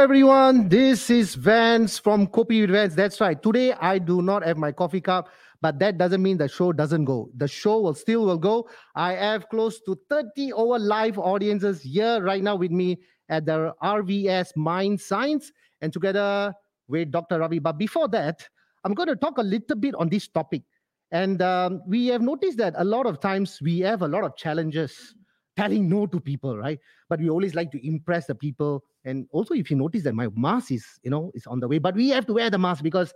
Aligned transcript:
everyone. 0.00 0.66
This 0.66 1.10
is 1.10 1.34
Vance 1.34 1.98
from 1.98 2.26
Coffee 2.26 2.62
with 2.62 2.70
Vance. 2.70 2.94
That's 2.94 3.20
right. 3.20 3.40
Today 3.40 3.74
I 3.74 3.98
do 3.98 4.22
not 4.22 4.42
have 4.42 4.56
my 4.56 4.72
coffee 4.72 5.02
cup, 5.02 5.28
but 5.60 5.78
that 5.78 5.98
doesn't 5.98 6.22
mean 6.22 6.38
the 6.38 6.48
show 6.48 6.72
doesn't 6.72 7.04
go. 7.04 7.28
The 7.36 7.46
show 7.46 7.80
will 7.80 7.92
still 7.92 8.24
will 8.24 8.38
go. 8.38 8.66
I 8.94 9.12
have 9.12 9.50
close 9.50 9.78
to 9.82 9.98
30 10.08 10.54
over 10.54 10.78
live 10.78 11.18
audiences 11.18 11.82
here 11.82 12.22
right 12.22 12.42
now 12.42 12.56
with 12.56 12.70
me 12.70 12.96
at 13.28 13.44
the 13.44 13.74
RVS 13.82 14.56
Mind 14.56 14.98
Science 14.98 15.52
and 15.82 15.92
together 15.92 16.54
with 16.88 17.10
Dr. 17.10 17.38
Ravee. 17.38 17.58
But 17.58 17.76
before 17.76 18.08
that, 18.08 18.48
I'm 18.84 18.94
going 18.94 19.08
to 19.10 19.16
talk 19.16 19.36
a 19.36 19.42
little 19.42 19.76
bit 19.76 19.94
on 19.96 20.08
this 20.08 20.28
topic. 20.28 20.62
And 21.12 21.42
um, 21.42 21.82
we 21.86 22.06
have 22.06 22.22
noticed 22.22 22.56
that 22.56 22.72
a 22.78 22.84
lot 22.84 23.04
of 23.04 23.20
times 23.20 23.58
we 23.60 23.80
have 23.80 24.00
a 24.00 24.08
lot 24.08 24.24
of 24.24 24.34
challenges 24.34 25.14
telling 25.56 25.88
no 25.88 26.06
to 26.06 26.20
people, 26.20 26.56
right? 26.56 26.78
But 27.08 27.20
we 27.20 27.30
always 27.30 27.54
like 27.54 27.70
to 27.72 27.86
impress 27.86 28.26
the 28.26 28.34
people. 28.34 28.84
And 29.04 29.26
also, 29.32 29.54
if 29.54 29.70
you 29.70 29.76
notice 29.76 30.02
that 30.04 30.14
my 30.14 30.28
mask 30.34 30.72
is, 30.72 30.86
you 31.02 31.10
know, 31.10 31.30
is 31.34 31.46
on 31.46 31.60
the 31.60 31.68
way, 31.68 31.78
but 31.78 31.94
we 31.94 32.10
have 32.10 32.26
to 32.26 32.34
wear 32.34 32.50
the 32.50 32.58
mask 32.58 32.82
because 32.82 33.12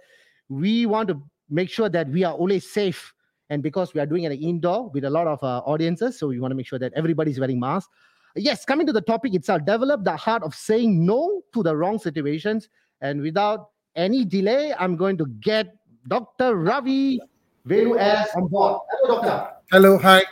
we 0.49 0.87
want 0.87 1.09
to 1.09 1.23
make 1.49 1.71
sure 1.71 1.89
that 1.89 2.09
we 2.09 2.25
are 2.25 2.35
always 2.35 2.71
safe. 2.71 3.13
And 3.51 3.63
because 3.63 3.93
we 3.95 4.01
are 4.01 4.07
doing 4.07 4.25
an 4.27 4.33
indoor 4.33 4.89
with 4.91 5.05
a 5.05 5.11
lot 5.11 5.27
of 5.27 5.43
uh, 5.43 5.59
audiences, 5.67 6.19
so 6.19 6.29
we 6.29 6.41
want 6.41 6.51
to 6.51 6.57
make 6.57 6.67
sure 6.67 6.79
that 6.79 6.93
everybody's 6.95 7.39
wearing 7.39 7.61
masks. 7.61 7.91
Yes, 8.37 8.65
coming 8.65 8.87
to 8.87 8.93
the 8.93 9.03
topic 9.03 9.35
itself, 9.35 9.65
develop 9.65 10.03
the 10.03 10.17
heart 10.17 10.43
of 10.43 10.55
saying 10.55 11.05
no 11.05 11.43
to 11.53 11.63
the 11.63 11.77
wrong 11.77 11.99
situations. 11.99 12.69
And 13.01 13.21
without 13.21 13.69
any 13.95 14.25
delay, 14.25 14.75
I'm 14.79 14.97
going 14.97 15.19
to 15.19 15.27
get 15.41 15.77
Dr. 16.09 16.57
Ravee 16.57 17.21
Vellu 17.67 17.99
S 17.99 18.31
on 18.35 18.49
board. 18.49 18.81
Hello, 18.91 19.23
doctor. 19.23 19.55
Hello, 19.71 19.99
hi. 19.99 20.23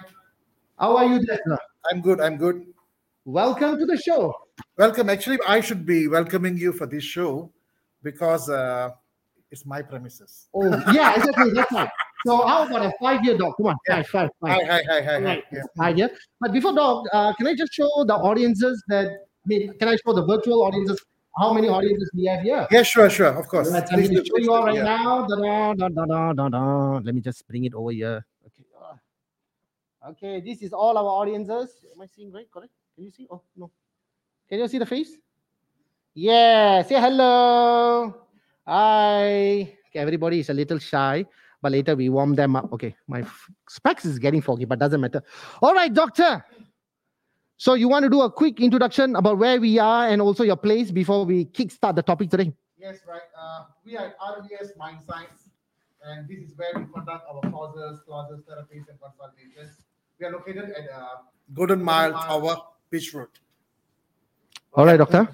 How 0.78 0.96
are 0.96 1.04
you, 1.04 1.24
doctor? 1.24 1.58
I'm 1.90 2.00
good. 2.00 2.20
I'm 2.20 2.36
good. 2.36 2.66
Welcome 3.24 3.78
to 3.78 3.86
the 3.86 3.96
show. 3.96 4.34
Welcome. 4.76 5.10
Actually, 5.10 5.38
I 5.46 5.60
should 5.60 5.84
be 5.84 6.08
welcoming 6.08 6.56
you 6.56 6.72
for 6.72 6.86
this 6.86 7.04
show 7.04 7.50
because 8.02 8.48
uh, 8.48 8.90
it's 9.50 9.66
my 9.66 9.82
premises. 9.82 10.48
Oh, 10.54 10.68
yeah, 10.92 11.14
exactly. 11.14 11.52
That's 11.52 11.72
right. 11.72 11.88
So, 12.26 12.46
how 12.46 12.66
about 12.66 12.86
a 12.86 12.92
five-year 13.00 13.36
dog? 13.36 13.54
Come 13.56 13.66
on, 13.66 13.76
five, 13.88 14.06
five, 14.06 14.30
five. 14.40 14.62
Hi, 14.62 14.64
hi, 14.64 14.82
hi, 14.86 15.02
hi. 15.02 15.24
Right, 15.24 15.44
Yeah. 15.52 15.62
five 15.76 15.98
year. 15.98 16.10
But 16.40 16.52
before 16.52 16.74
dog, 16.74 17.06
uh, 17.12 17.32
can 17.34 17.48
I 17.48 17.54
just 17.54 17.72
show 17.72 17.90
the 18.06 18.14
audiences 18.14 18.82
that? 18.88 19.06
I 19.08 19.46
mean, 19.46 19.76
can 19.78 19.88
I 19.88 19.96
show 19.96 20.12
the 20.12 20.24
virtual 20.24 20.62
audiences 20.62 21.04
how 21.36 21.52
many 21.52 21.66
audiences 21.66 22.10
we 22.14 22.26
have 22.26 22.42
here? 22.42 22.68
yeah, 22.70 22.82
sure, 22.82 23.10
sure. 23.10 23.26
Of 23.26 23.48
course. 23.48 23.72
I'm 23.72 23.84
going 23.86 24.08
to 24.08 24.24
show 24.24 24.38
you 24.38 24.52
all 24.52 24.64
right 24.64 24.76
yeah. 24.76 24.84
now. 24.84 25.26
Da, 25.26 25.74
da, 25.74 25.88
da, 25.88 26.04
da, 26.06 26.32
da, 26.32 26.48
da. 26.48 26.98
Let 26.98 27.14
me 27.14 27.20
just 27.20 27.46
bring 27.48 27.64
it 27.64 27.74
over 27.74 27.90
here. 27.90 28.24
Okay. 30.08 30.40
This 30.40 30.62
is 30.62 30.72
all 30.72 30.98
our 30.98 31.04
audiences. 31.04 31.84
Am 31.94 32.00
I 32.00 32.06
seeing 32.06 32.32
right? 32.32 32.50
Correct? 32.50 32.72
Can 32.94 33.04
you 33.04 33.10
see? 33.10 33.26
Oh, 33.30 33.42
no. 33.56 33.70
Can 34.48 34.58
you 34.58 34.68
see 34.68 34.78
the 34.78 34.86
face? 34.86 35.16
Yeah, 36.14 36.82
say 36.82 37.00
hello. 37.00 38.14
Hi. 38.66 39.60
Okay, 39.88 39.98
everybody 39.98 40.40
is 40.40 40.50
a 40.50 40.54
little 40.54 40.78
shy, 40.78 41.24
but 41.62 41.72
later 41.72 41.96
we 41.96 42.08
warm 42.10 42.34
them 42.34 42.56
up. 42.56 42.70
Okay, 42.72 42.94
my 43.08 43.20
f- 43.20 43.50
specs 43.68 44.04
is 44.04 44.18
getting 44.18 44.42
foggy, 44.42 44.66
but 44.66 44.78
doesn't 44.78 45.00
matter. 45.00 45.22
All 45.62 45.72
right, 45.72 45.92
doctor. 45.92 46.44
So 47.56 47.74
you 47.74 47.88
want 47.88 48.02
to 48.02 48.10
do 48.10 48.20
a 48.22 48.30
quick 48.30 48.60
introduction 48.60 49.16
about 49.16 49.38
where 49.38 49.58
we 49.60 49.78
are 49.78 50.08
and 50.08 50.20
also 50.20 50.44
your 50.44 50.56
place 50.56 50.90
before 50.90 51.24
we 51.24 51.46
kickstart 51.46 51.94
the 51.94 52.02
topic 52.02 52.28
today? 52.28 52.52
Yes, 52.76 52.98
right. 53.08 53.22
Uh, 53.38 53.64
we 53.84 53.96
are 53.96 54.06
at 54.06 54.18
RVS 54.20 54.76
Mind 54.76 54.98
Science, 55.00 55.48
and 56.04 56.28
this 56.28 56.40
is 56.40 56.52
where 56.56 56.72
we 56.76 56.84
conduct 56.92 57.24
our 57.30 57.40
courses, 57.50 58.02
classes, 58.06 58.42
therapies, 58.44 58.88
and 58.90 59.00
consultations. 59.00 59.76
We 60.22 60.28
are 60.28 60.30
located 60.30 60.70
at 60.70 60.88
uh, 60.88 61.16
Golden 61.52 61.82
Mile 61.82 62.12
Tower, 62.12 62.56
Beach 62.90 63.12
Road. 63.12 63.26
All 64.72 64.86
right, 64.86 64.96
doctor. 64.96 65.28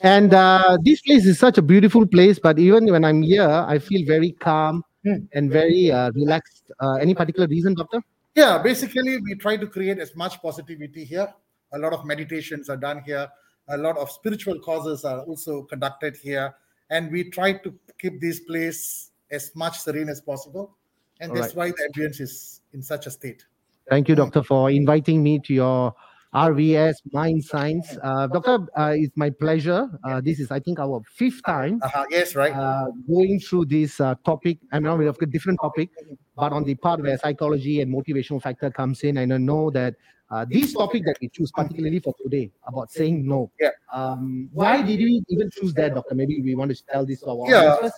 And 0.00 0.32
uh, 0.32 0.78
this 0.82 1.02
place 1.02 1.26
is 1.26 1.38
such 1.38 1.58
a 1.58 1.62
beautiful 1.62 2.06
place, 2.06 2.38
but 2.38 2.58
even 2.58 2.90
when 2.90 3.04
I'm 3.04 3.20
here, 3.20 3.46
I 3.46 3.78
feel 3.78 4.06
very 4.06 4.32
calm 4.32 4.84
Hmm. 5.04 5.24
and 5.32 5.50
very 5.50 5.90
uh, 5.90 6.10
relaxed. 6.12 6.72
Uh, 6.80 6.94
any 6.94 7.14
particular 7.14 7.46
reason, 7.46 7.74
doctor? 7.74 8.02
Yeah, 8.34 8.56
basically, 8.62 9.18
we 9.18 9.34
try 9.34 9.58
to 9.58 9.66
create 9.66 9.98
as 9.98 10.16
much 10.16 10.40
positivity 10.40 11.04
here. 11.04 11.28
A 11.72 11.78
lot 11.78 11.92
of 11.92 12.06
meditations 12.06 12.70
are 12.70 12.76
done 12.78 13.02
here. 13.04 13.28
A 13.68 13.76
lot 13.76 13.98
of 13.98 14.10
spiritual 14.10 14.60
causes 14.60 15.04
are 15.04 15.20
also 15.20 15.62
conducted 15.64 16.16
here. 16.16 16.54
And 16.88 17.12
we 17.12 17.30
try 17.30 17.52
to 17.52 17.74
keep 17.98 18.20
this 18.20 18.40
place 18.40 19.10
as 19.30 19.52
much 19.54 19.78
serene 19.78 20.08
as 20.08 20.22
possible. 20.22 20.76
And 21.20 21.32
All 21.32 21.38
that's 21.38 21.54
why 21.54 21.70
the 21.70 21.90
ambience 21.94 22.20
is 22.20 22.60
in 22.72 22.82
such 22.82 23.06
a 23.06 23.10
state. 23.10 23.44
Thank 23.90 24.08
you, 24.08 24.14
doctor, 24.14 24.44
for 24.44 24.70
inviting 24.70 25.20
me 25.20 25.40
to 25.40 25.52
your 25.52 25.92
RVS 26.32 26.94
Mind 27.12 27.42
Science. 27.42 27.98
Uh, 28.00 28.28
doctor, 28.28 28.60
uh, 28.78 28.94
it's 28.96 29.16
my 29.16 29.30
pleasure. 29.30 29.90
Uh, 30.04 30.20
this 30.20 30.38
is, 30.38 30.52
I 30.52 30.60
think, 30.60 30.78
our 30.78 31.02
fifth 31.12 31.42
time 31.44 31.80
Uh-huh. 31.82 32.04
Yes, 32.08 32.36
right. 32.36 32.52
uh, 32.54 32.86
going 33.08 33.40
through 33.40 33.64
this 33.66 34.00
uh, 34.00 34.14
topic. 34.24 34.58
I 34.72 34.78
mean, 34.78 34.96
we 34.96 35.06
have 35.06 35.18
a 35.20 35.26
different 35.26 35.58
topic, 35.60 35.90
but 36.36 36.52
on 36.52 36.62
the 36.62 36.76
part 36.76 37.02
where 37.02 37.18
psychology 37.18 37.80
and 37.80 37.92
motivational 37.92 38.40
factor 38.40 38.70
comes 38.70 39.02
in, 39.02 39.16
and 39.16 39.34
I 39.34 39.38
know 39.38 39.70
that 39.72 39.96
uh, 40.30 40.46
this 40.48 40.72
topic 40.72 41.02
that 41.06 41.16
we 41.20 41.28
choose, 41.28 41.50
particularly 41.50 41.98
for 41.98 42.14
today, 42.22 42.52
about 42.68 42.92
saying 42.92 43.26
no. 43.26 43.50
Yeah. 43.58 43.70
Um, 43.92 44.48
why 44.52 44.82
did 44.82 45.00
we 45.00 45.24
even 45.30 45.50
choose 45.50 45.74
that, 45.74 45.94
doctor? 45.94 46.14
Maybe 46.14 46.40
we 46.40 46.54
want 46.54 46.70
to 46.70 46.80
tell 46.86 47.04
this 47.04 47.22
to 47.22 47.30
our 47.30 47.50
Yeah. 47.50 47.90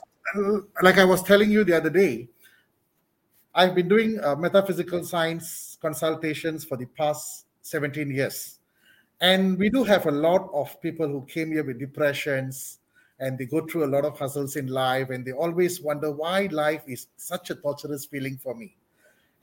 like 0.80 0.97
I 0.97 1.04
was 1.04 1.22
telling 1.22 1.50
you 1.50 1.64
the 1.64 1.76
other 1.76 1.91
day, 1.91 2.30
I've 3.55 3.75
been 3.75 3.89
doing 3.89 4.19
uh, 4.23 4.35
metaphysical 4.35 5.05
science 5.05 5.77
consultations 5.83 6.65
for 6.65 6.79
the 6.79 6.87
past 6.87 7.45
17 7.61 8.11
years. 8.11 8.59
And 9.21 9.59
we 9.59 9.69
do 9.69 9.85
have 9.85 10.07
a 10.07 10.11
lot 10.11 10.49
of 10.55 10.81
people 10.81 11.07
who 11.07 11.27
came 11.27 11.53
here 11.53 11.63
with 11.63 11.79
depressions 11.79 12.79
and 13.21 13.39
they 13.39 13.45
go 13.45 13.67
through 13.67 13.85
a 13.85 13.93
lot 13.93 14.07
of 14.07 14.19
hustles 14.19 14.57
in 14.57 14.69
life 14.69 15.11
and 15.11 15.23
they 15.23 15.33
always 15.33 15.83
wonder 15.83 16.11
why 16.11 16.49
life 16.51 16.83
is 16.87 17.09
such 17.17 17.51
a 17.51 17.55
torturous 17.55 18.07
feeling 18.07 18.39
for 18.39 18.55
me. 18.55 18.75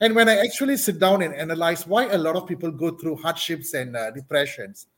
And 0.00 0.16
when 0.16 0.28
I 0.28 0.38
actually 0.38 0.76
sit 0.76 0.98
down 0.98 1.22
and 1.22 1.32
analyze 1.32 1.86
why 1.86 2.06
a 2.06 2.18
lot 2.18 2.34
of 2.34 2.48
people 2.48 2.72
go 2.72 2.90
through 2.96 3.16
hardships 3.16 3.74
and 3.74 3.96
uh, 3.96 4.10
depressions, 4.10 4.88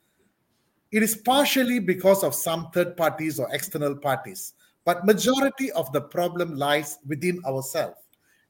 it 0.91 1.03
is 1.03 1.17
partially 1.17 1.81
because 1.81 2.25
of 2.25 2.35
some 2.35 2.71
third 2.71 2.97
parties 2.97 3.39
or 3.39 3.49
external 3.53 3.95
parties 3.95 4.55
but 4.85 5.07
majority 5.07 5.71
of 5.73 5.93
the 5.93 6.01
problem 6.01 6.57
lies 6.57 6.99
within 7.07 7.41
ourselves 7.47 8.02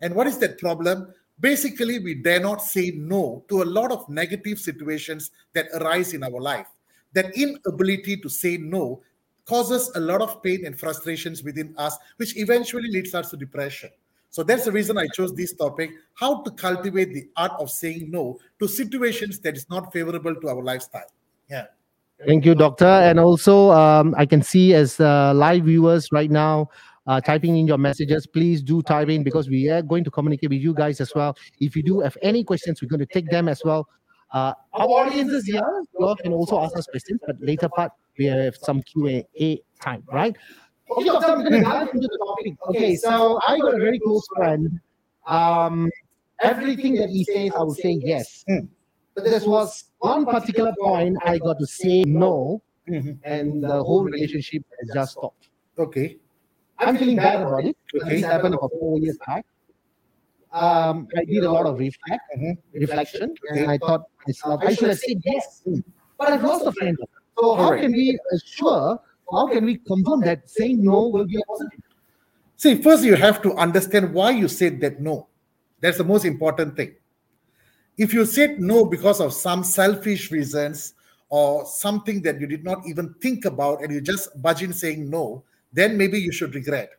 and 0.03 0.15
what 0.15 0.27
is 0.27 0.39
that 0.39 0.59
problem? 0.59 1.15
Basically 1.41 1.99
we 1.99 2.15
dare 2.15 2.41
not 2.41 2.61
say 2.61 2.93
no 2.95 3.45
to 3.49 3.63
a 3.63 3.65
lot 3.65 3.91
of 3.91 4.09
negative 4.09 4.59
situations 4.59 5.31
that 5.55 5.67
arise 5.75 6.13
in 6.13 6.23
our 6.23 6.41
life. 6.41 6.67
That 7.15 7.35
inability 7.37 8.19
to 8.19 8.29
say 8.29 8.57
no 8.59 9.03
causes 9.47 9.91
a 9.95 10.01
lot 10.01 10.21
of 10.21 10.43
pain 10.43 10.67
and 10.67 10.79
frustrations 10.79 11.43
within 11.43 11.75
us 11.79 11.97
which 12.17 12.37
eventually 12.37 12.89
leads 12.91 13.15
us 13.15 13.31
to 13.31 13.37
depression. 13.37 13.91
So 14.31 14.43
that's 14.43 14.65
the 14.65 14.73
reason 14.73 14.97
i 14.97 15.07
chose 15.09 15.35
this 15.35 15.53
topic 15.53 15.91
how 16.15 16.43
to 16.43 16.51
cultivate 16.53 17.13
the 17.13 17.29
art 17.37 17.53
of 17.59 17.71
saying 17.71 18.11
no 18.11 18.39
to 18.61 18.69
situations 18.69 19.39
that 19.41 19.57
is 19.57 19.69
not 19.69 19.93
favorable 19.93 20.35
to 20.35 20.49
our 20.49 20.63
lifestyle. 20.63 21.11
Yeah. 21.51 21.67
Thank 22.25 22.47
you, 22.47 22.55
doctor. 22.55 22.87
And 22.87 23.19
also, 23.19 23.73
um, 23.73 24.15
I 24.17 24.27
can 24.27 24.43
see 24.43 24.75
as 24.75 25.01
uh, 25.01 25.35
live 25.35 25.65
viewers 25.65 26.13
right 26.13 26.31
now 26.31 26.71
uh, 27.07 27.21
typing 27.21 27.57
in 27.57 27.67
your 27.67 27.79
messages. 27.79 28.27
Please 28.27 28.63
do 28.63 28.83
type 28.83 29.09
in 29.09 29.23
because 29.23 29.49
we 29.49 29.69
are 29.71 29.83
going 29.83 30.05
to 30.05 30.11
communicate 30.11 30.51
with 30.51 30.61
you 30.61 30.75
guys 30.75 31.01
as 31.01 31.13
well. 31.15 31.37
If 31.61 31.77
you 31.77 31.83
do 31.83 32.01
have 32.01 32.17
any 32.23 32.45
questions, 32.45 32.81
we're 32.83 32.89
going 32.89 33.01
to 33.01 33.07
take 33.07 33.29
them 33.31 33.49
as 33.49 33.63
well. 33.65 33.89
Uh, 34.33 34.55
our 34.73 34.87
audience 34.89 35.31
is 35.31 35.47
here. 35.47 35.85
You 35.99 36.07
all 36.07 36.17
can 36.17 36.33
also 36.33 36.61
ask 36.61 36.77
us 36.77 36.87
questions, 36.87 37.21
but 37.27 37.37
later 37.41 37.69
part 37.69 37.93
we 38.19 38.27
have 38.27 38.57
some 38.57 38.83
Q 38.83 39.07
and 39.07 39.25
A 39.41 39.61
time, 39.81 40.03
right? 40.11 40.37
Okay, 40.91 41.05
doctor, 41.05 41.37
we're 41.37 41.49
going 41.49 41.63
to 41.63 41.69
dive 41.69 41.89
into 41.95 42.09
the 42.09 42.19
topic. 42.27 42.55
Okay, 42.69 42.97
so 42.97 43.41
I 43.47 43.59
got 43.59 43.75
a 43.75 43.79
very 43.79 43.99
close 43.99 44.27
friend. 44.35 44.81
Um, 45.27 45.91
everything 46.41 46.95
that 46.97 47.09
he 47.11 47.25
says, 47.25 47.53
I 47.55 47.63
will 47.63 47.75
say 47.75 47.99
yes. 48.03 48.45
Hmm. 48.49 48.67
But 49.15 49.25
there 49.25 49.41
was 49.45 49.85
one 49.99 50.25
particular 50.25 50.73
point 50.81 51.19
I 51.25 51.39
got 51.39 51.59
to 51.59 51.67
say 51.67 52.03
no, 52.07 52.63
Mhm. 52.89 53.19
and 53.25 53.63
the 53.63 53.83
whole 53.85 54.03
relationship 54.05 54.65
has 54.81 54.91
just 54.95 55.13
stopped. 55.13 55.49
okay 55.79 56.17
I'm 56.83 56.97
feeling 56.97 57.17
bad 57.17 57.43
about 57.43 57.65
it. 57.65 57.77
because 57.93 58.07
Okay. 58.07 58.17
This 58.21 58.25
happened 58.25 58.55
about 58.55 58.71
four 58.79 58.99
years 58.99 59.19
back. 59.27 59.45
Um, 60.53 61.09
I 61.17 61.25
did 61.25 61.45
a 61.45 61.51
lot 61.51 61.65
of 61.67 61.79
reflect, 61.79 62.23
Mhm. 62.37 62.59
reflection, 62.75 63.35
and 63.51 63.71
I 63.71 63.79
thought 63.79 64.03
myself, 64.27 64.61
I 64.63 64.75
should 64.75 64.89
have 64.89 64.99
said 64.99 65.17
yes, 65.25 65.63
but 66.19 66.29
I've 66.29 66.43
lost 66.45 66.67
a 66.67 66.73
friend. 66.73 66.97
So 67.39 67.55
how 67.55 67.71
can 67.79 67.93
we 67.93 68.19
assure? 68.33 69.01
How 69.31 69.49
can 69.49 69.65
we 69.65 69.79
confirm 69.79 70.21
that 70.21 70.51
saying 70.51 70.85
no 70.85 71.09
will 71.09 71.25
be 71.25 71.37
a 71.37 71.45
positive? 71.47 71.81
See, 72.57 72.75
first 72.83 73.03
you 73.03 73.15
have 73.17 73.41
to 73.43 73.55
understand 73.55 74.13
why 74.13 74.31
you 74.31 74.47
said 74.47 74.81
that 74.83 75.01
no. 75.01 75.29
That's 75.81 75.97
the 75.99 76.05
most 76.05 76.25
important 76.27 76.77
thing. 76.77 76.97
If 77.97 78.13
you 78.13 78.27
said 78.27 78.61
no 78.61 78.85
because 78.85 79.21
of 79.21 79.33
some 79.33 79.65
selfish 79.65 80.31
reasons 80.31 80.95
or 81.31 81.65
something 81.65 82.21
that 82.23 82.41
you 82.41 82.47
did 82.47 82.63
not 82.63 82.87
even 82.87 83.15
think 83.23 83.47
about 83.47 83.83
and 83.83 83.91
you 83.93 84.01
just 84.03 84.31
budge 84.41 84.63
in 84.63 84.73
saying 84.75 85.09
no, 85.09 85.45
then 85.73 85.97
maybe 85.97 86.21
you 86.21 86.33
should 86.33 86.55
regret. 86.55 86.91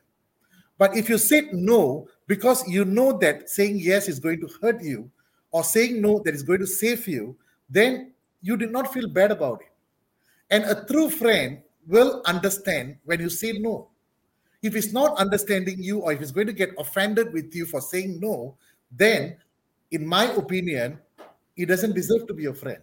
But 0.77 0.97
if 0.97 1.09
you 1.09 1.17
said 1.17 1.53
no 1.53 2.07
because 2.27 2.67
you 2.67 2.85
know 2.85 3.17
that 3.19 3.49
saying 3.49 3.79
yes 3.79 4.07
is 4.07 4.19
going 4.19 4.39
to 4.41 4.49
hurt 4.61 4.81
you 4.81 5.09
or 5.51 5.63
saying 5.63 6.01
no 6.01 6.21
that 6.25 6.33
is 6.33 6.43
going 6.43 6.59
to 6.59 6.67
save 6.67 7.07
you, 7.07 7.35
then 7.69 8.13
you 8.41 8.57
did 8.57 8.71
not 8.71 8.93
feel 8.93 9.07
bad 9.07 9.31
about 9.31 9.61
it. 9.61 9.71
And 10.49 10.63
a 10.65 10.85
true 10.85 11.09
friend 11.09 11.61
will 11.87 12.21
understand 12.25 12.97
when 13.05 13.19
you 13.19 13.29
say 13.29 13.53
no. 13.53 13.89
If 14.61 14.73
he's 14.73 14.93
not 14.93 15.17
understanding 15.17 15.81
you 15.83 15.99
or 15.99 16.13
if 16.13 16.19
he's 16.19 16.31
going 16.31 16.47
to 16.47 16.53
get 16.53 16.73
offended 16.77 17.33
with 17.33 17.53
you 17.53 17.65
for 17.65 17.81
saying 17.81 18.19
no, 18.21 18.55
then, 18.91 19.35
in 19.91 20.05
my 20.05 20.25
opinion, 20.31 20.99
he 21.55 21.65
doesn't 21.65 21.93
deserve 21.93 22.27
to 22.27 22.33
be 22.33 22.43
your 22.43 22.53
friend. 22.53 22.79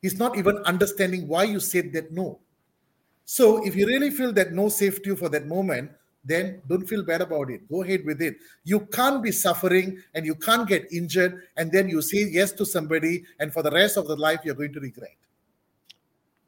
He's 0.00 0.18
not 0.18 0.36
even 0.36 0.58
understanding 0.58 1.28
why 1.28 1.44
you 1.44 1.60
said 1.60 1.92
that 1.94 2.12
no. 2.12 2.38
So, 3.32 3.64
if 3.64 3.74
you 3.74 3.86
really 3.86 4.10
feel 4.10 4.30
that 4.34 4.52
no 4.52 4.68
saved 4.68 5.06
you 5.06 5.16
for 5.16 5.30
that 5.30 5.46
moment, 5.46 5.90
then 6.22 6.60
don't 6.68 6.86
feel 6.86 7.02
bad 7.02 7.22
about 7.22 7.48
it. 7.48 7.66
Go 7.66 7.82
ahead 7.82 8.04
with 8.04 8.20
it. 8.20 8.36
You 8.62 8.80
can't 8.80 9.22
be 9.22 9.32
suffering 9.32 9.96
and 10.12 10.26
you 10.26 10.34
can't 10.34 10.68
get 10.68 10.92
injured, 10.92 11.40
and 11.56 11.72
then 11.72 11.88
you 11.88 12.02
say 12.02 12.28
yes 12.30 12.52
to 12.52 12.66
somebody, 12.66 13.24
and 13.40 13.50
for 13.50 13.62
the 13.62 13.70
rest 13.70 13.96
of 13.96 14.06
the 14.06 14.16
life, 14.16 14.40
you're 14.44 14.54
going 14.54 14.74
to 14.74 14.80
regret. 14.80 15.16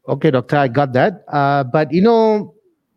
Okay, 0.07 0.31
doctor, 0.31 0.59
I 0.59 0.69
got 0.69 0.93
that. 0.93 1.25
Uh, 1.29 1.65
but 1.65 1.91
you 1.91 2.03
know, 2.03 2.53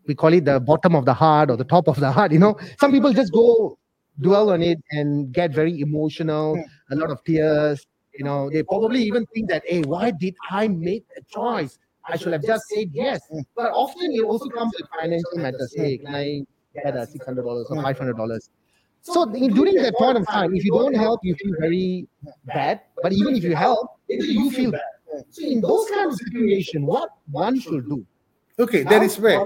we 0.06 0.16
call 0.16 0.34
it 0.34 0.44
the 0.44 0.60
bottom 0.60 0.94
of 0.94 1.06
the 1.06 1.14
heart 1.14 1.50
or 1.50 1.56
the 1.56 1.64
top 1.64 1.88
of 1.88 1.98
the 1.98 2.12
heart. 2.12 2.34
You 2.34 2.40
know, 2.40 2.60
some 2.82 2.92
people 2.92 3.14
just 3.14 3.32
go 3.32 3.80
dwell 4.20 4.50
on 4.50 4.62
it 4.62 4.80
and 4.92 5.32
get 5.32 5.54
very 5.54 5.80
emotional, 5.80 6.62
a 6.92 6.96
lot 6.98 7.10
of 7.10 7.24
tears. 7.24 7.88
You 8.20 8.26
know, 8.26 8.50
they 8.50 8.64
probably 8.64 9.02
even 9.04 9.26
think 9.28 9.48
that, 9.48 9.64
hey, 9.66 9.84
why 9.84 10.12
did 10.12 10.36
I 10.52 10.68
make 10.68 11.06
a 11.16 11.22
choice? 11.34 11.80
I 12.08 12.18
should 12.18 12.34
have 12.34 12.44
just 12.44 12.68
said 12.70 12.90
yes. 12.92 13.22
But 13.56 13.72
often 13.72 14.12
it 14.12 14.24
also 14.24 14.50
comes 14.50 14.74
with 14.80 14.90
financial 15.00 15.38
matters. 15.38 15.74
Hey, 15.76 15.98
can 15.98 16.16
I 16.16 16.42
get 16.74 16.96
a 16.96 17.06
six 17.06 17.26
hundred 17.26 17.44
dollars 17.44 17.68
or 17.70 17.82
five 17.82 17.98
hundred 17.98 18.18
dollars? 18.18 18.50
So 19.02 19.26
during 19.26 19.76
that 19.76 19.96
point 19.96 20.18
of 20.18 20.28
time, 20.28 20.54
if 20.56 20.66
you 20.66 20.72
don't 20.72 20.96
help, 20.96 21.22
you 21.24 21.36
feel 21.36 21.54
very 21.60 22.08
bad. 22.46 22.82
But 23.02 23.14
even 23.14 23.36
if 23.36 23.44
you 23.44 23.56
help, 23.56 24.00
you 24.08 24.52
feel 24.52 24.72
bad. 24.72 24.82
So 25.30 25.46
in 25.46 25.62
those 25.62 25.90
kind 25.90 26.12
of 26.12 26.18
situation, 26.18 26.86
what 26.86 27.10
one 27.32 27.60
should 27.60 27.88
do? 27.88 28.06
Okay, 28.60 28.84
that 28.84 29.04
is 29.04 29.20
where 29.20 29.46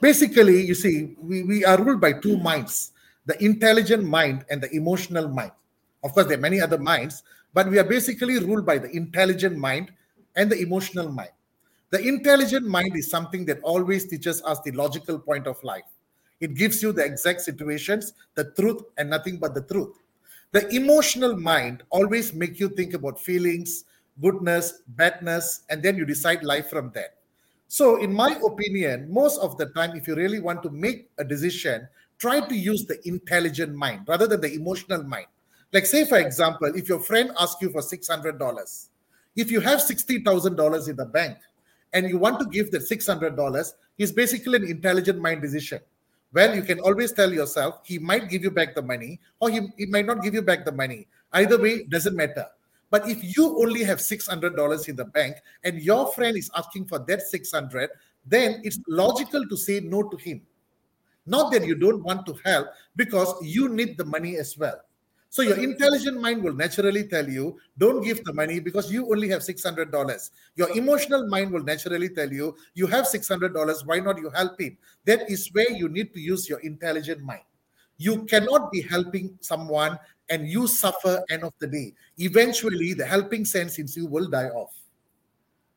basically 0.00 0.66
you 0.66 0.74
see 0.74 1.16
we, 1.20 1.42
we 1.42 1.64
are 1.64 1.82
ruled 1.82 2.00
by 2.00 2.12
two 2.12 2.36
minds 2.38 2.92
the 3.28 3.36
intelligent 3.44 4.04
mind 4.04 4.44
and 4.50 4.62
the 4.62 4.70
emotional 4.74 5.28
mind. 5.28 5.52
Of 6.02 6.14
course, 6.14 6.26
there 6.26 6.38
are 6.38 6.40
many 6.40 6.60
other 6.60 6.78
minds, 6.78 7.22
but 7.52 7.68
we 7.68 7.78
are 7.78 7.84
basically 7.84 8.38
ruled 8.38 8.64
by 8.64 8.78
the 8.78 8.88
intelligent 8.90 9.56
mind 9.56 9.92
and 10.34 10.50
the 10.50 10.58
emotional 10.58 11.12
mind. 11.12 11.30
The 11.90 12.06
intelligent 12.06 12.66
mind 12.66 12.96
is 12.96 13.08
something 13.08 13.46
that 13.46 13.60
always 13.62 14.06
teaches 14.06 14.42
us 14.42 14.60
the 14.60 14.72
logical 14.72 15.18
point 15.18 15.46
of 15.46 15.62
life. 15.64 15.84
It 16.40 16.54
gives 16.54 16.82
you 16.82 16.92
the 16.92 17.04
exact 17.04 17.40
situations, 17.40 18.12
the 18.34 18.52
truth, 18.52 18.82
and 18.98 19.08
nothing 19.08 19.38
but 19.38 19.54
the 19.54 19.62
truth. 19.62 19.96
The 20.52 20.68
emotional 20.74 21.36
mind 21.36 21.82
always 21.90 22.34
make 22.34 22.60
you 22.60 22.68
think 22.68 22.94
about 22.94 23.18
feelings, 23.18 23.84
goodness, 24.20 24.82
badness, 24.88 25.62
and 25.68 25.82
then 25.82 25.96
you 25.96 26.04
decide 26.04 26.42
life 26.44 26.68
from 26.68 26.90
that. 26.94 27.14
So, 27.68 27.96
in 27.96 28.12
my 28.12 28.38
opinion, 28.46 29.12
most 29.12 29.38
of 29.40 29.58
the 29.58 29.66
time, 29.66 29.96
if 29.96 30.06
you 30.06 30.14
really 30.14 30.40
want 30.40 30.62
to 30.62 30.70
make 30.70 31.10
a 31.18 31.24
decision, 31.24 31.88
try 32.18 32.40
to 32.40 32.54
use 32.54 32.86
the 32.86 33.06
intelligent 33.06 33.74
mind 33.74 34.08
rather 34.08 34.26
than 34.26 34.40
the 34.40 34.52
emotional 34.54 35.02
mind. 35.02 35.26
Like, 35.72 35.84
say, 35.84 36.06
for 36.06 36.18
example, 36.18 36.72
if 36.74 36.88
your 36.88 37.00
friend 37.00 37.30
asks 37.38 37.60
you 37.60 37.70
for 37.70 37.82
$600, 37.82 38.88
if 39.36 39.50
you 39.50 39.60
have 39.60 39.80
$60,000 39.80 40.88
in 40.88 40.96
the 40.96 41.04
bank 41.04 41.36
and 41.92 42.08
you 42.08 42.18
want 42.18 42.38
to 42.40 42.46
give 42.46 42.70
the 42.70 42.78
$600, 42.78 43.72
it's 43.98 44.12
basically 44.12 44.56
an 44.56 44.64
intelligent 44.64 45.20
mind 45.20 45.42
decision. 45.42 45.80
Well, 46.32 46.54
you 46.54 46.62
can 46.62 46.80
always 46.80 47.12
tell 47.12 47.32
yourself 47.32 47.80
he 47.84 47.98
might 47.98 48.28
give 48.28 48.42
you 48.42 48.50
back 48.50 48.74
the 48.74 48.82
money 48.82 49.20
or 49.40 49.50
he, 49.50 49.60
he 49.78 49.86
might 49.86 50.06
not 50.06 50.22
give 50.22 50.34
you 50.34 50.42
back 50.42 50.64
the 50.64 50.72
money. 50.72 51.06
Either 51.32 51.60
way, 51.60 51.84
doesn't 51.84 52.14
matter. 52.14 52.46
But 52.90 53.08
if 53.08 53.36
you 53.36 53.58
only 53.60 53.82
have 53.84 53.98
$600 53.98 54.88
in 54.88 54.96
the 54.96 55.04
bank 55.04 55.36
and 55.64 55.80
your 55.80 56.12
friend 56.12 56.36
is 56.36 56.50
asking 56.56 56.86
for 56.86 56.98
that 57.00 57.22
600, 57.22 57.90
then 58.26 58.60
it's 58.62 58.78
logical 58.88 59.46
to 59.46 59.56
say 59.56 59.80
no 59.80 60.02
to 60.08 60.16
him. 60.16 60.42
Not 61.26 61.52
that 61.52 61.66
you 61.66 61.74
don't 61.74 62.02
want 62.02 62.24
to 62.26 62.38
help 62.44 62.68
because 62.96 63.34
you 63.42 63.68
need 63.68 63.98
the 63.98 64.04
money 64.04 64.36
as 64.36 64.56
well. 64.56 64.80
So 65.30 65.42
your 65.42 65.58
intelligent 65.58 66.20
mind 66.20 66.42
will 66.42 66.54
naturally 66.54 67.04
tell 67.04 67.28
you, 67.28 67.58
don't 67.76 68.02
give 68.02 68.24
the 68.24 68.32
money 68.32 68.60
because 68.60 68.90
you 68.90 69.10
only 69.12 69.28
have 69.28 69.42
$600. 69.42 70.30
Your 70.56 70.70
emotional 70.76 71.28
mind 71.28 71.52
will 71.52 71.62
naturally 71.62 72.08
tell 72.08 72.32
you, 72.32 72.56
you 72.74 72.86
have 72.86 73.04
$600, 73.04 73.86
why 73.86 74.00
not 74.00 74.18
you 74.18 74.30
help 74.30 74.58
him? 74.58 74.78
That 75.04 75.30
is 75.30 75.48
where 75.52 75.70
you 75.70 75.88
need 75.90 76.14
to 76.14 76.20
use 76.20 76.48
your 76.48 76.60
intelligent 76.60 77.22
mind. 77.22 77.42
You 77.98 78.24
cannot 78.24 78.72
be 78.72 78.80
helping 78.80 79.36
someone 79.40 79.98
and 80.30 80.48
you 80.48 80.66
suffer 80.66 81.22
end 81.30 81.42
of 81.42 81.52
the 81.58 81.66
day. 81.66 81.94
Eventually, 82.16 82.94
the 82.94 83.04
helping 83.04 83.44
sense 83.44 83.78
in 83.78 83.86
you 83.94 84.06
will 84.06 84.28
die 84.28 84.48
off. 84.48 84.74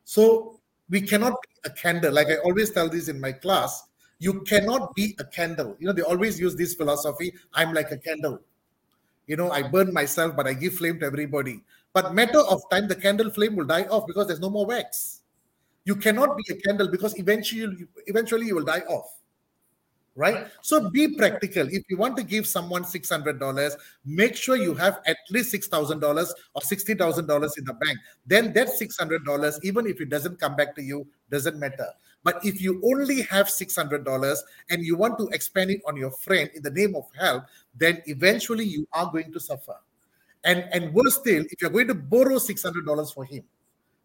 So 0.06 0.59
we 0.89 1.01
cannot 1.01 1.33
be 1.42 1.69
a 1.69 1.74
candle. 1.74 2.13
Like 2.13 2.27
I 2.27 2.36
always 2.38 2.71
tell 2.71 2.89
this 2.89 3.07
in 3.09 3.19
my 3.19 3.31
class, 3.31 3.83
you 4.19 4.42
cannot 4.42 4.94
be 4.95 5.15
a 5.19 5.25
candle. 5.25 5.75
You 5.80 5.88
know, 5.88 5.94
they 5.94 6.03
always 6.03 6.39
use 6.39 6.56
this 6.56 6.75
philosophy, 6.75 7.33
I'm 7.53 7.74
like 7.74 7.92
a 7.92 7.98
candle. 7.98 8.39
You 9.31 9.37
know, 9.37 9.49
I 9.49 9.61
burn 9.63 9.93
myself, 9.93 10.35
but 10.35 10.45
I 10.45 10.51
give 10.51 10.73
flame 10.73 10.99
to 10.99 11.05
everybody. 11.05 11.61
But 11.93 12.13
matter 12.13 12.39
of 12.39 12.61
time, 12.69 12.89
the 12.89 12.97
candle 12.97 13.29
flame 13.29 13.55
will 13.55 13.63
die 13.65 13.83
off 13.83 14.05
because 14.05 14.27
there's 14.27 14.41
no 14.41 14.49
more 14.49 14.65
wax. 14.65 15.21
You 15.85 15.95
cannot 15.95 16.35
be 16.35 16.43
a 16.53 16.57
candle 16.57 16.89
because 16.89 17.17
eventually, 17.17 17.87
eventually 18.07 18.47
you 18.47 18.55
will 18.55 18.65
die 18.65 18.81
off 18.89 19.09
right? 20.15 20.47
So 20.61 20.89
be 20.89 21.15
practical. 21.15 21.67
If 21.67 21.83
you 21.89 21.97
want 21.97 22.17
to 22.17 22.23
give 22.23 22.45
someone 22.45 22.83
$600, 22.83 23.73
make 24.05 24.35
sure 24.35 24.55
you 24.55 24.73
have 24.75 24.99
at 25.05 25.17
least 25.29 25.53
$6,000 25.53 26.01
or 26.53 26.61
$60,000 26.61 27.57
in 27.57 27.65
the 27.65 27.73
bank. 27.73 27.97
Then 28.25 28.53
that 28.53 28.67
$600, 28.67 29.59
even 29.63 29.88
if 29.88 30.01
it 30.01 30.09
doesn't 30.09 30.39
come 30.39 30.55
back 30.55 30.75
to 30.75 30.83
you, 30.83 31.07
doesn't 31.29 31.57
matter. 31.57 31.88
But 32.23 32.45
if 32.45 32.61
you 32.61 32.81
only 32.83 33.21
have 33.23 33.47
$600 33.47 34.38
and 34.69 34.85
you 34.85 34.95
want 34.95 35.17
to 35.17 35.27
expand 35.29 35.71
it 35.71 35.81
on 35.88 35.97
your 35.97 36.11
friend 36.11 36.50
in 36.53 36.61
the 36.61 36.69
name 36.69 36.95
of 36.95 37.05
help, 37.17 37.45
then 37.75 38.01
eventually 38.05 38.65
you 38.65 38.87
are 38.93 39.11
going 39.11 39.31
to 39.31 39.39
suffer. 39.39 39.75
And, 40.43 40.65
and 40.71 40.93
worse 40.93 41.15
still, 41.15 41.43
if 41.49 41.61
you're 41.61 41.69
going 41.69 41.87
to 41.87 41.95
borrow 41.95 42.37
$600 42.37 43.13
for 43.13 43.25
him, 43.25 43.43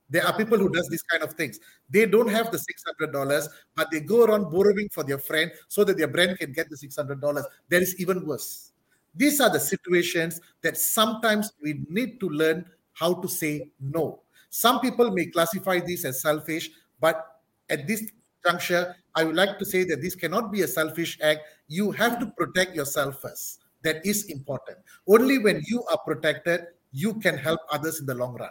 there 0.09 0.25
are 0.25 0.37
people 0.37 0.59
who 0.59 0.69
does 0.69 0.89
these 0.89 1.03
kind 1.03 1.23
of 1.23 1.33
things. 1.33 1.59
They 1.91 2.07
don't 2.07 2.29
have 2.29 2.53
the 2.53 2.59
six 2.59 2.85
hundred 2.87 3.13
dollars, 3.13 3.49
but 3.75 3.91
they 3.91 4.01
go 4.01 4.25
around 4.25 4.51
borrowing 4.51 4.89
for 4.89 5.03
their 5.03 5.19
friend 5.19 5.51
so 5.69 5.85
that 5.85 5.99
their 5.99 6.09
friend 6.09 6.39
can 6.39 6.53
get 6.53 6.71
the 6.71 6.77
six 6.77 6.97
hundred 6.97 7.21
dollars. 7.21 7.45
That 7.71 7.83
is 7.83 7.97
even 7.99 8.25
worse. 8.25 8.73
These 9.15 9.41
are 9.41 9.51
the 9.51 9.59
situations 9.59 10.41
that 10.63 10.77
sometimes 10.77 11.53
we 11.63 11.81
need 11.89 12.21
to 12.21 12.29
learn 12.29 12.67
how 12.93 13.15
to 13.15 13.29
say 13.29 13.71
no. 13.81 14.21
Some 14.51 14.81
people 14.81 15.11
may 15.11 15.27
classify 15.27 15.81
this 15.81 16.05
as 16.05 16.23
selfish, 16.23 16.71
but 17.01 17.27
at 17.69 17.87
this 17.87 18.11
juncture, 18.47 18.95
I 19.15 19.25
would 19.25 19.37
like 19.37 19.59
to 19.59 19.65
say 19.65 19.85
that 19.85 20.01
this 20.01 20.15
cannot 20.15 20.53
be 20.53 20.63
a 20.63 20.69
selfish 20.69 21.19
act. 21.23 21.41
You 21.69 21.91
have 21.93 22.19
to 22.21 22.27
protect 22.27 22.75
yourself 22.75 23.21
first. 23.21 23.61
That 23.83 24.05
is 24.05 24.25
important. 24.27 24.79
Only 25.07 25.39
when 25.39 25.63
you 25.67 25.85
are 25.91 25.99
protected, 25.99 26.61
you 26.93 27.15
can 27.15 27.37
help 27.37 27.61
others 27.71 28.01
in 28.01 28.07
the 28.07 28.15
long 28.15 28.35
run. 28.35 28.51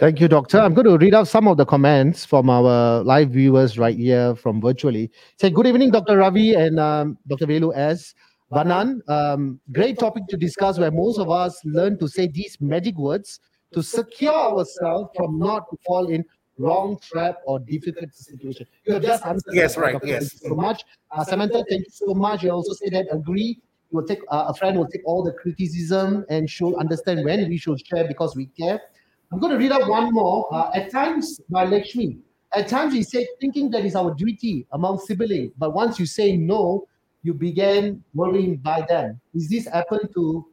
Thank 0.00 0.20
you, 0.20 0.28
Doctor. 0.28 0.60
I'm 0.60 0.74
going 0.74 0.86
to 0.86 0.96
read 0.96 1.12
out 1.12 1.26
some 1.26 1.48
of 1.48 1.56
the 1.56 1.66
comments 1.66 2.24
from 2.24 2.48
our 2.48 3.02
live 3.02 3.30
viewers 3.30 3.78
right 3.78 3.96
here 3.96 4.36
from 4.36 4.60
virtually. 4.60 5.10
Say, 5.40 5.50
good 5.50 5.66
evening, 5.66 5.90
Dr. 5.90 6.18
Ravee 6.18 6.54
and 6.54 6.78
um, 6.78 7.18
Dr. 7.26 7.46
Vellu 7.46 7.76
S. 7.76 8.14
Vanan. 8.52 9.00
Um, 9.08 9.60
great 9.72 9.98
topic 9.98 10.22
to 10.28 10.36
discuss 10.36 10.78
where 10.78 10.92
most 10.92 11.18
of 11.18 11.30
us 11.30 11.60
learn 11.64 11.98
to 11.98 12.06
say 12.06 12.28
these 12.28 12.56
magic 12.60 12.96
words 12.96 13.40
to 13.72 13.82
secure 13.82 14.32
ourselves 14.32 15.10
from 15.16 15.38
not 15.38 15.68
to 15.70 15.76
fall 15.84 16.08
in 16.08 16.24
wrong 16.58 16.98
trap 17.00 17.36
or 17.46 17.60
difficult 17.60 18.14
situation. 18.14 18.66
You 18.84 18.94
have 18.94 19.02
just 19.02 19.24
answered. 19.24 19.54
Yes, 19.54 19.76
right. 19.76 19.92
Dr. 19.92 20.06
Yes. 20.06 20.30
Thank 20.30 20.42
you 20.42 20.48
so 20.48 20.54
much. 20.54 20.84
Uh, 21.10 21.24
Samantha, 21.24 21.64
thank 21.68 21.84
you 21.86 21.90
so 21.90 22.14
much. 22.14 22.42
You 22.42 22.50
also 22.50 22.72
say 22.74 22.90
that 22.90 23.06
agree. 23.12 23.60
You 23.90 23.98
will 23.98 24.06
take 24.06 24.20
uh, 24.28 24.46
a 24.48 24.54
friend 24.54 24.76
will 24.76 24.88
take 24.88 25.02
all 25.06 25.22
the 25.22 25.32
criticism 25.32 26.26
and 26.28 26.48
should 26.50 26.74
understand 26.74 27.24
when 27.24 27.48
we 27.48 27.56
should 27.56 27.84
share 27.86 28.06
because 28.06 28.36
we 28.36 28.46
care. 28.46 28.80
I'm 29.32 29.40
going 29.40 29.52
to 29.52 29.58
read 29.58 29.72
out 29.72 29.88
one 29.88 30.12
more. 30.12 30.52
Uh, 30.52 30.70
at 30.74 30.90
times, 30.90 31.40
by 31.48 31.64
Lakshmi, 31.64 32.18
at 32.54 32.68
times 32.68 32.94
he 32.94 33.02
said, 33.02 33.26
thinking 33.40 33.70
that 33.70 33.84
is 33.84 33.94
our 33.94 34.14
duty 34.14 34.66
among 34.72 34.98
siblings, 34.98 35.52
but 35.58 35.74
once 35.74 35.98
you 35.98 36.06
say 36.06 36.36
no, 36.36 36.86
you 37.22 37.34
begin 37.34 38.02
worrying 38.14 38.56
by 38.56 38.82
them. 38.88 39.20
Is 39.34 39.48
this 39.48 39.66
happen 39.66 40.00
to 40.14 40.46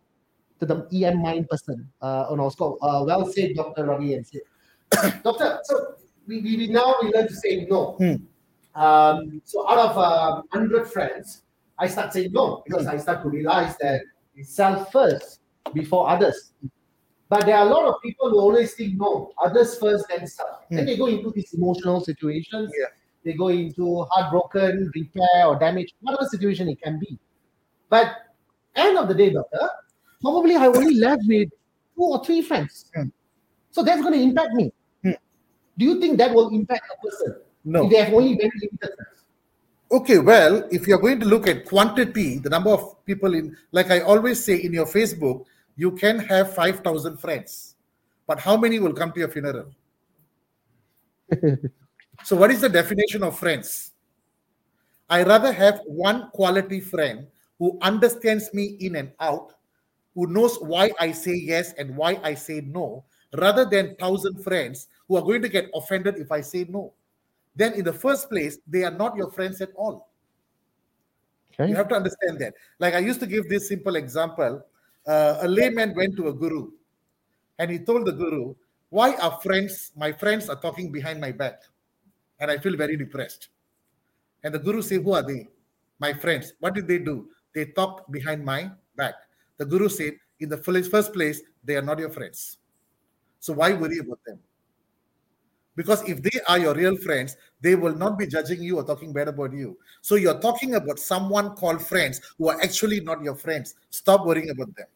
to 0.59 0.65
the 0.65 0.88
EM 0.93 1.21
mind 1.21 1.50
person 1.50 1.89
uh, 2.01 2.25
on 2.29 2.39
our 2.39 2.51
school? 2.51 2.77
Uh, 2.81 3.03
well 3.05 3.25
said, 3.31 3.55
Dr. 3.55 3.85
Ravee 3.85 4.15
and 4.15 4.25
said. 4.25 4.41
Doctor, 5.24 5.60
so 5.63 5.96
we, 6.27 6.42
we, 6.42 6.68
now 6.68 6.96
we 7.01 7.12
learn 7.12 7.27
to 7.27 7.36
say 7.36 7.68
no. 7.70 7.94
Hmm. 7.94 8.15
Um, 8.80 9.42
so 9.46 9.70
out 9.70 9.77
of 9.77 9.98
uh, 9.98 10.42
100 10.51 10.92
friends, 10.92 11.44
I 11.77 11.88
start 11.88 12.13
saying 12.13 12.32
no 12.32 12.63
because 12.65 12.88
I 12.88 12.98
start 12.98 13.24
to 13.24 13.30
realize 13.30 13.77
that 13.77 14.01
it's 14.36 14.54
self 14.54 14.92
first 14.92 15.39
before 15.74 16.10
others. 16.10 16.54
But 17.27 17.46
there 17.46 17.58
are 17.58 17.65
a 17.65 17.70
lot 17.70 17.86
of 17.86 17.96
people 18.04 18.30
who 18.30 18.39
always 18.39 18.74
think 18.75 18.98
no, 18.98 19.32
others 19.44 19.77
first, 19.80 20.06
then 20.10 20.27
self. 20.27 20.62
Mm. 20.72 20.75
Then 20.77 20.86
they 20.86 20.98
go 20.98 21.08
into 21.08 21.32
these 21.32 21.54
emotional 21.54 22.01
situations. 22.01 22.72
Yeah. 22.77 22.88
They 23.24 23.34
go 23.34 23.48
into 23.48 24.06
heartbroken, 24.12 24.92
repair, 24.94 25.48
or 25.48 25.58
damage, 25.58 25.96
whatever 26.01 26.25
situation 26.30 26.70
it 26.70 26.82
can 26.82 27.00
be. 27.00 27.18
But 27.89 28.15
end 28.75 28.98
of 28.98 29.08
the 29.08 29.15
day, 29.15 29.32
doctor, 29.32 29.70
probably 30.22 30.56
I 30.56 30.68
only 30.68 30.96
left 30.96 31.24
with 31.25 31.50
two 31.50 32.04
or 32.04 32.24
three 32.24 32.42
friends. 32.44 32.92
Mm. 32.96 33.12
So 33.75 33.84
that's 33.84 34.01
going 34.01 34.13
to 34.13 34.22
impact 34.22 34.53
me. 34.53 34.72
Mm. 35.03 35.17
Do 35.77 35.84
you 35.84 36.00
think 36.00 36.17
that 36.20 36.34
will 36.34 36.48
impact 36.48 36.86
a 36.94 37.05
person? 37.05 37.36
No. 37.65 37.84
If 37.84 37.91
they 37.91 37.98
have 37.98 38.13
only 38.13 38.38
very 38.38 38.50
limited 38.55 38.96
friends. 38.96 39.24
Okay, 39.91 40.17
well, 40.17 40.65
if 40.72 40.88
you're 40.88 40.98
going 40.98 41.20
to 41.20 41.25
look 41.25 41.46
at 41.46 41.65
quantity, 41.65 42.39
the 42.39 42.50
number 42.50 42.70
of 42.70 43.03
people 43.03 43.34
in, 43.34 43.58
like 43.74 43.91
I 43.91 44.00
always 44.00 44.41
say 44.41 44.55
in 44.55 44.72
your 44.72 44.86
Facebook, 44.86 45.44
you 45.75 45.91
can 45.91 46.20
have 46.20 46.53
5,000 46.55 47.17
friends, 47.17 47.75
but 48.25 48.39
how 48.39 48.55
many 48.55 48.79
will 48.79 48.94
come 48.94 49.12
to 49.12 49.20
your 49.20 49.27
funeral? 49.27 49.65
so, 52.24 52.38
what 52.38 52.51
is 52.51 52.62
the 52.62 52.70
definition 52.70 53.24
of 53.24 53.38
friends? 53.38 53.91
I 55.10 55.24
rather 55.24 55.51
have 55.51 55.82
one 55.86 56.29
quality 56.32 56.79
friend 56.79 57.27
who 57.60 57.77
understands 57.82 58.53
me 58.53 58.77
in 58.79 58.96
and 58.96 59.12
out, 59.20 59.51
who 60.13 60.27
knows 60.27 60.55
why 60.62 60.91
I 60.98 61.12
say 61.12 61.36
yes 61.36 61.74
and 61.74 61.98
why 61.98 62.22
I 62.24 62.36
say 62.36 62.62
no, 62.62 63.03
rather 63.34 63.65
than 63.65 63.96
thousand 63.96 64.44
friends 64.44 64.88
who 65.08 65.15
are 65.17 65.22
going 65.22 65.41
to 65.41 65.50
get 65.50 65.70
offended 65.74 66.15
if 66.17 66.32
I 66.32 66.41
say 66.41 66.65
no. 66.70 66.94
Then, 67.55 67.74
in 67.74 67.86
the 67.86 67.94
first 67.94 68.29
place, 68.29 68.58
they 68.67 68.84
are 68.84 68.91
not 68.91 69.15
your 69.15 69.32
friends 69.32 69.62
at 69.62 69.70
all. 69.75 70.10
Okay. 71.53 71.70
You 71.70 71.75
have 71.75 71.88
to 71.89 71.96
understand 71.96 72.39
that. 72.39 72.53
Like 72.79 72.94
I 72.94 73.00
used 73.00 73.20
to 73.22 73.27
give 73.27 73.48
this 73.48 73.67
simple 73.67 73.96
example. 73.96 74.65
Uh, 75.08 75.38
a 75.41 75.48
layman 75.48 75.96
went 75.96 76.17
to 76.17 76.27
a 76.27 76.34
guru 76.34 76.72
and 77.60 77.72
he 77.72 77.79
told 77.79 78.05
the 78.05 78.12
guru, 78.12 78.53
Why 78.89 79.15
are 79.15 79.39
friends, 79.41 79.91
my 79.96 80.12
friends 80.12 80.50
are 80.50 80.60
talking 80.60 80.91
behind 80.91 81.22
my 81.22 81.32
back? 81.32 81.62
And 82.39 82.51
I 82.51 82.58
feel 82.58 82.75
very 82.75 82.98
depressed. 82.98 83.50
And 84.44 84.53
the 84.53 84.60
guru 84.60 84.82
said, 84.82 85.03
Who 85.03 85.13
are 85.13 85.24
they? 85.24 85.48
My 86.00 86.13
friends. 86.13 86.53
What 86.60 86.74
did 86.74 86.88
they 86.88 87.00
do? 87.00 87.29
They 87.53 87.65
talked 87.65 88.12
behind 88.12 88.44
my 88.44 88.72
back. 88.98 89.15
The 89.58 89.65
guru 89.65 89.88
said, 89.88 90.13
In 90.39 90.50
the 90.50 90.58
first 90.58 91.13
place, 91.13 91.41
they 91.63 91.77
are 91.77 91.82
not 91.82 92.00
your 92.00 92.10
friends. 92.10 92.58
So 93.46 93.54
why 93.54 93.74
worry 93.74 94.00
about 94.00 94.18
them? 94.25 94.40
Because 95.75 96.02
if 96.10 96.20
they 96.24 96.40
are 96.48 96.58
your 96.58 96.74
real 96.74 96.98
friends, 96.98 97.38
they 97.62 97.75
will 97.75 97.96
not 97.96 98.18
be 98.18 98.25
judging 98.25 98.64
you 98.64 98.78
or 98.80 98.84
talking 98.84 99.14
bad 99.14 99.28
about 99.28 99.54
you. 99.54 99.78
So 100.02 100.16
you're 100.16 100.40
talking 100.40 100.74
about 100.74 100.98
someone 100.98 101.52
called 101.52 101.86
friends 101.86 102.22
who 102.40 102.50
are 102.50 102.60
actually 102.64 103.02
not 103.02 103.22
your 103.22 103.36
friends. 103.36 103.75
Stop 103.92 104.25
worrying 104.25 104.50
about 104.50 104.75
them. 104.75 104.88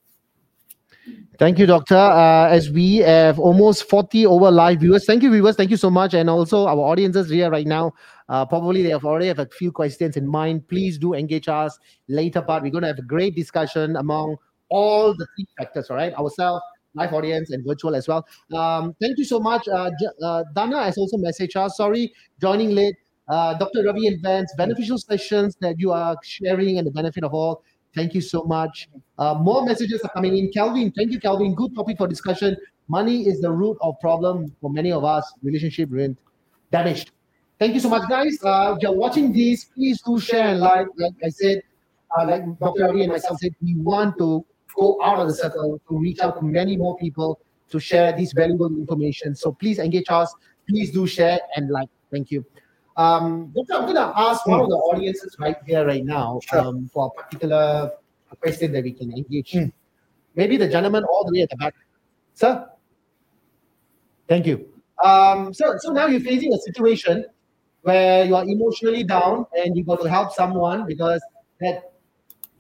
Thank 1.38 1.60
you, 1.60 1.68
Doctor. 1.68 1.96
Uh, 1.96 2.48
as 2.48 2.72
we 2.72 2.98
have 2.98 3.38
almost 3.38 3.88
40 3.88 4.26
over 4.26 4.50
live 4.50 4.80
viewers. 4.80 5.06
Thank 5.06 5.22
you, 5.22 5.32
viewers. 5.32 5.56
Thank 5.56 5.70
you 5.70 5.78
so 5.78 5.92
much. 5.92 6.16
And 6.16 6.28
also 6.28 6.66
our 6.66 6.80
audiences 6.80 7.30
here 7.30 7.52
right 7.52 7.68
now. 7.68 7.94
Uh, 8.30 8.48
probably 8.48 8.82
they 8.82 8.90
have 8.90 9.06
already 9.06 9.28
have 9.28 9.40
a 9.40 9.46
few 9.46 9.72
questions 9.72 10.18
in 10.18 10.26
mind. 10.28 10.68
Please 10.68 10.98
do 10.98 11.14
engage 11.14 11.48
us 11.48 11.78
later 12.08 12.42
part. 12.42 12.64
We're 12.64 12.72
going 12.72 12.82
to 12.82 12.88
have 12.88 12.98
a 12.98 13.04
great 13.04 13.36
discussion 13.36 13.96
among 13.98 14.38
all 14.70 15.14
the 15.14 15.28
three 15.36 15.48
factors, 15.56 15.92
all 15.92 15.98
right? 15.98 16.14
Ourselves, 16.16 16.64
live 16.96 17.14
audience 17.14 17.52
and 17.52 17.66
virtual 17.66 17.96
as 17.96 18.08
well. 18.08 18.26
Um, 18.54 18.96
thank 19.02 19.18
you 19.18 19.26
so 19.26 19.40
much. 19.40 19.68
Uh, 19.68 19.92
uh, 20.24 20.44
Dana 20.56 20.84
has 20.84 20.98
also 20.98 21.18
messaged 21.18 21.56
us. 21.56 21.78
Sorry, 21.78 22.14
joining 22.42 22.72
late. 22.72 22.96
Uh, 23.28 23.54
Dr. 23.54 23.84
Ravee 23.84 24.18
Vance, 24.22 24.52
beneficial 24.58 24.98
sessions 24.98 25.56
that 25.62 25.80
you 25.80 25.92
are 25.92 26.18
sharing 26.24 26.80
and 26.80 26.88
the 26.88 26.92
benefit 26.92 27.24
of 27.24 27.34
all. 27.34 27.64
Thank 27.96 28.14
you 28.14 28.22
so 28.22 28.44
much. 28.44 28.90
Uh, 29.18 29.36
more 29.36 29.66
messages 29.66 30.02
are 30.02 30.10
coming 30.10 30.38
in. 30.38 30.52
Calvin, 30.52 30.92
thank 30.92 31.12
you, 31.12 31.20
Calvin. 31.20 31.54
Good 31.54 31.76
topic 31.76 31.98
for 31.98 32.08
discussion. 32.08 32.56
Money 32.88 33.28
is 33.28 33.40
the 33.40 33.52
root 33.52 33.78
of 33.82 34.00
problem 34.00 34.52
for 34.62 34.72
many 34.72 34.92
of 34.92 35.04
us. 35.04 35.32
Relationship 35.44 35.90
ruined, 35.92 36.18
damaged. 36.72 37.12
Thank 37.60 37.74
you 37.74 37.80
so 37.80 37.90
much, 37.90 38.10
guys. 38.10 38.38
Uh, 38.44 38.74
if 38.76 38.82
you're 38.82 38.94
watching 38.94 39.34
this, 39.34 39.66
please 39.66 40.02
do 40.02 40.20
share 40.20 40.48
and 40.48 40.60
like. 40.60 40.88
Like 40.98 41.14
I 41.24 41.30
said, 41.30 41.62
uh, 42.18 42.26
like 42.26 42.60
Dr. 42.60 42.86
Ravee 42.86 43.04
and 43.04 43.12
myself 43.12 43.40
said, 43.40 43.54
we 43.62 43.76
want 43.76 44.18
to 44.18 44.46
go 44.76 45.00
out 45.04 45.20
of 45.20 45.28
the 45.28 45.34
circle 45.34 45.82
to 45.88 45.98
reach 45.98 46.20
out 46.20 46.40
to 46.40 46.46
many 46.46 46.78
more 46.78 46.98
people 46.98 47.40
to 47.70 47.80
share 47.80 48.16
this 48.16 48.34
valuable 48.34 48.68
information. 48.68 49.36
So 49.36 49.52
please 49.52 49.80
engage 49.80 50.10
us. 50.10 50.34
Please 50.68 50.92
do 50.92 51.08
share 51.08 51.40
and 51.56 51.70
like. 51.70 51.90
Thank 52.12 52.32
you. 52.32 52.46
Um, 52.98 53.54
Doctor, 53.56 53.76
I'm 53.76 53.82
going 53.84 53.96
to 53.96 54.12
ask 54.16 54.46
one 54.46 54.60
of 54.60 54.68
the 54.68 54.76
audiences 54.76 55.36
right 55.40 55.56
here, 55.66 55.86
right 55.86 56.04
now, 56.04 56.40
sure. 56.50 56.60
um, 56.60 56.90
for 56.92 57.08
a 57.08 57.24
particular 57.24 57.92
question 58.42 58.72
that 58.74 58.84
we 58.84 58.92
can 58.92 59.12
engage. 59.14 59.52
Mm. 59.54 59.72
Maybe 60.36 60.58
the 60.58 60.68
gentleman 60.68 61.04
all 61.06 61.24
the 61.26 61.32
way 61.32 61.44
at 61.44 61.50
the 61.50 61.56
back. 61.56 61.76
Sir? 62.34 62.68
Thank 64.28 64.48
you. 64.48 64.68
Um, 65.04 65.54
so, 65.54 65.76
so 65.80 65.92
now 65.92 66.08
you're 66.08 66.20
facing 66.20 66.54
a 66.54 66.58
situation 66.58 67.26
where 67.84 68.26
you 68.26 68.36
are 68.36 68.44
emotionally 68.44 69.04
down 69.04 69.46
and 69.58 69.78
you 69.78 69.84
got 69.84 70.02
to 70.02 70.10
help 70.10 70.34
someone 70.34 70.86
because 70.86 71.22
that 71.62 71.94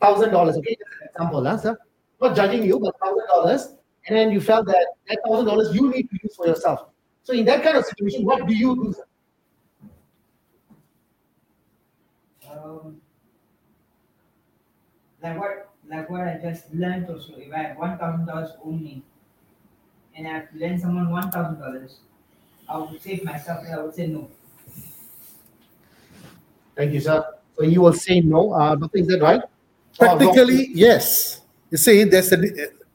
thousand 0.02 0.32
dollars, 0.32 0.56
okay, 0.58 0.78
example, 1.14 1.44
huh, 1.44 1.58
sir? 1.58 1.78
Not 2.22 2.36
judging 2.36 2.64
you, 2.64 2.80
but 2.80 2.96
thousand 3.00 3.28
dollars, 3.28 3.74
and 4.08 4.18
then 4.18 4.32
you 4.32 4.42
felt 4.42 4.66
that 4.68 4.88
that 5.08 5.20
thousand 5.26 5.46
dollars 5.46 5.74
you 5.76 5.90
need 5.90 6.10
to 6.10 6.20
use 6.24 6.36
for 6.36 6.48
yourself. 6.48 6.90
So 7.24 7.34
in 7.34 7.46
that 7.46 7.64
kind 7.64 7.78
of 7.78 7.86
situation, 7.86 8.26
what 8.26 8.46
do 8.48 8.54
you 8.54 8.76
do? 8.76 8.96
Um, 12.50 13.02
like 15.22 15.38
what 15.40 15.70
like 15.88 16.10
what 16.10 16.22
I 16.22 16.40
just 16.42 16.74
learned 16.74 17.10
also, 17.10 17.34
if 17.38 17.54
I 17.54 17.60
have 17.60 17.78
one 17.78 17.98
thousand 17.98 18.26
dollars 18.26 18.52
only 18.64 19.04
and 20.16 20.28
I 20.28 20.32
have 20.32 20.52
to 20.52 20.60
lend 20.60 20.82
someone 20.82 21.12
one 21.12 21.32
thousand 21.32 21.60
dollars, 21.60 22.00
I 22.68 22.78
would 22.78 23.02
save 23.02 23.24
myself 23.24 23.64
and 23.66 23.76
I 23.76 23.84
would 23.84 23.96
say 23.96 24.08
no. 24.08 24.30
Thank 26.76 26.94
you, 26.94 27.02
sir. 27.02 27.26
So 27.58 27.64
you 27.64 27.82
will 27.82 27.94
say 27.94 28.22
no. 28.22 28.54
Uh, 28.54 28.78
is 28.94 29.08
that 29.08 29.22
right? 29.22 29.42
Practically, 29.98 30.70
yes. 30.74 31.42
You 31.72 31.78
see, 31.78 32.04
there's 32.04 32.32
a, 32.32 32.38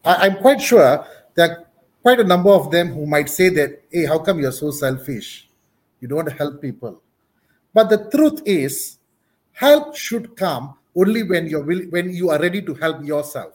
I, 0.04 0.26
I'm 0.26 0.36
quite 0.36 0.60
sure 0.60 1.06
there 1.34 1.50
are 1.50 1.64
quite 2.02 2.20
a 2.20 2.24
number 2.24 2.50
of 2.50 2.70
them 2.70 2.92
who 2.92 3.06
might 3.06 3.28
say 3.28 3.48
that, 3.50 3.82
hey, 3.90 4.04
how 4.06 4.18
come 4.18 4.40
you're 4.40 4.52
so 4.52 4.70
selfish? 4.70 5.48
You 6.00 6.08
don't 6.08 6.30
help 6.30 6.60
people. 6.60 7.00
But 7.72 7.88
the 7.88 8.10
truth 8.10 8.42
is, 8.44 8.98
help 9.52 9.96
should 9.96 10.36
come 10.36 10.74
only 10.94 11.22
when 11.22 11.46
you're 11.46 11.62
will, 11.62 11.80
when 11.90 12.12
you 12.12 12.30
are 12.30 12.38
ready 12.38 12.62
to 12.62 12.74
help 12.74 13.04
yourself. 13.04 13.54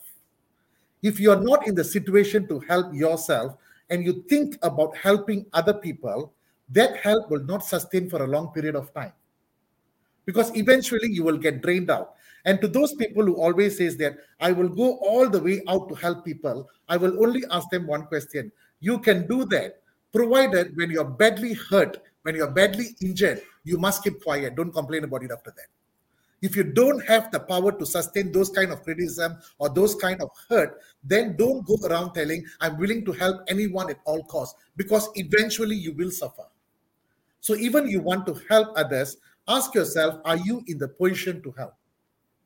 If 1.01 1.19
you're 1.19 1.39
not 1.39 1.67
in 1.67 1.75
the 1.75 1.83
situation 1.83 2.47
to 2.47 2.59
help 2.59 2.93
yourself 2.93 3.55
and 3.89 4.03
you 4.03 4.23
think 4.27 4.57
about 4.61 4.97
helping 4.97 5.45
other 5.53 5.73
people, 5.73 6.33
that 6.71 6.97
help 6.97 7.29
will 7.29 7.43
not 7.43 7.63
sustain 7.63 8.09
for 8.09 8.23
a 8.23 8.27
long 8.27 8.49
period 8.49 8.75
of 8.75 8.93
time. 8.93 9.13
Because 10.25 10.55
eventually 10.55 11.09
you 11.09 11.23
will 11.23 11.37
get 11.37 11.61
drained 11.61 11.89
out. 11.89 12.15
And 12.45 12.61
to 12.61 12.67
those 12.67 12.93
people 12.93 13.25
who 13.25 13.35
always 13.35 13.77
says 13.77 13.97
that 13.97 14.17
I 14.39 14.51
will 14.51 14.69
go 14.69 14.97
all 14.97 15.29
the 15.29 15.41
way 15.41 15.61
out 15.67 15.89
to 15.89 15.95
help 15.95 16.23
people, 16.23 16.69
I 16.87 16.97
will 16.97 17.21
only 17.23 17.43
ask 17.51 17.69
them 17.69 17.85
one 17.87 18.05
question. 18.05 18.51
You 18.79 18.99
can 18.99 19.27
do 19.27 19.45
that, 19.45 19.81
provided 20.13 20.75
when 20.77 20.89
you're 20.89 21.03
badly 21.03 21.53
hurt, 21.53 21.97
when 22.23 22.35
you're 22.35 22.51
badly 22.51 22.95
injured, 23.01 23.41
you 23.63 23.77
must 23.77 24.03
keep 24.03 24.23
quiet. 24.23 24.55
Don't 24.55 24.71
complain 24.71 25.03
about 25.03 25.23
it 25.23 25.31
after 25.31 25.51
that. 25.51 25.67
If 26.41 26.55
you 26.55 26.63
don't 26.63 27.05
have 27.05 27.31
the 27.31 27.41
power 27.41 27.73
to 27.77 27.85
sustain 27.85 28.31
those 28.31 28.49
kind 28.49 28.71
of 28.71 28.83
criticism 28.83 29.37
or 29.57 29.67
those 29.67 29.95
kind 29.95 30.21
of 30.21 30.29
hurt, 30.47 30.79
then 31.03 31.35
don't 31.35 31.65
go 31.67 31.75
around 31.85 32.13
telling, 32.13 32.45
I'm 32.61 32.77
willing 32.77 33.03
to 33.05 33.11
help 33.11 33.41
anyone 33.49 33.89
at 33.89 33.99
all 34.05 34.23
costs, 34.23 34.57
because 34.77 35.09
eventually 35.15 35.75
you 35.75 35.91
will 35.91 36.11
suffer. 36.11 36.45
So 37.41 37.55
even 37.55 37.89
you 37.89 37.99
want 37.99 38.25
to 38.27 38.39
help 38.47 38.69
others, 38.77 39.17
ask 39.49 39.75
yourself, 39.75 40.21
are 40.23 40.37
you 40.37 40.63
in 40.67 40.77
the 40.77 40.87
position 40.87 41.41
to 41.43 41.51
help? 41.51 41.73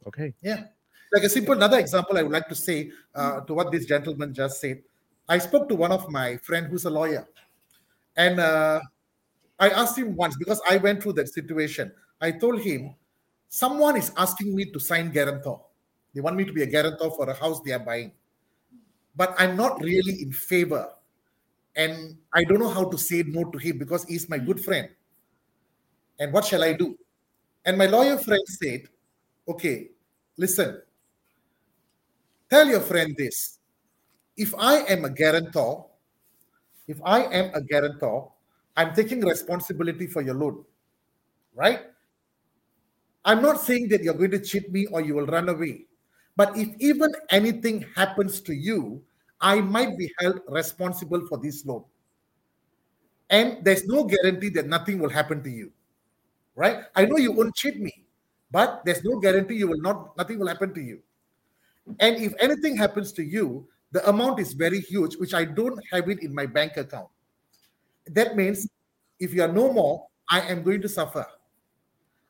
Okay. 0.07 0.33
Yeah. 0.41 0.65
Like 1.12 1.24
a 1.24 1.29
simple 1.29 1.53
another 1.53 1.79
example, 1.79 2.17
I 2.17 2.24
would 2.24 2.31
like 2.31 2.50
to 2.50 2.55
say 2.55 2.91
uh, 3.13 3.41
to 3.41 3.53
what 3.53 3.72
this 3.72 3.86
gentleman 3.86 4.33
just 4.33 4.60
said. 4.60 4.81
I 5.29 5.38
spoke 5.38 5.69
to 5.69 5.75
one 5.75 5.91
of 5.91 6.10
my 6.10 6.38
friend 6.38 6.67
who's 6.67 6.86
a 6.86 6.89
lawyer, 6.89 7.27
and 8.17 8.39
uh, 8.39 8.81
I 9.60 9.69
asked 9.69 9.98
him 9.98 10.15
once 10.15 10.36
because 10.38 10.60
I 10.69 10.77
went 10.77 11.03
through 11.03 11.13
that 11.13 11.29
situation. 11.29 11.91
I 12.19 12.31
told 12.31 12.62
him, 12.62 12.95
someone 13.48 13.95
is 13.98 14.12
asking 14.17 14.55
me 14.55 14.65
to 14.72 14.79
sign 14.79 15.12
guarantor. 15.12 15.62
They 16.13 16.22
want 16.22 16.36
me 16.36 16.45
to 16.45 16.53
be 16.53 16.63
a 16.63 16.65
guarantor 16.67 17.12
for 17.12 17.29
a 17.29 17.33
house 17.33 17.62
they 17.62 17.72
are 17.72 17.79
buying, 17.79 18.12
but 19.15 19.36
I'm 19.38 19.55
not 19.55 19.81
really 19.81 20.22
in 20.24 20.31
favor, 20.33 20.89
and 21.75 22.17
I 22.33 22.43
don't 22.43 22.60
know 22.60 22.69
how 22.69 22.89
to 22.89 22.98
say 22.98 23.24
no 23.25 23.45
to 23.45 23.57
him 23.60 23.77
because 23.77 24.03
he's 24.05 24.27
my 24.29 24.39
good 24.39 24.60
friend. 24.60 24.89
And 26.19 26.33
what 26.33 26.45
shall 26.45 26.63
I 26.63 26.74
do? 26.74 26.98
And 27.65 27.77
my 27.77 27.86
lawyer 27.86 28.17
friend 28.17 28.41
said, 28.48 28.83
okay, 29.48 29.89
Listen, 30.38 30.82
tell 32.50 32.68
your 32.68 32.82
friend 32.82 33.16
this. 33.18 33.60
If 34.36 34.54
I 34.58 34.78
am 34.90 35.06
a 35.06 35.10
guarantor, 35.10 35.86
if 36.88 37.00
I 37.06 37.24
am 37.24 37.54
a 37.54 37.62
guarantor, 37.62 38.32
I'm 38.75 38.94
taking 38.96 39.22
responsibility 39.22 40.08
for 40.08 40.22
your 40.22 40.34
loan, 40.36 40.66
right? 41.56 41.82
I'm 43.25 43.42
not 43.42 43.62
saying 43.62 43.90
that 43.90 44.04
you're 44.04 44.16
going 44.16 44.32
to 44.32 44.40
cheat 44.40 44.72
me 44.72 44.88
or 44.88 45.02
you 45.02 45.16
will 45.16 45.28
run 45.28 45.50
away. 45.50 45.86
But 46.36 46.58
if 46.58 46.70
even 46.80 47.13
anything 47.30 47.86
happens 47.96 48.42
to 48.42 48.54
you, 48.54 49.02
I 49.40 49.62
might 49.62 49.98
be 49.98 50.12
held 50.20 50.42
responsible 50.48 51.28
for 51.28 51.38
this 51.38 51.66
loan. 51.66 51.84
And 53.30 53.63
there's 53.63 53.86
no 53.86 54.04
guarantee 54.04 54.50
that 54.50 54.68
nothing 54.68 55.00
will 55.00 55.10
happen 55.10 55.44
to 55.44 55.50
you, 55.50 55.72
right? 56.56 56.84
I 56.96 57.06
know 57.06 57.18
you 57.18 57.32
won't 57.32 57.56
cheat 57.56 57.80
me, 57.80 58.02
but 58.53 58.81
there's 58.86 59.03
no 59.03 59.19
guarantee 59.19 59.55
you 59.55 59.67
will 59.67 59.81
not 59.89 60.15
nothing 60.22 60.39
will 60.39 60.53
happen 60.53 60.74
to 60.74 60.81
you 60.81 61.01
and 62.00 62.15
if 62.29 62.33
anything 62.39 62.77
happens 62.77 63.12
to 63.12 63.24
you 63.24 63.67
the 63.91 64.07
amount 64.10 64.39
is 64.39 64.53
very 64.53 64.79
huge 64.79 65.17
which 65.17 65.33
i 65.33 65.43
don't 65.43 65.79
have 65.91 66.10
it 66.15 66.24
in 66.24 66.33
my 66.41 66.45
bank 66.45 66.77
account 66.77 67.10
that 68.19 68.36
means 68.38 68.67
if 69.19 69.33
you 69.33 69.43
are 69.43 69.53
no 69.60 69.72
more 69.74 70.07
I 70.29 70.41
am 70.41 70.63
going 70.63 70.81
to 70.81 70.89
suffer. 70.89 71.25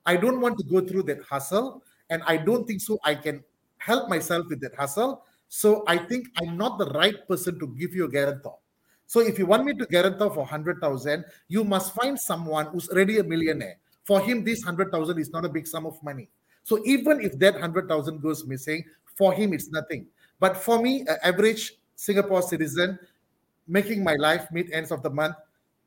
I 0.06 0.18
don't 0.18 0.42
want 0.42 0.58
to 0.58 0.64
go 0.66 0.86
through 0.86 1.04
that 1.04 1.24
hustle, 1.24 1.84
and 2.10 2.22
I 2.26 2.38
don't 2.38 2.68
think 2.68 2.82
so. 2.82 3.00
I 3.04 3.16
can 3.16 3.44
help 3.78 4.10
myself 4.10 4.48
with 4.50 4.60
that 4.62 4.76
hustle. 4.76 5.24
So 5.48 5.84
I 5.88 5.98
think 5.98 6.28
I'm 6.42 6.58
not 6.58 6.78
the 6.80 6.88
right 6.92 7.28
person 7.28 7.60
to 7.60 7.68
give 7.80 7.94
you 7.94 8.06
a 8.06 8.10
guarantor. 8.10 8.58
So 9.06 9.20
if 9.20 9.38
you 9.38 9.46
want 9.46 9.66
me 9.66 9.74
to 9.76 9.86
guarantor 9.86 10.30
for 10.30 10.40
100,000, 10.40 11.24
you 11.48 11.64
must 11.64 11.94
find 11.94 12.20
someone 12.20 12.66
who's 12.68 12.90
already 12.90 13.20
a 13.20 13.24
millionaire. 13.24 13.78
For 14.04 14.20
him, 14.20 14.44
this 14.44 14.66
100,000 14.66 15.18
is 15.20 15.32
not 15.32 15.46
a 15.46 15.50
big 15.50 15.68
sum 15.68 15.86
of 15.86 16.02
money. 16.04 16.30
So 16.64 16.82
even 16.86 17.22
if 17.22 17.38
that 17.40 17.54
100,000 17.54 18.22
goes 18.22 18.46
missing, 18.46 18.84
for 19.16 19.34
him, 19.34 19.54
it's 19.54 19.70
nothing. 19.70 20.08
But 20.40 20.58
for 20.58 20.82
me, 20.82 21.02
an 21.02 21.18
average 21.24 21.74
Singapore 21.96 22.42
citizen 22.42 23.00
making 23.68 24.04
my 24.04 24.16
life 24.16 24.52
meet 24.52 24.70
ends 24.74 24.92
of 24.92 25.04
the 25.04 25.10
month, 25.10 25.36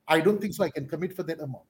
I 0.09 0.21
don't 0.21 0.41
think 0.41 0.55
so 0.55 0.65
I 0.65 0.71
can 0.71 0.89
commit 0.89 1.15
for 1.15 1.23
that 1.25 1.41
amount. 1.41 1.65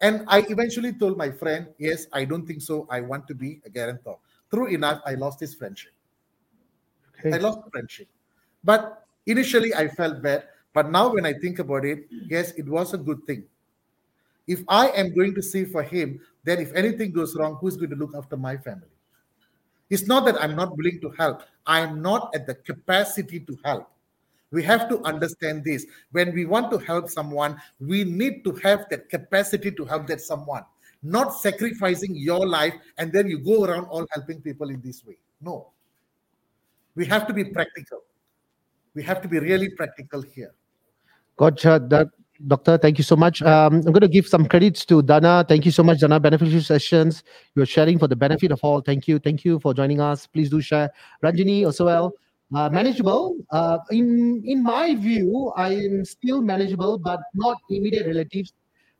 And 0.00 0.24
I 0.28 0.44
eventually 0.48 0.92
told 0.92 1.16
my 1.16 1.30
friend, 1.30 1.66
yes, 1.78 2.06
I 2.12 2.24
don't 2.24 2.46
think 2.46 2.62
so. 2.62 2.86
I 2.90 3.00
want 3.00 3.26
to 3.28 3.34
be 3.34 3.60
a 3.64 3.70
guarantor. 3.70 4.18
True 4.50 4.66
enough, 4.66 5.00
I 5.04 5.14
lost 5.14 5.40
his 5.40 5.54
friendship. 5.54 5.92
Okay. 7.18 7.34
I 7.34 7.38
lost 7.38 7.60
friendship. 7.72 8.06
But 8.62 9.04
initially, 9.26 9.74
I 9.74 9.88
felt 9.88 10.22
bad. 10.22 10.44
But 10.72 10.90
now, 10.90 11.12
when 11.12 11.26
I 11.26 11.32
think 11.32 11.58
about 11.58 11.84
it, 11.84 12.06
yes, 12.10 12.52
it 12.52 12.66
was 12.68 12.94
a 12.94 12.98
good 12.98 13.26
thing. 13.26 13.44
If 14.48 14.64
I 14.66 14.88
am 14.88 15.14
going 15.14 15.34
to 15.34 15.42
see 15.42 15.64
for 15.64 15.82
him, 15.82 16.20
then 16.42 16.58
if 16.58 16.72
anything 16.72 17.12
goes 17.12 17.36
wrong, 17.36 17.58
who's 17.60 17.76
going 17.76 17.90
to 17.90 17.96
look 17.96 18.14
after 18.16 18.36
my 18.36 18.56
family? 18.56 18.88
It's 19.90 20.06
not 20.06 20.24
that 20.24 20.40
I'm 20.42 20.56
not 20.56 20.76
willing 20.76 21.00
to 21.02 21.10
help. 21.10 21.42
I 21.66 21.80
am 21.80 22.02
not 22.02 22.34
at 22.34 22.46
the 22.46 22.54
capacity 22.54 23.40
to 23.40 23.58
help. 23.64 23.90
We 24.50 24.62
have 24.62 24.88
to 24.88 25.02
understand 25.02 25.64
this. 25.64 25.86
When 26.12 26.34
we 26.34 26.46
want 26.46 26.70
to 26.72 26.78
help 26.78 27.10
someone, 27.10 27.60
we 27.78 28.04
need 28.04 28.44
to 28.44 28.52
have 28.62 28.86
that 28.90 29.10
capacity 29.10 29.70
to 29.72 29.84
help 29.84 30.06
that 30.06 30.22
someone, 30.22 30.64
not 31.02 31.34
sacrificing 31.34 32.16
your 32.16 32.46
life 32.46 32.74
and 32.96 33.12
then 33.12 33.28
you 33.28 33.38
go 33.38 33.64
around 33.64 33.84
all 33.84 34.06
helping 34.12 34.40
people 34.40 34.70
in 34.70 34.80
this 34.80 35.04
way. 35.04 35.18
No. 35.42 35.68
We 36.94 37.04
have 37.06 37.26
to 37.26 37.34
be 37.34 37.44
practical. 37.44 38.00
We 38.94 39.02
have 39.02 39.20
to 39.20 39.28
be 39.28 39.38
really 39.38 39.68
practical 39.68 40.22
here. 40.22 40.54
Gotcha, 41.36 41.78
doc- 41.78 42.17
Doctor. 42.46 42.78
Thank 42.78 42.98
you 42.98 43.04
so 43.04 43.16
much. 43.16 43.42
Um, 43.42 43.74
I'm 43.74 43.92
going 43.92 44.00
to 44.00 44.08
give 44.08 44.26
some 44.26 44.46
credits 44.46 44.84
to 44.86 45.02
Dana. 45.02 45.44
Thank 45.48 45.64
you 45.64 45.72
so 45.72 45.82
much, 45.82 45.98
Dana. 45.98 46.20
Beneficial 46.20 46.60
sessions. 46.60 47.24
You're 47.56 47.66
sharing 47.66 47.98
for 47.98 48.06
the 48.06 48.14
benefit 48.14 48.52
of 48.52 48.60
all. 48.62 48.80
Thank 48.80 49.08
you. 49.08 49.18
Thank 49.18 49.44
you 49.44 49.58
for 49.58 49.74
joining 49.74 50.00
us. 50.00 50.26
Please 50.26 50.48
do 50.48 50.60
share. 50.60 50.90
Ranjini 51.22 51.66
also 51.66 51.86
well. 51.86 52.12
Uh, 52.54 52.68
manageable. 52.70 53.36
Uh, 53.50 53.78
in 53.90 54.42
in 54.46 54.62
my 54.62 54.94
view, 54.94 55.52
I 55.56 55.74
am 55.74 56.04
still 56.04 56.40
manageable, 56.40 56.96
but 56.96 57.20
not 57.34 57.58
immediate 57.70 58.06
relatives. 58.06 58.52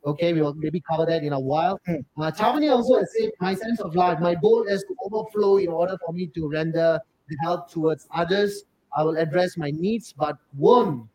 Okay, 0.05 0.33
we 0.33 0.41
will 0.41 0.53
maybe 0.53 0.81
cover 0.81 1.05
that 1.05 1.23
in 1.23 1.33
a 1.33 1.39
while. 1.39 1.79
Mm. 1.87 2.05
Uh, 2.17 2.31
Chavani 2.31 2.71
also 2.71 2.99
has 2.99 3.09
said, 3.17 3.31
my 3.39 3.53
sense 3.53 3.79
of 3.79 3.95
life, 3.95 4.19
my 4.19 4.35
goal 4.35 4.63
is 4.63 4.83
to 4.83 4.95
overflow 5.03 5.57
in 5.57 5.67
order 5.69 5.97
for 6.05 6.13
me 6.13 6.27
to 6.27 6.49
render 6.49 6.99
the 7.27 7.37
help 7.43 7.69
towards 7.69 8.07
others. 8.13 8.63
I 8.95 9.03
will 9.03 9.17
address 9.17 9.57
my 9.57 9.71
needs, 9.71 10.13
but 10.13 10.37
won't 10.57 11.07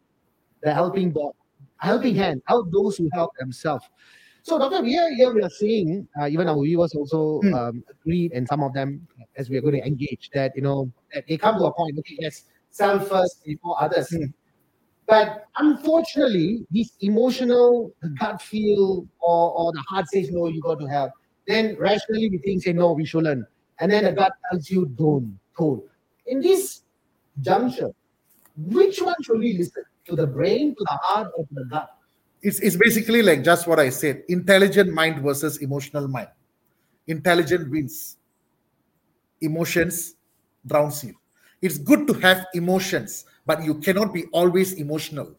the 0.62 0.72
helping 0.72 1.12
bo- 1.12 1.34
helping 1.78 2.14
hand, 2.14 2.42
help 2.46 2.70
those 2.72 2.96
who 2.96 3.08
help 3.12 3.30
themselves. 3.38 3.84
So, 4.42 4.58
Doctor, 4.58 4.84
here, 4.84 5.14
here 5.14 5.32
we 5.32 5.42
are 5.42 5.50
seeing, 5.50 6.06
uh, 6.20 6.26
even 6.28 6.48
our 6.48 6.62
viewers 6.62 6.94
also 6.94 7.40
Hmm. 7.40 7.54
um, 7.54 7.84
agreed, 7.90 8.32
and 8.32 8.46
some 8.46 8.62
of 8.62 8.74
them, 8.74 9.06
as 9.36 9.48
we 9.48 9.56
are 9.56 9.62
going 9.62 9.74
to 9.74 9.86
engage, 9.86 10.30
that 10.34 10.52
you 10.54 10.62
know, 10.62 10.90
that 11.14 11.24
they 11.26 11.38
come 11.38 11.58
to 11.58 11.64
a 11.64 11.72
point, 11.72 11.98
okay, 11.98 12.16
yes, 12.20 12.44
self 12.70 13.08
first 13.08 13.42
before 13.44 13.80
others. 13.82 14.08
Hmm. 14.10 14.26
But 15.06 15.46
unfortunately, 15.58 16.66
this 16.70 16.92
emotional 17.00 17.92
gut 18.18 18.40
feel 18.40 19.06
or, 19.20 19.52
or 19.52 19.72
the 19.72 19.82
heart 19.88 20.06
says 20.08 20.30
no, 20.30 20.48
you 20.48 20.62
got 20.62 20.78
to 20.80 20.86
help. 20.86 21.12
Then 21.46 21.76
rationally 21.78 22.30
we 22.30 22.38
think 22.38 22.62
say 22.62 22.72
no, 22.72 22.92
we 22.92 23.04
shouldn't. 23.04 23.46
And 23.80 23.92
then 23.92 24.04
the 24.04 24.12
gut 24.12 24.32
tells 24.50 24.70
you 24.70 24.86
don't, 24.86 25.38
don't. 25.58 25.82
In 26.26 26.40
this 26.40 26.82
juncture, 27.42 27.90
which 28.56 29.02
one 29.02 29.14
should 29.22 29.40
we 29.40 29.58
listen? 29.58 29.84
To 30.06 30.16
the 30.16 30.26
brain, 30.26 30.74
to 30.76 30.84
the 30.84 30.98
heart, 31.02 31.32
or 31.36 31.46
to 31.46 31.54
the 31.54 31.64
gut? 31.64 31.90
It's, 32.42 32.60
it's 32.60 32.76
basically 32.76 33.22
like 33.22 33.42
just 33.42 33.66
what 33.66 33.80
I 33.80 33.88
said 33.88 34.22
intelligent 34.28 34.92
mind 34.92 35.22
versus 35.22 35.58
emotional 35.58 36.08
mind. 36.08 36.28
Intelligent 37.06 37.70
wins, 37.70 38.16
emotions 39.40 40.14
drowns 40.66 41.04
you. 41.04 41.14
It's 41.62 41.78
good 41.78 42.06
to 42.08 42.12
have 42.14 42.46
emotions, 42.54 43.24
but 43.46 43.64
you 43.64 43.76
cannot 43.76 44.12
be 44.12 44.24
always 44.32 44.74
emotional. 44.74 45.34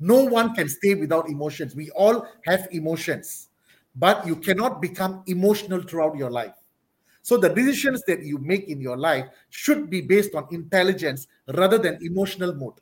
No 0.00 0.24
one 0.24 0.54
can 0.54 0.68
stay 0.68 0.94
without 0.94 1.28
emotions. 1.28 1.74
We 1.74 1.90
all 1.90 2.26
have 2.46 2.68
emotions, 2.70 3.48
but 3.96 4.24
you 4.26 4.36
cannot 4.36 4.80
become 4.80 5.24
emotional 5.26 5.82
throughout 5.82 6.16
your 6.16 6.30
life. 6.30 6.54
So 7.22 7.36
the 7.36 7.48
decisions 7.48 8.02
that 8.06 8.22
you 8.22 8.38
make 8.38 8.68
in 8.68 8.80
your 8.80 8.96
life 8.96 9.26
should 9.50 9.90
be 9.90 10.00
based 10.00 10.34
on 10.34 10.46
intelligence 10.52 11.26
rather 11.56 11.78
than 11.78 11.98
emotional 12.02 12.54
mode. 12.54 12.80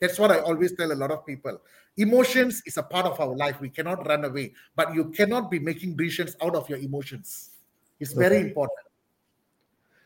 That's 0.00 0.18
what 0.18 0.30
I 0.30 0.40
always 0.40 0.72
tell 0.76 0.92
a 0.92 0.94
lot 0.94 1.10
of 1.10 1.24
people. 1.26 1.60
Emotions 1.96 2.62
is 2.66 2.76
a 2.76 2.82
part 2.82 3.06
of 3.06 3.18
our 3.20 3.34
life. 3.34 3.60
We 3.60 3.70
cannot 3.70 4.06
run 4.06 4.24
away, 4.24 4.52
but 4.74 4.94
you 4.94 5.06
cannot 5.10 5.50
be 5.50 5.58
making 5.58 5.96
decisions 5.96 6.36
out 6.42 6.54
of 6.54 6.68
your 6.68 6.78
emotions. 6.78 7.50
It's 7.98 8.12
very 8.12 8.36
Okay. 8.36 8.40
important. 8.40 8.86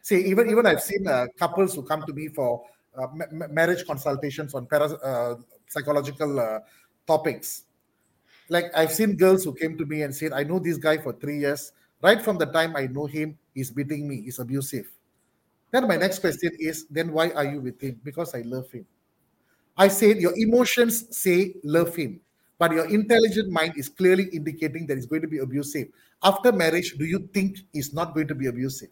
See, 0.03 0.25
even 0.27 0.49
even 0.51 0.65
I've 0.67 0.81
seen 0.83 1.07
uh, 1.07 1.27
couples 1.39 1.75
who 1.75 1.83
come 1.83 2.03
to 2.07 2.13
me 2.13 2.29
for 2.29 2.65
uh, 2.97 3.07
ma- 3.13 3.31
ma- 3.33 3.49
marriage 3.49 3.85
consultations 3.87 4.55
on 4.55 4.67
para, 4.67 4.87
uh, 4.87 5.35
psychological 5.69 6.41
uh, 6.41 6.61
topics. 7.07 7.65
Like 8.49 8.67
I've 8.75 8.93
seen 8.93 9.17
girls 9.17 9.45
who 9.45 9.55
came 9.55 9.79
to 9.79 9.87
me 9.87 10.03
and 10.03 10.15
said, 10.15 10.33
"I 10.33 10.45
know 10.45 10.59
this 10.59 10.79
guy 10.79 10.99
for 10.99 11.13
three 11.13 11.39
years. 11.41 11.73
Right 12.03 12.21
from 12.23 12.39
the 12.39 12.47
time 12.47 12.77
I 12.77 12.87
know 12.89 13.07
him, 13.07 13.39
he's 13.55 13.71
beating 13.71 14.09
me. 14.09 14.23
He's 14.23 14.39
abusive." 14.39 14.89
Then 15.73 15.89
my 15.89 15.97
next 15.97 16.21
question 16.21 16.53
is, 16.61 16.87
"Then 16.89 17.13
why 17.13 17.31
are 17.31 17.45
you 17.47 17.61
with 17.61 17.81
him? 17.81 18.01
Because 18.05 18.35
I 18.35 18.43
love 18.43 18.71
him." 18.73 18.87
I 19.77 19.89
said 19.89 20.19
your 20.19 20.37
emotions 20.37 21.17
say 21.17 21.55
love 21.65 21.97
him, 21.97 22.21
but 22.59 22.73
your 22.73 22.87
intelligent 22.87 23.51
mind 23.51 23.75
is 23.77 23.89
clearly 23.89 24.29
indicating 24.33 24.87
that 24.87 24.97
it's 24.97 25.07
going 25.07 25.23
to 25.23 25.29
be 25.29 25.39
abusive. 25.39 25.89
After 26.23 26.53
marriage, 26.53 26.97
do 26.99 27.05
you 27.05 27.29
think 27.33 27.59
it's 27.73 27.93
not 27.93 28.15
going 28.15 28.29
to 28.29 28.35
be 28.35 28.47
abusive? 28.47 28.91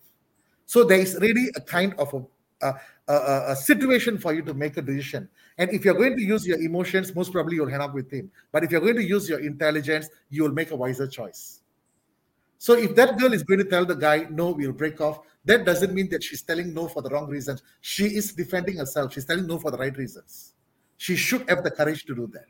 So 0.64 0.84
there 0.84 1.00
is 1.00 1.16
really 1.20 1.48
a 1.56 1.60
kind 1.60 1.94
of 1.98 2.12
a, 2.14 2.66
a, 2.66 2.74
a, 3.12 3.44
a 3.52 3.56
situation 3.56 4.18
for 4.18 4.32
you 4.32 4.42
to 4.42 4.54
make 4.54 4.76
a 4.76 4.82
decision. 4.82 5.28
And 5.58 5.70
if 5.72 5.84
you're 5.84 5.94
going 5.94 6.16
to 6.16 6.22
use 6.22 6.46
your 6.46 6.60
emotions, 6.60 7.14
most 7.14 7.32
probably 7.32 7.56
you'll 7.56 7.72
end 7.72 7.82
up 7.82 7.94
with 7.94 8.10
him. 8.10 8.30
But 8.52 8.64
if 8.64 8.70
you're 8.70 8.80
going 8.80 8.96
to 8.96 9.04
use 9.04 9.28
your 9.28 9.40
intelligence, 9.40 10.08
you 10.30 10.42
will 10.44 10.52
make 10.52 10.70
a 10.70 10.76
wiser 10.76 11.06
choice. 11.06 11.60
So 12.58 12.74
if 12.74 12.94
that 12.96 13.18
girl 13.18 13.32
is 13.32 13.42
going 13.42 13.58
to 13.60 13.64
tell 13.64 13.84
the 13.84 13.94
guy, 13.94 14.26
no, 14.30 14.50
we'll 14.50 14.72
break 14.72 15.00
off, 15.00 15.20
that 15.44 15.64
doesn't 15.64 15.94
mean 15.94 16.08
that 16.10 16.22
she's 16.22 16.42
telling 16.42 16.74
no 16.74 16.88
for 16.88 17.02
the 17.02 17.08
wrong 17.08 17.28
reasons. 17.28 17.62
She 17.80 18.04
is 18.04 18.32
defending 18.32 18.76
herself. 18.76 19.14
She's 19.14 19.24
telling 19.24 19.46
no 19.46 19.58
for 19.58 19.70
the 19.70 19.78
right 19.78 19.96
reasons. 19.96 20.52
She 20.98 21.16
should 21.16 21.48
have 21.48 21.62
the 21.62 21.70
courage 21.70 22.04
to 22.06 22.14
do 22.14 22.26
that. 22.34 22.44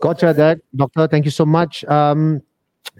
Gotcha 0.00 0.32
that, 0.34 0.58
Doctor. 0.74 1.06
Thank 1.06 1.26
you 1.26 1.30
so 1.30 1.46
much. 1.46 1.84
Um, 1.84 2.42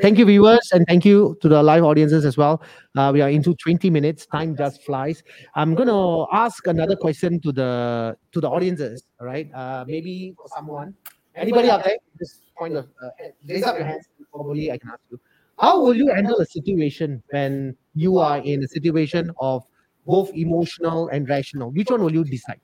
thank 0.00 0.18
you, 0.18 0.24
viewers, 0.24 0.70
and 0.72 0.86
thank 0.86 1.04
you 1.04 1.36
to 1.40 1.48
the 1.48 1.62
live 1.62 1.82
audiences 1.82 2.24
as 2.24 2.36
well. 2.36 2.62
Uh, 2.96 3.10
we 3.12 3.20
are 3.20 3.30
into 3.30 3.54
20 3.54 3.90
minutes. 3.90 4.26
Time 4.26 4.56
just 4.56 4.84
flies. 4.84 5.24
I'm 5.56 5.74
gonna 5.74 6.30
ask 6.30 6.64
another 6.66 6.94
question 6.94 7.40
to 7.40 7.50
the 7.50 8.16
to 8.30 8.40
the 8.40 8.48
audiences. 8.48 9.02
All 9.18 9.26
right. 9.26 9.50
Uh, 9.52 9.84
maybe 9.88 10.34
for 10.36 10.46
someone, 10.54 10.94
anybody 11.34 11.70
out 11.70 11.82
there, 11.82 11.96
this 12.20 12.42
point 12.56 12.76
of 12.76 12.86
uh, 13.02 13.08
raise 13.48 13.64
up 13.64 13.76
your 13.76 13.86
hands. 13.86 14.06
Probably 14.30 14.70
I 14.70 14.78
can 14.78 14.90
ask 14.90 15.00
you. 15.10 15.18
How 15.58 15.80
will 15.80 15.94
you 15.94 16.12
handle 16.14 16.38
a 16.38 16.46
situation 16.46 17.22
when 17.30 17.76
you 17.94 18.18
are 18.18 18.38
in 18.38 18.62
a 18.62 18.68
situation 18.68 19.30
of 19.40 19.64
both 20.06 20.30
emotional 20.34 21.08
and 21.08 21.28
rational? 21.28 21.70
Which 21.72 21.90
one 21.90 22.02
will 22.02 22.12
you 22.12 22.24
decide? 22.24 22.60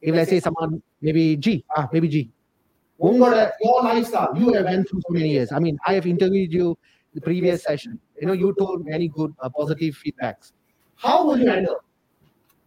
If 0.00 0.14
let's 0.14 0.30
say 0.30 0.40
someone, 0.40 0.82
maybe 1.00 1.36
G, 1.36 1.64
ah, 1.76 1.88
maybe 1.92 2.08
G, 2.08 2.30
your 3.60 3.82
lifestyle, 3.82 4.32
you 4.36 4.52
have 4.54 4.64
went 4.64 4.88
through 4.88 5.00
so 5.08 5.12
many 5.14 5.30
years. 5.30 5.52
I 5.52 5.58
mean, 5.58 5.78
I 5.86 5.94
have 5.94 6.06
interviewed 6.06 6.52
you 6.52 6.76
the 7.14 7.20
previous 7.20 7.62
session. 7.62 7.98
You 8.20 8.26
know, 8.28 8.32
you 8.32 8.54
told 8.58 8.84
many 8.86 9.08
good 9.08 9.34
uh, 9.40 9.48
positive 9.48 9.96
feedbacks. 9.96 10.52
How 10.96 11.24
will 11.26 11.38
you 11.38 11.48
handle 11.48 11.76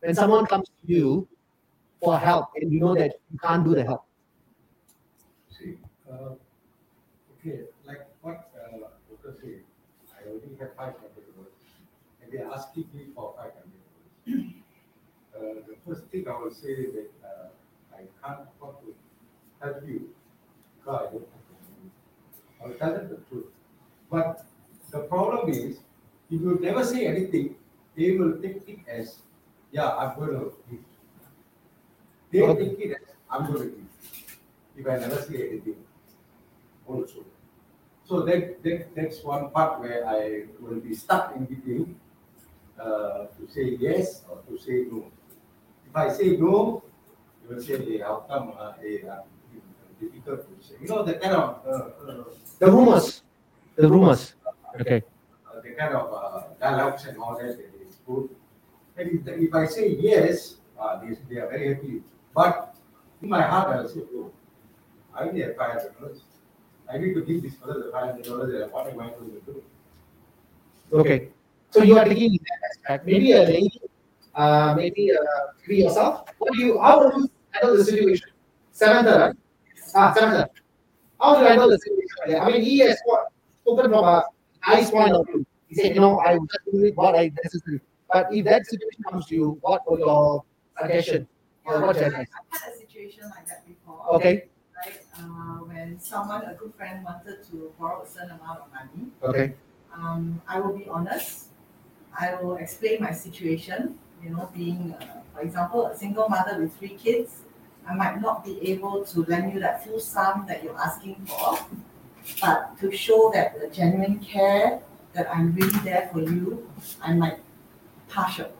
when 0.02 0.16
someone 0.16 0.46
comes 0.46 0.70
to 0.70 0.94
you 0.94 1.28
for 2.02 2.18
help 2.18 2.50
and 2.56 2.72
you 2.72 2.80
know 2.80 2.96
that 2.96 3.16
you 3.32 3.40
can't 3.40 3.64
do 3.66 3.76
the 3.76 3.84
help? 3.84 4.06
See, 5.50 5.78
uh, 6.12 6.36
okay, 7.40 7.62
like 7.86 8.08
what 8.22 8.50
uh, 8.56 8.78
Dr. 9.10 9.36
said, 9.42 9.62
I 10.18 10.30
already 10.30 10.56
have 10.60 10.76
five 10.76 10.94
hundred 10.96 11.14
competitors 11.16 11.54
and 12.24 12.32
they're 12.32 12.48
asking 12.52 12.88
me 12.94 13.08
for 13.16 13.34
five 13.38 13.52
hundred 13.54 13.82
competitors. 14.26 14.54
Uh, 15.36 15.71
first 15.88 16.04
thing 16.08 16.28
I 16.28 16.38
will 16.40 16.52
say 16.54 16.76
that 16.92 17.12
uh, 17.24 17.48
I 17.96 18.02
can't 18.24 18.48
help 18.60 18.84
you 18.86 18.96
because 20.80 21.00
I 21.02 21.04
don't 21.12 21.30
have 21.34 21.46
the 21.50 21.56
money. 21.70 21.92
I 22.62 22.68
will 22.68 22.76
tell 22.76 22.94
them 22.94 23.10
the 23.10 23.18
truth. 23.30 23.48
But 24.10 24.46
the 24.92 25.00
problem 25.02 25.50
is, 25.50 25.78
if 26.30 26.42
you 26.42 26.60
never 26.62 26.84
say 26.86 27.08
anything, 27.08 27.56
they 27.96 28.12
will 28.18 28.42
take 28.42 28.68
it 28.68 28.80
as, 28.88 29.20
yeah, 29.72 29.90
I'm 29.96 30.18
going 30.20 30.32
to 30.32 30.54
give. 30.70 30.80
They 32.32 32.42
Okay. 32.42 32.70
take 32.70 32.80
it 32.80 32.92
as, 33.02 33.16
I'm 33.30 33.46
going 33.54 33.60
to 33.70 33.76
give 33.76 33.88
if 34.78 34.88
I 34.88 34.98
never 35.00 35.22
say 35.22 35.50
anything. 35.50 35.86
also. 36.88 37.26
So 38.06 38.22
that, 38.26 38.62
that 38.64 38.96
that's 38.96 39.24
one 39.24 39.52
part 39.52 39.80
where 39.80 40.08
I 40.08 40.48
will 40.60 40.80
be 40.80 40.94
stuck 40.96 41.36
in 41.36 41.46
between 41.46 42.00
uh, 42.80 43.28
to 43.38 43.48
say 43.50 43.78
yes 43.80 44.24
or 44.30 44.42
to 44.50 44.58
say 44.58 44.86
no. 44.92 45.12
If 45.92 45.98
I 45.98 46.10
say 46.10 46.38
no, 46.38 46.84
you 47.44 47.56
will 47.56 47.62
say, 47.62 47.78
hey, 47.84 47.98
how 48.00 48.24
come 48.30 48.54
uh, 48.58 48.72
hey, 48.82 49.04
uh, 49.04 49.28
difficult 50.00 50.48
to 50.48 50.66
say. 50.66 50.76
You 50.82 50.88
know, 50.88 51.04
the 51.04 51.16
kind 51.16 51.34
of 51.34 51.60
uh, 51.68 51.72
uh, 52.10 52.24
The 52.60 52.72
rumors. 52.72 53.24
The 53.76 53.90
rumors. 53.90 54.36
Okay. 54.80 55.04
uh, 55.52 55.60
the 55.60 55.72
kind 55.72 55.94
of 55.94 56.14
uh, 56.14 56.44
dialogues 56.62 57.04
and 57.08 57.18
all 57.18 57.38
that 57.38 57.58
that 57.58 57.76
is 57.86 57.98
good. 58.08 58.30
And 58.96 59.20
if, 59.20 59.28
if 59.28 59.54
I 59.54 59.66
say 59.66 59.90
yes, 60.00 60.56
uh, 60.80 60.98
they, 61.02 61.18
they 61.30 61.42
are 61.42 61.50
very 61.50 61.74
happy. 61.76 62.02
But 62.34 62.74
in 63.22 63.28
my 63.28 63.42
heart, 63.42 63.76
I'll 63.76 63.90
say, 63.90 64.00
no. 64.14 64.32
I 65.14 65.24
only 65.28 65.42
have 65.42 65.58
five 65.58 65.72
hundred 65.72 66.00
dollars. 66.00 66.22
I 66.90 67.00
need 67.00 67.16
to 67.16 67.22
give 67.26 67.44
this 67.44 67.56
person 67.56 67.84
the 67.86 67.92
five 67.92 68.12
hundred 68.12 68.26
dollars. 68.28 68.72
What 68.72 68.88
am 68.88 69.00
I 69.02 69.10
going 69.10 69.32
to 69.32 69.42
do? 69.46 69.64
Okay. 70.94 71.32
So 71.70 71.84
you 71.84 71.98
are 71.98 72.06
taking 72.06 72.32
in 72.32 72.40
that 72.48 72.70
aspect. 72.70 73.06
Maybe 73.06 73.34
a 73.34 73.44
lady, 73.44 73.82
uh, 74.36 74.74
maybe 74.76 75.12
uh, 75.12 75.18
maybe 75.62 75.82
yourself. 75.84 76.30
What 76.38 76.54
do 76.54 76.60
you? 76.64 76.80
How 76.80 77.00
do 77.00 77.22
you 77.22 77.30
handle 77.52 77.78
the 77.78 77.86
situation? 77.86 78.30
Samantha, 78.72 79.20
right? 79.20 79.36
Ah, 79.96 80.14
Samantha. 80.14 80.50
How 81.20 81.36
do 81.36 81.42
you 81.42 81.48
handle 81.48 81.70
the 81.70 81.78
situation? 81.80 82.42
I 82.42 82.50
mean, 82.52 82.62
he 82.62 82.80
has 82.80 83.00
what, 83.06 83.32
spoken 83.62 83.92
from 83.92 84.04
a 84.04 84.24
nice 84.68 84.90
point 84.90 85.14
of 85.14 85.26
view. 85.28 85.46
He 85.68 85.76
said, 85.76 85.96
you 85.96 86.02
know, 86.02 86.20
I 86.20 86.36
will 86.38 86.46
just 86.48 86.60
do 86.72 86.84
it 86.86 86.96
what 86.96 87.16
I 87.16 87.32
necessary. 87.44 87.80
But 88.12 88.34
if 88.34 88.46
that 88.46 88.66
situation 88.66 89.04
comes 89.10 89.26
to 89.28 89.36
you, 89.36 89.58
what 89.62 89.90
will 89.90 90.00
your 90.00 90.44
suggestion? 90.80 91.28
Yeah, 91.66 91.72
Or 91.74 91.82
what's 91.82 92.00
your 92.00 92.08
I've 92.08 92.14
advice? 92.14 92.28
I've 92.54 92.62
had 92.62 92.74
a 92.74 92.78
situation 92.78 93.24
like 93.36 93.48
that 93.48 93.66
before. 93.68 94.16
Okay. 94.16 94.48
Right, 94.76 95.00
uh, 95.16 95.64
when 95.70 96.00
someone, 96.00 96.44
a 96.44 96.56
good 96.56 96.74
friend, 96.76 97.06
wanted 97.06 97.44
to 97.52 97.72
borrow 97.80 98.02
a 98.02 98.08
certain 98.08 98.32
amount 98.32 98.62
of 98.62 98.68
money, 98.74 99.12
Okay. 99.24 99.54
um, 99.94 100.42
I 100.48 100.60
will 100.60 100.76
be 100.76 100.88
honest. 100.90 101.48
I 102.20 102.36
will 102.42 102.56
explain 102.58 103.02
my 103.02 103.12
situation. 103.12 103.98
You 104.24 104.30
know, 104.32 104.50
being, 104.54 104.94
uh, 105.00 105.22
for 105.34 105.42
example, 105.42 105.88
a 105.88 105.98
single 105.98 106.30
mother 106.30 106.60
with 106.60 106.76
three 106.78 106.96
kids, 106.96 107.42
I 107.90 107.96
might 107.96 108.22
not 108.22 108.46
be 108.46 108.62
able 108.72 109.04
to 109.06 109.26
lend 109.26 109.54
you 109.54 109.60
that 109.62 109.84
full 109.84 110.00
sum 110.00 110.46
that 110.48 110.64
you're 110.64 110.78
asking 110.78 111.16
for, 111.26 111.58
but 112.40 112.78
to 112.80 112.92
show 112.96 113.32
that 113.34 113.60
the 113.60 113.68
genuine 113.68 114.20
care 114.20 114.80
that 115.14 115.28
I'm 115.34 115.54
really 115.56 115.80
there 115.80 116.10
for 116.14 116.22
you, 116.22 116.70
I 117.02 117.14
might 117.14 117.40
partial. 118.08 118.52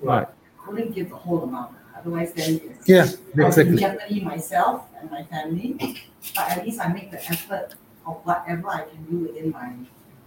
Right. 0.00 0.26
I 0.66 0.70
wouldn't 0.70 0.94
give 0.94 1.10
the 1.10 1.16
whole 1.16 1.42
amount. 1.42 1.76
Otherwise, 1.96 2.32
then 2.32 2.60
it's 2.64 2.88
Yeah, 2.88 3.04
I 3.04 3.38
will 3.38 3.46
exactly. 3.46 3.76
jeopardy 3.76 4.20
myself 4.20 4.86
and 5.00 5.10
my 5.10 5.22
family, 5.24 5.76
but 6.34 6.50
at 6.50 6.64
least 6.64 6.80
I 6.80 6.88
make 6.88 7.10
the 7.10 7.22
effort 7.30 7.74
of 8.06 8.16
whatever 8.24 8.68
I 8.68 8.82
can 8.82 9.04
do 9.04 9.16
within 9.28 9.50
my. 9.52 9.72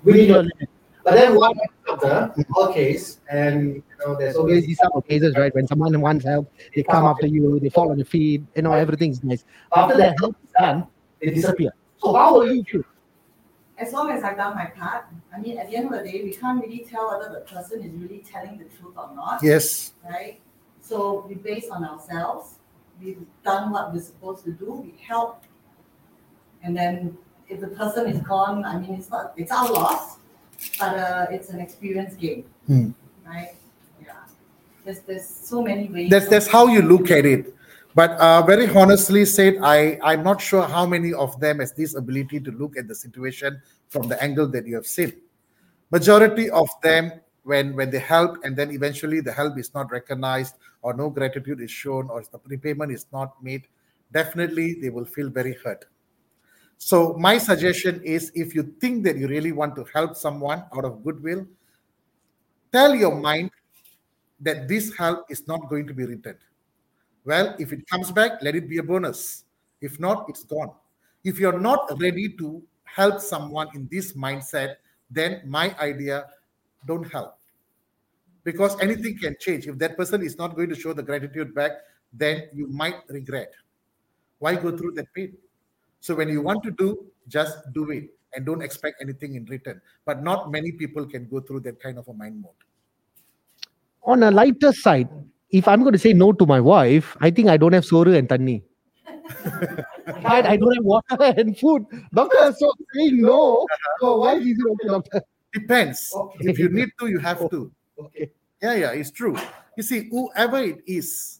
within 0.03 0.25
your 0.27 0.37
limit. 0.43 0.69
But 1.07 1.15
then 1.15 1.35
what 1.35 1.55
happens 1.55 2.03
after 2.03 2.43
all 2.53 2.73
case, 2.73 3.21
and 3.31 3.75
you 3.75 3.83
know, 4.05 4.17
there's 4.17 4.35
always 4.35 4.65
these 4.65 4.77
type 4.77 4.91
of 4.93 5.07
cases, 5.07 5.37
right? 5.37 5.55
When 5.55 5.65
someone 5.65 6.01
wants 6.01 6.25
help, 6.25 6.51
they 6.75 6.83
come 6.83 7.05
after 7.05 7.27
you, 7.27 7.61
they 7.61 7.69
fall 7.69 7.91
on 7.91 7.97
your 7.97 8.05
feet, 8.05 8.43
you 8.57 8.61
know, 8.61 8.73
everything's 8.73 9.23
nice. 9.23 9.45
After 9.73 9.95
that 9.95 10.19
help 10.19 10.35
is 10.43 10.51
done, 10.59 10.85
they 11.21 11.29
disappear. 11.29 11.71
So 11.99 12.13
how 12.13 12.33
will 12.33 12.53
you 12.53 12.61
feel? 12.65 12.83
As 13.77 13.93
long 13.93 14.11
as 14.11 14.21
I've 14.21 14.35
done 14.35 14.53
my 14.55 14.65
part, 14.65 15.05
I 15.33 15.39
mean, 15.39 15.57
at 15.57 15.69
the 15.69 15.77
end 15.77 15.85
of 15.85 16.03
the 16.03 16.11
day, 16.11 16.23
we 16.25 16.33
can't 16.33 16.61
really 16.61 16.79
tell 16.79 17.17
whether 17.17 17.33
the 17.33 17.45
person 17.45 17.81
is 17.83 17.93
really 17.93 18.21
telling 18.29 18.57
the 18.57 18.65
truth 18.65 18.95
or 18.97 19.15
not, 19.15 19.41
Yes. 19.41 19.93
right? 20.03 20.41
So 20.81 21.25
we 21.29 21.35
base 21.35 21.69
on 21.69 21.85
ourselves. 21.85 22.55
We've 23.01 23.25
done 23.45 23.71
what 23.71 23.93
we're 23.93 24.01
supposed 24.01 24.43
to 24.43 24.51
do. 24.51 24.73
We 24.73 24.93
help, 25.01 25.43
and 26.63 26.75
then 26.75 27.17
if 27.47 27.61
the 27.61 27.67
person 27.69 28.07
is 28.07 28.19
gone, 28.23 28.65
I 28.65 28.77
mean, 28.77 28.95
it's 28.95 29.09
not 29.09 29.33
it's 29.37 29.53
our 29.53 29.71
loss, 29.71 30.17
but 30.79 30.95
uh, 30.97 31.25
it's 31.31 31.49
an 31.49 31.59
experience 31.59 32.15
game, 32.15 32.45
Hmm. 32.67 32.89
right? 33.25 33.53
Yeah. 34.01 34.13
There's 34.85 34.99
there's 35.01 35.25
so 35.27 35.61
many 35.61 35.87
ways. 35.89 36.09
That's 36.09 36.27
that's 36.27 36.47
how 36.47 36.67
you 36.67 36.81
look 36.81 37.11
at 37.11 37.25
it. 37.25 37.53
But 37.95 38.11
uh, 38.21 38.43
very 38.43 38.69
honestly 38.69 39.25
said, 39.25 39.57
I 39.61 39.97
I'm 40.03 40.23
not 40.23 40.41
sure 40.41 40.63
how 40.63 40.85
many 40.85 41.13
of 41.13 41.39
them 41.39 41.59
has 41.59 41.73
this 41.73 41.95
ability 41.95 42.39
to 42.41 42.51
look 42.51 42.77
at 42.77 42.87
the 42.87 42.95
situation 42.95 43.61
from 43.89 44.07
the 44.07 44.21
angle 44.21 44.47
that 44.49 44.67
you 44.67 44.75
have 44.75 44.85
seen. 44.85 45.13
Majority 45.89 46.49
of 46.51 46.69
them, 46.83 47.11
when 47.43 47.75
when 47.75 47.89
they 47.89 47.99
help 47.99 48.43
and 48.43 48.55
then 48.55 48.71
eventually 48.71 49.21
the 49.21 49.31
help 49.31 49.57
is 49.57 49.73
not 49.73 49.89
recognized 49.91 50.55
or 50.81 50.93
no 50.93 51.09
gratitude 51.09 51.61
is 51.61 51.71
shown 51.71 52.09
or 52.09 52.21
the 52.31 52.39
repayment 52.45 52.91
is 52.91 53.05
not 53.11 53.41
made, 53.41 53.67
definitely 54.11 54.75
they 54.81 54.89
will 54.89 55.05
feel 55.05 55.29
very 55.29 55.53
hurt. 55.63 55.85
So 56.77 57.13
my 57.13 57.37
suggestion 57.37 58.01
is, 58.03 58.31
if 58.35 58.53
you 58.53 58.63
think 58.79 59.03
that 59.05 59.17
you 59.17 59.27
really 59.27 59.51
want 59.51 59.75
to 59.75 59.85
help 59.93 60.15
someone 60.15 60.63
out 60.75 60.85
of 60.85 61.03
goodwill, 61.03 61.45
tell 62.71 62.93
your 62.93 63.15
mind 63.15 63.51
that 64.39 64.67
this 64.67 64.95
help 64.95 65.25
is 65.29 65.47
not 65.47 65.67
going 65.69 65.87
to 65.87 65.93
be 65.93 66.05
returned. 66.05 66.37
Well, 67.25 67.55
if 67.59 67.73
it 67.73 67.87
comes 67.89 68.11
back, 68.11 68.41
let 68.41 68.55
it 68.55 68.69
be 68.69 68.77
a 68.77 68.83
bonus. 68.83 69.43
If 69.81 69.99
not, 69.99 70.29
it's 70.29 70.43
gone. 70.43 70.71
If 71.23 71.39
you're 71.39 71.59
not 71.59 71.91
ready 71.99 72.29
to 72.37 72.63
help 72.83 73.19
someone 73.19 73.67
in 73.73 73.87
this 73.91 74.13
mindset, 74.13 74.75
then 75.09 75.41
my 75.45 75.75
idea, 75.79 76.25
don't 76.85 77.11
help. 77.11 77.37
Because 78.43 78.79
anything 78.79 79.17
can 79.17 79.35
change. 79.39 79.67
If 79.67 79.77
that 79.79 79.97
person 79.97 80.21
is 80.21 80.37
not 80.37 80.55
going 80.55 80.69
to 80.69 80.75
show 80.75 80.93
the 80.93 81.03
gratitude 81.03 81.53
back, 81.53 81.71
then 82.13 82.47
you 82.53 82.67
might 82.67 82.95
regret. 83.09 83.51
Why 84.39 84.55
go 84.55 84.77
through 84.77 84.93
that 84.93 85.13
pain? 85.13 85.35
So 85.99 86.15
when 86.15 86.29
you 86.29 86.41
want 86.41 86.63
to 86.63 86.71
do, 86.71 87.05
just 87.27 87.57
do 87.73 87.89
it 87.91 88.09
and 88.33 88.45
don't 88.45 88.61
expect 88.61 89.01
anything 89.01 89.35
in 89.35 89.45
return. 89.45 89.81
But 90.05 90.23
not 90.23 90.51
many 90.51 90.71
people 90.71 91.05
can 91.05 91.27
go 91.27 91.39
through 91.39 91.61
that 91.61 91.81
kind 91.81 91.97
of 91.97 92.07
a 92.07 92.13
mind 92.13 92.41
mode. 92.41 92.51
On 94.03 94.23
a 94.23 94.31
lighter 94.31 94.71
side, 94.71 95.09
if 95.49 95.67
I'm 95.67 95.81
going 95.81 95.93
to 95.93 95.99
say 95.99 96.13
no 96.13 96.31
to 96.33 96.45
my 96.45 96.59
wife, 96.59 97.15
I 97.19 97.31
think 97.31 97.49
I 97.49 97.57
don't 97.57 97.73
have 97.73 97.83
soru 97.83 98.17
and 98.17 98.27
tanni. 98.27 98.63
right? 100.23 100.45
I 100.45 100.57
don't 100.57 100.75
have 100.75 100.85
water 100.85 101.17
and 101.37 101.57
food. 101.57 101.85
Doctor, 102.13 102.53
so 102.57 102.71
saying 102.93 103.21
no. 103.21 103.63
Uh-huh. 103.63 103.97
So 103.99 104.17
why 104.17 104.35
is 104.35 104.47
it 104.47 104.57
okay, 104.71 104.87
doctor? 104.87 105.21
Depends. 105.53 106.11
Okay. 106.13 106.49
If 106.49 106.59
you 106.59 106.69
need 106.69 106.89
to, 106.99 107.07
you 107.07 107.19
have 107.19 107.49
to. 107.49 107.71
Okay. 107.99 108.31
Yeah, 108.61 108.73
yeah, 108.75 108.91
it's 108.91 109.11
true. 109.11 109.37
You 109.75 109.83
see, 109.83 110.09
whoever 110.09 110.59
it 110.59 110.81
is, 110.87 111.36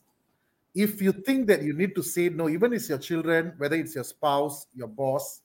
if 0.76 1.02
you 1.02 1.12
think 1.12 1.48
that 1.48 1.64
you 1.64 1.74
need 1.74 1.96
to 1.96 2.04
say 2.04 2.30
no, 2.30 2.50
even 2.50 2.74
it's 2.74 2.90
your 2.90 2.98
children, 2.98 3.54
whether 3.58 3.76
it's 3.76 3.96
your 3.96 4.04
spouse, 4.04 4.68
your 4.76 4.88
boss, 4.88 5.42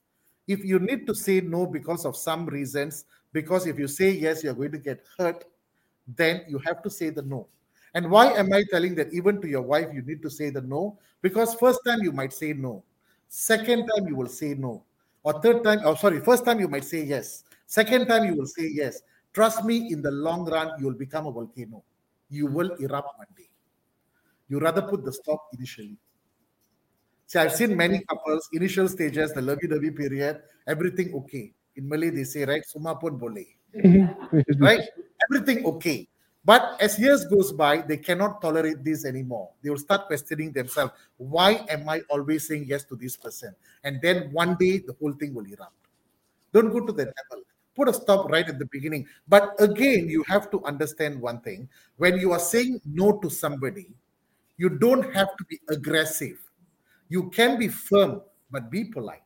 if 0.47 0.65
you 0.65 0.79
need 0.79 1.07
to 1.07 1.15
say 1.15 1.41
no 1.41 1.67
because 1.67 2.05
of 2.05 2.17
some 2.17 2.47
reasons, 2.47 3.05
because 3.33 3.67
if 3.67 3.79
you 3.79 3.89
say 3.89 4.11
yes, 4.11 4.45
you're 4.45 4.55
going 4.55 4.73
to 4.73 4.79
get 4.79 5.05
hurt, 5.19 5.45
then 6.07 6.43
you 6.49 6.59
have 6.59 6.83
to 6.83 6.91
say 6.91 7.11
the 7.11 7.23
no. 7.23 7.47
And 7.95 8.11
why 8.11 8.33
am 8.33 8.53
I 8.53 8.65
telling 8.71 8.95
that 8.97 9.13
even 9.13 9.41
to 9.43 9.49
your 9.49 9.63
wife, 9.63 9.89
you 9.93 10.03
need 10.03 10.23
to 10.23 10.31
say 10.31 10.51
the 10.51 10.63
no? 10.63 10.99
Because 11.21 11.55
first 11.55 11.81
time 11.87 12.03
you 12.03 12.13
might 12.13 12.33
say 12.33 12.53
no, 12.53 12.83
second 13.29 13.89
time 13.89 14.09
you 14.09 14.17
will 14.17 14.29
say 14.29 14.55
no, 14.55 14.83
or 15.23 15.41
third 15.41 15.63
time, 15.63 15.81
oh, 15.85 15.95
sorry, 15.95 16.21
first 16.21 16.45
time 16.45 16.59
you 16.59 16.69
might 16.69 16.85
say 16.85 17.03
yes, 17.05 17.45
second 17.67 18.07
time 18.07 18.25
you 18.25 18.35
will 18.35 18.47
say 18.47 18.69
yes. 18.73 19.03
Trust 19.33 19.65
me, 19.65 19.93
in 19.93 20.03
the 20.03 20.11
long 20.11 20.45
run, 20.45 20.73
you 20.79 20.87
will 20.87 20.93
become 20.93 21.27
a 21.27 21.33
volcano. 21.33 21.83
You 22.29 22.47
will 22.47 22.73
erupt 22.73 23.17
one 23.17 23.27
day. 23.37 23.49
You 24.53 24.61
rather 24.61 24.83
put 24.83 25.03
the 25.03 25.13
stop 25.15 25.49
initially. 25.57 25.97
See, 27.27 27.39
I've 27.39 27.55
seen 27.55 27.75
many 27.75 28.01
couples, 28.05 28.51
initial 28.53 28.87
stages, 28.87 29.33
the 29.33 29.41
lovey-dovey 29.41 29.93
period, 29.93 30.43
everything 30.67 31.15
okay. 31.15 31.55
In 31.75 31.89
Malay, 31.89 32.11
they 32.11 32.25
say, 32.25 32.45
right, 32.45 32.61
suma 32.67 32.95
pun 32.95 33.17
boleh 33.19 33.49
mm-hmm. 33.75 34.63
right? 34.63 34.85
Everything 35.31 35.65
okay. 35.65 36.07
But 36.45 36.77
as 36.83 36.99
years 36.99 37.25
goes 37.25 37.51
by, 37.53 37.81
they 37.81 37.97
cannot 37.97 38.43
tolerate 38.43 38.85
this 38.85 39.07
anymore. 39.07 39.49
They 39.63 39.71
will 39.71 39.79
start 39.79 40.07
questioning 40.07 40.53
themselves. 40.53 40.93
Why 41.17 41.65
am 41.71 41.89
I 41.89 42.03
always 42.11 42.47
saying 42.47 42.67
yes 42.69 42.85
to 42.93 42.97
this 42.97 43.17
person? 43.17 43.55
And 43.85 44.03
then 44.03 44.29
one 44.33 44.57
day 44.61 44.85
the 44.85 44.95
whole 45.01 45.13
thing 45.13 45.33
will 45.33 45.47
erupt. 45.47 45.81
Don't 46.53 46.71
go 46.71 46.85
to 46.85 46.93
that 46.93 47.09
level. 47.09 47.45
Put 47.75 47.89
a 47.89 47.95
stop 47.95 48.29
right 48.29 48.47
at 48.47 48.59
the 48.59 48.67
beginning. 48.67 49.07
But 49.27 49.55
again, 49.59 50.11
you 50.11 50.25
have 50.29 50.51
to 50.51 50.63
understand 50.65 51.23
one 51.23 51.41
thing. 51.41 51.71
When 51.97 52.19
you 52.19 52.33
are 52.33 52.39
saying 52.39 52.83
no 52.85 53.17
to 53.21 53.31
somebody, 53.31 53.89
you 54.57 54.69
don't 54.69 55.15
have 55.15 55.37
to 55.37 55.45
be 55.49 55.61
aggressive. 55.69 56.39
You 57.09 57.31
can 57.31 57.59
be 57.59 57.69
firm, 57.69 58.23
but 58.51 58.71
be 58.71 58.85
polite. 58.85 59.21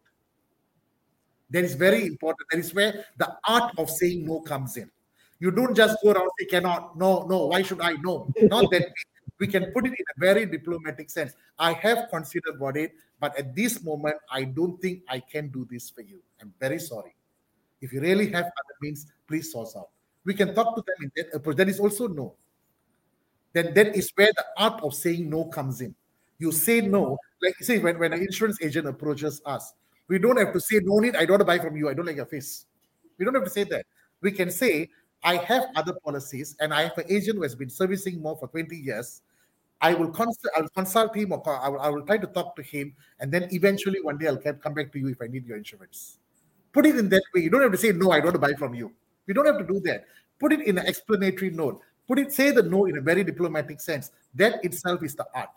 That 1.51 1.65
is 1.65 1.75
very 1.75 2.07
important. 2.07 2.49
That 2.51 2.59
is 2.59 2.75
where 2.75 3.05
the 3.19 3.37
art 3.47 3.73
of 3.79 3.89
saying 3.89 4.27
no 4.27 4.41
comes 4.41 4.77
in. 4.77 4.91
You 5.39 5.51
don't 5.51 5.77
just 5.77 5.99
go 6.03 6.13
around 6.13 6.31
say 6.39 6.47
cannot, 6.47 6.99
no, 6.99 7.27
no, 7.29 7.47
why 7.47 7.63
should 7.63 7.81
I? 7.81 7.93
No, 8.03 8.33
not 8.43 8.71
that 8.71 8.89
we 9.39 9.47
can 9.47 9.67
put 9.73 9.87
it 9.87 9.93
in 9.93 10.05
a 10.17 10.19
very 10.19 10.47
diplomatic 10.47 11.11
sense. 11.11 11.35
I 11.59 11.73
have 11.75 12.09
considered 12.11 12.57
about 12.57 12.77
it, 12.77 12.93
but 13.21 13.37
at 13.39 13.55
this 13.55 13.83
moment, 13.85 14.17
I 14.31 14.45
don't 14.45 14.81
think 14.81 15.03
I 15.09 15.21
can 15.21 15.49
do 15.49 15.67
this 15.71 15.91
for 15.91 16.01
you. 16.01 16.21
I'm 16.41 16.53
very 16.59 16.79
sorry. 16.79 17.15
If 17.81 17.93
you 17.93 18.01
really 18.01 18.27
have 18.31 18.47
other 18.47 18.77
means, 18.81 19.07
please 19.29 19.53
source 19.53 19.77
out. 19.77 19.91
We 20.25 20.35
can 20.35 20.55
talk 20.55 20.75
to 20.75 20.83
them 20.83 20.97
in 21.03 21.13
that 21.17 21.37
approach. 21.37 21.57
That 21.57 21.69
is 21.69 21.79
also 21.79 22.09
no. 22.09 22.35
Then 23.57 23.73
that 23.73 23.97
is 23.97 24.13
where 24.17 24.29
the 24.37 24.45
art 24.59 24.83
of 24.83 24.93
saying 24.93 25.31
no 25.31 25.47
comes 25.47 25.81
in. 25.81 25.95
You 26.39 26.53
say 26.53 26.83
no, 26.83 27.17
like 27.41 27.55
say 27.63 27.79
when, 27.79 27.99
when 27.99 28.13
an 28.13 28.21
insurance 28.21 28.59
agent 28.61 28.87
approaches 28.87 29.41
us, 29.47 29.73
We 30.09 30.19
don't 30.19 30.37
have 30.37 30.53
to 30.53 30.61
say, 30.61 30.79
no 30.83 30.99
need, 30.99 31.17
I 31.17 31.25
don't 31.25 31.31
want 31.31 31.41
to 31.41 31.47
buy 31.47 31.59
from 31.59 31.75
you. 31.75 31.89
I 31.89 31.95
don't 31.95 32.05
like 32.05 32.17
your 32.17 32.27
face. 32.27 32.67
We 33.17 33.25
don't 33.25 33.33
have 33.35 33.45
to 33.45 33.51
say 33.51 33.65
that. 33.65 33.87
We 34.21 34.31
can 34.31 34.51
say, 34.51 34.91
I 35.25 35.37
have 35.37 35.69
other 35.75 35.95
policies 36.05 36.55
and 36.61 36.75
I 36.75 36.83
have 36.83 36.99
an 36.99 37.07
agent 37.09 37.37
who 37.37 37.45
has 37.45 37.55
been 37.55 37.71
servicing 37.71 38.21
more 38.21 38.37
for 38.37 38.47
20 38.49 38.77
years. 38.77 39.23
I 39.81 39.95
will 39.95 40.11
consult, 40.11 40.53
I'll 40.55 40.69
consult 40.69 41.17
him 41.17 41.33
or 41.33 41.43
I 41.49 41.71
will, 41.71 41.81
I 41.81 41.89
will 41.89 42.03
try 42.03 42.19
to 42.19 42.27
talk 42.27 42.57
to 42.57 42.63
him. 42.63 42.95
And 43.21 43.33
then 43.33 43.49
eventually 43.53 44.03
one 44.03 44.19
day 44.19 44.27
I'll 44.27 44.37
come 44.37 44.75
back 44.75 44.93
to 44.93 44.99
you 44.99 45.09
if 45.09 45.23
I 45.23 45.29
need 45.29 45.47
your 45.47 45.57
insurance. 45.57 46.19
Put 46.73 46.85
it 46.85 46.97
in 46.97 47.09
that 47.09 47.23
way. 47.35 47.41
You 47.41 47.49
don't 47.49 47.63
have 47.63 47.73
to 47.73 47.79
say, 47.79 47.93
no, 47.93 48.11
I 48.11 48.17
don't 48.19 48.27
want 48.27 48.35
to 48.35 48.41
buy 48.41 48.53
from 48.53 48.75
you. 48.75 48.93
We 49.27 49.33
don't 49.33 49.47
have 49.47 49.57
to 49.59 49.67
do 49.67 49.81
that. 49.87 50.05
Put 50.39 50.53
it 50.53 50.61
in 50.61 50.77
an 50.77 50.87
explanatory 50.87 51.53
note. 51.53 51.81
Put 52.09 52.19
it, 52.19 52.33
say 52.33 52.51
the 52.53 52.63
no 52.63 52.87
in 52.87 52.99
a 52.99 53.01
very 53.01 53.25
diplomatic 53.25 53.81
sense. 53.81 54.13
That 54.35 54.65
itself 54.65 55.03
is 55.03 55.15
the 55.15 55.27
art. 55.35 55.51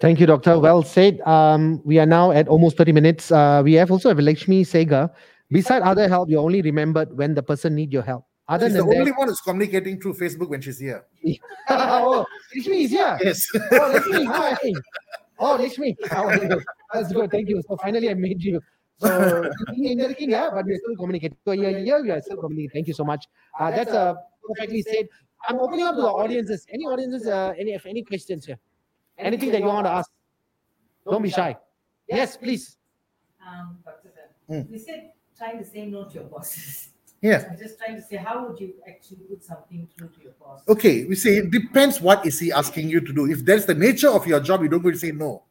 Thank 0.00 0.20
you, 0.20 0.26
Doctor. 0.26 0.58
Well 0.58 0.82
said. 0.82 1.20
Um, 1.22 1.82
we 1.84 1.98
are 1.98 2.06
now 2.06 2.30
at 2.30 2.46
almost 2.48 2.76
30 2.76 2.92
minutes. 2.92 3.32
Uh, 3.32 3.62
we 3.64 3.74
have 3.74 3.90
also 3.90 4.08
have 4.08 4.18
Lakshmi 4.20 4.64
Sega. 4.64 5.10
Beside 5.50 5.82
other 5.82 6.08
help, 6.08 6.30
you 6.30 6.38
only 6.38 6.62
remembered 6.62 7.16
when 7.16 7.34
the 7.34 7.42
person 7.42 7.74
need 7.74 7.92
your 7.92 8.02
help. 8.02 8.24
Other 8.48 8.66
she's 8.66 8.76
than 8.76 8.86
the 8.86 8.92
that, 8.92 9.00
only 9.00 9.12
one 9.12 9.28
who's 9.28 9.40
communicating 9.40 10.00
through 10.00 10.14
Facebook 10.14 10.48
when 10.48 10.60
she's 10.60 10.78
here. 10.78 11.04
oh, 11.68 12.24
Lakshmi 12.54 12.84
is 12.84 12.90
here. 12.90 13.18
Yes. 13.22 13.46
Oh, 13.72 13.90
Lakshmi, 13.92 14.24
hi. 14.24 14.56
Oh, 15.38 15.56
Lakshmi. 15.56 15.96
How 16.10 16.28
are 16.28 16.42
you? 16.42 16.62
That's 16.94 17.12
good. 17.12 17.30
Thank 17.30 17.48
you. 17.48 17.60
So 17.68 17.76
finally, 17.76 18.08
I 18.08 18.14
made 18.14 18.42
you. 18.42 18.60
So 18.98 19.50
yeah, 19.76 20.50
but 20.52 20.64
we're 20.64 20.78
still 20.78 20.96
communicating. 20.96 21.36
So 21.44 21.52
yeah, 21.52 21.68
yeah, 21.68 22.00
we 22.00 22.10
are 22.10 22.20
still 22.20 22.38
communicating. 22.38 22.70
Thank 22.70 22.88
you 22.88 22.94
so 22.94 23.04
much. 23.04 23.26
Uh, 23.58 23.70
that's 23.70 23.92
uh, 23.92 24.14
perfectly 24.48 24.82
said. 24.82 25.08
I'm 25.48 25.60
opening 25.60 25.86
up 25.86 25.94
to 25.94 26.02
the 26.02 26.08
audiences. 26.08 26.66
Any 26.72 26.84
audiences? 26.84 27.26
Uh, 27.26 27.54
any 27.58 27.72
if 27.72 27.86
any 27.86 28.02
questions 28.02 28.46
here? 28.46 28.58
Anything 29.18 29.52
that 29.52 29.60
you 29.60 29.66
want 29.66 29.86
to 29.86 29.90
ask? 29.90 30.10
Don't 31.08 31.22
be 31.22 31.30
shy. 31.30 31.56
Yes, 32.08 32.36
please. 32.36 32.76
Um, 33.46 33.78
Dr. 33.84 34.10
Sam, 34.14 34.64
Mm. 34.64 34.72
you 34.72 34.78
said 34.78 35.12
trying 35.36 35.58
to 35.58 35.64
say 35.64 35.86
no 35.86 36.04
to 36.04 36.14
your 36.14 36.24
bosses. 36.24 36.88
Yeah. 37.20 37.48
I'm 37.50 37.58
just 37.58 37.78
trying 37.78 37.96
to 37.96 38.02
say, 38.02 38.14
how 38.14 38.46
would 38.46 38.60
you 38.60 38.74
actually 38.88 39.16
put 39.28 39.42
something 39.42 39.88
through 39.96 40.10
to 40.10 40.22
your 40.22 40.34
boss? 40.38 40.62
Okay, 40.68 41.04
we 41.04 41.16
say 41.16 41.38
it 41.38 41.50
depends 41.50 42.00
what 42.00 42.24
is 42.24 42.38
he 42.38 42.52
asking 42.52 42.88
you 42.88 43.00
to 43.00 43.12
do. 43.12 43.28
If 43.28 43.44
that's 43.44 43.64
the 43.64 43.74
nature 43.74 44.08
of 44.08 44.24
your 44.24 44.38
job, 44.38 44.62
you 44.62 44.68
don't 44.68 44.82
go 44.82 44.92
to 44.92 44.96
say 44.96 45.10
no. 45.10 45.42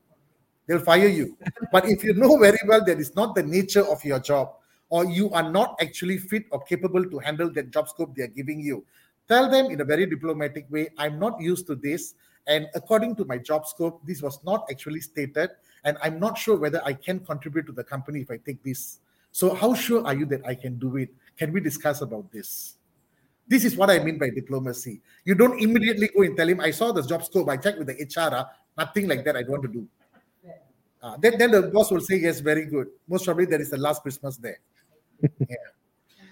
They'll 0.65 0.79
fire 0.79 1.09
you. 1.09 1.35
but 1.73 1.89
if 1.89 2.05
you 2.05 2.13
know 2.13 2.37
very 2.37 2.59
well 2.65 2.85
that 2.85 2.97
it's 2.97 3.15
not 3.15 3.35
the 3.35 3.43
nature 3.43 3.83
of 3.85 4.01
your 4.05 4.19
job, 4.19 4.53
or 4.89 5.05
you 5.05 5.29
are 5.31 5.51
not 5.51 5.75
actually 5.81 6.17
fit 6.17 6.45
or 6.51 6.63
capable 6.63 7.03
to 7.03 7.19
handle 7.19 7.51
that 7.51 7.71
job 7.71 7.89
scope 7.89 8.15
they 8.15 8.23
are 8.23 8.27
giving 8.27 8.59
you, 8.59 8.85
tell 9.27 9.49
them 9.49 9.67
in 9.67 9.81
a 9.81 9.85
very 9.85 10.05
diplomatic 10.05 10.65
way, 10.69 10.89
I'm 10.97 11.19
not 11.19 11.39
used 11.41 11.67
to 11.67 11.75
this. 11.75 12.15
And 12.47 12.67
according 12.75 13.15
to 13.17 13.25
my 13.25 13.37
job 13.37 13.67
scope, 13.67 14.01
this 14.05 14.21
was 14.21 14.39
not 14.45 14.65
actually 14.71 15.01
stated. 15.01 15.49
And 15.83 15.97
I'm 16.01 16.19
not 16.19 16.37
sure 16.37 16.55
whether 16.55 16.81
I 16.85 16.93
can 16.93 17.19
contribute 17.19 17.65
to 17.67 17.73
the 17.73 17.83
company 17.83 18.21
if 18.21 18.31
I 18.31 18.37
take 18.37 18.63
this. 18.63 18.99
So, 19.31 19.53
how 19.53 19.73
sure 19.73 20.05
are 20.05 20.15
you 20.15 20.25
that 20.27 20.45
I 20.47 20.55
can 20.55 20.79
do 20.79 20.95
it? 20.97 21.09
Can 21.37 21.51
we 21.51 21.59
discuss 21.59 22.01
about 22.01 22.31
this? 22.31 22.75
This 23.47 23.63
is 23.63 23.75
what 23.77 23.89
I 23.89 23.99
mean 23.99 24.17
by 24.17 24.29
diplomacy. 24.29 25.01
You 25.23 25.35
don't 25.35 25.61
immediately 25.61 26.09
go 26.15 26.23
and 26.23 26.35
tell 26.35 26.47
him, 26.47 26.59
I 26.59 26.71
saw 26.71 26.91
the 26.91 27.01
job 27.03 27.23
scope, 27.23 27.47
I 27.47 27.57
checked 27.57 27.77
with 27.77 27.87
the 27.87 27.93
HR, 27.93 28.33
ah, 28.33 28.49
nothing 28.77 29.07
like 29.07 29.23
that 29.25 29.35
I 29.35 29.41
don't 29.43 29.51
want 29.51 29.63
to 29.63 29.69
do. 29.69 29.87
Uh, 31.01 31.15
then, 31.19 31.37
then 31.37 31.51
the 31.51 31.61
boss 31.63 31.91
will 31.91 32.01
say, 32.01 32.17
Yes, 32.17 32.39
very 32.39 32.65
good. 32.65 32.87
Most 33.07 33.25
probably 33.25 33.45
there 33.45 33.61
is 33.61 33.69
the 33.69 33.77
last 33.77 34.01
Christmas 34.01 34.37
there. 34.37 34.57
yeah. 35.49 35.55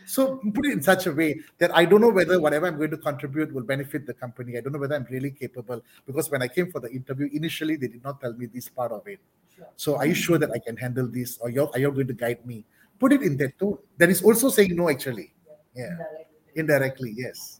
So 0.05 0.37
put 0.53 0.65
it 0.67 0.73
in 0.73 0.81
such 0.81 1.07
a 1.07 1.11
way 1.11 1.41
that 1.57 1.75
I 1.75 1.85
don't 1.85 1.99
know 1.99 2.09
whether 2.09 2.39
whatever 2.39 2.67
I'm 2.67 2.77
going 2.77 2.91
to 2.91 2.97
contribute 2.97 3.53
will 3.53 3.63
benefit 3.63 4.05
the 4.05 4.13
company. 4.13 4.57
I 4.57 4.61
don't 4.61 4.71
know 4.71 4.79
whether 4.79 4.95
I'm 4.95 5.07
really 5.09 5.31
capable 5.31 5.81
because 6.05 6.29
when 6.29 6.41
I 6.41 6.47
came 6.47 6.71
for 6.71 6.79
the 6.79 6.91
interview, 6.91 7.29
initially 7.33 7.75
they 7.75 7.87
did 7.87 8.03
not 8.03 8.21
tell 8.21 8.33
me 8.33 8.45
this 8.45 8.69
part 8.69 8.91
of 8.91 9.07
it. 9.07 9.19
So 9.75 9.97
are 9.97 10.05
you 10.05 10.13
sure 10.13 10.37
that 10.37 10.51
I 10.51 10.59
can 10.59 10.77
handle 10.77 11.07
this 11.07 11.37
or 11.39 11.49
you're, 11.49 11.69
are 11.73 11.79
you 11.79 11.91
going 11.91 12.07
to 12.07 12.13
guide 12.13 12.45
me? 12.45 12.65
Put 12.99 13.13
it 13.13 13.23
in 13.23 13.37
that 13.37 13.57
tone. 13.57 13.77
That 13.97 14.09
is 14.09 14.21
also 14.21 14.49
saying 14.49 14.75
no, 14.75 14.89
actually. 14.89 15.33
Yeah. 15.75 15.97
Indirectly, 16.55 17.13
yes. 17.17 17.59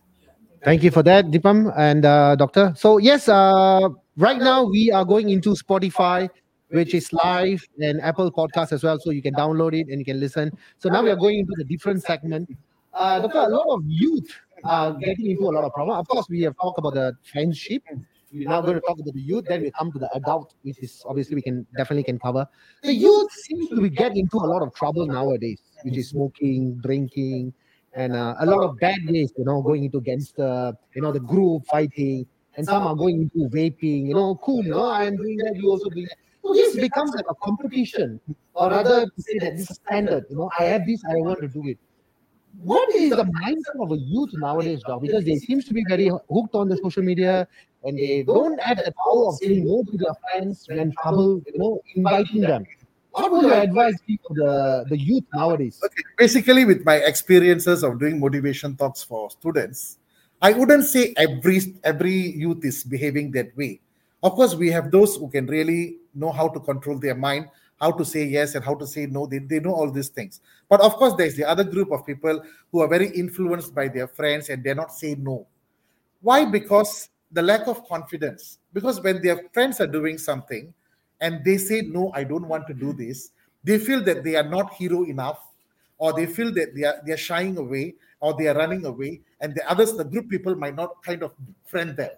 Thank 0.64 0.84
you 0.84 0.92
for 0.92 1.04
that, 1.04 1.26
Deepam 1.26 1.74
and 1.78 2.06
uh, 2.06 2.36
Doctor. 2.36 2.74
So 2.76 2.98
yes, 2.98 3.28
uh, 3.30 3.90
right 4.18 4.38
now 4.38 4.64
we 4.64 4.92
are 4.92 5.06
going 5.06 5.30
into 5.30 5.52
Spotify, 5.52 6.30
which 6.70 6.94
is 6.94 7.12
live, 7.14 7.64
and 7.80 8.02
Apple 8.02 8.32
Podcast 8.32 8.72
as 8.72 8.84
well. 8.84 9.00
So 9.00 9.12
you 9.12 9.22
can 9.22 9.34
download 9.34 9.80
it 9.80 9.88
and 9.88 10.00
you 10.00 10.06
can 10.06 10.20
listen. 10.20 10.52
So 10.80 10.90
now 10.90 11.04
we 11.04 11.10
are 11.10 11.16
going 11.16 11.40
into 11.40 11.54
the 11.58 11.64
different 11.64 12.04
segment. 12.04 12.50
Uh, 12.94 13.20
Doctor, 13.20 13.40
a 13.40 13.50
lot 13.50 13.68
of 13.76 13.84
youth 13.86 14.30
are 14.64 14.94
getting 14.94 15.32
into 15.32 15.44
a 15.44 15.52
lot 15.52 15.64
of 15.64 15.74
problem. 15.74 15.98
Of 15.98 16.08
course, 16.08 16.28
we 16.30 16.42
have 16.42 16.56
talked 16.62 16.80
about 16.80 16.94
the 16.94 17.14
friendship. 17.32 17.84
We're 18.34 18.50
now 18.50 18.62
going 18.62 18.76
to 18.76 18.82
talk 18.82 19.00
about 19.00 19.14
the 19.14 19.22
youth. 19.22 19.46
Then 19.48 19.62
we 19.62 19.72
come 19.72 19.92
to 19.92 20.00
the 20.00 20.10
adult, 20.16 20.56
which 20.64 20.80
is 20.80 21.04
obviously 21.08 21.36
we 21.36 21.42
can 21.42 21.66
definitely 21.78 22.04
can 22.04 22.20
cover. 22.20 22.48
The 22.84 22.94
youth 22.94 23.32
seems 23.32 23.70
to 23.70 23.82
be 23.82 23.90
getting 23.90 24.18
into 24.18 24.38
a 24.38 24.48
lot 24.48 24.62
of 24.62 24.74
trouble 24.74 25.06
nowadays, 25.06 25.62
which 25.84 25.96
is 25.98 26.10
smoking, 26.10 26.76
drinking, 26.84 27.54
and 27.94 28.14
uh, 28.14 28.36
a 28.40 28.46
lot 28.46 28.62
of 28.62 28.78
bad 28.80 29.00
ways, 29.08 29.32
you 29.38 29.46
know, 29.46 29.62
going 29.62 29.86
into 29.86 30.02
gangster, 30.02 30.74
you 30.96 31.02
know, 31.02 31.12
the 31.12 31.20
group 31.20 31.66
fighting, 31.66 32.26
and 32.58 32.66
some 32.66 32.86
are 32.86 32.96
going 32.96 33.22
into 33.22 33.50
vaping, 33.50 34.08
you 34.08 34.14
know, 34.14 34.36
cool, 34.44 34.64
no, 34.64 34.90
I'm 34.90 35.16
doing 35.16 35.38
that, 35.38 35.56
you 35.56 35.70
also 35.70 35.90
doing 35.90 36.06
that. 36.06 36.18
So 36.46 36.54
this 36.54 36.76
becomes 36.76 37.12
like 37.16 37.26
a 37.28 37.34
competition, 37.36 38.20
or 38.54 38.70
rather 38.70 39.06
to 39.06 39.22
say 39.22 39.40
that 39.40 39.58
this 39.58 39.72
is 39.72 39.78
standard, 39.78 40.26
you 40.30 40.36
know, 40.36 40.52
I 40.60 40.66
have 40.66 40.86
this, 40.86 41.02
I 41.10 41.16
want 41.16 41.40
to 41.42 41.48
do 41.48 41.64
it. 41.66 41.80
What 42.62 42.94
is 42.94 43.10
the 43.10 43.24
mindset 43.24 43.82
of 43.82 43.92
a 43.92 43.98
youth 43.98 44.30
nowadays, 44.34 44.82
dog? 44.86 45.02
Because 45.02 45.26
they 45.26 45.38
seems 45.38 45.66
to 45.66 45.74
be 45.74 45.84
very 45.90 46.08
hooked 46.08 46.54
on 46.54 46.70
the 46.70 46.78
social 46.78 47.02
media 47.02 47.48
and 47.84 47.98
they 47.98 48.22
don't 48.24 48.62
have 48.62 48.78
the 48.78 48.94
power 49.04 49.30
of 49.30 49.36
saying 49.38 49.66
no 49.66 49.84
to 49.84 49.98
their 49.98 50.14
friends 50.22 50.68
when 50.70 50.94
trouble, 51.02 51.42
you 51.48 51.58
know, 51.58 51.82
inviting 51.96 52.42
them. 52.42 52.64
What 53.10 53.32
would 53.32 53.44
you 53.44 53.54
advise 53.54 53.96
people, 54.06 54.36
the, 54.36 54.86
the 54.90 54.98
youth 54.98 55.24
nowadays? 55.34 55.82
Okay, 55.84 56.04
basically, 56.18 56.66
with 56.66 56.86
my 56.86 56.96
experiences 56.96 57.84
of 57.84 58.00
doing 58.00 58.20
motivation 58.20 58.76
talks 58.76 59.02
for 59.02 59.32
students, 59.32 59.98
I 60.42 60.52
wouldn't 60.54 60.84
say 60.84 61.14
every 61.18 61.62
every 61.84 62.14
youth 62.14 62.64
is 62.64 62.84
behaving 62.84 63.32
that 63.32 63.56
way. 63.58 63.80
Of 64.26 64.34
course, 64.34 64.56
we 64.56 64.72
have 64.72 64.90
those 64.90 65.18
who 65.18 65.30
can 65.30 65.46
really 65.46 65.98
know 66.16 66.32
how 66.32 66.48
to 66.48 66.60
control 66.60 66.98
their 66.98 67.14
mind, 67.14 67.48
how 67.80 67.92
to 67.92 68.04
say 68.04 68.26
yes 68.26 68.56
and 68.56 68.66
how 68.66 68.74
to 68.74 68.88
say 68.88 69.06
no. 69.06 69.28
They, 69.28 69.38
they 69.38 69.60
know 69.60 69.76
all 69.76 69.92
these 69.92 70.10
things. 70.10 70.42
But 70.68 70.82
of 70.82 70.96
course, 70.96 71.14
there's 71.14 71.36
the 71.36 71.48
other 71.48 71.64
group 71.64 71.92
of 71.92 72.08
people 72.08 72.42
who 72.72 72.80
are 72.80 72.88
very 72.88 73.10
influenced 73.10 73.76
by 73.76 73.88
their 73.88 74.08
friends 74.08 74.50
and 74.50 74.64
they're 74.64 74.74
not 74.74 74.92
saying 74.92 75.24
no. 75.24 75.46
Why? 76.22 76.44
Because 76.44 77.10
the 77.32 77.44
lack 77.44 77.68
of 77.68 77.88
confidence. 77.88 78.58
Because 78.74 79.00
when 79.00 79.22
their 79.22 79.48
friends 79.54 79.80
are 79.80 79.86
doing 79.86 80.18
something 80.18 80.74
and 81.22 81.46
they 81.46 81.60
say, 81.60 81.82
No, 81.82 82.12
I 82.16 82.24
don't 82.24 82.48
want 82.48 82.66
to 82.66 82.74
do 82.74 82.94
this, 82.94 83.30
they 83.64 83.78
feel 83.78 84.04
that 84.06 84.24
they 84.24 84.38
are 84.38 84.50
not 84.50 84.74
hero 84.74 85.04
enough, 85.04 85.38
or 86.00 86.14
they 86.14 86.26
feel 86.26 86.52
that 86.56 86.74
they 86.74 86.84
are, 86.84 86.96
they 87.06 87.12
are 87.12 87.18
shying 87.18 87.58
away, 87.60 87.94
or 88.22 88.34
they 88.34 88.48
are 88.48 88.56
running 88.56 88.88
away, 88.88 89.22
and 89.40 89.54
the 89.54 89.70
others, 89.70 89.94
the 89.94 90.04
group 90.04 90.32
people, 90.32 90.56
might 90.56 90.76
not 90.76 91.04
kind 91.04 91.22
of 91.22 91.32
friend 91.64 91.96
them. 91.96 92.10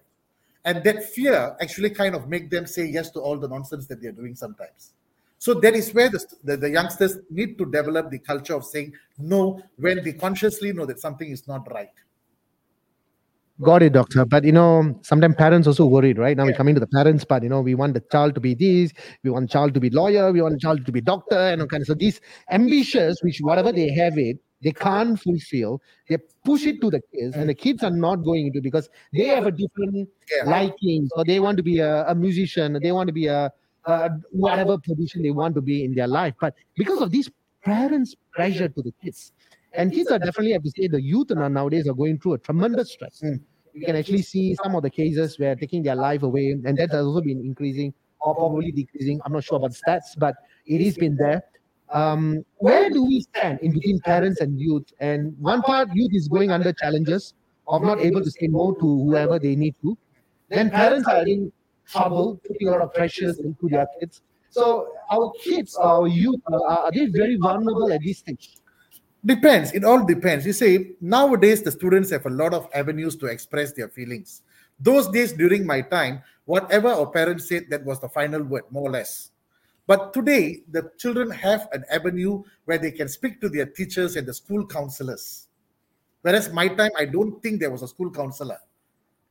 And 0.67 0.83
that 0.83 1.05
fear 1.05 1.55
actually 1.61 1.91
kind 1.91 2.13
of 2.13 2.27
make 2.27 2.49
them 2.49 2.65
say 2.67 2.85
yes 2.85 3.09
to 3.11 3.21
all 3.21 3.37
the 3.37 3.47
nonsense 3.47 3.87
that 3.87 4.01
they're 4.01 4.11
doing 4.11 4.35
sometimes. 4.35 4.91
So 5.39 5.53
that 5.53 5.75
is 5.75 5.93
where 5.93 6.09
the, 6.09 6.19
the, 6.43 6.57
the 6.57 6.69
youngsters 6.69 7.19
need 7.29 7.57
to 7.59 7.65
develop 7.71 8.11
the 8.11 8.19
culture 8.19 8.53
of 8.53 8.65
saying 8.65 8.91
no 9.17 9.61
when 9.77 10.03
they 10.03 10.11
consciously 10.11 10.73
know 10.73 10.85
that 10.85 10.99
something 10.99 11.31
is 11.31 11.47
not 11.47 11.71
right. 11.71 11.93
Got 13.61 13.81
it, 13.81 13.93
doctor. 13.93 14.25
But 14.25 14.43
you 14.43 14.51
know, 14.51 14.99
sometimes 15.03 15.35
parents 15.37 15.67
also 15.67 15.85
worried, 15.85 16.17
right? 16.17 16.35
Now 16.35 16.43
we're 16.43 16.53
coming 16.53 16.75
to 16.75 16.81
the 16.81 16.87
parents 16.87 17.23
part. 17.23 17.43
You 17.43 17.49
know, 17.49 17.61
we 17.61 17.73
want 17.73 17.93
the 17.93 18.03
child 18.11 18.35
to 18.35 18.41
be 18.41 18.53
this, 18.53 18.91
we 19.23 19.29
want 19.29 19.49
child 19.49 19.73
to 19.73 19.79
be 19.79 19.89
lawyer, 19.89 20.33
we 20.33 20.41
want 20.41 20.55
the 20.55 20.59
child 20.59 20.85
to 20.85 20.91
be 20.91 20.99
doctor, 20.99 21.37
and 21.37 21.61
all 21.61 21.67
kind 21.67 21.81
of 21.81 21.87
so 21.87 21.93
these 21.93 22.19
ambitious, 22.51 23.19
which 23.21 23.39
whatever 23.39 23.71
they 23.71 23.89
have 23.93 24.17
it, 24.17 24.37
they 24.61 24.71
can't 24.71 25.19
fulfill. 25.19 25.81
They 26.09 26.17
push 26.43 26.65
it 26.65 26.81
to 26.81 26.89
the 26.89 27.01
kids, 27.13 27.35
and 27.35 27.47
the 27.49 27.53
kids 27.53 27.83
are 27.83 27.91
not 27.91 28.17
going 28.17 28.47
into 28.47 28.61
because 28.61 28.89
they 29.13 29.27
have 29.27 29.45
a 29.45 29.51
different 29.51 30.09
Yeah. 30.31 30.49
liking, 30.49 31.09
or 31.15 31.23
they 31.23 31.39
want 31.39 31.57
to 31.57 31.63
be 31.63 31.79
a, 31.79 32.07
a 32.07 32.15
musician, 32.15 32.79
they 32.81 32.91
want 32.91 33.07
to 33.07 33.13
be 33.13 33.27
a, 33.27 33.51
a 33.85 34.11
whatever 34.31 34.77
position 34.77 35.21
they 35.21 35.31
want 35.31 35.55
to 35.55 35.61
be 35.61 35.83
in 35.85 35.93
their 35.93 36.07
life. 36.07 36.33
But 36.39 36.55
because 36.75 37.01
of 37.01 37.11
these 37.11 37.29
parents' 37.63 38.15
pressure 38.31 38.67
to 38.69 38.81
the 38.81 38.93
kids, 39.03 39.31
and 39.73 39.91
kids 39.91 40.09
are 40.09 40.17
definitely 40.19 40.53
have 40.53 40.63
to 40.63 40.71
say 40.71 40.87
the 40.87 41.01
youth 41.01 41.29
now- 41.29 41.47
nowadays 41.47 41.87
are 41.87 41.93
going 41.93 42.17
through 42.19 42.33
a 42.33 42.37
tremendous 42.39 42.93
stress. 42.93 43.21
Mm. 43.23 43.41
You 43.73 43.85
can 43.85 43.95
actually 43.95 44.23
see 44.23 44.55
some 44.63 44.73
of 44.75 44.81
the 44.81 44.89
cases 44.89 45.37
where 45.37 45.55
taking 45.55 45.83
their 45.83 45.95
life 45.95 46.23
away, 46.23 46.51
and 46.51 46.75
that 46.77 46.89
has 46.91 47.05
also 47.05 47.21
been 47.21 47.41
increasing 47.45 47.93
or 48.21 48.33
probably 48.33 48.71
decreasing. 48.71 49.21
I'm 49.23 49.33
not 49.33 49.43
sure 49.43 49.57
about 49.57 49.71
the 49.71 49.77
stats, 49.85 50.17
but 50.17 50.35
it 50.65 50.81
has 50.81 50.97
been 50.97 51.15
there. 51.15 51.43
Um, 51.91 52.43
where 52.57 52.89
do 52.89 53.03
we 53.03 53.21
stand 53.21 53.59
in 53.61 53.71
between 53.71 53.99
parents 53.99 54.41
and 54.41 54.59
youth? 54.59 54.85
And 54.99 55.37
one 55.39 55.61
part, 55.61 55.89
youth 55.93 56.11
is 56.13 56.27
going 56.27 56.51
under 56.51 56.73
challenges 56.73 57.33
of 57.67 57.81
not 57.81 57.99
able 57.99 58.23
to 58.23 58.31
say 58.31 58.47
no 58.47 58.73
to 58.73 59.03
whoever 59.03 59.39
they 59.39 59.55
need 59.55 59.75
to. 59.81 59.97
Then 60.49 60.69
parents 60.69 61.07
are 61.07 61.25
in 61.27 61.51
trouble, 61.85 62.39
putting 62.45 62.67
a 62.67 62.71
lot 62.71 62.81
of 62.81 62.93
pressures 62.93 63.39
into 63.39 63.69
their 63.69 63.87
kids. 63.99 64.21
So 64.49 64.87
our 65.11 65.31
kids, 65.43 65.75
our 65.75 66.07
youth, 66.07 66.41
uh, 66.51 66.57
are 66.57 66.91
they 66.91 67.07
very 67.07 67.35
vulnerable 67.35 67.91
at 67.91 68.01
this 68.03 68.19
stage? 68.19 68.57
Depends. 69.25 69.73
It 69.73 69.83
all 69.83 70.05
depends. 70.05 70.45
You 70.45 70.53
see, 70.53 70.93
nowadays 71.01 71.61
the 71.61 71.71
students 71.71 72.11
have 72.11 72.25
a 72.25 72.29
lot 72.29 72.53
of 72.53 72.69
avenues 72.73 73.15
to 73.17 73.25
express 73.25 73.73
their 73.73 73.89
feelings. 73.89 74.41
Those 74.79 75.09
days 75.09 75.33
during 75.33 75.65
my 75.65 75.81
time, 75.81 76.21
whatever 76.45 76.89
our 76.89 77.07
parents 77.07 77.49
said, 77.49 77.65
that 77.69 77.83
was 77.83 77.99
the 77.99 78.09
final 78.09 78.43
word, 78.43 78.63
more 78.69 78.87
or 78.89 78.91
less. 78.91 79.31
But 79.87 80.13
today, 80.13 80.63
the 80.69 80.91
children 80.97 81.31
have 81.31 81.69
an 81.71 81.85
avenue 81.89 82.43
where 82.65 82.77
they 82.77 82.91
can 82.91 83.07
speak 83.07 83.39
to 83.41 83.49
their 83.49 83.65
teachers 83.65 84.17
and 84.17 84.27
the 84.27 84.33
school 84.33 84.67
counselors. 84.67 85.47
Whereas 86.21 86.51
my 86.51 86.67
time, 86.67 86.91
I 86.99 87.05
don't 87.05 87.41
think 87.41 87.61
there 87.61 87.71
was 87.71 87.81
a 87.81 87.87
school 87.87 88.11
counselor. 88.11 88.59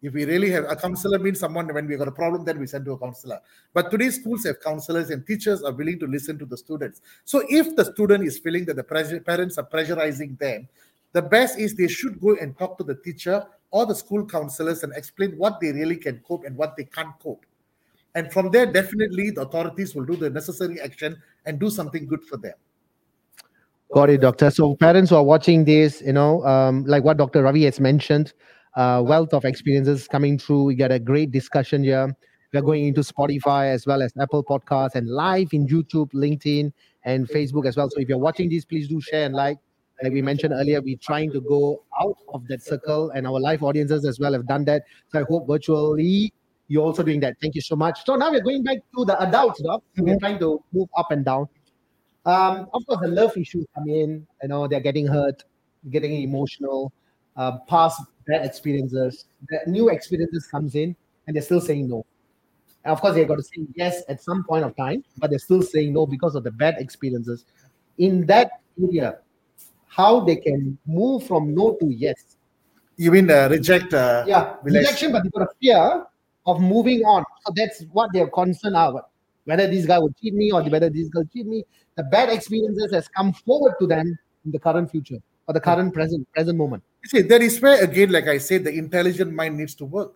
If 0.02 0.14
we 0.14 0.24
really 0.24 0.50
have 0.50 0.64
a 0.68 0.76
counselor, 0.76 1.18
means 1.18 1.40
someone 1.40 1.72
when 1.72 1.86
we 1.86 1.96
got 1.96 2.08
a 2.08 2.12
problem, 2.12 2.44
then 2.44 2.58
we 2.58 2.66
send 2.66 2.84
to 2.84 2.92
a 2.92 2.98
counselor. 2.98 3.40
But 3.74 3.90
today 3.90 4.10
schools 4.10 4.44
have 4.44 4.60
counselors 4.60 5.10
and 5.10 5.26
teachers 5.26 5.62
are 5.62 5.72
willing 5.72 5.98
to 6.00 6.06
listen 6.06 6.38
to 6.38 6.46
the 6.46 6.56
students. 6.56 7.00
So 7.24 7.42
if 7.48 7.76
the 7.76 7.84
student 7.84 8.24
is 8.24 8.38
feeling 8.38 8.66
that 8.66 8.76
the 8.76 8.84
parents 8.84 9.58
are 9.58 9.66
pressurizing 9.66 10.38
them, 10.38 10.68
the 11.12 11.22
best 11.22 11.58
is 11.58 11.74
they 11.74 11.88
should 11.88 12.20
go 12.20 12.36
and 12.36 12.56
talk 12.58 12.76
to 12.78 12.84
the 12.84 12.94
teacher 12.94 13.46
or 13.70 13.86
the 13.86 13.94
school 13.94 14.26
counselors 14.26 14.82
and 14.82 14.92
explain 14.94 15.32
what 15.38 15.60
they 15.60 15.72
really 15.72 15.96
can 15.96 16.18
cope 16.26 16.44
and 16.44 16.56
what 16.56 16.76
they 16.76 16.84
can't 16.84 17.18
cope. 17.22 17.45
And 18.16 18.32
from 18.32 18.50
there, 18.50 18.64
definitely 18.64 19.30
the 19.30 19.42
authorities 19.42 19.94
will 19.94 20.06
do 20.06 20.16
the 20.16 20.30
necessary 20.30 20.80
action 20.80 21.22
and 21.44 21.58
do 21.60 21.68
something 21.68 22.06
good 22.06 22.24
for 22.24 22.38
them. 22.38 22.54
Got 23.92 24.08
it, 24.08 24.22
doctor. 24.22 24.50
So 24.50 24.74
parents 24.74 25.10
who 25.10 25.16
are 25.16 25.22
watching 25.22 25.66
this, 25.66 26.00
you 26.00 26.14
know, 26.14 26.42
um, 26.46 26.84
like 26.86 27.04
what 27.04 27.18
Dr. 27.18 27.42
Ravee 27.42 27.64
has 27.64 27.78
mentioned, 27.78 28.32
uh, 28.74 29.02
wealth 29.04 29.34
of 29.34 29.44
experiences 29.44 30.08
coming 30.08 30.38
through. 30.38 30.64
We 30.64 30.74
got 30.74 30.90
a 30.90 30.98
great 30.98 31.30
discussion 31.30 31.84
here. 31.84 32.16
We 32.52 32.58
are 32.58 32.62
going 32.62 32.86
into 32.86 33.02
Spotify 33.02 33.70
as 33.70 33.86
well 33.86 34.00
as 34.00 34.14
Apple 34.18 34.42
Podcasts 34.42 34.94
and 34.94 35.06
live 35.08 35.48
in 35.52 35.66
YouTube, 35.66 36.10
LinkedIn, 36.12 36.72
and 37.04 37.28
Facebook 37.28 37.66
as 37.66 37.76
well. 37.76 37.90
So 37.90 38.00
if 38.00 38.08
you're 38.08 38.16
watching 38.16 38.48
this, 38.48 38.64
please 38.64 38.88
do 38.88 38.98
share 39.00 39.26
and 39.26 39.34
like. 39.34 39.58
Like 40.02 40.12
we 40.12 40.20
mentioned 40.20 40.52
earlier, 40.54 40.80
we're 40.82 40.98
trying 41.02 41.32
to 41.32 41.40
go 41.40 41.82
out 41.98 42.16
of 42.34 42.46
that 42.48 42.62
circle, 42.62 43.10
and 43.10 43.26
our 43.26 43.40
live 43.40 43.62
audiences 43.62 44.04
as 44.04 44.18
well 44.18 44.34
have 44.34 44.46
done 44.46 44.64
that. 44.66 44.82
So 45.08 45.20
I 45.20 45.24
hope 45.26 45.46
virtually 45.46 46.34
you're 46.68 46.84
also 46.84 47.02
doing 47.02 47.20
that. 47.20 47.36
Thank 47.40 47.54
you 47.54 47.60
so 47.60 47.76
much. 47.76 48.04
So 48.04 48.16
now 48.16 48.30
we're 48.30 48.42
going 48.42 48.62
back 48.62 48.78
to 48.96 49.04
the 49.04 49.20
adults, 49.22 49.62
doc. 49.62 49.82
We're 49.96 50.18
trying 50.18 50.38
to 50.40 50.62
move 50.72 50.88
up 50.96 51.10
and 51.10 51.24
down. 51.24 51.48
Um, 52.24 52.68
of 52.74 52.84
course, 52.86 53.00
the 53.00 53.08
love 53.08 53.36
issues 53.36 53.66
come 53.74 53.88
in. 53.88 54.26
You 54.42 54.48
know, 54.48 54.66
they're 54.66 54.80
getting 54.80 55.06
hurt, 55.06 55.44
getting 55.90 56.22
emotional, 56.22 56.92
uh, 57.36 57.58
past 57.68 58.02
bad 58.26 58.44
experiences. 58.44 59.26
The 59.48 59.60
new 59.70 59.90
experiences 59.90 60.46
comes 60.46 60.74
in, 60.74 60.96
and 61.26 61.36
they're 61.36 61.42
still 61.42 61.60
saying 61.60 61.88
no. 61.88 62.04
And 62.84 62.92
of 62.92 63.00
course, 63.00 63.14
they've 63.14 63.28
got 63.28 63.36
to 63.36 63.42
say 63.42 63.66
yes 63.76 64.02
at 64.08 64.22
some 64.22 64.42
point 64.44 64.64
of 64.64 64.76
time, 64.76 65.04
but 65.18 65.30
they're 65.30 65.38
still 65.38 65.62
saying 65.62 65.92
no 65.92 66.06
because 66.06 66.34
of 66.34 66.42
the 66.42 66.50
bad 66.50 66.76
experiences. 66.78 67.44
In 67.98 68.26
that 68.26 68.50
area, 68.82 69.18
how 69.86 70.20
they 70.20 70.36
can 70.36 70.76
move 70.86 71.26
from 71.26 71.54
no 71.54 71.76
to 71.80 71.86
yes. 71.86 72.36
You 72.96 73.12
mean 73.12 73.30
uh, 73.30 73.48
reject? 73.50 73.94
Uh, 73.94 74.24
Yeah, 74.26 74.56
rejection, 74.62 75.12
but 75.12 75.22
they've 75.22 75.32
got 75.32 75.42
a 75.42 75.48
fear 75.60 76.06
of 76.46 76.60
moving 76.60 77.02
on. 77.02 77.24
So 77.44 77.52
that's 77.54 77.82
what 77.92 78.10
they're 78.12 78.28
concerned 78.28 78.76
about. 78.76 79.10
Whether 79.44 79.66
this 79.68 79.86
guy 79.86 79.98
will 79.98 80.12
cheat 80.20 80.34
me 80.34 80.50
or 80.52 80.62
whether 80.62 80.90
this 80.90 81.08
girl 81.08 81.24
cheat 81.32 81.46
me. 81.46 81.64
The 81.96 82.04
bad 82.04 82.30
experiences 82.30 82.92
has 82.92 83.08
come 83.08 83.32
forward 83.32 83.74
to 83.80 83.86
them 83.86 84.18
in 84.44 84.50
the 84.50 84.58
current 84.58 84.90
future 84.90 85.18
or 85.46 85.54
the 85.54 85.60
current 85.60 85.94
present 85.94 86.30
present 86.32 86.58
moment. 86.58 86.82
You 87.04 87.08
see, 87.08 87.22
that 87.22 87.42
is 87.42 87.60
where 87.60 87.82
again, 87.82 88.10
like 88.10 88.26
I 88.26 88.38
said, 88.38 88.64
the 88.64 88.72
intelligent 88.72 89.32
mind 89.32 89.56
needs 89.56 89.74
to 89.76 89.84
work. 89.84 90.14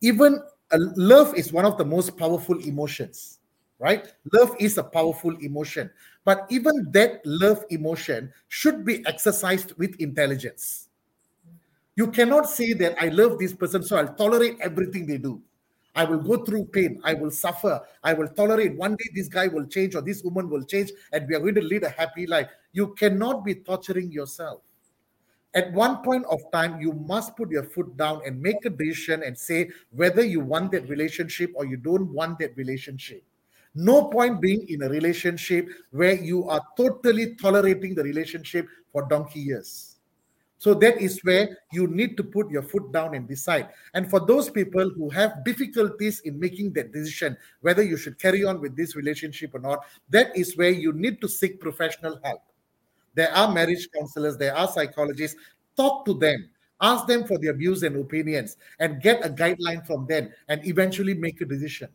Even 0.00 0.40
uh, 0.70 0.78
love 0.96 1.34
is 1.34 1.52
one 1.52 1.64
of 1.64 1.76
the 1.76 1.84
most 1.84 2.16
powerful 2.16 2.58
emotions, 2.60 3.40
right? 3.78 4.12
Love 4.32 4.54
is 4.58 4.78
a 4.78 4.84
powerful 4.84 5.36
emotion, 5.38 5.90
but 6.24 6.46
even 6.50 6.90
that 6.92 7.20
love 7.24 7.64
emotion 7.70 8.32
should 8.48 8.84
be 8.84 9.04
exercised 9.06 9.72
with 9.76 10.00
intelligence. 10.00 10.88
You 11.94 12.10
cannot 12.10 12.48
say 12.48 12.72
that 12.74 12.96
I 13.02 13.08
love 13.08 13.38
this 13.38 13.52
person, 13.52 13.82
so 13.82 13.96
I'll 13.96 14.14
tolerate 14.14 14.56
everything 14.60 15.06
they 15.06 15.18
do. 15.18 15.42
I 15.94 16.04
will 16.04 16.20
go 16.20 16.44
through 16.44 16.66
pain. 16.66 17.00
I 17.04 17.14
will 17.14 17.30
suffer. 17.30 17.80
I 18.02 18.14
will 18.14 18.28
tolerate. 18.28 18.76
One 18.76 18.96
day 18.96 19.10
this 19.14 19.28
guy 19.28 19.48
will 19.48 19.66
change 19.66 19.94
or 19.94 20.00
this 20.00 20.22
woman 20.22 20.48
will 20.48 20.64
change, 20.64 20.90
and 21.12 21.28
we 21.28 21.34
are 21.34 21.40
going 21.40 21.54
to 21.56 21.62
lead 21.62 21.82
a 21.82 21.90
happy 21.90 22.26
life. 22.26 22.48
You 22.72 22.94
cannot 22.94 23.44
be 23.44 23.56
torturing 23.56 24.10
yourself 24.10 24.62
at 25.54 25.72
one 25.72 26.02
point 26.02 26.24
of 26.30 26.40
time 26.52 26.80
you 26.80 26.92
must 26.92 27.36
put 27.36 27.50
your 27.50 27.62
foot 27.62 27.96
down 27.96 28.22
and 28.24 28.40
make 28.40 28.64
a 28.64 28.70
decision 28.70 29.22
and 29.22 29.36
say 29.36 29.70
whether 29.90 30.24
you 30.24 30.40
want 30.40 30.72
that 30.72 30.88
relationship 30.88 31.50
or 31.54 31.66
you 31.66 31.76
don't 31.76 32.08
want 32.12 32.38
that 32.38 32.56
relationship 32.56 33.22
no 33.74 34.04
point 34.04 34.40
being 34.40 34.66
in 34.68 34.82
a 34.82 34.88
relationship 34.88 35.68
where 35.90 36.14
you 36.14 36.48
are 36.48 36.62
totally 36.76 37.34
tolerating 37.36 37.94
the 37.94 38.02
relationship 38.02 38.66
for 38.92 39.06
donkey 39.08 39.40
years 39.40 39.91
so 40.62 40.74
that 40.74 41.00
is 41.00 41.18
where 41.24 41.58
you 41.72 41.86
need 41.88 42.16
to 42.16 42.22
put 42.22 42.48
your 42.50 42.62
foot 42.62 42.92
down 42.92 43.14
and 43.16 43.26
decide 43.26 43.68
and 43.94 44.08
for 44.08 44.20
those 44.20 44.48
people 44.48 44.90
who 44.96 45.10
have 45.10 45.44
difficulties 45.44 46.20
in 46.20 46.38
making 46.38 46.72
that 46.72 46.92
decision 46.92 47.36
whether 47.62 47.82
you 47.82 47.96
should 47.96 48.18
carry 48.18 48.44
on 48.44 48.60
with 48.60 48.76
this 48.76 48.94
relationship 48.94 49.54
or 49.54 49.60
not 49.60 49.84
that 50.08 50.36
is 50.36 50.56
where 50.56 50.70
you 50.70 50.92
need 50.92 51.20
to 51.20 51.28
seek 51.28 51.60
professional 51.60 52.18
help 52.22 52.42
there 53.14 53.34
are 53.34 53.52
marriage 53.52 53.88
counselors, 53.96 54.36
there 54.36 54.56
are 54.56 54.68
psychologists. 54.68 55.36
Talk 55.76 56.04
to 56.06 56.14
them, 56.14 56.48
ask 56.80 57.06
them 57.06 57.24
for 57.24 57.38
their 57.38 57.54
views 57.54 57.82
and 57.82 57.96
opinions, 57.96 58.56
and 58.78 59.02
get 59.02 59.24
a 59.24 59.28
guideline 59.28 59.86
from 59.86 60.06
them, 60.06 60.30
and 60.48 60.66
eventually 60.66 61.14
make 61.14 61.40
a 61.40 61.44
decision. 61.44 61.88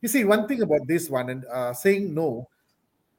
You 0.00 0.08
see, 0.08 0.24
one 0.24 0.46
thing 0.46 0.62
about 0.62 0.86
this 0.86 1.08
one 1.08 1.30
and 1.30 1.44
uh, 1.46 1.72
saying 1.72 2.12
no, 2.12 2.48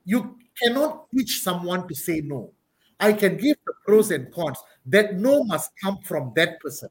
you 0.04 0.38
cannot 0.62 1.08
teach 1.12 1.42
someone 1.42 1.88
to 1.88 1.96
say 1.96 2.22
no. 2.22 2.52
I 3.00 3.14
can 3.14 3.38
give 3.38 3.58
the 3.66 3.74
pros 3.86 4.12
and 4.12 4.32
cons. 4.34 4.58
That 4.86 5.16
no 5.16 5.44
must 5.44 5.72
come 5.82 6.00
from 6.04 6.32
that 6.36 6.60
person. 6.60 6.90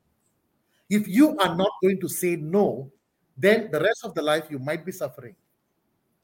If 0.90 1.08
you 1.08 1.36
are 1.38 1.56
not 1.56 1.70
going 1.82 2.00
to 2.00 2.08
say 2.08 2.36
no, 2.36 2.90
then 3.36 3.70
the 3.72 3.80
rest 3.80 4.04
of 4.04 4.14
the 4.14 4.22
life 4.22 4.44
you 4.50 4.58
might 4.58 4.84
be 4.84 4.92
suffering. 4.92 5.34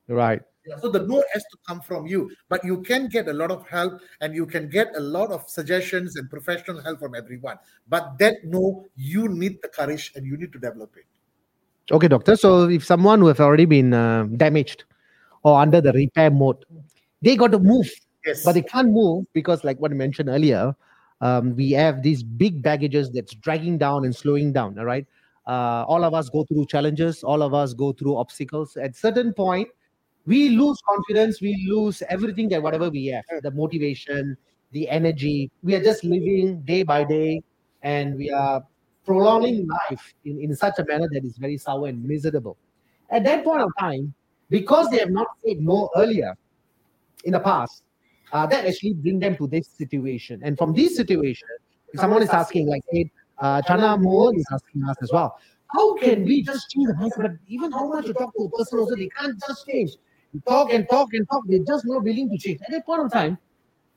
Right. 0.08 0.42
So 0.80 0.90
the 0.90 1.00
no 1.06 1.22
has 1.32 1.42
to 1.42 1.58
come 1.66 1.80
from 1.80 2.06
you, 2.06 2.30
but 2.48 2.62
you 2.64 2.82
can 2.82 3.08
get 3.08 3.28
a 3.28 3.32
lot 3.32 3.50
of 3.50 3.66
help 3.66 4.00
and 4.20 4.34
you 4.34 4.46
can 4.46 4.68
get 4.68 4.94
a 4.94 5.00
lot 5.00 5.30
of 5.30 5.48
suggestions 5.48 6.16
and 6.16 6.28
professional 6.28 6.82
help 6.82 7.00
from 7.00 7.14
everyone. 7.14 7.58
But 7.88 8.18
that 8.18 8.44
no, 8.44 8.86
you 8.94 9.28
need 9.28 9.62
the 9.62 9.68
courage 9.68 10.12
and 10.14 10.26
you 10.26 10.36
need 10.36 10.52
to 10.52 10.58
develop 10.58 10.94
it. 10.96 11.06
Okay, 11.92 12.08
doctor. 12.08 12.36
So 12.36 12.68
if 12.68 12.84
someone 12.84 13.20
who 13.20 13.26
have 13.26 13.40
already 13.40 13.64
been 13.64 13.94
uh, 13.94 14.24
damaged 14.36 14.84
or 15.42 15.58
under 15.60 15.80
the 15.80 15.92
repair 15.92 16.30
mode, 16.30 16.64
they 17.22 17.36
got 17.36 17.52
to 17.52 17.58
move, 17.58 17.90
Yes. 18.24 18.44
but 18.44 18.52
they 18.52 18.62
can't 18.62 18.90
move 18.90 19.26
because, 19.32 19.64
like 19.64 19.78
what 19.78 19.90
I 19.90 19.94
mentioned 19.94 20.28
earlier, 20.28 20.74
um, 21.20 21.54
we 21.56 21.70
have 21.72 22.02
these 22.02 22.22
big 22.22 22.62
baggages 22.62 23.10
that's 23.10 23.34
dragging 23.34 23.78
down 23.78 24.04
and 24.04 24.14
slowing 24.14 24.52
down. 24.52 24.78
All 24.78 24.84
right. 24.84 25.06
Uh, 25.46 25.84
all 25.88 26.04
of 26.04 26.14
us 26.14 26.28
go 26.28 26.44
through 26.44 26.66
challenges. 26.66 27.22
All 27.22 27.42
of 27.42 27.54
us 27.54 27.74
go 27.74 27.92
through 27.92 28.16
obstacles. 28.16 28.76
At 28.76 28.96
certain 28.96 29.32
point, 29.32 29.68
we 30.26 30.50
lose 30.50 30.80
confidence. 30.86 31.40
We 31.40 31.66
lose 31.68 32.02
everything 32.08 32.48
that 32.50 32.62
whatever 32.62 32.90
we 32.90 33.06
have, 33.06 33.24
the 33.42 33.50
motivation, 33.50 34.36
the 34.72 34.88
energy. 34.88 35.50
We 35.62 35.74
are 35.74 35.82
just 35.82 36.04
living 36.04 36.62
day 36.62 36.82
by 36.82 37.04
day, 37.04 37.42
and 37.82 38.16
we 38.16 38.30
are 38.30 38.62
prolonging 39.04 39.66
life 39.66 40.14
in, 40.24 40.40
in 40.40 40.54
such 40.54 40.78
a 40.78 40.84
manner 40.84 41.08
that 41.10 41.24
is 41.24 41.36
very 41.36 41.56
sour 41.58 41.88
and 41.88 42.04
miserable. 42.04 42.56
At 43.10 43.24
that 43.24 43.44
point 43.44 43.62
of 43.62 43.72
time, 43.78 44.14
because 44.50 44.88
they 44.90 44.98
have 44.98 45.10
not 45.10 45.26
said 45.44 45.60
no 45.60 45.90
earlier 45.96 46.36
in 47.24 47.32
the 47.32 47.40
past, 47.40 47.82
uh, 48.32 48.46
that 48.46 48.66
actually 48.66 48.94
bring 48.94 49.18
them 49.18 49.36
to 49.36 49.46
this 49.46 49.68
situation. 49.68 50.40
And 50.44 50.56
from 50.56 50.72
this 50.72 50.96
situation, 50.96 51.48
if 51.92 52.00
someone 52.00 52.22
is 52.22 52.30
asking, 52.30 52.68
like, 52.68 52.82
hey, 52.90 53.10
uh, 53.38 53.62
Chana 53.62 54.00
Mohan 54.00 54.36
is 54.36 54.46
asking 54.52 54.84
us 54.84 54.96
as 55.02 55.10
well, 55.12 55.38
how 55.68 55.96
can 55.96 56.24
we 56.24 56.42
just 56.42 56.70
change 56.70 56.88
the 56.88 56.94
mindset? 56.94 57.22
But 57.22 57.30
even 57.46 57.72
how 57.72 57.88
much 57.88 58.06
you 58.06 58.14
talk 58.14 58.34
to 58.36 58.44
a 58.44 58.50
person 58.50 58.78
also, 58.78 58.96
they 58.96 59.08
can't 59.08 59.40
just 59.46 59.66
change. 59.66 59.92
You 60.32 60.40
talk 60.46 60.72
and 60.72 60.88
talk 60.88 61.08
and 61.12 61.28
talk, 61.28 61.44
they're 61.46 61.64
just 61.66 61.84
not 61.86 62.02
willing 62.02 62.28
to 62.30 62.38
change. 62.38 62.60
At 62.62 62.70
that 62.70 62.86
point 62.86 63.04
of 63.04 63.12
time, 63.12 63.38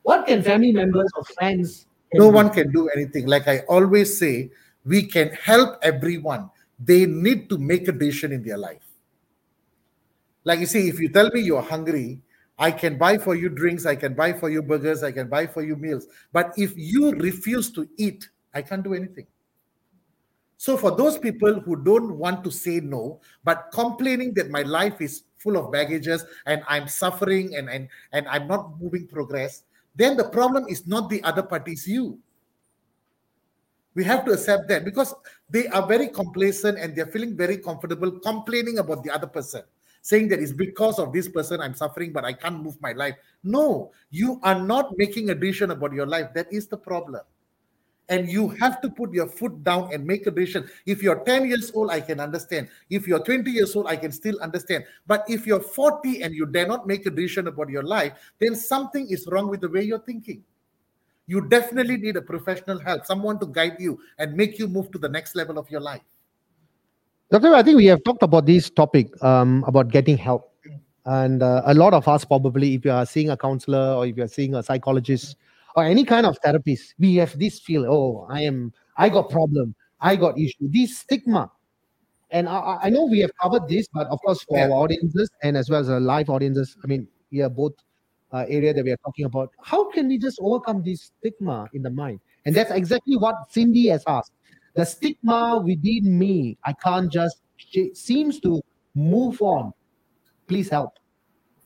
what 0.03 0.27
can 0.27 0.43
family 0.43 0.71
members 0.71 1.09
or 1.15 1.23
friends 1.23 1.87
no 2.13 2.29
one 2.29 2.49
can 2.51 2.71
do 2.71 2.89
anything. 2.89 3.25
Like 3.27 3.47
I 3.47 3.59
always 3.67 4.17
say, 4.17 4.51
we 4.85 5.03
can 5.03 5.29
help 5.29 5.79
everyone. 5.81 6.49
They 6.79 7.05
need 7.05 7.49
to 7.49 7.57
make 7.57 7.87
a 7.87 7.91
decision 7.91 8.31
in 8.31 8.43
their 8.43 8.57
life. 8.57 8.83
Like 10.43 10.59
you 10.59 10.65
see, 10.65 10.89
if 10.89 10.99
you 10.99 11.09
tell 11.09 11.29
me 11.31 11.41
you're 11.41 11.61
hungry, 11.61 12.21
I 12.57 12.71
can 12.71 12.97
buy 12.97 13.17
for 13.17 13.35
you 13.35 13.49
drinks, 13.49 13.85
I 13.85 13.95
can 13.95 14.13
buy 14.13 14.33
for 14.33 14.49
you 14.49 14.61
burgers, 14.61 15.03
I 15.03 15.11
can 15.11 15.27
buy 15.27 15.47
for 15.47 15.63
you 15.63 15.75
meals. 15.75 16.07
But 16.31 16.53
if 16.57 16.73
you 16.77 17.11
refuse 17.11 17.71
to 17.71 17.87
eat, 17.97 18.29
I 18.53 18.61
can't 18.61 18.83
do 18.83 18.93
anything. 18.93 19.27
So, 20.57 20.77
for 20.77 20.95
those 20.95 21.17
people 21.17 21.59
who 21.59 21.75
don't 21.83 22.17
want 22.17 22.43
to 22.45 22.51
say 22.51 22.79
no, 22.79 23.19
but 23.43 23.67
complaining 23.73 24.33
that 24.35 24.49
my 24.49 24.61
life 24.61 25.01
is 25.01 25.23
full 25.37 25.57
of 25.57 25.73
baggages 25.73 26.23
and 26.45 26.63
I'm 26.69 26.87
suffering 26.87 27.55
and, 27.57 27.69
and, 27.69 27.89
and 28.13 28.27
I'm 28.29 28.47
not 28.47 28.79
moving 28.79 29.07
progress, 29.07 29.63
then 29.95 30.15
the 30.15 30.29
problem 30.29 30.65
is 30.69 30.87
not 30.87 31.09
the 31.09 31.21
other 31.23 31.43
party, 31.43 31.73
it's 31.73 31.87
you. 31.87 32.17
We 33.93 34.03
have 34.05 34.25
to 34.25 34.31
accept 34.31 34.69
that 34.69 34.85
because 34.85 35.13
they 35.49 35.67
are 35.67 35.85
very 35.85 36.07
complacent 36.07 36.79
and 36.79 36.95
they're 36.95 37.07
feeling 37.07 37.35
very 37.35 37.57
comfortable 37.57 38.11
complaining 38.19 38.79
about 38.79 39.03
the 39.03 39.11
other 39.11 39.27
person, 39.27 39.63
saying 40.03 40.27
that 40.27 40.39
it's 40.39 40.51
because 40.53 40.99
of 40.99 41.11
this 41.11 41.27
person 41.27 41.61
I'm 41.61 41.73
suffering, 41.73 42.13
but 42.13 42.25
I 42.25 42.33
can't 42.33 42.61
move 42.61 42.77
my 42.83 42.91
life. 42.91 43.15
No, 43.41 43.91
you 44.11 44.39
are 44.43 44.59
not 44.61 44.93
making 44.97 45.31
a 45.31 45.35
decision 45.35 45.71
about 45.71 45.93
your 45.93 46.05
life. 46.05 46.35
That 46.35 46.51
is 46.53 46.67
the 46.67 46.77
problem. 46.77 47.23
and 48.09 48.29
you 48.29 48.49
have 48.49 48.81
to 48.81 48.89
put 48.89 49.13
your 49.13 49.27
foot 49.27 49.63
down 49.63 49.93
and 49.93 50.05
make 50.05 50.27
a 50.27 50.31
decision. 50.31 50.69
If 50.85 51.01
you're 51.01 51.23
10 51.23 51.47
years 51.47 51.71
old, 51.73 51.89
I 51.89 52.01
can 52.01 52.19
understand. 52.19 52.67
If 52.89 53.07
you're 53.07 53.23
20 53.23 53.49
years 53.49 53.75
old, 53.75 53.87
I 53.87 53.95
can 53.95 54.11
still 54.11 54.37
understand. 54.41 54.83
But 55.07 55.23
if 55.27 55.47
you're 55.47 55.61
40 55.61 56.21
and 56.21 56.35
you 56.35 56.45
dare 56.45 56.67
not 56.67 56.85
make 56.85 57.05
a 57.05 57.09
decision 57.09 57.47
about 57.47 57.69
your 57.69 57.83
life, 57.83 58.13
then 58.39 58.55
something 58.55 59.09
is 59.09 59.27
wrong 59.31 59.47
with 59.47 59.61
the 59.61 59.69
way 59.69 59.83
you're 59.83 59.99
thinking. 60.03 60.43
You 61.27 61.47
definitely 61.47 61.97
need 61.97 62.17
a 62.17 62.21
professional 62.21 62.77
help, 62.79 63.05
someone 63.05 63.39
to 63.39 63.47
guide 63.47 63.77
you 63.79 63.99
and 64.19 64.35
make 64.35 64.59
you 64.59 64.67
move 64.67 64.91
to 64.91 64.99
the 64.99 65.09
next 65.09 65.35
level 65.35 65.57
of 65.57 65.71
your 65.71 65.81
life. 65.81 66.03
Doctor, 67.33 67.55
I 67.55 67.63
think 67.63 67.77
we 67.77 67.87
have 67.87 68.03
talked 68.03 68.21
about 68.21 68.45
this 68.45 68.69
topic 68.69 69.07
um, 69.23 69.63
about 69.65 69.87
getting 69.87 70.19
help. 70.19 70.53
And 71.07 71.41
uh, 71.41 71.63
a 71.65 71.73
lot 71.73 71.95
of 71.95 72.07
us, 72.07 72.23
probably, 72.23 72.75
if 72.75 72.85
you 72.85 72.91
are 72.91 73.07
seeing 73.07 73.31
a 73.31 73.35
counselor 73.35 73.95
or 73.95 74.05
if 74.05 74.15
you're 74.15 74.27
seeing 74.27 74.53
a 74.53 74.61
psychologist 74.61 75.35
or 75.75 75.83
any 75.83 76.05
kind 76.05 76.27
of 76.27 76.37
therapist, 76.43 76.93
we 76.99 77.15
have 77.15 77.39
this 77.39 77.59
feel, 77.59 77.87
oh, 77.89 78.27
I 78.29 78.43
am, 78.43 78.71
I 78.97 79.09
got 79.09 79.31
problem, 79.31 79.73
I 79.99 80.15
got 80.15 80.37
issue, 80.37 80.69
this 80.69 80.99
stigma. 80.99 81.49
And 82.29 82.47
I, 82.47 82.77
I 82.83 82.89
know 82.91 83.05
we 83.05 83.21
have 83.21 83.31
covered 83.41 83.67
this, 83.67 83.87
but 83.91 84.05
of 84.09 84.19
course, 84.21 84.43
for 84.43 84.59
Yeah. 84.59 84.65
our 84.65 84.83
audiences 84.83 85.27
and 85.41 85.57
as 85.57 85.71
well 85.71 85.79
as 85.79 85.89
our 85.89 85.99
live 85.99 86.29
audiences, 86.29 86.77
I 86.83 86.87
mean, 86.87 87.07
we 87.31 87.41
are 87.41 87.49
both 87.49 87.73
uh, 88.31 88.45
area 88.47 88.75
that 88.75 88.85
we 88.85 88.91
are 88.91 88.99
talking 89.03 89.25
about. 89.25 89.49
How 89.59 89.89
can 89.89 90.07
we 90.07 90.19
just 90.19 90.37
overcome 90.39 90.83
this 90.83 91.09
stigma 91.17 91.67
in 91.73 91.81
the 91.81 91.89
mind? 91.89 92.19
And 92.45 92.53
that's 92.53 92.69
exactly 92.69 93.17
what 93.17 93.33
Cindy 93.49 93.87
has 93.87 94.03
asked. 94.05 94.33
The 94.75 94.85
stigma 94.85 95.61
within 95.63 96.17
me, 96.17 96.57
I 96.65 96.73
can't 96.73 97.11
just, 97.11 97.41
she 97.57 97.93
seems 97.93 98.39
to 98.41 98.61
move 98.95 99.41
on. 99.41 99.73
Please 100.47 100.69
help. 100.69 100.97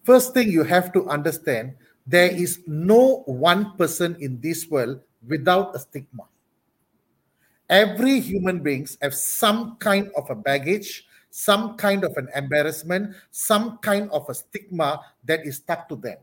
First 0.03 0.33
thing 0.33 0.51
you 0.51 0.63
have 0.63 0.91
to 0.93 1.07
understand 1.09 1.75
there 2.05 2.31
is 2.31 2.59
no 2.67 3.23
one 3.25 3.75
person 3.77 4.15
in 4.19 4.39
this 4.39 4.67
world 4.69 5.01
without 5.27 5.75
a 5.75 5.79
stigma. 5.79 6.23
Every 7.69 8.21
human 8.21 8.63
beings 8.63 8.97
have 9.01 9.13
some 9.13 9.75
kind 9.77 10.09
of 10.15 10.29
a 10.29 10.35
baggage, 10.35 11.05
some 11.29 11.75
kind 11.75 12.05
of 12.05 12.13
an 12.15 12.29
embarrassment, 12.33 13.15
some 13.31 13.77
kind 13.79 14.09
of 14.11 14.27
a 14.29 14.33
stigma 14.33 15.01
that 15.25 15.45
is 15.45 15.57
stuck 15.57 15.89
to 15.89 15.95
them. 15.97 16.17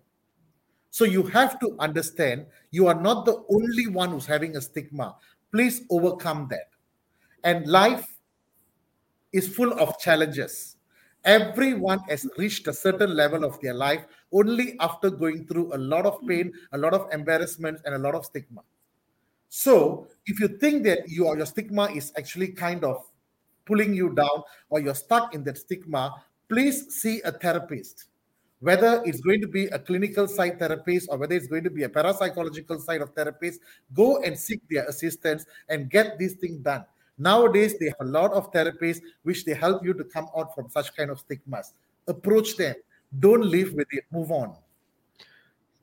So 0.91 1.05
you 1.05 1.25
have 1.25 1.59
to 1.61 1.77
understand 1.79 2.47
you 2.71 2.87
are 2.87 2.99
not 2.99 3.27
the 3.27 3.45
only 3.51 3.89
one 3.89 4.11
who's 4.11 4.27
having 4.27 4.57
a 4.57 4.61
stigma. 4.61 5.17
Please 5.53 5.83
overcome 5.91 6.49
that. 6.51 6.71
And 7.45 7.67
life 7.67 8.07
is 9.33 9.47
full 9.49 9.73
of 9.75 9.99
challenges. 9.99 10.77
Everyone 11.25 12.01
has 12.09 12.27
reached 12.37 12.67
a 12.69 12.73
certain 12.73 13.15
level 13.15 13.45
of 13.45 13.61
their 13.61 13.75
life 13.75 14.05
only 14.33 14.77
after 14.81 15.11
going 15.11 15.47
through 15.47 15.75
a 15.75 15.79
lot 15.79 16.05
of 16.05 16.21
pain, 16.27 16.53
a 16.73 16.79
lot 16.79 16.93
of 16.93 17.09
embarrassment, 17.13 17.81
and 17.85 17.95
a 17.95 17.99
lot 17.99 18.15
of 18.15 18.25
stigma. 18.25 18.61
So, 19.49 20.09
if 20.27 20.41
you 20.41 20.49
think 20.49 20.85
that 20.85 21.09
you 21.09 21.25
your 21.25 21.47
stigma 21.47 21.85
is 21.91 22.13
actually 22.19 22.49
kind 22.49 22.85
of 22.85 23.05
pulling 23.65 23.95
you 23.95 24.11
down 24.15 24.43
or 24.69 24.81
you're 24.81 24.95
stuck 24.95 25.35
in 25.35 25.45
that 25.45 25.59
stigma, 25.59 26.13
please 26.49 26.93
see 26.95 27.23
a 27.23 27.33
therapist. 27.33 28.07
Whether 28.61 29.03
it's 29.05 29.21
going 29.21 29.41
to 29.41 29.49
be 29.49 29.67
a 29.67 29.79
clinical 29.79 30.27
side 30.27 30.59
therapist 30.59 31.09
or 31.11 31.19
whether 31.19 31.35
it's 31.35 31.47
going 31.47 31.65
to 31.65 31.71
be 31.71 31.85
a 31.85 31.89
parapsychological 31.89 32.81
side 32.81 33.01
of 33.01 33.11
therapist, 33.11 33.61
go 33.93 34.23
and 34.23 34.39
seek 34.39 34.61
their 34.69 34.85
assistance 34.87 35.45
and 35.69 35.91
get 35.91 36.19
this 36.19 36.35
thing 36.35 36.63
done. 36.63 36.85
Nowadays, 37.19 37.79
they 37.79 37.87
have 37.87 38.01
a 38.01 38.05
lot 38.05 38.33
of 38.33 38.53
therapies 38.53 39.01
which 39.23 39.45
they 39.45 39.55
help 39.55 39.85
you 39.85 39.95
to 39.95 40.05
come 40.05 40.29
out 40.37 40.55
from 40.55 40.69
such 40.69 40.95
kind 40.97 41.11
of 41.11 41.21
stigmas. 41.21 41.75
Approach 42.09 42.57
them. 42.57 42.75
Don't 43.21 43.45
live 43.45 43.73
with 43.75 43.87
it. 43.93 44.05
Move 44.13 44.33
on. 44.33 44.57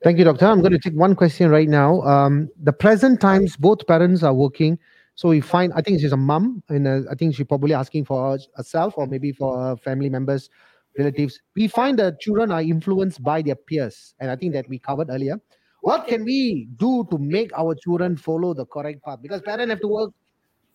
Thank 0.04 0.18
you, 0.18 0.24
doctor. 0.24 0.46
I'm 0.46 0.60
going 0.60 0.72
to 0.72 0.78
take 0.78 0.94
one 0.94 1.14
question 1.14 1.48
right 1.48 1.68
now. 1.68 2.02
Um, 2.02 2.50
the 2.60 2.72
present 2.72 3.20
times, 3.20 3.56
both 3.56 3.86
parents 3.86 4.22
are 4.22 4.34
working. 4.34 4.78
So 5.14 5.28
we 5.28 5.40
find, 5.40 5.72
I 5.74 5.80
think 5.82 6.00
she's 6.00 6.12
a 6.12 6.16
mom, 6.16 6.62
and 6.68 6.88
uh, 6.88 7.00
I 7.10 7.14
think 7.14 7.34
she's 7.34 7.46
probably 7.46 7.74
asking 7.74 8.06
for 8.06 8.38
herself 8.56 8.94
or 8.96 9.06
maybe 9.06 9.30
for 9.30 9.76
family 9.76 10.10
members, 10.10 10.50
relatives. 10.98 11.40
We 11.54 11.68
find 11.68 11.98
that 11.98 12.20
children 12.20 12.50
are 12.50 12.62
influenced 12.62 13.22
by 13.22 13.42
their 13.42 13.54
peers. 13.54 14.14
And 14.20 14.30
I 14.30 14.36
think 14.36 14.52
that 14.54 14.68
we 14.68 14.78
covered 14.78 15.08
earlier. 15.10 15.40
What 15.82 16.06
can 16.06 16.24
we 16.24 16.68
do 16.76 17.06
to 17.10 17.18
make 17.18 17.50
our 17.56 17.74
children 17.74 18.16
follow 18.16 18.54
the 18.54 18.66
correct 18.66 19.04
path? 19.04 19.20
Because 19.22 19.42
parents 19.42 19.70
have 19.70 19.80
to 19.80 19.88
work 19.88 20.10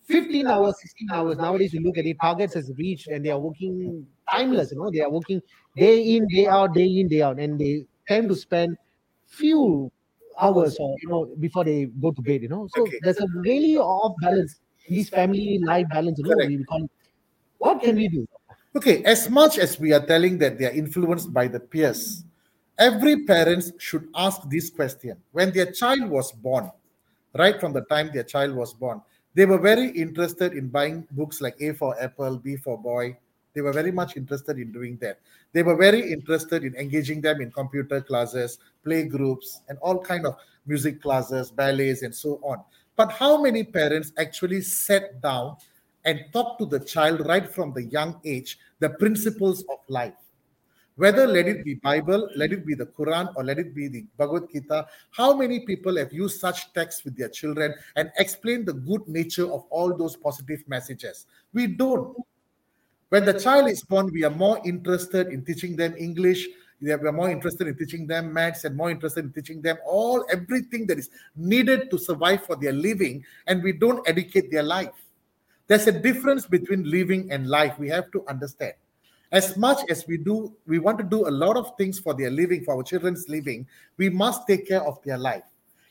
15 0.08 0.46
hours, 0.46 0.74
16 0.80 1.10
hours. 1.12 1.36
Nowadays, 1.38 1.72
you 1.74 1.80
look 1.82 1.98
at 1.98 2.06
it, 2.06 2.16
targets 2.20 2.54
has 2.54 2.72
reached 2.76 3.08
and 3.08 3.24
they 3.24 3.30
are 3.30 3.38
working 3.38 4.06
timeless, 4.30 4.72
you 4.72 4.78
know, 4.78 4.90
they 4.90 5.00
are 5.00 5.10
working 5.10 5.40
day 5.76 6.02
in, 6.16 6.26
day 6.28 6.46
out, 6.46 6.74
day 6.74 6.86
in, 6.86 7.08
day 7.08 7.22
out, 7.22 7.38
and 7.38 7.58
they 7.58 7.84
tend 8.06 8.28
to 8.28 8.36
spend 8.36 8.76
few 9.26 9.92
hours 10.40 10.76
or 10.80 10.96
you 11.02 11.08
know 11.08 11.34
before 11.40 11.64
they 11.64 11.86
go 11.86 12.12
to 12.12 12.22
bed, 12.22 12.42
you 12.42 12.48
know. 12.48 12.66
So 12.68 12.88
Okay. 12.88 13.00
there's 13.00 13.20
a 13.20 13.26
really 13.44 13.76
off 13.76 14.14
balance, 14.20 14.60
this 14.88 15.08
family 15.08 15.58
life 15.62 15.86
balance, 15.90 16.18
you 16.18 16.24
know, 16.24 16.34
Correct. 16.34 16.46
we 16.46 16.62
call. 16.64 16.88
What 17.58 17.82
can 17.82 17.96
we 17.96 18.08
do? 18.08 18.26
Okay, 18.76 19.02
as 19.04 19.28
much 19.28 19.58
as 19.58 19.78
we 19.78 19.92
are 19.92 20.04
telling 20.04 20.38
that 20.38 20.58
they 20.58 20.66
are 20.66 20.70
influenced 20.72 21.32
by 21.32 21.48
the 21.48 21.60
peers, 21.60 22.24
every 22.78 23.24
parent 23.24 23.64
should 23.78 24.08
ask 24.14 24.40
this 24.48 24.70
question. 24.70 25.22
When 25.32 25.52
their 25.52 25.72
child 25.72 26.08
was 26.08 26.32
born, 26.32 26.70
right 27.34 27.58
from 27.58 27.72
the 27.72 27.82
time 27.82 28.10
their 28.12 28.24
child 28.24 28.54
was 28.54 28.72
born, 28.74 29.00
they 29.34 29.46
were 29.46 29.58
very 29.58 29.90
interested 29.90 30.52
in 30.52 30.68
buying 30.68 31.06
books 31.12 31.40
like 31.40 31.56
A 31.60 31.72
for 31.72 32.00
Apple, 32.00 32.38
B 32.38 32.56
for 32.56 32.78
Boy. 32.78 33.16
They 33.54 33.60
were 33.60 33.72
very 33.72 33.92
much 33.92 34.16
interested 34.16 34.58
in 34.58 34.72
doing 34.72 34.98
that. 35.00 35.20
They 35.52 35.62
were 35.62 35.76
very 35.76 36.12
interested 36.12 36.64
in 36.64 36.74
engaging 36.76 37.20
them 37.20 37.40
in 37.40 37.50
computer 37.50 38.00
classes, 38.00 38.58
play 38.84 39.04
groups, 39.04 39.60
and 39.68 39.78
all 39.78 39.98
kind 39.98 40.26
of 40.26 40.36
music 40.66 41.00
classes, 41.00 41.50
ballets, 41.50 42.02
and 42.02 42.14
so 42.14 42.40
on. 42.42 42.62
But 42.96 43.12
how 43.12 43.40
many 43.40 43.64
parents 43.64 44.12
actually 44.18 44.60
sat 44.60 45.20
down 45.22 45.56
and 46.04 46.20
talked 46.32 46.60
to 46.60 46.66
the 46.66 46.80
child 46.80 47.26
right 47.26 47.48
from 47.48 47.72
the 47.72 47.84
young 47.84 48.20
age 48.24 48.58
the 48.80 48.90
principles 48.90 49.64
of 49.70 49.78
life? 49.88 50.14
Whether 50.98 51.28
let 51.28 51.46
it 51.46 51.64
be 51.64 51.74
Bible, 51.74 52.28
let 52.34 52.50
it 52.52 52.66
be 52.66 52.74
the 52.74 52.86
Quran, 52.86 53.32
or 53.36 53.44
let 53.44 53.60
it 53.60 53.72
be 53.72 53.86
the 53.86 54.04
Bhagavad 54.16 54.50
Gita, 54.50 54.84
how 55.12 55.32
many 55.32 55.60
people 55.60 55.96
have 55.96 56.12
used 56.12 56.40
such 56.40 56.72
texts 56.72 57.04
with 57.04 57.16
their 57.16 57.28
children 57.28 57.72
and 57.94 58.10
explained 58.18 58.66
the 58.66 58.72
good 58.72 59.06
nature 59.06 59.48
of 59.48 59.62
all 59.70 59.96
those 59.96 60.16
positive 60.16 60.64
messages? 60.66 61.26
We 61.52 61.68
don't. 61.68 62.16
When 63.10 63.24
the 63.24 63.38
child 63.38 63.70
is 63.70 63.84
born, 63.84 64.10
we 64.12 64.24
are 64.24 64.30
more 64.30 64.60
interested 64.64 65.28
in 65.28 65.44
teaching 65.44 65.76
them 65.76 65.94
English. 65.96 66.48
We 66.80 66.90
are 66.90 67.12
more 67.12 67.30
interested 67.30 67.68
in 67.68 67.76
teaching 67.76 68.08
them 68.08 68.32
maths 68.32 68.64
and 68.64 68.76
more 68.76 68.90
interested 68.90 69.24
in 69.24 69.32
teaching 69.32 69.62
them 69.62 69.78
all 69.86 70.26
everything 70.32 70.84
that 70.88 70.98
is 70.98 71.10
needed 71.36 71.92
to 71.92 71.98
survive 71.98 72.44
for 72.44 72.56
their 72.56 72.72
living, 72.72 73.24
and 73.46 73.62
we 73.62 73.72
don't 73.72 74.02
educate 74.08 74.50
their 74.50 74.64
life. 74.64 74.98
There's 75.68 75.86
a 75.86 75.92
difference 75.92 76.44
between 76.44 76.90
living 76.90 77.30
and 77.30 77.46
life. 77.46 77.78
We 77.78 77.88
have 77.90 78.10
to 78.10 78.24
understand. 78.26 78.74
As 79.30 79.56
much 79.56 79.78
as 79.90 80.06
we 80.06 80.16
do, 80.16 80.54
we 80.66 80.78
want 80.78 80.98
to 80.98 81.04
do 81.04 81.28
a 81.28 81.30
lot 81.30 81.56
of 81.56 81.76
things 81.76 81.98
for 81.98 82.14
their 82.14 82.30
living, 82.30 82.64
for 82.64 82.76
our 82.76 82.82
children's 82.82 83.28
living, 83.28 83.66
we 83.98 84.08
must 84.08 84.46
take 84.46 84.66
care 84.66 84.82
of 84.82 85.02
their 85.04 85.18
life. 85.18 85.44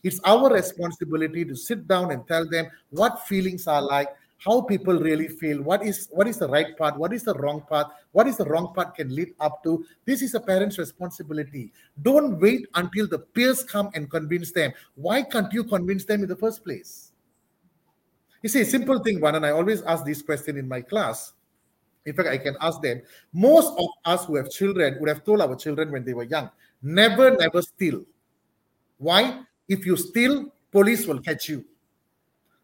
It's 0.03 0.19
our 0.25 0.51
responsibility 0.51 1.45
to 1.45 1.55
sit 1.55 1.87
down 1.87 2.11
and 2.11 2.27
tell 2.27 2.47
them 2.47 2.67
what 2.89 3.27
feelings 3.27 3.67
are 3.67 3.81
like, 3.81 4.09
how 4.39 4.61
people 4.61 4.99
really 4.99 5.27
feel, 5.27 5.61
what 5.61 5.83
is 5.83 6.07
what 6.11 6.27
is 6.27 6.37
the 6.37 6.47
right 6.47 6.77
path, 6.77 6.95
what 6.95 7.11
is 7.11 7.23
the 7.23 7.33
wrong 7.35 7.63
path, 7.69 7.87
what 8.11 8.27
is 8.27 8.37
the 8.37 8.45
wrong 8.45 8.73
path 8.75 8.93
can 8.93 9.13
lead 9.13 9.33
up 9.39 9.63
to. 9.63 9.85
This 10.05 10.21
is 10.21 10.35
a 10.35 10.39
parent's 10.39 10.77
responsibility. 10.77 11.71
Don't 12.01 12.39
wait 12.39 12.67
until 12.75 13.07
the 13.07 13.19
peers 13.19 13.63
come 13.63 13.89
and 13.95 14.09
convince 14.09 14.51
them. 14.51 14.71
Why 14.95 15.23
can't 15.23 15.51
you 15.53 15.63
convince 15.63 16.05
them 16.05 16.21
in 16.21 16.29
the 16.29 16.35
first 16.35 16.63
place? 16.63 17.11
You 18.43 18.49
see, 18.49 18.63
simple 18.63 18.99
thing, 18.99 19.19
one, 19.19 19.35
and 19.35 19.45
I 19.45 19.49
always 19.49 19.81
ask 19.81 20.05
this 20.05 20.21
question 20.21 20.57
in 20.57 20.67
my 20.67 20.81
class. 20.81 21.33
In 22.07 22.13
fact, 22.13 22.29
I 22.29 22.37
can 22.37 22.55
ask 22.61 22.81
them. 22.81 23.01
Most 23.33 23.77
of 23.77 23.87
us 24.05 24.25
who 24.25 24.37
have 24.37 24.49
children 24.49 24.97
would 24.99 25.09
have 25.09 25.25
told 25.25 25.41
our 25.41 25.55
children 25.55 25.91
when 25.91 26.05
they 26.05 26.13
were 26.13 26.23
young, 26.23 26.49
never, 26.81 27.35
never 27.35 27.61
steal. 27.61 28.05
Why? 28.97 29.41
If 29.67 29.85
you 29.85 29.97
steal, 29.97 30.45
police 30.71 31.05
will 31.05 31.19
catch 31.19 31.49
you. 31.49 31.65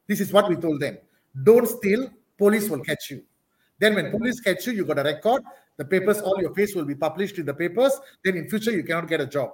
This 0.08 0.22
is 0.22 0.32
what 0.32 0.48
we 0.48 0.56
told 0.56 0.80
them. 0.80 0.98
Don't 1.44 1.68
steal, 1.68 2.10
police 2.38 2.70
will 2.70 2.80
catch 2.80 3.12
you. 3.12 3.24
Then 3.80 3.96
when 3.96 4.12
police 4.12 4.40
catch 4.40 4.66
you, 4.66 4.74
you 4.74 4.86
got 4.86 5.00
a 5.00 5.04
record. 5.04 5.44
The 5.76 5.84
papers, 5.84 6.22
all 6.22 6.40
your 6.40 6.54
face 6.54 6.74
will 6.74 6.86
be 6.86 6.96
published 6.96 7.38
in 7.38 7.46
the 7.46 7.54
papers. 7.54 8.00
Then 8.24 8.38
in 8.38 8.50
future, 8.50 8.72
you 8.72 8.84
cannot 8.84 9.10
get 9.10 9.20
a 9.20 9.26
job. 9.26 9.52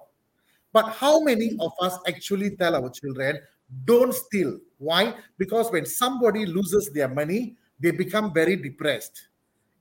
But 0.71 0.89
how 0.89 1.19
many 1.21 1.57
of 1.59 1.71
us 1.81 1.97
actually 2.07 2.55
tell 2.57 2.75
our 2.75 2.91
children, 2.91 3.39
don't 3.85 4.13
steal? 4.13 4.59
Why? 4.77 5.15
Because 5.39 5.71
when 5.71 5.87
somebody 5.87 6.45
loses 6.45 6.91
their 6.91 7.07
money, 7.07 7.55
they 7.79 7.89
become 7.89 8.31
very 8.33 8.55
depressed. 8.55 9.28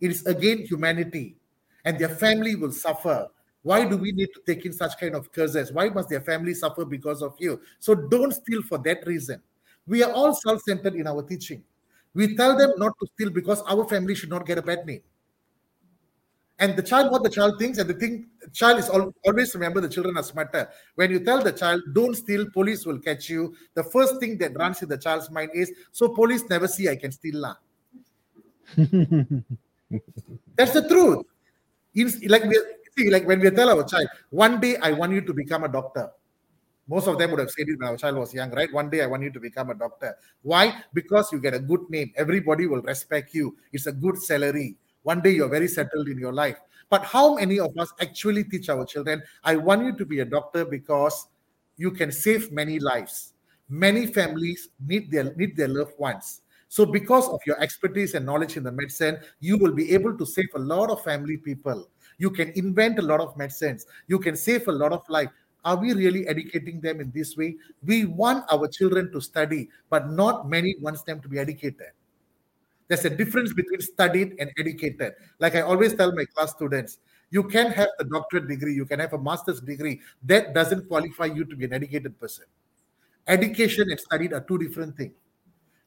It 0.01 0.11
is 0.11 0.25
again 0.27 0.59
humanity, 0.59 1.37
and 1.85 1.99
their 1.99 2.09
family 2.09 2.55
will 2.55 2.73
suffer. 2.73 3.29
Why 3.63 3.85
do 3.85 3.97
we 3.97 4.13
need 4.13 4.29
to 4.35 4.41
take 4.47 4.65
in 4.65 4.73
such 4.73 4.99
kind 4.99 5.15
of 5.15 5.33
curses? 5.33 5.73
Why 5.73 5.89
must 5.89 6.09
their 6.09 6.21
family 6.21 6.55
suffer 6.55 6.85
because 6.85 7.23
of 7.23 7.35
you? 7.39 7.61
So 7.81 7.95
don't 7.95 8.33
steal 8.33 8.63
for 8.63 8.79
that 8.79 9.07
reason. 9.07 9.43
We 9.87 10.03
are 10.03 10.13
all 10.13 10.35
self 10.35 10.63
centered 10.63 10.95
in 10.95 11.07
our 11.07 11.23
teaching. 11.23 11.65
We 12.15 12.37
tell 12.37 12.57
them 12.57 12.73
not 12.77 12.95
to 13.01 13.07
steal 13.15 13.31
because 13.31 13.63
our 13.63 13.87
family 13.89 14.15
should 14.15 14.31
not 14.31 14.47
get 14.47 14.59
a 14.59 14.63
bad 14.63 14.87
name. 14.87 15.03
And 16.61 16.77
the 16.77 16.83
child, 16.83 17.13
what 17.13 17.23
the 17.23 17.31
child 17.31 17.57
thinks, 17.59 17.79
and 17.79 17.89
the 17.89 17.95
thing, 17.95 18.27
child 18.53 18.81
is 18.81 18.89
al- 18.91 19.15
always 19.25 19.55
remember 19.55 19.81
the 19.81 19.89
children 19.89 20.17
are 20.17 20.25
smarter. 20.25 20.69
When 20.97 21.11
you 21.11 21.21
tell 21.25 21.41
the 21.41 21.53
child, 21.53 21.83
don't 21.93 22.17
steal, 22.17 22.51
police 22.51 22.85
will 22.85 22.99
catch 22.99 23.29
you. 23.31 23.55
The 23.75 23.85
first 23.85 24.19
thing 24.19 24.39
that 24.39 24.57
runs 24.59 24.83
in 24.83 24.89
the 24.89 24.99
child's 24.99 25.31
mind 25.31 25.51
is, 25.55 25.71
so 25.93 26.09
police 26.09 26.43
never 26.51 26.67
see 26.67 26.89
I 26.89 26.97
can 26.97 27.13
steal 27.13 27.39
lah. 27.39 27.55
That's 30.57 30.73
the 30.73 30.89
truth. 30.89 31.27
Like 32.29 32.45
we 32.45 32.61
see, 32.97 33.11
like 33.11 33.27
when 33.27 33.41
we 33.41 33.51
tell 33.51 33.71
our 33.71 33.85
child, 33.85 34.09
one 34.31 34.61
day 34.61 34.77
I 34.77 34.93
want 34.93 35.13
you 35.13 35.21
to 35.23 35.35
become 35.35 35.65
a 35.65 35.69
doctor. 35.69 36.11
Most 36.89 37.07
of 37.07 37.19
them 37.19 37.31
would 37.33 37.41
have 37.41 37.51
said 37.51 37.69
it 37.69 37.79
when 37.79 37.89
our 37.89 37.97
child 37.97 38.17
was 38.17 38.33
young, 38.33 38.51
right? 38.51 38.73
One 38.73 38.89
day 38.89 39.03
I 39.03 39.07
want 39.07 39.23
you 39.23 39.31
to 39.31 39.41
become 39.41 39.69
a 39.71 39.75
doctor. 39.75 40.17
Why? 40.43 40.83
Because 40.95 41.31
you 41.33 41.39
get 41.39 41.53
a 41.53 41.59
good 41.59 41.89
name. 41.91 42.13
Everybody 42.17 42.67
will 42.67 42.81
respect 42.81 43.35
you. 43.35 43.57
It's 43.73 43.87
a 43.87 43.93
good 43.93 44.17
salary. 44.23 44.77
One 45.03 45.21
day 45.21 45.33
you're 45.33 45.51
very 45.51 45.69
settled 45.69 46.09
in 46.09 46.19
your 46.19 46.33
life. 46.33 46.57
But 46.89 47.05
how 47.05 47.35
many 47.35 47.61
of 47.61 47.77
us 47.77 47.93
actually 48.01 48.45
teach 48.45 48.71
our 48.71 48.87
children, 48.87 49.23
I 49.45 49.57
want 49.57 49.85
you 49.85 49.93
to 49.97 50.07
be 50.07 50.21
a 50.21 50.25
doctor 50.25 50.65
because 50.65 51.29
you 51.77 51.91
can 51.91 52.11
save 52.11 52.51
many 52.53 52.79
lives. 52.79 53.35
Many 53.69 54.07
families 54.07 54.71
need 54.81 55.11
their 55.11 55.35
need 55.35 55.57
their 55.57 55.69
loved 55.69 55.99
ones. 55.99 56.41
So, 56.69 56.85
because 56.85 57.29
of 57.29 57.41
your 57.47 57.61
expertise 57.61 58.15
and 58.15 58.27
knowledge 58.27 58.57
in 58.57 58.63
the 58.63 58.73
medicine, 58.73 59.19
you 59.41 59.57
will 59.57 59.73
be 59.73 59.93
able 59.93 60.17
to 60.19 60.27
save 60.27 60.49
a 60.55 60.59
lot 60.59 60.91
of 60.91 61.03
family 61.03 61.39
people. 61.39 61.89
You 62.19 62.31
can 62.31 62.53
invent 62.57 62.99
a 62.99 63.03
lot 63.03 63.21
of 63.21 63.37
medicines. 63.37 63.87
You 64.07 64.19
can 64.19 64.37
save 64.37 64.69
a 64.69 64.73
lot 64.73 64.93
of 64.93 65.09
life. 65.09 65.31
Are 65.65 65.77
we 65.77 65.93
really 65.93 66.27
educating 66.29 66.81
them 66.81 67.01
in 67.01 67.11
this 67.15 67.37
way? 67.37 67.57
We 67.83 68.05
want 68.05 68.45
our 68.53 68.69
children 68.69 69.11
to 69.13 69.21
study, 69.21 69.69
but 69.91 70.11
not 70.11 70.49
many 70.49 70.77
wants 70.81 71.03
them 71.03 71.21
to 71.21 71.29
be 71.29 71.39
educated. 71.39 71.93
There's 72.89 73.05
a 73.05 73.11
difference 73.11 73.53
between 73.53 73.81
studied 73.81 74.37
and 74.39 74.51
educated. 74.59 75.15
Like 75.39 75.55
I 75.57 75.63
always 75.63 75.95
tell 75.95 76.13
my 76.13 76.25
class 76.25 76.53
students, 76.53 76.99
you 77.31 77.43
can 77.45 77.71
have 77.73 77.89
a 77.99 78.05
doctorate 78.05 78.49
degree, 78.49 78.75
you 78.75 78.87
can 78.87 78.99
have 79.01 79.13
a 79.13 79.19
master's 79.19 79.61
degree. 79.61 80.01
That 80.23 80.55
doesn't 80.55 80.89
qualify 80.89 81.27
you 81.27 81.45
to 81.45 81.57
be 81.57 81.67
an 81.67 81.75
educated 81.75 82.19
person. 82.19 82.47
Education 83.27 83.91
and 83.91 84.01
studied 84.01 84.33
are 84.33 84.41
two 84.41 84.59
different 84.59 84.97
things. 84.97 85.13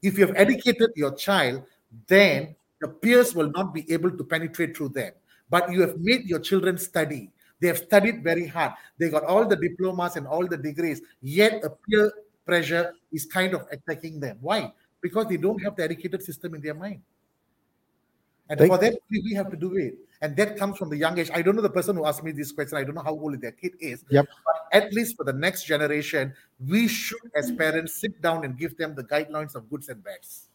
If 0.01 0.17
you 0.17 0.25
have 0.25 0.35
educated 0.35 0.91
your 0.95 1.15
child, 1.15 1.63
then 2.07 2.55
the 2.79 2.87
peers 2.87 3.35
will 3.35 3.51
not 3.51 3.73
be 3.73 3.91
able 3.91 4.11
to 4.11 4.23
penetrate 4.23 4.75
through 4.75 4.89
them. 4.89 5.13
But 5.49 5.71
you 5.71 5.81
have 5.81 5.97
made 5.99 6.25
your 6.25 6.39
children 6.39 6.77
study. 6.77 7.29
They 7.59 7.67
have 7.67 7.77
studied 7.77 8.23
very 8.23 8.47
hard. 8.47 8.73
They 8.97 9.09
got 9.09 9.23
all 9.25 9.47
the 9.47 9.55
diplomas 9.55 10.15
and 10.15 10.25
all 10.25 10.47
the 10.47 10.57
degrees, 10.57 11.01
yet 11.21 11.63
a 11.63 11.69
peer 11.69 12.11
pressure 12.45 12.93
is 13.13 13.25
kind 13.25 13.53
of 13.53 13.67
attacking 13.71 14.19
them. 14.19 14.37
Why? 14.41 14.73
Because 15.01 15.27
they 15.27 15.37
don't 15.37 15.61
have 15.61 15.75
the 15.75 15.83
educated 15.83 16.23
system 16.23 16.55
in 16.55 16.61
their 16.61 16.73
mind. 16.73 17.01
And 18.49 18.57
Thank- 18.57 18.71
for 18.71 18.77
that, 18.79 18.97
we 19.09 19.33
have 19.35 19.51
to 19.51 19.57
do 19.57 19.75
it. 19.77 19.95
And 20.21 20.35
that 20.37 20.57
comes 20.57 20.77
from 20.77 20.89
the 20.89 20.97
young 20.97 21.17
age. 21.17 21.31
I 21.33 21.41
don't 21.41 21.55
know 21.55 21.61
the 21.61 21.69
person 21.69 21.95
who 21.95 22.05
asked 22.05 22.23
me 22.23 22.31
this 22.31 22.51
question. 22.51 22.77
I 22.77 22.83
don't 22.83 22.95
know 22.95 23.01
how 23.01 23.13
old 23.13 23.39
their 23.41 23.51
kid 23.51 23.73
is. 23.79 24.03
Yep. 24.09 24.27
But 24.45 24.55
at 24.71 24.93
least 24.93 25.17
for 25.17 25.23
the 25.23 25.33
next 25.33 25.63
generation, 25.65 26.33
we 26.67 26.87
should, 26.87 27.19
as 27.35 27.51
parents, 27.51 27.99
sit 27.99 28.21
down 28.21 28.45
and 28.45 28.57
give 28.57 28.77
them 28.77 28.95
the 28.95 29.03
guidelines 29.03 29.55
of 29.55 29.69
goods 29.69 29.89
and 29.89 30.03
bads. 30.03 30.47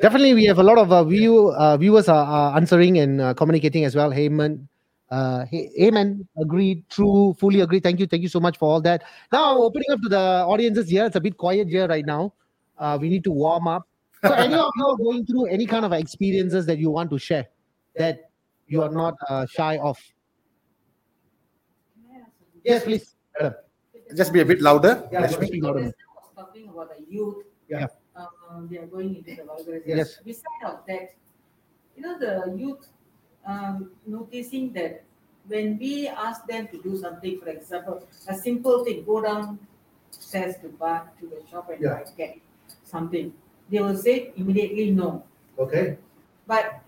Definitely, 0.00 0.34
we 0.34 0.44
have 0.44 0.58
a 0.58 0.62
lot 0.62 0.78
of 0.78 0.92
uh, 0.92 1.04
view 1.04 1.50
uh, 1.50 1.76
viewers 1.76 2.08
are, 2.08 2.24
are 2.24 2.56
answering 2.56 2.98
and 2.98 3.20
uh, 3.20 3.34
communicating 3.34 3.84
as 3.84 3.96
well. 3.96 4.10
Heyman, 4.10 4.68
uh, 5.10 5.44
hey, 5.46 5.70
Amen, 5.80 6.26
agreed, 6.40 6.88
true, 6.88 7.34
fully 7.38 7.60
agree. 7.60 7.80
Thank 7.80 7.98
you, 7.98 8.06
thank 8.06 8.22
you 8.22 8.28
so 8.28 8.38
much 8.38 8.58
for 8.58 8.70
all 8.70 8.80
that. 8.82 9.02
Now, 9.32 9.58
opening 9.58 9.90
up 9.90 10.00
to 10.02 10.08
the 10.08 10.44
audiences 10.46 10.88
here, 10.88 11.06
it's 11.06 11.16
a 11.16 11.20
bit 11.20 11.36
quiet 11.36 11.68
here 11.68 11.88
right 11.88 12.06
now. 12.06 12.32
Uh, 12.78 12.96
we 13.00 13.08
need 13.08 13.24
to 13.24 13.32
warm 13.32 13.66
up. 13.66 13.88
So, 14.24 14.32
any 14.32 14.54
of 14.54 14.70
you 14.76 14.86
are 14.86 14.96
going 14.96 15.26
through 15.26 15.46
any 15.46 15.66
kind 15.66 15.84
of 15.84 15.92
experiences 15.92 16.64
that 16.66 16.78
you 16.78 16.90
want 16.90 17.10
to 17.10 17.18
share 17.18 17.46
that 17.96 18.30
you 18.68 18.82
are 18.82 18.90
not 18.90 19.14
uh, 19.28 19.46
shy 19.46 19.78
of? 19.78 19.98
Yes, 22.64 22.84
please. 22.84 23.17
Madam. 23.38 23.54
Just 24.14 24.32
be 24.32 24.40
a 24.40 24.44
bit 24.44 24.60
louder. 24.60 25.08
Yeah, 25.12 25.20
Lakshmi. 25.20 25.46
speak 25.46 25.62
louder. 25.62 25.80
Was 25.84 25.94
talking 26.34 26.68
about 26.68 26.90
the 26.96 27.04
youth. 27.08 27.44
Yeah. 27.68 27.86
Um, 28.16 28.66
they 28.70 28.78
are 28.78 28.86
going 28.86 29.16
into 29.16 29.36
the 29.36 29.42
vulgarization. 29.42 29.96
Yes. 29.96 30.18
Beside 30.24 30.64
of 30.64 30.80
that, 30.88 31.14
you 31.96 32.02
know, 32.02 32.18
the 32.18 32.54
youth 32.56 32.88
um, 33.46 33.90
noticing 34.06 34.72
that 34.72 35.04
when 35.46 35.78
we 35.78 36.08
ask 36.08 36.46
them 36.46 36.68
to 36.68 36.82
do 36.82 36.96
something, 36.98 37.38
for 37.40 37.48
example, 37.48 38.06
a 38.28 38.34
simple 38.34 38.84
thing, 38.84 39.04
go 39.04 39.20
down, 39.22 39.58
downstairs 40.10 40.56
to 40.62 40.68
buy 40.68 41.02
to 41.20 41.26
the 41.26 41.40
shop 41.50 41.70
and 41.70 41.80
Yeah. 41.80 41.94
buy, 41.94 42.04
get 42.16 42.38
something, 42.84 43.32
they 43.70 43.80
will 43.80 43.96
say 43.96 44.32
immediately 44.36 44.90
no. 44.90 45.22
Okay. 45.58 45.98
But 46.46 46.80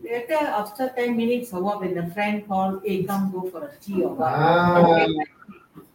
later, 0.00 0.34
after 0.34 0.88
10 0.88 1.16
minutes 1.16 1.52
or 1.52 1.62
what, 1.62 1.80
when 1.80 1.94
the 1.94 2.06
friend 2.14 2.46
call, 2.46 2.80
hey, 2.84 3.04
come 3.04 3.30
go 3.32 3.50
for 3.50 3.64
a 3.64 3.76
tea 3.80 4.02
or 4.02 4.14
what. 4.14 4.32
Ah. 4.32 5.06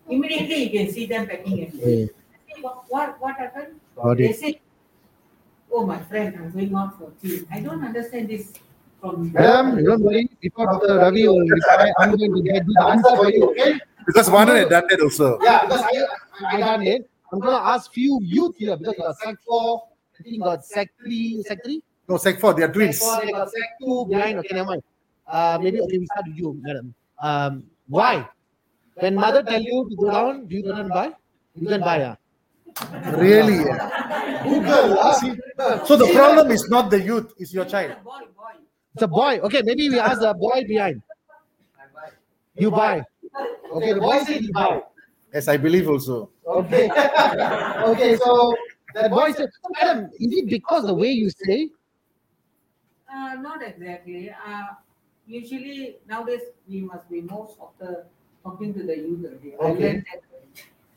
Immediately 0.10 0.64
you 0.64 0.70
can 0.70 0.92
see 0.94 1.06
them 1.06 1.28
packing 1.28 1.64
and 1.66 1.74
Okay. 1.82 2.10
Hey, 2.48 2.62
what, 2.62 2.84
what, 2.90 3.20
what 3.22 3.36
happened? 3.38 3.80
Got 3.96 4.18
They 4.18 4.30
it. 4.30 4.36
say, 4.40 4.62
oh, 5.72 5.86
my 5.86 6.00
friend, 6.04 6.36
I'm 6.38 6.52
going 6.52 6.76
out 6.76 6.98
for 6.98 7.12
tea. 7.22 7.42
I 7.52 7.60
don't 7.62 7.84
understand 7.84 8.30
this 8.30 8.54
from. 9.02 9.32
Madam, 9.34 9.84
don't 9.84 10.02
worry. 10.02 10.30
Before 10.42 10.66
Dr. 10.68 11.00
Ravee 11.00 11.28
will 11.28 11.40
reply, 11.48 11.92
I'm 12.00 12.16
going 12.16 12.34
to 12.34 12.42
get 12.42 12.66
the 12.66 12.86
answer 12.86 13.16
for 13.16 13.32
you. 13.32 13.50
Okay? 13.52 13.80
Because 14.06 14.30
Vanan 14.30 14.56
had 14.60 14.70
done 14.70 14.84
that 14.90 15.02
also. 15.02 15.40
Yeah, 15.42 15.66
because 15.66 15.82
I, 15.82 16.06
I 16.58 16.60
done 16.60 16.84
it. 16.86 17.10
I'm 17.34 17.40
gonna 17.40 17.58
ask 17.58 17.92
few 17.92 18.20
youth 18.22 18.56
here 18.56 18.78
because 18.78 18.94
you 18.98 19.04
got 19.04 19.18
sec 19.18 19.36
four, 19.48 19.84
I 20.18 20.24
think 20.24 20.36
you 20.36 20.42
got 20.42 20.64
sec 20.64 20.90
three, 21.02 21.42
sec 21.48 21.64
three, 21.66 21.82
No, 22.08 22.18
Sec 22.18 22.40
4, 22.40 22.54
they 22.54 22.62
are 22.64 22.68
sec 22.68 22.74
twins. 22.76 23.00
four, 23.00 23.20
they 23.26 23.32
got 23.32 23.50
sec 23.52 23.64
two 23.82 24.06
behind. 24.08 24.38
Okay, 24.40 24.54
never 24.54 24.70
mind. 24.70 24.84
Uh, 25.28 25.58
maybe 25.62 25.82
okay, 25.82 25.98
we 25.98 26.06
start 26.06 26.26
with 26.28 26.38
you, 26.38 26.56
madam. 26.62 26.94
Um, 27.20 27.64
why? 27.88 28.30
When 28.96 29.16
mother 29.16 29.44
tell 29.44 29.62
you 29.62 29.88
to 29.90 29.96
go 29.96 30.12
down, 30.12 30.48
do 30.48 30.56
you 30.56 30.64
go 30.64 30.72
and 30.72 30.90
buy? 30.90 31.12
You 31.56 31.68
can 31.68 31.82
buy, 31.82 31.98
yeah. 32.00 32.16
Really? 33.18 33.66
yeah. 33.66 35.12
See, 35.14 35.34
so 35.86 35.96
the 35.96 36.10
problem 36.14 36.52
is 36.52 36.68
not 36.70 36.90
the 36.90 37.02
youth, 37.02 37.34
it's 37.38 37.54
your 37.54 37.66
child. 37.66 37.96
Boy, 38.04 38.20
boy. 38.36 38.60
It's 38.94 39.04
a 39.04 39.08
boy. 39.08 39.40
Okay, 39.40 39.62
maybe 39.64 39.90
we 39.90 40.00
ask 40.00 40.22
the 40.22 40.34
boy 40.34 40.64
behind. 40.68 41.02
You 42.56 42.72
buy. 42.72 43.04
Okay, 43.72 43.94
the 43.94 44.00
boy 44.00 44.24
said 44.24 44.42
he 44.42 44.52
buy. 44.52 44.82
Yes, 45.34 45.50
I 45.50 45.58
believe 45.58 45.90
also. 45.90 46.30
Okay. 46.48 46.90
okay, 46.90 48.16
so 48.16 48.56
that 48.94 49.12
boy 49.12 49.34
said, 49.34 49.50
madam, 49.82 50.10
is 50.20 50.32
it 50.32 50.48
because 50.50 50.86
the 50.86 50.94
way 50.94 51.10
you 51.12 51.30
say? 51.30 51.70
Uh, 53.12 53.36
not 53.42 53.62
exactly. 53.62 54.30
Uh, 54.30 54.64
usually 55.28 55.98
nowadays 56.08 56.42
we 56.70 56.82
must 56.82 57.10
be 57.10 57.20
most 57.22 57.58
of 57.60 57.72
the 57.80 58.06
talking 58.46 58.74
to 58.78 58.84
the 58.84 58.96
youth 58.96 59.26
already. 59.26 59.54
I 59.60 59.66
Okay. 59.74 60.04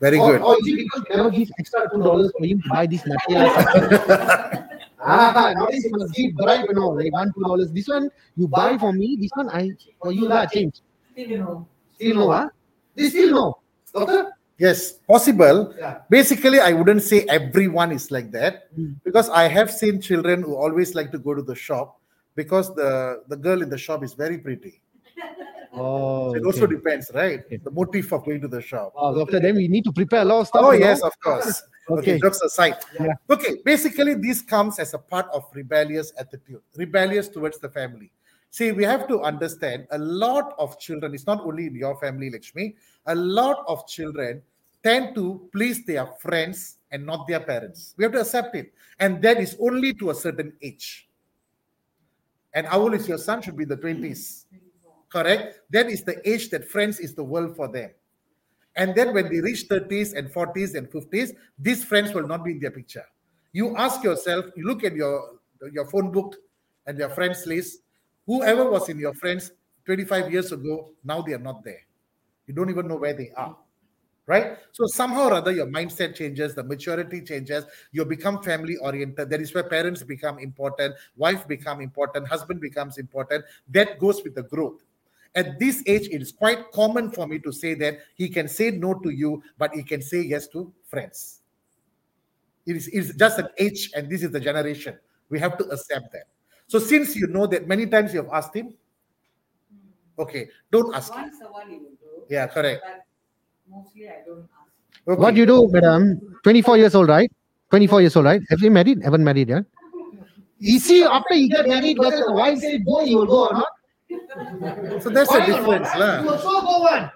Very 0.01 0.19
or, 0.19 0.33
good. 0.33 0.43
Or 0.43 0.55
is 0.61 0.67
it 0.69 0.77
because 0.85 1.03
you 1.11 1.17
never 1.17 1.31
give 1.31 1.51
extra 1.59 1.81
two 1.91 2.03
dollars 2.03 2.31
for 2.39 2.45
him 2.47 2.63
to 2.63 2.69
buy 2.69 2.87
this 2.87 3.03
material? 3.05 3.51
ah, 5.03 5.53
nowadays 5.57 5.85
you 5.85 5.91
must 5.99 6.15
give 6.15 6.37
bribe, 6.37 6.67
you 6.69 6.75
know, 6.75 6.91
like 7.01 7.13
one 7.13 7.33
two 7.35 7.43
dollars. 7.43 7.73
This 7.73 7.89
one 7.89 8.11
you 8.37 8.47
buy 8.47 8.79
for 8.79 8.93
me. 8.93 9.17
This 9.21 9.33
one 9.35 9.51
I 9.51 9.73
for 10.01 10.13
you 10.13 10.29
lah 10.29 10.47
change. 10.47 10.83
Still, 11.13 11.31
you 11.35 11.39
know. 11.43 11.67
Still 11.97 12.15
no, 12.15 12.31
ah? 12.31 12.47
They 12.95 13.11
still 13.11 13.33
no, 13.35 13.47
doctor. 13.93 14.31
Yes, 14.59 14.99
possible. 15.07 15.75
Yeah. 15.79 16.03
Basically, 16.11 16.59
I 16.59 16.73
wouldn't 16.75 17.03
say 17.03 17.23
everyone 17.31 17.93
is 17.95 18.11
like 18.11 18.31
that 18.39 18.67
Mm. 18.75 18.99
because 19.07 19.31
I 19.31 19.47
have 19.47 19.71
seen 19.71 20.01
children 20.03 20.43
who 20.43 20.55
always 20.55 20.95
like 20.99 21.11
to 21.15 21.19
go 21.19 21.35
to 21.35 21.43
the 21.43 21.55
shop 21.55 21.99
because 22.35 22.75
the, 22.75 23.23
the 23.29 23.37
girl 23.37 23.63
in 23.63 23.71
the 23.71 23.79
shop 23.79 24.03
is 24.03 24.15
very 24.15 24.39
pretty. 24.39 24.83
Oh, 25.81 26.33
So 26.33 26.37
it 26.37 26.45
also 26.45 26.67
depends, 26.67 27.11
right? 27.15 27.43
The 27.49 27.71
motive 27.71 28.13
of 28.13 28.25
going 28.25 28.41
to 28.41 28.49
the 28.49 28.61
shop. 28.61 28.93
Oh, 28.97 29.15
doctor, 29.15 29.41
then 29.41 29.57
we 29.57 29.69
need 29.69 29.85
to 29.85 29.93
prepare 29.93 30.23
a 30.23 30.25
lot 30.25 30.41
of 30.41 30.49
stuff. 30.49 30.63
Oh, 30.65 30.73
you 30.73 30.81
know? 30.81 30.87
yes, 30.87 31.03
of 31.03 31.19
course. 31.21 31.63
Okay, 31.91 32.17
Okay. 32.17 32.21
jokes 32.21 32.43
aside. 32.43 32.77
Yeah. 33.01 33.15
Okay, 33.31 33.63
basically, 33.65 34.13
this 34.13 34.43
comes 34.43 34.79
as 34.79 34.93
a 34.93 34.99
part 34.99 35.25
of 35.33 35.47
rebellious 35.55 36.13
attitude, 36.19 36.61
rebellious 36.77 37.29
towards 37.29 37.59
the 37.61 37.71
family. 37.71 38.13
See, 38.51 38.73
we 38.73 38.85
have 38.85 39.09
to 39.09 39.23
understand 39.23 39.87
a 39.91 39.99
lot 39.99 40.55
of 40.59 40.79
children, 40.79 41.15
it's 41.15 41.27
not 41.27 41.41
only 41.41 41.67
in 41.67 41.75
your 41.75 41.97
family, 41.97 42.29
Lakshmi, 42.29 42.77
a 43.07 43.15
lot 43.15 43.65
of 43.67 43.87
children 43.87 44.43
tend 44.83 45.15
to 45.15 45.49
please 45.51 45.85
their 45.87 46.07
friends 46.21 46.77
and 46.91 47.05
not 47.05 47.27
their 47.27 47.41
parents. 47.41 47.95
We 47.97 48.05
have 48.05 48.13
to 48.13 48.21
accept 48.21 48.55
it. 48.55 48.73
And 49.01 49.23
that 49.23 49.39
is 49.39 49.57
only 49.61 49.95
to 49.95 50.11
a 50.11 50.15
certain 50.15 50.53
age. 50.63 51.09
And 52.55 52.67
how 52.67 52.81
old 52.81 52.95
is 52.95 53.09
your 53.09 53.19
son? 53.19 53.43
Should 53.43 53.57
be 53.57 53.65
the 53.65 53.77
20s. 53.77 54.45
Correct? 55.11 55.61
That 55.71 55.87
is 55.87 56.05
the 56.05 56.21
age 56.29 56.51
that 56.51 56.69
friends 56.69 57.01
is 57.01 57.15
the 57.15 57.25
world 57.25 57.57
for 57.57 57.69
them. 57.69 57.91
And 58.77 58.95
then 58.95 59.13
when 59.13 59.29
they 59.29 59.41
reach 59.41 59.67
30s 59.69 60.15
and 60.15 60.29
40s 60.33 60.75
and 60.75 60.89
50s, 60.91 61.33
these 61.59 61.85
friends 61.85 62.15
will 62.15 62.27
not 62.27 62.45
be 62.45 62.53
in 62.53 62.61
their 62.61 62.71
picture. 62.71 63.05
You 63.53 63.77
ask 63.77 64.05
yourself, 64.05 64.47
you 64.57 64.67
look 64.67 64.85
at 64.85 64.95
your, 64.95 65.39
your 65.73 65.89
phone 65.91 66.13
book 66.13 66.37
and 66.87 66.99
your 66.99 67.09
friends 67.09 67.47
list, 67.47 67.81
whoever 68.27 68.71
was 68.71 68.89
in 68.89 68.99
your 68.99 69.15
friends 69.15 69.51
25 69.85 70.31
years 70.31 70.53
ago, 70.53 70.91
now 71.03 71.23
they 71.23 71.33
are 71.33 71.39
not 71.39 71.65
there. 71.65 71.81
You 72.47 72.55
don't 72.55 72.71
even 72.71 72.87
know 72.87 72.97
where 72.97 73.15
they 73.15 73.33
are. 73.37 73.57
Right? 74.27 74.59
So 74.73 74.87
somehow 74.87 75.29
or 75.29 75.35
other, 75.35 75.53
your 75.53 75.67
mindset 75.67 76.15
changes, 76.15 76.55
the 76.55 76.63
maturity 76.63 77.23
changes, 77.23 77.65
you 77.93 78.05
become 78.05 78.43
family 78.43 78.77
oriented. 78.77 79.31
That 79.31 79.41
is 79.41 79.55
where 79.55 79.65
parents 79.65 80.03
become 80.03 80.39
important, 80.39 80.95
wife 81.17 81.49
become 81.49 81.81
important, 81.81 82.29
husband 82.29 82.61
becomes 82.61 82.99
important. 82.99 83.47
That 83.71 83.99
goes 83.99 84.23
with 84.23 84.35
the 84.35 84.43
growth. 84.43 84.83
At 85.39 85.59
this 85.59 85.83
age, 85.87 86.09
it 86.11 86.21
is 86.21 86.33
quite 86.33 86.73
common 86.73 87.11
for 87.11 87.27
me 87.27 87.39
to 87.39 87.53
say 87.53 87.75
that 87.75 87.99
he 88.17 88.29
can 88.29 88.49
say 88.49 88.73
no 88.73 88.95
to 88.95 89.11
you, 89.11 89.41
but 89.57 89.73
he 89.73 89.85
can 89.85 90.03
say 90.03 90.21
yes 90.21 90.49
to 90.49 90.73
friends. 90.91 91.41
It 92.67 92.75
is 92.77 92.89
it's 92.89 93.15
just 93.15 93.39
an 93.39 93.49
age, 93.57 93.91
and 93.95 94.11
this 94.11 94.25
is 94.25 94.31
the 94.33 94.41
generation. 94.41 94.99
We 95.31 95.39
have 95.39 95.57
to 95.59 95.65
accept 95.71 96.11
that. 96.13 96.27
So, 96.67 96.79
since 96.79 97.15
you 97.15 97.29
know 97.29 97.47
that 97.47 97.69
many 97.69 97.87
times 97.87 98.13
you 98.13 98.23
have 98.23 98.33
asked 98.33 98.55
him, 98.55 98.75
hmm. 99.71 100.23
okay, 100.23 100.49
don't 100.73 100.95
ask 100.95 101.15
him. 101.15 101.23
Once 101.23 101.41
a 101.41 101.47
while 101.47 101.69
you 101.71 101.79
do. 101.79 102.25
Yeah, 102.29 102.47
correct. 102.49 102.83
But 102.85 103.07
mostly 103.71 104.09
I 104.09 104.27
don't 104.27 104.43
ask. 104.43 105.09
Okay. 105.09 105.23
What 105.23 105.35
do 105.35 105.41
you 105.41 105.47
do, 105.47 105.69
madam? 105.71 106.21
24 106.43 106.77
years 106.79 106.95
old, 106.95 107.09
right? 107.09 107.31
24 107.71 108.01
years 108.03 108.17
old, 108.17 108.27
right? 108.27 108.43
Have 108.51 108.61
you 108.61 108.71
married? 108.71 109.03
Haven't 109.03 109.25
married, 109.25 109.49
yeah? 109.49 109.61
You 110.61 110.81
see, 110.81 111.05
after 111.05 111.35
you 111.35 111.49
get 111.49 111.69
married, 111.69 112.01
whether 112.01 112.25
the 112.27 112.33
wife 112.33 112.59
says 112.59 112.81
go, 112.85 113.03
you 113.03 113.19
will 113.19 113.27
go 113.27 113.47
or 113.47 113.53
not? 113.53 113.78
So 115.01 115.11
that's 115.11 115.31
Why 115.31 115.47
the 115.47 115.59
or 115.59 115.61
not? 115.61 115.85
difference, 115.85 115.95
You 115.95 116.01
lah. 116.01 116.23
will 116.23 116.39
so 116.39 116.61
go 116.63 116.79
one. 116.81 117.11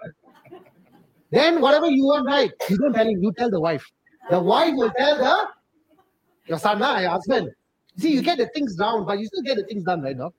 Then 1.30 1.60
whatever 1.60 1.86
you 1.88 2.04
want, 2.04 2.26
right? 2.26 2.50
You 2.68 2.76
don't 2.78 2.92
tell 2.92 3.06
him, 3.06 3.22
you 3.22 3.32
tell 3.32 3.50
the 3.50 3.60
wife. 3.60 3.84
The 4.30 4.38
wife 4.40 4.74
will 4.76 4.90
tell 4.90 5.16
the 5.16 5.48
your 6.46 6.58
son, 6.58 6.78
lah, 6.80 6.98
your 6.98 7.10
husband. 7.10 7.50
See, 7.96 8.12
you 8.12 8.22
get 8.22 8.38
the 8.38 8.46
things 8.48 8.76
down, 8.76 9.04
but 9.06 9.18
you 9.18 9.26
still 9.26 9.42
get 9.42 9.56
the 9.56 9.64
things 9.64 9.84
done, 9.84 10.02
right? 10.02 10.16
No? 10.16 10.32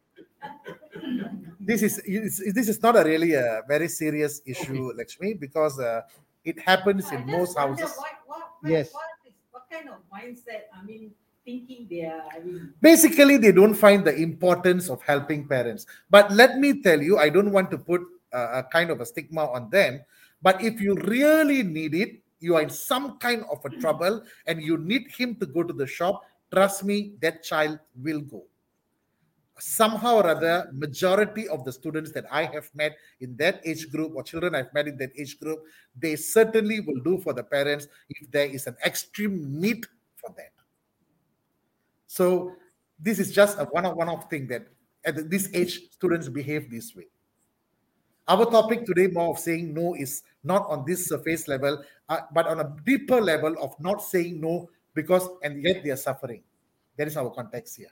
This 1.60 1.82
is 1.82 2.02
it's, 2.06 2.54
this 2.54 2.68
is 2.68 2.82
not 2.82 2.96
a 2.98 3.04
really 3.04 3.34
a 3.34 3.62
very 3.68 3.88
serious 3.88 4.42
issue, 4.46 4.92
Lakshmi, 4.96 5.34
because 5.34 5.80
uh, 5.80 6.02
it 6.44 6.60
happens 6.60 7.08
I 7.12 7.16
in 7.16 7.26
most 7.26 7.58
houses. 7.58 7.90
What, 7.96 7.98
what, 8.26 8.40
what, 8.62 8.72
Yes. 8.72 8.94
what, 8.94 9.04
is, 9.26 9.34
what 9.52 9.64
kind 9.72 9.90
of 9.90 9.96
mindset, 10.12 10.68
I 10.76 10.84
mean, 10.86 11.12
thinking 11.46 11.88
they 11.90 12.06
are 12.06 12.24
having. 12.32 12.74
basically 12.82 13.38
they 13.38 13.52
don't 13.52 13.74
find 13.76 14.06
the 14.06 14.16
importance 14.16 14.90
of 14.90 15.02
helping 15.02 15.48
parents. 15.48 15.86
But 16.10 16.32
let 16.32 16.58
me 16.58 16.82
tell 16.82 17.02
you 17.02 17.18
i 17.18 17.30
don't 17.30 17.52
want 17.52 17.72
to 17.72 17.78
put 17.78 18.02
uh, 18.34 18.62
a 18.62 18.64
kind 18.64 18.90
of 18.90 19.02
a 19.02 19.06
stigma 19.06 19.46
on 19.46 19.70
them. 19.70 20.02
But 20.42 20.62
if 20.62 20.82
you 20.82 20.96
really 20.96 21.64
need 21.64 21.96
it 21.96 22.22
you 22.40 22.56
are 22.56 22.62
in 22.62 22.70
some 22.70 23.18
kind 23.20 23.44
of 23.50 23.64
a 23.64 23.70
trouble 23.80 24.22
and 24.48 24.62
you 24.62 24.78
need 24.78 25.08
him 25.10 25.36
to 25.36 25.46
go 25.46 25.64
to 25.64 25.74
the 25.74 25.88
shop 25.88 26.24
trust 26.52 26.84
me 26.84 27.14
that 27.22 27.44
child 27.44 27.80
will 27.96 28.22
go. 28.22 28.44
Somehow 29.60 30.16
or 30.18 30.28
other 30.28 30.70
majority 30.74 31.48
of 31.48 31.64
the 31.64 31.72
students 31.72 32.12
that 32.12 32.26
i 32.32 32.44
have 32.44 32.70
met 32.74 32.98
in 33.22 33.36
that 33.38 33.62
age 33.64 33.92
group 33.92 34.14
or 34.16 34.24
children 34.24 34.56
i've 34.56 34.74
met 34.74 34.88
in 34.88 34.98
that 34.98 35.12
age 35.18 35.40
group 35.40 35.60
they 35.96 36.16
certainly 36.16 36.80
will 36.80 37.00
do 37.02 37.20
for 37.20 37.34
the 37.34 37.44
parents 37.44 37.88
if 38.10 38.30
there 38.32 38.48
is 38.48 38.66
an 38.66 38.76
extreme 38.84 39.62
need 39.62 39.86
for 40.16 40.34
that 40.36 40.53
so 42.14 42.54
this 43.00 43.18
is 43.18 43.32
just 43.32 43.58
a 43.58 43.66
one-off 43.66 43.96
one-off 43.96 44.30
thing 44.30 44.46
that 44.46 44.68
at 45.04 45.32
this 45.32 45.50
age 45.52 45.90
students 45.90 46.30
behave 46.30 46.70
this 46.70 46.96
way. 46.96 47.08
Our 48.28 48.46
topic 48.46 48.86
today, 48.86 49.08
more 49.08 49.32
of 49.32 49.40
saying 49.40 49.74
no, 49.74 49.96
is 49.96 50.22
not 50.44 50.68
on 50.70 50.86
this 50.86 51.08
surface 51.08 51.48
level, 51.48 51.84
uh, 52.10 52.20
but 52.32 52.46
on 52.46 52.60
a 52.60 52.76
deeper 52.86 53.20
level 53.20 53.56
of 53.60 53.74
not 53.80 54.04
saying 54.04 54.40
no 54.40 54.70
because 54.94 55.28
and 55.42 55.64
yet 55.64 55.84
they 55.84 55.90
are 55.90 55.98
suffering. 55.98 56.44
That 56.98 57.08
is 57.08 57.18
our 57.18 57.32
context 57.32 57.78
here. 57.78 57.90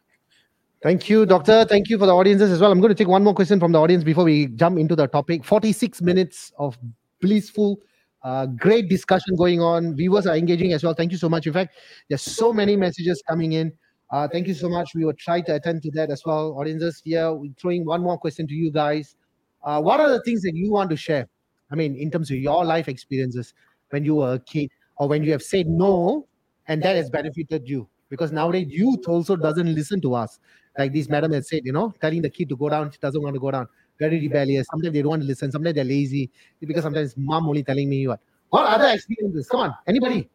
Thank 0.83 1.09
you, 1.09 1.25
doctor. 1.25 1.65
Thank 1.65 1.89
you 1.89 1.97
for 1.97 2.05
the 2.05 2.13
audiences 2.13 2.51
as 2.51 2.61
well. 2.61 2.71
I'm 2.71 2.79
going 2.79 2.93
to 2.93 3.01
take 3.03 3.07
one 3.07 3.23
more 3.23 3.33
question 3.33 3.59
from 3.59 3.71
the 3.71 3.79
audience 3.79 4.03
before 4.03 4.23
we 4.23 4.47
jump 4.47 4.77
into 4.77 4.95
the 4.95 5.07
topic. 5.07 5.43
46 5.43 5.99
minutes 6.03 6.53
of 6.59 6.77
blissful, 7.21 7.79
uh, 8.23 8.45
great 8.45 8.87
discussion 8.87 9.35
going 9.35 9.61
on. 9.61 9.95
Viewers 9.95 10.27
are 10.27 10.35
engaging 10.35 10.73
as 10.73 10.83
well. 10.83 10.93
Thank 10.93 11.11
you 11.11 11.17
so 11.17 11.27
much. 11.27 11.47
In 11.47 11.53
fact, 11.53 11.75
there's 12.07 12.21
so 12.21 12.53
many 12.53 12.75
messages 12.75 13.23
coming 13.27 13.53
in. 13.53 13.73
Uh, 14.11 14.27
thank 14.27 14.45
you 14.45 14.53
so 14.53 14.67
much. 14.67 14.93
We 14.93 15.05
will 15.05 15.13
try 15.13 15.39
to 15.41 15.55
attend 15.55 15.83
to 15.83 15.91
that 15.91 16.09
as 16.09 16.25
well. 16.25 16.57
Audiences. 16.59 17.01
Here, 17.03 17.31
we're 17.31 17.53
throwing 17.57 17.85
one 17.85 18.01
more 18.01 18.17
question 18.17 18.45
to 18.47 18.53
you 18.53 18.69
guys. 18.69 19.15
Uh, 19.63 19.79
what 19.81 20.01
are 20.01 20.09
the 20.09 20.21
things 20.23 20.41
that 20.41 20.53
you 20.53 20.71
want 20.71 20.89
to 20.89 20.97
share? 20.97 21.27
I 21.71 21.75
mean, 21.75 21.95
in 21.95 22.11
terms 22.11 22.29
of 22.29 22.37
your 22.37 22.65
life 22.65 22.89
experiences 22.89 23.53
when 23.89 24.03
you 24.03 24.15
were 24.15 24.33
a 24.33 24.39
kid 24.39 24.69
or 24.97 25.07
when 25.07 25.23
you 25.23 25.31
have 25.31 25.41
said 25.41 25.67
no 25.67 26.27
and 26.67 26.83
that 26.83 26.97
has 26.97 27.09
benefited 27.09 27.69
you? 27.69 27.87
Because 28.09 28.33
nowadays 28.33 28.67
youth 28.69 29.07
also 29.07 29.37
doesn't 29.37 29.73
listen 29.73 30.01
to 30.01 30.13
us. 30.15 30.39
Like 30.77 30.91
this 30.91 31.07
madam 31.07 31.31
has 31.31 31.47
said 31.49 31.61
you 31.63 31.71
know 31.71 31.93
telling 32.01 32.21
the 32.21 32.29
kid 32.29 32.49
to 32.49 32.57
go 32.57 32.69
down 32.69 32.91
she 32.91 32.97
doesn't 32.97 33.21
want 33.21 33.35
to 33.35 33.39
go 33.39 33.51
down. 33.51 33.67
Very 33.97 34.19
rebellious. 34.19 34.67
Sometimes 34.69 34.93
they 34.93 35.01
don't 35.01 35.11
want 35.11 35.21
to 35.21 35.27
listen. 35.27 35.51
Sometimes 35.51 35.75
they're 35.75 35.85
lazy. 35.85 36.29
Because 36.59 36.83
sometimes 36.83 37.15
mom 37.15 37.47
only 37.47 37.63
telling 37.63 37.87
me 37.87 38.07
what. 38.07 38.19
What 38.49 38.65
other 38.65 38.89
experiences? 38.93 39.47
Come 39.47 39.61
on. 39.61 39.75
Anybody? 39.87 40.29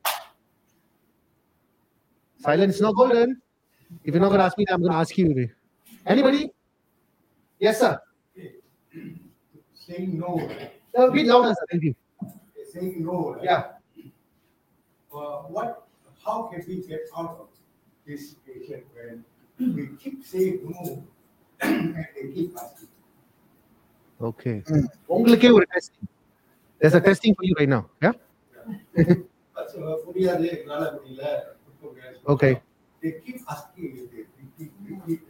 Silence 2.38 2.76
is 2.76 2.80
not 2.80 2.94
golden 2.94 3.42
if 4.03 4.13
you're 4.13 4.21
not 4.21 4.29
going 4.29 4.39
to 4.39 4.45
ask 4.45 4.57
me 4.57 4.65
i'm 4.71 4.81
going 4.81 4.91
to 4.91 4.97
ask 4.97 5.17
you 5.17 5.49
anybody 6.05 6.49
yes 7.59 7.79
sir 7.79 7.99
Saying 9.85 10.19
no, 10.19 10.31
a 10.95 11.11
bit 11.11 11.25
louder 11.25 11.53
sir 11.59 11.65
thank 11.71 11.83
you 11.83 11.95
saying 12.71 13.03
no. 13.05 13.33
right? 13.33 13.43
Yeah. 13.43 13.61
Uh, 15.13 15.17
what, 15.55 15.87
how 16.25 16.43
can 16.43 16.63
we 16.67 16.75
get 16.91 17.01
out 17.17 17.35
of 17.43 17.47
this 18.07 18.29
situation 18.31 18.83
when 18.87 19.25
we 19.75 19.87
keep 20.01 20.23
saying 20.23 20.59
no 20.71 21.03
and 21.61 21.95
they 22.15 22.27
keep 22.35 22.55
asking? 22.63 22.87
okay 24.29 24.55
Mm. 24.71 24.85
உங்களுக்கே 25.15 25.49
ஒரு 25.57 25.65
testing 25.73 26.07
there's 26.79 26.95
a 26.99 27.03
testing 27.09 27.33
for 27.37 27.43
you 27.47 27.53
right 27.59 27.71
now 27.75 27.83
yeah 28.05 28.15
But, 29.55 29.67
they 33.06 33.20
keep 33.24 33.40
asking 33.48 33.84
you, 33.96 34.10
they 34.10 34.66
keep, 35.06 35.22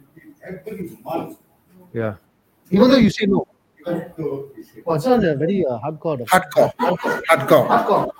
every 0.43 0.97
month. 1.03 1.37
Yeah. 1.93 2.15
Even 2.71 2.89
though 2.89 2.97
you 2.97 3.11
say 3.11 3.25
no. 3.25 3.47
Even 3.79 4.11
though 4.17 4.49
you 4.57 5.35
very 5.37 5.65
uh, 5.65 5.77
hardcore. 5.77 6.25
Hardcore. 6.25 6.73
hardcore. 6.75 7.21
Hardcore. 7.29 7.67
Hardcore. 7.69 8.11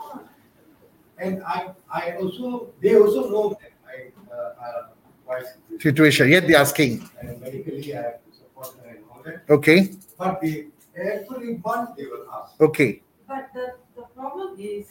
And 1.18 1.44
I, 1.44 1.74
I 1.92 2.12
also, 2.18 2.70
they 2.82 2.96
also 2.96 3.30
know 3.32 3.58
that 3.60 3.74
I, 3.90 3.96
uh, 4.32 4.38
uh 4.38 4.88
my 5.28 5.42
situation. 5.80 6.30
Yet 6.30 6.48
they're 6.48 6.62
asking. 6.62 7.10
And 7.20 7.42
medically, 7.42 7.96
I 7.96 8.02
have 8.02 8.20
to 8.26 8.38
support 8.38 8.76
and 8.88 9.00
all 9.12 9.24
that. 9.26 9.42
Okay. 9.50 9.90
But 10.20 10.40
they, 10.42 10.68
every 10.96 11.58
month 11.58 11.98
they 11.98 12.06
will 12.06 12.28
ask. 12.32 12.62
Okay. 12.62 13.02
But 13.28 13.50
the, 13.56 13.74
the 13.96 14.04
problem 14.14 14.56
is, 14.60 14.86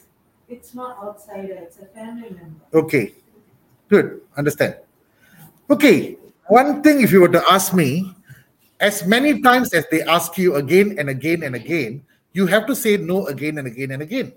it's 0.48 0.74
not 0.74 0.98
outsider, 1.02 1.54
it's 1.54 1.78
a 1.78 1.86
family 1.86 2.30
member. 2.30 2.60
Okay. 2.74 3.14
Good. 3.88 4.20
Understand. 4.36 4.76
Okay. 5.70 6.16
One 6.48 6.82
thing, 6.82 7.00
if 7.00 7.10
you 7.10 7.20
were 7.20 7.34
to 7.34 7.42
ask 7.50 7.74
me, 7.74 8.14
as 8.80 9.06
many 9.06 9.40
times 9.42 9.74
as 9.74 9.86
they 9.90 10.02
ask 10.02 10.38
you 10.38 10.56
again 10.56 10.96
and 10.98 11.08
again 11.08 11.42
and 11.42 11.54
again, 11.54 12.04
you 12.32 12.46
have 12.46 12.66
to 12.66 12.76
say 12.76 12.96
no 12.96 13.26
again 13.26 13.58
and 13.58 13.66
again 13.66 13.90
and 13.92 14.02
again. 14.02 14.32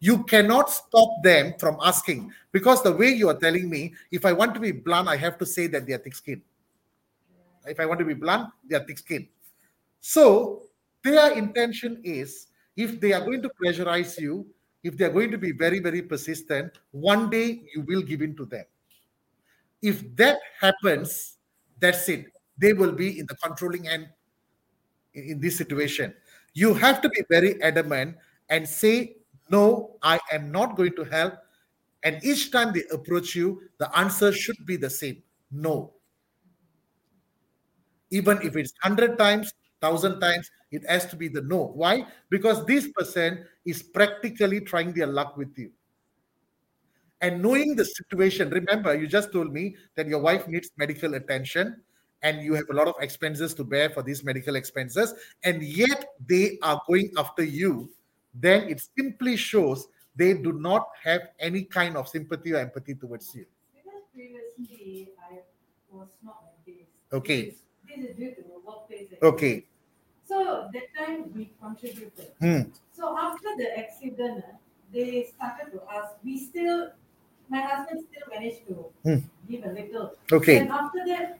You 0.00 0.24
cannot 0.24 0.70
stop 0.70 1.22
them 1.22 1.54
from 1.58 1.76
asking 1.82 2.32
because 2.50 2.82
the 2.82 2.92
way 2.92 3.08
you 3.08 3.28
are 3.28 3.38
telling 3.38 3.68
me, 3.68 3.94
if 4.10 4.24
I 4.24 4.32
want 4.32 4.54
to 4.54 4.60
be 4.60 4.72
blunt, 4.72 5.08
I 5.08 5.16
have 5.16 5.38
to 5.38 5.46
say 5.46 5.66
that 5.68 5.86
they 5.86 5.92
are 5.92 5.98
thick 5.98 6.14
skinned. 6.14 6.42
If 7.66 7.78
I 7.78 7.86
want 7.86 8.00
to 8.00 8.04
be 8.04 8.14
blunt, 8.14 8.50
they 8.68 8.76
are 8.76 8.84
thick 8.84 8.98
skinned. 8.98 9.28
So 10.00 10.62
their 11.04 11.32
intention 11.32 12.00
is 12.02 12.48
if 12.76 13.00
they 13.00 13.12
are 13.12 13.20
going 13.20 13.42
to 13.42 13.50
pressurize 13.50 14.18
you, 14.18 14.46
if 14.82 14.96
they 14.96 15.04
are 15.04 15.10
going 15.10 15.30
to 15.30 15.38
be 15.38 15.52
very, 15.52 15.78
very 15.78 16.02
persistent, 16.02 16.78
one 16.90 17.30
day 17.30 17.62
you 17.74 17.82
will 17.82 18.02
give 18.02 18.22
in 18.22 18.36
to 18.36 18.44
them. 18.44 18.64
If 19.80 20.14
that 20.16 20.38
happens, 20.60 21.38
that's 21.78 22.08
it. 22.08 22.26
They 22.58 22.72
will 22.72 22.92
be 22.92 23.18
in 23.18 23.26
the 23.26 23.36
controlling 23.36 23.88
end 23.88 24.08
in, 25.14 25.24
in 25.24 25.40
this 25.40 25.56
situation. 25.56 26.14
You 26.54 26.74
have 26.74 27.00
to 27.02 27.08
be 27.08 27.22
very 27.30 27.60
adamant 27.62 28.16
and 28.48 28.68
say, 28.68 29.16
No, 29.50 29.96
I 30.02 30.20
am 30.32 30.52
not 30.52 30.76
going 30.76 30.94
to 30.96 31.04
help. 31.04 31.34
And 32.04 32.22
each 32.24 32.50
time 32.50 32.72
they 32.72 32.82
approach 32.92 33.34
you, 33.34 33.62
the 33.78 33.96
answer 33.96 34.32
should 34.32 34.66
be 34.66 34.76
the 34.76 34.90
same 34.90 35.22
no. 35.52 35.92
Even 38.10 38.40
if 38.42 38.56
it's 38.56 38.72
100 38.82 39.18
times, 39.18 39.52
1000 39.80 40.20
times, 40.20 40.50
it 40.72 40.84
has 40.88 41.06
to 41.06 41.16
be 41.16 41.28
the 41.28 41.42
no. 41.42 41.70
Why? 41.74 42.06
Because 42.30 42.64
this 42.66 42.88
person 42.92 43.44
is 43.64 43.82
practically 43.82 44.60
trying 44.60 44.92
their 44.92 45.06
luck 45.06 45.36
with 45.36 45.56
you. 45.58 45.70
And 47.20 47.40
knowing 47.40 47.76
the 47.76 47.84
situation, 47.84 48.50
remember, 48.50 48.94
you 48.94 49.06
just 49.06 49.30
told 49.30 49.52
me 49.52 49.76
that 49.94 50.08
your 50.08 50.18
wife 50.18 50.48
needs 50.48 50.70
medical 50.76 51.14
attention 51.14 51.80
and 52.22 52.42
you 52.42 52.54
have 52.54 52.68
a 52.70 52.74
lot 52.74 52.88
of 52.88 52.94
expenses 53.00 53.54
to 53.54 53.64
bear 53.64 53.90
for 53.90 54.02
these 54.02 54.24
medical 54.24 54.54
expenses, 54.56 55.12
and 55.42 55.62
yet 55.62 56.04
they 56.28 56.56
are 56.62 56.80
going 56.86 57.10
after 57.18 57.42
you, 57.42 57.90
then 58.34 58.68
it 58.68 58.80
simply 58.96 59.36
shows 59.36 59.88
they 60.14 60.34
do 60.34 60.52
not 60.52 60.86
have 61.02 61.22
any 61.40 61.64
kind 61.64 61.96
of 61.96 62.08
sympathy 62.08 62.52
or 62.52 62.58
empathy 62.58 62.94
towards 62.94 63.34
you. 63.34 63.44
Because 63.74 64.02
previously 64.14 65.10
I 65.30 65.40
was 65.90 66.08
not 66.24 66.44
like 66.44 66.64
this. 66.64 66.86
Okay. 67.12 67.44
This 67.46 67.54
is- 67.54 67.60
This 67.88 68.10
is 68.10 68.16
due 68.16 68.34
to 68.36 68.42
the 68.42 68.60
workplace. 68.64 69.08
Okay. 69.22 69.66
So 70.32 70.68
that 70.72 70.86
time 70.96 71.30
we 71.36 71.50
contributed. 71.60 72.28
Hmm. 72.40 72.62
So 72.96 73.18
after 73.18 73.48
the 73.58 73.78
accident, 73.78 74.38
uh, 74.38 74.52
they 74.90 75.28
started 75.34 75.72
to 75.72 75.82
ask, 75.94 76.12
we 76.24 76.38
still, 76.38 76.88
my 77.50 77.60
husband 77.60 78.04
still 78.08 78.26
managed 78.34 78.66
to 78.68 78.74
Hmm. 79.04 79.18
give 79.50 79.64
a 79.66 79.72
little. 79.78 80.14
Okay. 80.32 80.56
And 80.60 80.70
after 80.70 81.04
that, 81.08 81.38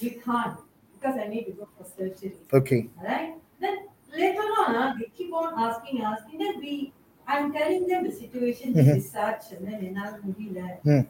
we 0.00 0.10
can't 0.10 0.56
because 0.94 1.16
I 1.18 1.26
need 1.26 1.44
to 1.46 1.52
go 1.52 1.68
for 1.76 1.84
surgery. 1.96 2.36
Okay. 2.52 2.88
Alright? 2.98 3.34
Then 3.58 3.76
later 4.16 4.46
on 4.62 4.76
uh, 4.76 4.94
they 4.98 5.10
keep 5.16 5.32
on 5.34 5.58
asking, 5.58 6.02
asking, 6.02 6.38
then 6.38 6.60
we, 6.60 6.92
I'm 7.26 7.52
telling 7.52 7.88
them 7.88 8.04
the 8.04 8.12
situation, 8.12 8.72
Mhm. 8.72 8.84
this 8.84 9.04
is 9.04 9.10
such, 9.10 9.50
and 9.52 9.66
then 9.66 9.84
another 9.84 10.20
movie 10.22 10.50
there. 10.60 10.78
Hmm. 10.84 11.00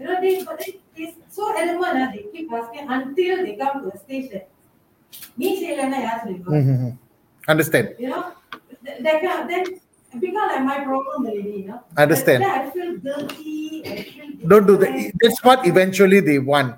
You 0.00 0.06
know, 0.08 0.20
they, 0.20 0.42
but 0.42 0.58
they, 0.58 0.80
they 0.96 1.14
so 1.28 1.56
adamant, 1.56 1.96
ah, 2.02 2.10
they 2.12 2.24
keep 2.34 2.52
asking 2.52 2.88
until 2.88 3.36
they 3.46 3.54
come 3.54 3.82
to 3.84 3.94
a 3.94 3.98
stage 3.98 4.32
that, 5.12 5.38
me 5.38 5.60
say, 5.60 5.76
Lena, 5.76 5.98
yes, 5.98 6.26
we 6.26 6.34
go. 6.38 6.98
Understand? 7.48 7.94
You 7.98 8.08
know, 8.10 8.32
th- 8.84 9.02
that 9.02 9.22
kind 9.22 9.42
of, 9.42 9.48
then 9.48 9.64
it 10.12 10.20
become 10.20 10.48
like 10.48 10.62
my 10.62 10.84
problem 10.84 11.26
already, 11.26 11.50
you 11.62 11.68
know. 11.68 11.82
Understand. 11.96 12.44
I 12.44 12.70
feel 12.70 12.96
guilty, 12.98 13.82
I 13.86 14.02
feel. 14.02 14.48
Don't 14.48 14.66
do 14.66 14.76
that. 14.76 15.12
That's 15.20 15.42
what 15.44 15.66
eventually 15.66 16.20
they 16.20 16.38
want. 16.38 16.76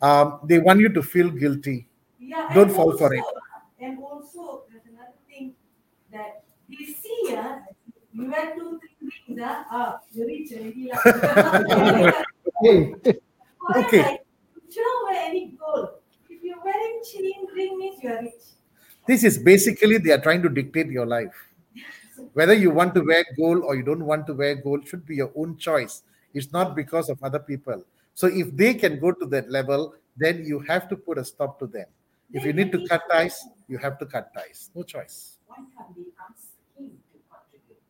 Um, 0.00 0.40
they 0.44 0.58
want 0.58 0.80
you 0.80 0.88
to 0.90 1.02
feel 1.02 1.30
guilty. 1.30 1.88
Yeah, 2.18 2.52
Don't 2.54 2.70
fall 2.70 2.96
for 2.96 3.12
it. 3.14 3.24
And 3.80 3.98
also, 3.98 4.62
there's 4.70 4.82
another 4.86 5.12
thing 5.28 5.54
that 6.12 6.44
they 6.68 6.84
see, 6.84 7.36
you 8.14 8.30
wear 8.30 8.54
two, 8.54 8.78
three 8.98 9.40
uh, 9.40 9.64
ah, 9.70 10.00
you 10.12 10.26
reach 10.26 10.52
already. 10.52 10.90
Hey, 12.62 12.94
Okay. 13.76 14.02
like, 14.02 14.20
You 14.70 14.82
don't 14.82 15.06
wear 15.06 15.22
any 15.28 15.46
gold. 15.48 15.50
If 15.50 15.51
you're 15.51 15.51
wearing 16.72 17.02
chain 17.10 17.46
ring 17.54 17.78
means 17.78 18.02
you 18.02 18.10
are 18.10 18.22
rich. 18.22 18.42
This 19.06 19.24
is 19.24 19.38
basically 19.38 19.98
they 19.98 20.12
are 20.12 20.20
trying 20.20 20.42
to 20.42 20.48
dictate 20.48 20.86
your 20.88 21.06
life. 21.06 21.34
Whether 22.34 22.54
you 22.54 22.70
want 22.70 22.94
to 22.94 23.00
wear 23.02 23.24
gold 23.36 23.62
or 23.64 23.74
you 23.74 23.82
don't 23.82 24.04
want 24.04 24.26
to 24.28 24.34
wear 24.34 24.54
gold 24.54 24.86
should 24.86 25.04
be 25.06 25.16
your 25.16 25.32
own 25.34 25.56
choice. 25.56 26.02
It's 26.34 26.52
not 26.52 26.74
because 26.76 27.08
of 27.08 27.22
other 27.22 27.38
people. 27.38 27.84
So 28.14 28.26
if 28.26 28.54
they 28.56 28.74
can 28.74 29.00
go 29.00 29.12
to 29.12 29.26
that 29.26 29.50
level, 29.50 29.94
then 30.16 30.44
you 30.44 30.60
have 30.60 30.88
to 30.90 30.96
put 30.96 31.18
a 31.18 31.24
stop 31.24 31.58
to 31.58 31.66
them. 31.66 31.86
If 32.32 32.44
you 32.44 32.52
need 32.52 32.72
to 32.72 32.86
cut 32.86 33.02
ties, 33.10 33.44
you 33.68 33.78
have 33.78 33.98
to 33.98 34.06
cut 34.06 34.32
ties. 34.34 34.70
No 34.74 34.82
choice. 34.82 35.38
Why 35.46 35.56
can't 35.56 35.96
they 35.96 36.02
ask 36.28 36.48
him 36.78 36.90
to 37.12 37.18
contribute? 37.28 37.82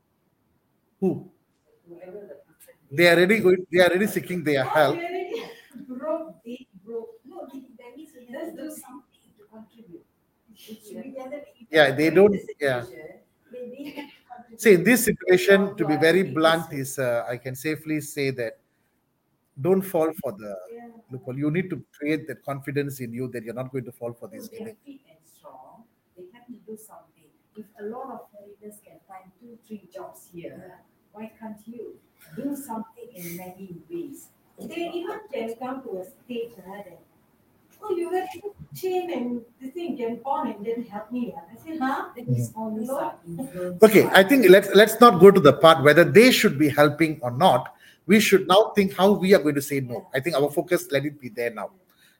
Who? 1.00 1.30
Whoever 1.88 2.26
the 2.26 2.38
person 2.46 2.74
is. 2.90 2.96
They 2.96 3.08
are 3.08 3.16
already 3.16 3.38
going. 3.38 3.66
They 3.70 3.80
are 3.80 3.88
already 3.90 4.06
seeking 4.06 4.42
their 4.42 4.64
help. 4.64 4.98
broke, 5.86 6.42
they 6.44 6.66
broke. 6.84 7.10
No, 7.24 7.46
they- 7.52 7.60
that 7.60 7.60
means 7.60 7.68
he 7.68 7.71
Let's 8.30 8.52
do 8.56 8.62
do 8.62 8.70
something 8.70 9.28
to 9.38 9.44
contribute. 9.52 10.04
It 10.50 10.58
should 10.84 11.02
be 11.02 11.18
other 11.18 11.40
people. 11.56 11.66
Yeah, 11.70 11.90
they 11.92 12.10
don't- 12.10 12.38
yeah. 12.60 12.84
situation, 12.84 13.20
They, 13.50 13.68
they 13.70 13.90
have 13.90 14.10
to 14.10 14.16
contribute. 14.34 14.60
See, 14.60 14.74
in 14.74 14.84
this 14.84 15.04
situation, 15.04 15.76
to 15.76 15.84
be 15.86 15.96
very 15.96 16.22
blunt, 16.22 16.72
is 16.72 16.98
uh, 16.98 17.24
I 17.28 17.36
can 17.38 17.54
safely 17.54 18.00
say 18.00 18.30
that 18.30 18.58
don't 19.60 19.82
fall 19.82 20.10
for 20.22 20.32
the 20.32 20.52
Yeah. 20.72 20.88
loophole. 21.10 21.38
You 21.38 21.50
need 21.50 21.68
to 21.70 21.84
create 21.98 22.26
that 22.28 22.42
confidence 22.44 23.00
in 23.00 23.12
you 23.12 23.28
that 23.28 23.42
you're 23.44 23.54
not 23.62 23.70
going 23.70 23.84
to 23.84 23.92
fall 23.92 24.12
for 24.14 24.28
this 24.28 24.48
They 24.48 24.58
are 24.64 24.74
fit 24.84 25.00
and 25.10 25.18
strong, 25.36 25.84
they 26.16 26.24
have 26.32 26.46
to 26.46 26.52
do 26.70 26.76
something. 26.76 27.28
If 27.56 27.66
a 27.78 27.84
lot 27.84 28.08
of 28.16 28.20
foreigners 28.32 28.80
can 28.84 28.98
find 29.06 29.30
two, 29.38 29.58
three 29.66 29.88
jobs 29.92 30.28
here, 30.32 30.80
why 31.12 31.30
can't 31.38 31.60
you 31.66 31.98
do 32.34 32.56
something 32.56 33.08
in 33.14 33.36
many 33.36 33.76
ways? 33.90 34.28
They 34.58 34.88
even 35.00 35.20
can 35.30 35.54
come 35.56 35.82
to 35.82 35.98
a 35.98 36.04
stage 36.04 36.52
that, 36.56 36.98
oh, 37.82 37.96
you 37.96 38.10
wear 38.10 38.26
chain 38.74 39.10
and 39.12 39.42
this 39.60 39.72
thing 39.72 39.96
can 39.96 40.16
pawn 40.18 40.48
and 40.52 40.64
then 40.64 40.84
help 40.84 41.10
me. 41.12 41.34
ah." 41.36 41.42
I 41.52 41.56
said, 41.64 41.78
huh? 41.80 42.08
That 42.16 42.28
is 42.28 42.52
always 42.56 42.88
No. 42.88 42.98
our. 42.98 43.78
Okay, 43.82 44.08
I 44.12 44.22
think 44.22 44.48
let's 44.48 44.74
let's 44.74 45.00
not 45.00 45.20
go 45.20 45.30
to 45.30 45.40
the 45.40 45.52
part 45.52 45.82
whether 45.84 46.04
they 46.04 46.30
should 46.30 46.58
be 46.58 46.68
helping 46.68 47.20
or 47.22 47.30
not. 47.30 47.74
We 48.06 48.18
should 48.20 48.48
now 48.48 48.72
think 48.74 48.94
how 48.96 49.12
we 49.12 49.34
are 49.34 49.38
going 49.42 49.54
to 49.54 49.62
say 49.62 49.80
no. 49.80 50.08
I 50.14 50.20
think 50.20 50.36
our 50.36 50.50
focus 50.50 50.90
let 50.90 51.04
it 51.04 51.20
be 51.20 51.28
there 51.28 51.50
now. 51.50 51.70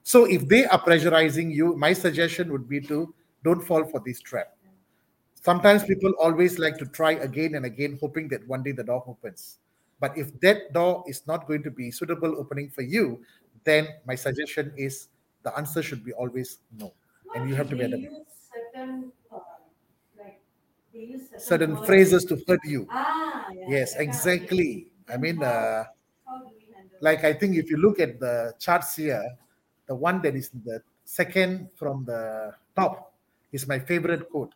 So 0.04 0.24
if 0.26 0.46
they 0.48 0.66
are 0.66 0.80
pressurizing 0.80 1.52
you, 1.54 1.76
my 1.76 1.92
suggestion 1.92 2.52
would 2.52 2.68
be 2.68 2.80
to 2.82 3.14
don't 3.44 3.60
fall 3.60 3.84
for 3.84 4.00
this 4.04 4.20
trap. 4.20 4.54
Sometimes 5.42 5.82
people 5.82 6.12
always 6.22 6.58
like 6.60 6.78
to 6.78 6.86
try 6.86 7.12
again 7.12 7.56
and 7.56 7.64
again, 7.66 7.98
hoping 8.00 8.28
that 8.28 8.46
one 8.46 8.62
day 8.62 8.70
the 8.70 8.84
door 8.84 9.02
opens. 9.08 9.58
But 9.98 10.16
if 10.16 10.38
that 10.40 10.72
door 10.72 11.02
is 11.08 11.26
not 11.26 11.46
going 11.48 11.62
to 11.64 11.70
be 11.70 11.90
suitable 11.90 12.36
opening 12.38 12.70
for 12.70 12.82
you, 12.82 13.20
then 13.64 13.88
my 14.06 14.14
suggestion 14.14 14.72
is 14.76 15.08
the 15.42 15.56
answer 15.56 15.82
should 15.82 16.04
be 16.04 16.12
always 16.12 16.58
no. 16.78 16.92
And 17.34 17.46
you 17.48 17.54
have 17.56 17.68
to 17.70 17.76
be 17.76 17.84
adamant. 17.84 18.12
use 18.12 18.50
certain, 18.52 19.12
uh, 19.30 19.38
like, 20.18 20.40
they 20.92 21.00
use 21.00 21.22
certain, 21.28 21.40
Certain 21.40 21.76
phrases 21.76 22.24
to 22.26 22.36
hurt 22.46 22.60
you. 22.64 22.88
Ah, 22.92 23.46
yeah. 23.54 23.64
Yes, 23.78 23.96
exactly. 23.96 24.88
I 25.08 25.16
mean, 25.16 25.42
uh, 25.42 25.84
How 26.24 26.38
do 26.38 26.50
we 26.54 26.66
handle 26.74 26.98
like 27.00 27.24
I 27.24 27.32
think 27.32 27.56
if 27.56 27.70
you 27.70 27.76
look 27.76 27.98
at 28.00 28.20
the 28.20 28.54
charts 28.58 28.96
here, 28.96 29.22
the 29.86 29.94
one 29.94 30.22
that 30.22 30.34
is 30.36 30.50
the 30.50 30.82
second 31.04 31.68
from 31.76 32.04
the 32.04 32.54
top 32.76 33.14
is 33.52 33.66
my 33.66 33.78
favorite 33.78 34.30
quote. 34.30 34.54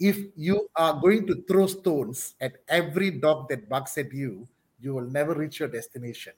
If 0.00 0.18
you 0.36 0.68
are 0.76 1.00
going 1.00 1.26
to 1.28 1.42
throw 1.48 1.66
stones 1.66 2.34
at 2.40 2.56
every 2.68 3.10
dog 3.12 3.48
that 3.50 3.68
barks 3.68 3.96
at 3.98 4.12
you, 4.12 4.48
you 4.80 4.94
will 4.94 5.08
never 5.08 5.34
reach 5.34 5.60
your 5.60 5.68
destination. 5.68 6.32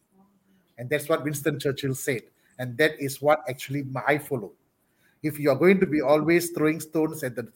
And 0.78 0.90
that's 0.90 1.09
what 1.09 1.24
Winston 1.24 1.61
Churchill 1.61 1.94
said. 1.94 2.22
And 2.59 2.76
that 2.78 2.92
is 3.00 3.20
what 3.20 3.42
actually 3.48 3.84
I 4.07 4.18
follow. 4.18 4.52
If 5.22 5.38
you 5.38 5.50
are 5.50 5.57
going 5.57 5.80
to 5.80 5.86
be 5.86 6.00
always 6.00 6.50
throwing 6.50 6.80
stones 6.80 7.22
at 7.24 7.34
the 7.34 7.48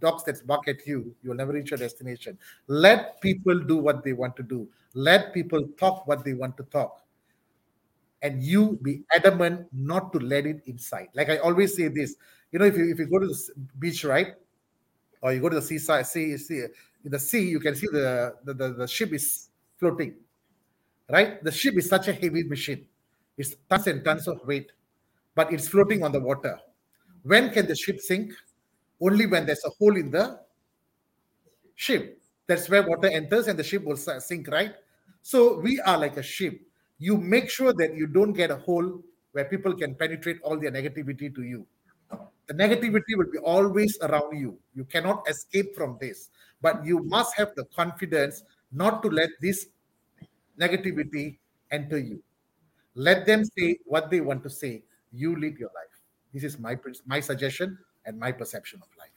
dogs 0.00 0.24
that 0.24 0.44
bark 0.46 0.68
at 0.68 0.86
you, 0.86 1.14
you'll 1.22 1.36
never 1.36 1.52
reach 1.52 1.70
your 1.70 1.78
destination. 1.78 2.36
Let 2.66 3.20
people 3.20 3.58
do 3.60 3.76
what 3.76 4.02
they 4.02 4.12
want 4.12 4.36
to 4.36 4.42
do. 4.42 4.68
Let 4.94 5.32
people 5.32 5.62
talk 5.78 6.06
what 6.06 6.24
they 6.24 6.34
want 6.34 6.56
to 6.56 6.64
talk. 6.64 7.00
And 8.20 8.42
you 8.42 8.78
be 8.82 9.02
adamant 9.14 9.66
not 9.72 10.12
to 10.12 10.18
let 10.18 10.46
it 10.46 10.62
inside. 10.66 11.08
Like 11.14 11.30
I 11.30 11.38
always 11.38 11.76
say 11.76 11.88
this, 11.88 12.16
you 12.52 12.58
know, 12.58 12.66
if 12.66 12.76
you 12.76 12.90
if 12.90 12.98
you 12.98 13.06
go 13.06 13.18
to 13.18 13.26
the 13.26 13.50
beach, 13.78 14.04
right? 14.04 14.34
Or 15.22 15.32
you 15.32 15.40
go 15.40 15.48
to 15.48 15.56
the 15.56 15.62
seaside, 15.62 16.06
sea, 16.06 16.36
sea 16.36 16.66
in 17.04 17.10
the 17.10 17.18
sea, 17.18 17.48
you 17.48 17.60
can 17.60 17.74
see 17.74 17.86
the, 17.90 18.34
the, 18.44 18.54
the, 18.54 18.72
the 18.74 18.88
ship 18.88 19.12
is 19.12 19.48
floating. 19.76 20.14
Right? 21.08 21.42
The 21.42 21.52
ship 21.52 21.76
is 21.76 21.88
such 21.88 22.08
a 22.08 22.12
heavy 22.12 22.44
machine. 22.44 22.86
It's 23.38 23.56
tons 23.68 23.86
and 23.86 24.04
tons 24.04 24.28
of 24.28 24.44
weight, 24.46 24.72
but 25.34 25.52
it's 25.52 25.68
floating 25.68 26.02
on 26.02 26.12
the 26.12 26.20
water. 26.20 26.58
When 27.22 27.50
can 27.50 27.66
the 27.66 27.76
ship 27.76 28.00
sink? 28.00 28.32
Only 29.00 29.26
when 29.26 29.46
there's 29.46 29.64
a 29.64 29.70
hole 29.70 29.96
in 29.96 30.10
the 30.10 30.40
ship. 31.74 32.20
That's 32.46 32.68
where 32.68 32.86
water 32.86 33.08
enters 33.08 33.48
and 33.48 33.58
the 33.58 33.64
ship 33.64 33.84
will 33.84 33.96
sink, 33.96 34.48
right? 34.48 34.74
So 35.22 35.58
we 35.58 35.80
are 35.80 35.98
like 35.98 36.16
a 36.16 36.22
ship. 36.22 36.60
You 36.98 37.16
make 37.16 37.48
sure 37.50 37.72
that 37.74 37.96
you 37.96 38.06
don't 38.06 38.32
get 38.32 38.50
a 38.50 38.56
hole 38.56 39.02
where 39.32 39.44
people 39.46 39.74
can 39.74 39.94
penetrate 39.94 40.40
all 40.42 40.58
their 40.58 40.70
negativity 40.70 41.34
to 41.34 41.42
you. 41.42 41.66
The 42.46 42.54
negativity 42.54 43.16
will 43.16 43.30
be 43.30 43.38
always 43.38 43.98
around 44.02 44.36
you. 44.38 44.58
You 44.74 44.84
cannot 44.84 45.28
escape 45.28 45.74
from 45.74 45.96
this, 46.00 46.30
but 46.60 46.84
you 46.84 47.02
must 47.04 47.34
have 47.36 47.54
the 47.56 47.64
confidence 47.74 48.44
not 48.72 49.02
to 49.02 49.08
let 49.08 49.30
this 49.40 49.68
negativity 50.60 51.38
enter 51.70 51.98
you. 51.98 52.22
Let 52.94 53.26
them 53.26 53.44
say 53.44 53.78
what 53.84 54.10
they 54.10 54.20
want 54.20 54.42
to 54.44 54.50
say. 54.50 54.82
You 55.12 55.36
live 55.38 55.58
your 55.58 55.70
life. 55.74 55.96
This 56.32 56.44
is 56.44 56.58
my 56.58 56.76
my 57.06 57.20
suggestion 57.20 57.78
and 58.06 58.18
my 58.18 58.32
perception 58.32 58.80
of 58.82 58.88
life. 58.98 59.10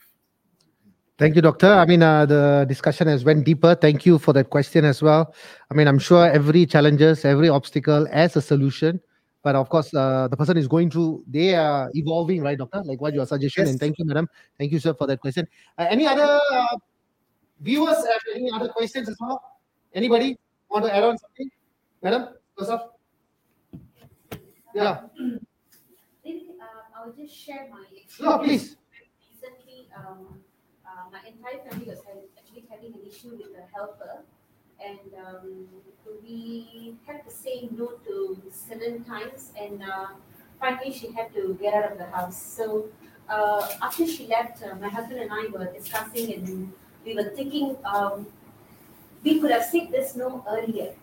Thank 1.18 1.36
you, 1.36 1.42
Doctor. 1.42 1.72
I 1.72 1.86
mean, 1.86 2.04
uh, 2.04 2.26
the 2.26 2.66
discussion 2.68 3.08
has 3.08 3.24
went 3.24 3.46
deeper. 3.46 3.74
Thank 3.74 4.06
you 4.06 4.20
for 4.20 4.34
that 4.34 4.50
question 4.50 4.84
as 4.84 5.02
well. 5.02 5.34
I 5.72 5.74
mean, 5.74 5.88
I'm 5.88 6.00
sure 6.00 6.30
every 6.30 6.66
challenges, 6.66 7.24
every 7.24 7.48
obstacle 7.48 8.06
has 8.12 8.36
a 8.36 8.42
solution. 8.42 9.00
But 9.42 9.56
of 9.56 9.70
course, 9.70 9.94
uh, 9.94 10.28
the 10.28 10.36
person 10.36 10.58
is 10.58 10.68
going 10.68 10.90
through, 10.90 11.24
they 11.28 11.56
are 11.56 11.90
evolving, 11.94 12.42
right, 12.42 12.58
Doctor? 12.58 12.84
Like 12.84 13.00
what 13.00 13.14
your 13.14 13.26
suggestion. 13.26 13.64
Yes. 13.64 13.72
And 13.72 13.80
thank 13.80 13.98
you, 13.98 14.04
madam. 14.04 14.28
Thank 14.58 14.74
you, 14.74 14.80
sir, 14.80 14.94
for 14.94 15.08
that 15.08 15.22
question. 15.22 15.48
Uh, 15.78 15.86
any 15.90 16.06
other 16.06 16.42
uh, 16.52 16.76
viewers 17.62 17.96
have 17.96 18.22
any 18.36 18.52
other 18.52 18.70
questions 18.70 19.08
as 19.08 19.16
well? 19.22 19.42
Anybody 19.94 20.38
want 20.70 20.84
to 20.84 20.94
add 20.94 21.04
on 21.04 21.18
something? 21.18 21.50
Madam, 22.02 22.30
off. 22.58 22.95
Yeah, 24.76 25.08
Maybe 26.24 26.48
um, 26.60 26.68
I 26.96 27.06
will 27.06 27.14
just 27.14 27.36
share 27.36 27.68
my 27.72 27.84
experience. 27.96 28.16
Sure, 28.16 28.40
please. 28.40 28.76
Recently, 29.32 29.88
um, 29.96 30.40
uh, 30.86 31.10
my 31.12 31.20
entire 31.28 31.60
family 31.70 31.86
was 31.88 32.00
having, 32.08 32.24
actually 32.38 32.66
having 32.70 32.94
an 32.94 33.02
issue 33.08 33.32
with 33.38 33.52
a 33.58 33.66
helper, 33.76 34.24
and 34.84 35.00
um, 35.26 35.68
we 36.24 36.96
had 37.06 37.24
to 37.26 37.32
say 37.32 37.70
no 37.72 37.88
to 38.08 38.42
certain 38.52 39.04
times, 39.04 39.52
and 39.60 39.84
uh, 39.84 40.08
finally 40.60 40.92
she 40.92 41.12
had 41.12 41.34
to 41.36 41.58
get 41.62 41.74
out 41.74 41.92
of 41.92 41.98
the 41.98 42.06
house. 42.08 42.42
So 42.42 42.90
uh, 43.30 43.68
after 43.82 44.08
she 44.08 44.28
left, 44.28 44.64
uh, 44.64 44.76
my 44.76 44.90
husband 44.90 45.20
and 45.20 45.32
I 45.32 45.48
were 45.52 45.66
discussing, 45.72 46.34
and 46.34 46.74
we 47.06 47.14
were 47.16 47.30
thinking 47.36 47.78
um, 47.86 48.26
we 49.24 49.40
could 49.40 49.52
have 49.52 49.66
said 49.66 49.92
this 49.92 50.16
no 50.16 50.44
earlier, 50.50 50.94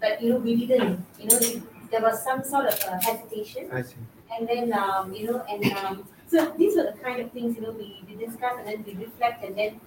but 0.00 0.22
you 0.22 0.30
know 0.30 0.38
we 0.38 0.56
didn't. 0.66 1.04
You 1.20 1.26
know, 1.28 1.38
we, 1.40 1.62
there 1.96 2.10
was 2.10 2.22
some 2.22 2.44
sort 2.44 2.66
of 2.66 2.78
uh, 2.84 2.98
hesitation. 3.00 3.68
I 3.72 3.82
see. 3.82 3.96
And 4.36 4.46
then, 4.46 4.72
um, 4.72 5.14
you 5.14 5.32
know, 5.32 5.42
and 5.48 5.64
um, 5.72 6.08
so 6.26 6.52
these 6.58 6.76
were 6.76 6.82
the 6.92 6.98
kind 7.02 7.20
of 7.20 7.30
things, 7.32 7.56
you 7.56 7.62
know, 7.62 7.70
we, 7.70 8.04
we 8.08 8.14
discuss 8.26 8.54
and 8.58 8.66
then 8.66 8.84
we 8.86 9.04
reflect 9.04 9.44
and 9.44 9.56
then 9.56 9.80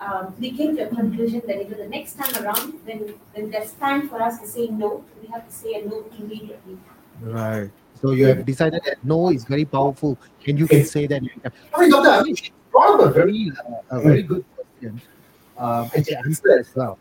um, 0.00 0.34
we 0.38 0.50
came 0.50 0.76
to 0.76 0.82
a 0.88 0.94
conclusion 0.94 1.40
that, 1.46 1.56
you 1.56 1.70
know, 1.70 1.76
the 1.76 1.88
next 1.88 2.18
time 2.18 2.44
around, 2.44 2.72
when, 2.84 3.14
when 3.32 3.50
there's 3.50 3.72
time 3.72 4.08
for 4.08 4.20
us 4.20 4.40
to 4.40 4.46
say 4.46 4.66
no, 4.66 5.04
we 5.22 5.28
have 5.28 5.46
to 5.48 5.54
say 5.54 5.74
a 5.74 5.86
no 5.86 6.04
immediately. 6.18 6.76
Right. 7.22 7.70
So 8.02 8.10
you 8.10 8.26
have 8.26 8.44
decided 8.44 8.82
that 8.84 9.02
no 9.04 9.30
is 9.30 9.44
very 9.44 9.64
powerful, 9.64 10.18
and 10.46 10.58
you 10.58 10.66
can 10.66 10.84
say 10.84 11.06
that. 11.06 11.22
I 11.72 11.80
mean, 11.80 11.90
doctor, 11.90 12.10
I 12.10 12.22
mean, 12.22 12.34
she 12.34 12.52
brought 12.70 13.00
up 13.00 13.06
a 13.06 13.10
very, 13.10 13.50
uh, 13.66 13.96
a 13.96 14.00
very 14.00 14.22
good 14.22 14.44
question. 14.54 15.00
uh, 15.58 15.88
answer 15.94 16.58
as 16.58 16.74
well. 16.74 16.98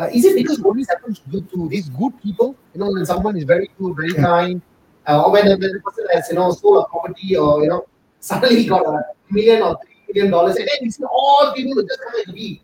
Uh, 0.00 0.08
is 0.14 0.24
it 0.24 0.34
because 0.34 0.62
always 0.62 0.88
happens 0.88 1.20
to, 1.30 1.42
to 1.42 1.68
these 1.68 1.90
good 1.90 2.12
people? 2.22 2.56
You 2.72 2.80
know, 2.80 2.90
when 2.90 3.04
someone 3.04 3.36
is 3.36 3.44
very 3.44 3.68
good, 3.78 3.94
very 3.94 4.14
kind, 4.14 4.62
uh, 5.06 5.24
or 5.24 5.32
when, 5.32 5.46
when 5.46 5.60
the 5.60 5.80
person 5.84 6.06
has, 6.14 6.26
you 6.30 6.36
know, 6.36 6.50
stole 6.52 6.78
a 6.80 6.88
property 6.88 7.36
or, 7.36 7.62
you 7.62 7.68
know, 7.68 7.86
suddenly 8.20 8.64
got 8.64 8.86
a 8.86 9.02
million 9.30 9.62
or 9.62 9.76
three 9.84 10.14
million 10.14 10.32
dollars, 10.32 10.56
and 10.56 10.66
then 10.66 10.78
you 10.80 10.90
see 10.90 11.04
all 11.04 11.52
people 11.54 11.74
will 11.74 11.82
just 11.82 12.00
come 12.00 12.22
and 12.24 12.34
be, 12.34 12.62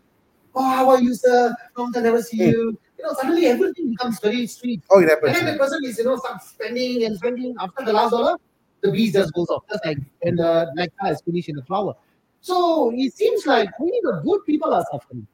oh, 0.55 0.63
how 0.63 0.89
are 0.89 0.99
you, 0.99 1.13
sir? 1.13 1.55
Long 1.77 1.93
time 1.93 2.03
never 2.03 2.23
see 2.23 2.37
you. 2.37 2.75
You 2.97 3.03
know, 3.03 3.13
suddenly 3.13 3.45
everything 3.45 3.91
becomes 3.91 4.19
very 4.19 4.47
sweet. 4.47 4.81
Oh, 4.89 4.99
it 4.99 5.09
happens. 5.09 5.37
And 5.37 5.47
then 5.47 5.53
the 5.53 5.59
person 5.59 5.85
is, 5.85 5.99
you 5.99 6.05
know, 6.05 6.19
spending 6.43 7.03
and 7.03 7.17
spending. 7.17 7.55
After 7.59 7.85
the 7.85 7.93
last 7.93 8.11
dollar, 8.11 8.37
the 8.81 8.91
bees 8.91 9.13
just 9.13 9.31
goes 9.35 9.49
off. 9.49 9.61
Just 9.69 9.85
like 9.85 9.99
when 10.21 10.37
the 10.37 10.71
nectar 10.73 11.11
is 11.11 11.21
finished 11.21 11.49
in 11.49 11.55
the 11.55 11.63
flower. 11.65 11.93
So 12.41 12.91
it 12.95 13.13
seems 13.13 13.45
like 13.45 13.69
only 13.79 13.99
the 14.01 14.21
good 14.25 14.43
people 14.47 14.73
are 14.73 14.83
suffering. 14.91 15.27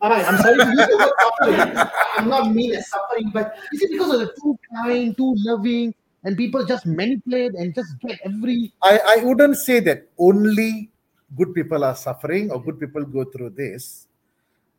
All 0.00 0.10
right, 0.10 0.24
I'm 0.26 0.36
sorry 0.38 0.58
to 0.58 0.66
use 0.66 0.86
the 0.86 0.96
word 0.98 1.12
suffering. 1.22 1.90
I'm 2.18 2.28
not 2.28 2.52
mean 2.52 2.74
as 2.74 2.88
suffering, 2.88 3.30
but 3.32 3.56
is 3.72 3.82
it 3.82 3.90
because 3.92 4.12
of 4.12 4.20
the 4.20 4.34
too 4.40 4.58
kind, 4.74 5.16
too 5.16 5.34
loving, 5.38 5.94
and 6.24 6.36
people 6.36 6.64
just 6.64 6.84
manipulate 6.86 7.54
and 7.54 7.74
just 7.74 7.88
get 8.00 8.18
every 8.24 8.72
I, 8.82 8.98
I 9.18 9.24
wouldn't 9.24 9.56
say 9.56 9.80
that 9.80 10.08
only 10.18 10.90
good 11.36 11.54
people 11.54 11.84
are 11.84 11.96
suffering 11.96 12.50
or 12.50 12.62
good 12.62 12.80
people 12.80 13.04
go 13.04 13.24
through 13.24 13.50
this. 13.50 14.06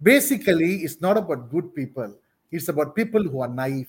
Basically, 0.02 0.84
it's 0.84 1.02
not 1.02 1.18
about 1.18 1.50
good 1.50 1.74
people, 1.74 2.14
it's 2.52 2.68
about 2.68 2.96
people 2.96 3.24
who 3.24 3.42
are 3.42 3.48
naive, 3.48 3.88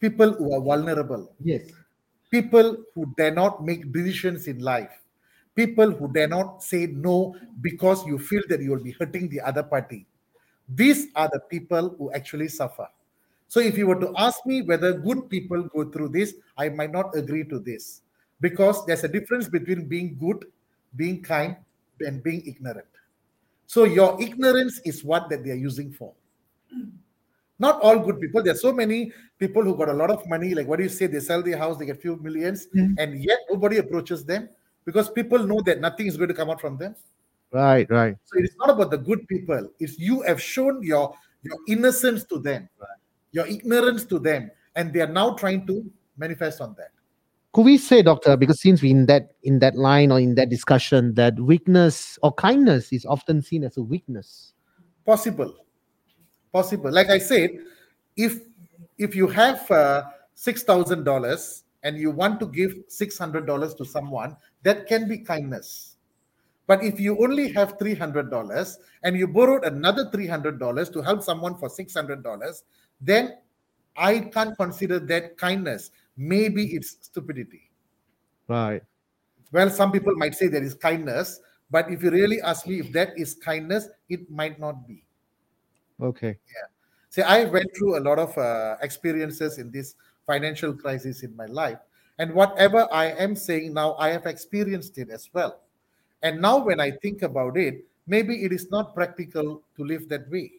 people 0.00 0.32
who 0.32 0.54
are 0.54 0.60
vulnerable, 0.60 1.32
yes. 1.42 1.62
people 2.30 2.76
who 2.94 3.12
dare 3.16 3.32
not 3.32 3.64
make 3.64 3.92
decisions 3.92 4.46
in 4.46 4.60
life, 4.60 5.03
people 5.54 5.90
who 5.90 6.12
dare 6.12 6.28
not 6.28 6.62
say 6.62 6.86
no 6.86 7.36
because 7.60 8.06
you 8.06 8.18
feel 8.18 8.42
that 8.48 8.60
you 8.60 8.70
will 8.70 8.82
be 8.82 8.92
hurting 8.92 9.28
the 9.28 9.40
other 9.40 9.62
party. 9.62 10.06
These 10.68 11.08
are 11.14 11.28
the 11.32 11.40
people 11.40 11.94
who 11.98 12.12
actually 12.12 12.48
suffer. 12.48 12.88
So, 13.48 13.60
if 13.60 13.76
you 13.78 13.86
were 13.86 14.00
to 14.00 14.12
ask 14.16 14.44
me 14.46 14.62
whether 14.62 14.92
good 14.92 15.28
people 15.28 15.62
go 15.64 15.90
through 15.90 16.08
this, 16.08 16.34
I 16.56 16.70
might 16.70 16.90
not 16.90 17.16
agree 17.16 17.44
to 17.44 17.58
this 17.58 18.02
because 18.40 18.84
there's 18.86 19.04
a 19.04 19.08
difference 19.08 19.48
between 19.48 19.86
being 19.86 20.16
good, 20.18 20.46
being 20.96 21.22
kind, 21.22 21.56
and 22.00 22.22
being 22.22 22.42
ignorant. 22.46 22.86
So, 23.66 23.84
your 23.84 24.20
ignorance 24.20 24.80
is 24.84 25.04
what 25.04 25.28
that 25.28 25.44
they 25.44 25.50
are 25.50 25.62
using 25.70 25.92
for 25.92 26.14
not 27.58 27.80
all 27.82 27.98
good 27.98 28.20
people. 28.20 28.42
There's 28.42 28.60
so 28.60 28.72
many 28.72 29.12
people 29.38 29.62
who 29.62 29.76
got 29.76 29.88
a 29.88 29.92
lot 29.92 30.10
of 30.10 30.26
money. 30.28 30.54
Like 30.54 30.66
what 30.66 30.78
do 30.78 30.82
you 30.82 30.88
say? 30.88 31.06
They 31.06 31.20
sell 31.20 31.42
their 31.42 31.56
house, 31.56 31.78
they 31.78 31.86
get 31.86 32.00
few 32.00 32.16
millions, 32.16 32.66
Mhm. 32.74 32.96
and 32.98 33.22
yet 33.22 33.38
nobody 33.50 33.78
approaches 33.78 34.24
them 34.24 34.48
because 34.84 35.10
people 35.10 35.38
know 35.38 35.60
that 35.62 35.80
nothing 35.80 36.06
is 36.06 36.16
going 36.16 36.28
to 36.28 36.34
come 36.34 36.50
out 36.50 36.60
from 36.60 36.76
them. 36.76 36.94
Right, 37.52 37.88
right. 37.90 38.16
So 38.24 38.38
it 38.38 38.44
is 38.44 38.56
not 38.58 38.70
about 38.70 38.90
the 38.90 38.98
good 38.98 39.26
people. 39.28 39.70
It's 39.78 39.98
you 39.98 40.22
have 40.22 40.42
shown 40.42 40.82
your 40.82 41.14
your 41.42 41.58
innocence 41.68 42.24
to 42.24 42.38
them, 42.38 42.68
your 43.32 43.46
ignorance 43.46 44.04
to 44.06 44.18
them, 44.18 44.50
and 44.74 44.92
they 44.92 45.00
are 45.00 45.12
now 45.12 45.34
trying 45.34 45.66
to 45.66 45.84
manifest 46.16 46.60
on 46.60 46.74
that. 46.78 46.90
Could 47.52 47.66
we 47.66 47.78
say, 47.78 48.02
doctor, 48.02 48.36
because 48.36 48.60
since 48.60 48.82
we 48.82 48.90
in 48.90 49.06
that 49.06 49.34
in 49.44 49.60
that 49.60 49.76
line 49.76 50.10
or 50.10 50.18
in 50.18 50.34
that 50.34 50.50
discussion 50.50 51.14
that 51.14 51.38
weakness 51.38 52.18
or 52.22 52.32
kindness 52.32 52.92
is 52.92 53.06
often 53.06 53.40
seen 53.42 53.62
as 53.62 53.76
a 53.76 53.82
weakness? 53.82 54.54
Possible, 55.06 55.54
possible. 56.52 56.90
Like 56.90 57.10
I 57.10 57.18
said, 57.18 57.50
if 58.16 58.40
if 58.98 59.14
you 59.14 59.28
have 59.28 59.70
uh, 59.70 60.02
six 60.34 60.64
thousand 60.64 61.04
dollars 61.04 61.62
and 61.84 61.96
you 61.96 62.10
want 62.10 62.40
to 62.40 62.46
give 62.46 62.74
six 62.88 63.16
hundred 63.16 63.46
dollars 63.46 63.74
to 63.76 63.84
someone, 63.84 64.36
that 64.64 64.86
can 64.86 65.08
be 65.08 65.18
kindness. 65.18 65.96
But 66.66 66.82
if 66.82 66.98
you 66.98 67.22
only 67.22 67.52
have 67.52 67.78
three 67.78 67.94
hundred 67.94 68.30
dollars 68.30 68.78
and 69.02 69.16
you 69.16 69.28
borrowed 69.28 69.64
another 69.64 70.10
three 70.10 70.26
hundred 70.26 70.58
dollars 70.58 70.88
to 70.90 71.02
help 71.02 71.22
someone 71.22 71.56
for 71.56 71.68
six 71.68 71.94
hundred 71.94 72.22
dollars, 72.22 72.64
then 73.00 73.36
I 73.96 74.20
can't 74.20 74.56
consider 74.56 74.98
that 74.98 75.36
kindness. 75.36 75.90
Maybe 76.16 76.74
it's 76.74 76.96
stupidity. 77.02 77.70
Right. 78.48 78.82
Well, 79.52 79.70
some 79.70 79.92
people 79.92 80.14
might 80.16 80.34
say 80.34 80.48
there 80.48 80.62
is 80.62 80.74
kindness, 80.74 81.40
but 81.70 81.90
if 81.90 82.02
you 82.02 82.10
really 82.10 82.40
ask 82.40 82.66
me 82.66 82.80
if 82.80 82.92
that 82.92 83.16
is 83.16 83.34
kindness, 83.34 83.88
it 84.08 84.30
might 84.30 84.58
not 84.58 84.88
be. 84.88 85.04
Okay. 86.00 86.38
Yeah. 86.48 86.68
See, 87.10 87.22
I 87.22 87.44
went 87.44 87.70
through 87.76 87.98
a 87.98 88.02
lot 88.02 88.18
of 88.18 88.36
uh, 88.36 88.76
experiences 88.82 89.58
in 89.58 89.70
this 89.70 89.94
financial 90.26 90.72
crisis 90.72 91.22
in 91.22 91.36
my 91.36 91.46
life. 91.46 91.78
And 92.18 92.32
whatever 92.32 92.88
I 92.92 93.06
am 93.06 93.34
saying 93.34 93.74
now, 93.74 93.94
I 93.94 94.10
have 94.10 94.26
experienced 94.26 94.98
it 94.98 95.10
as 95.10 95.30
well. 95.32 95.60
And 96.22 96.40
now, 96.40 96.58
when 96.58 96.80
I 96.80 96.90
think 96.90 97.22
about 97.22 97.56
it, 97.56 97.84
maybe 98.06 98.44
it 98.44 98.52
is 98.52 98.70
not 98.70 98.94
practical 98.94 99.62
to 99.76 99.84
live 99.84 100.08
that 100.08 100.30
way. 100.30 100.52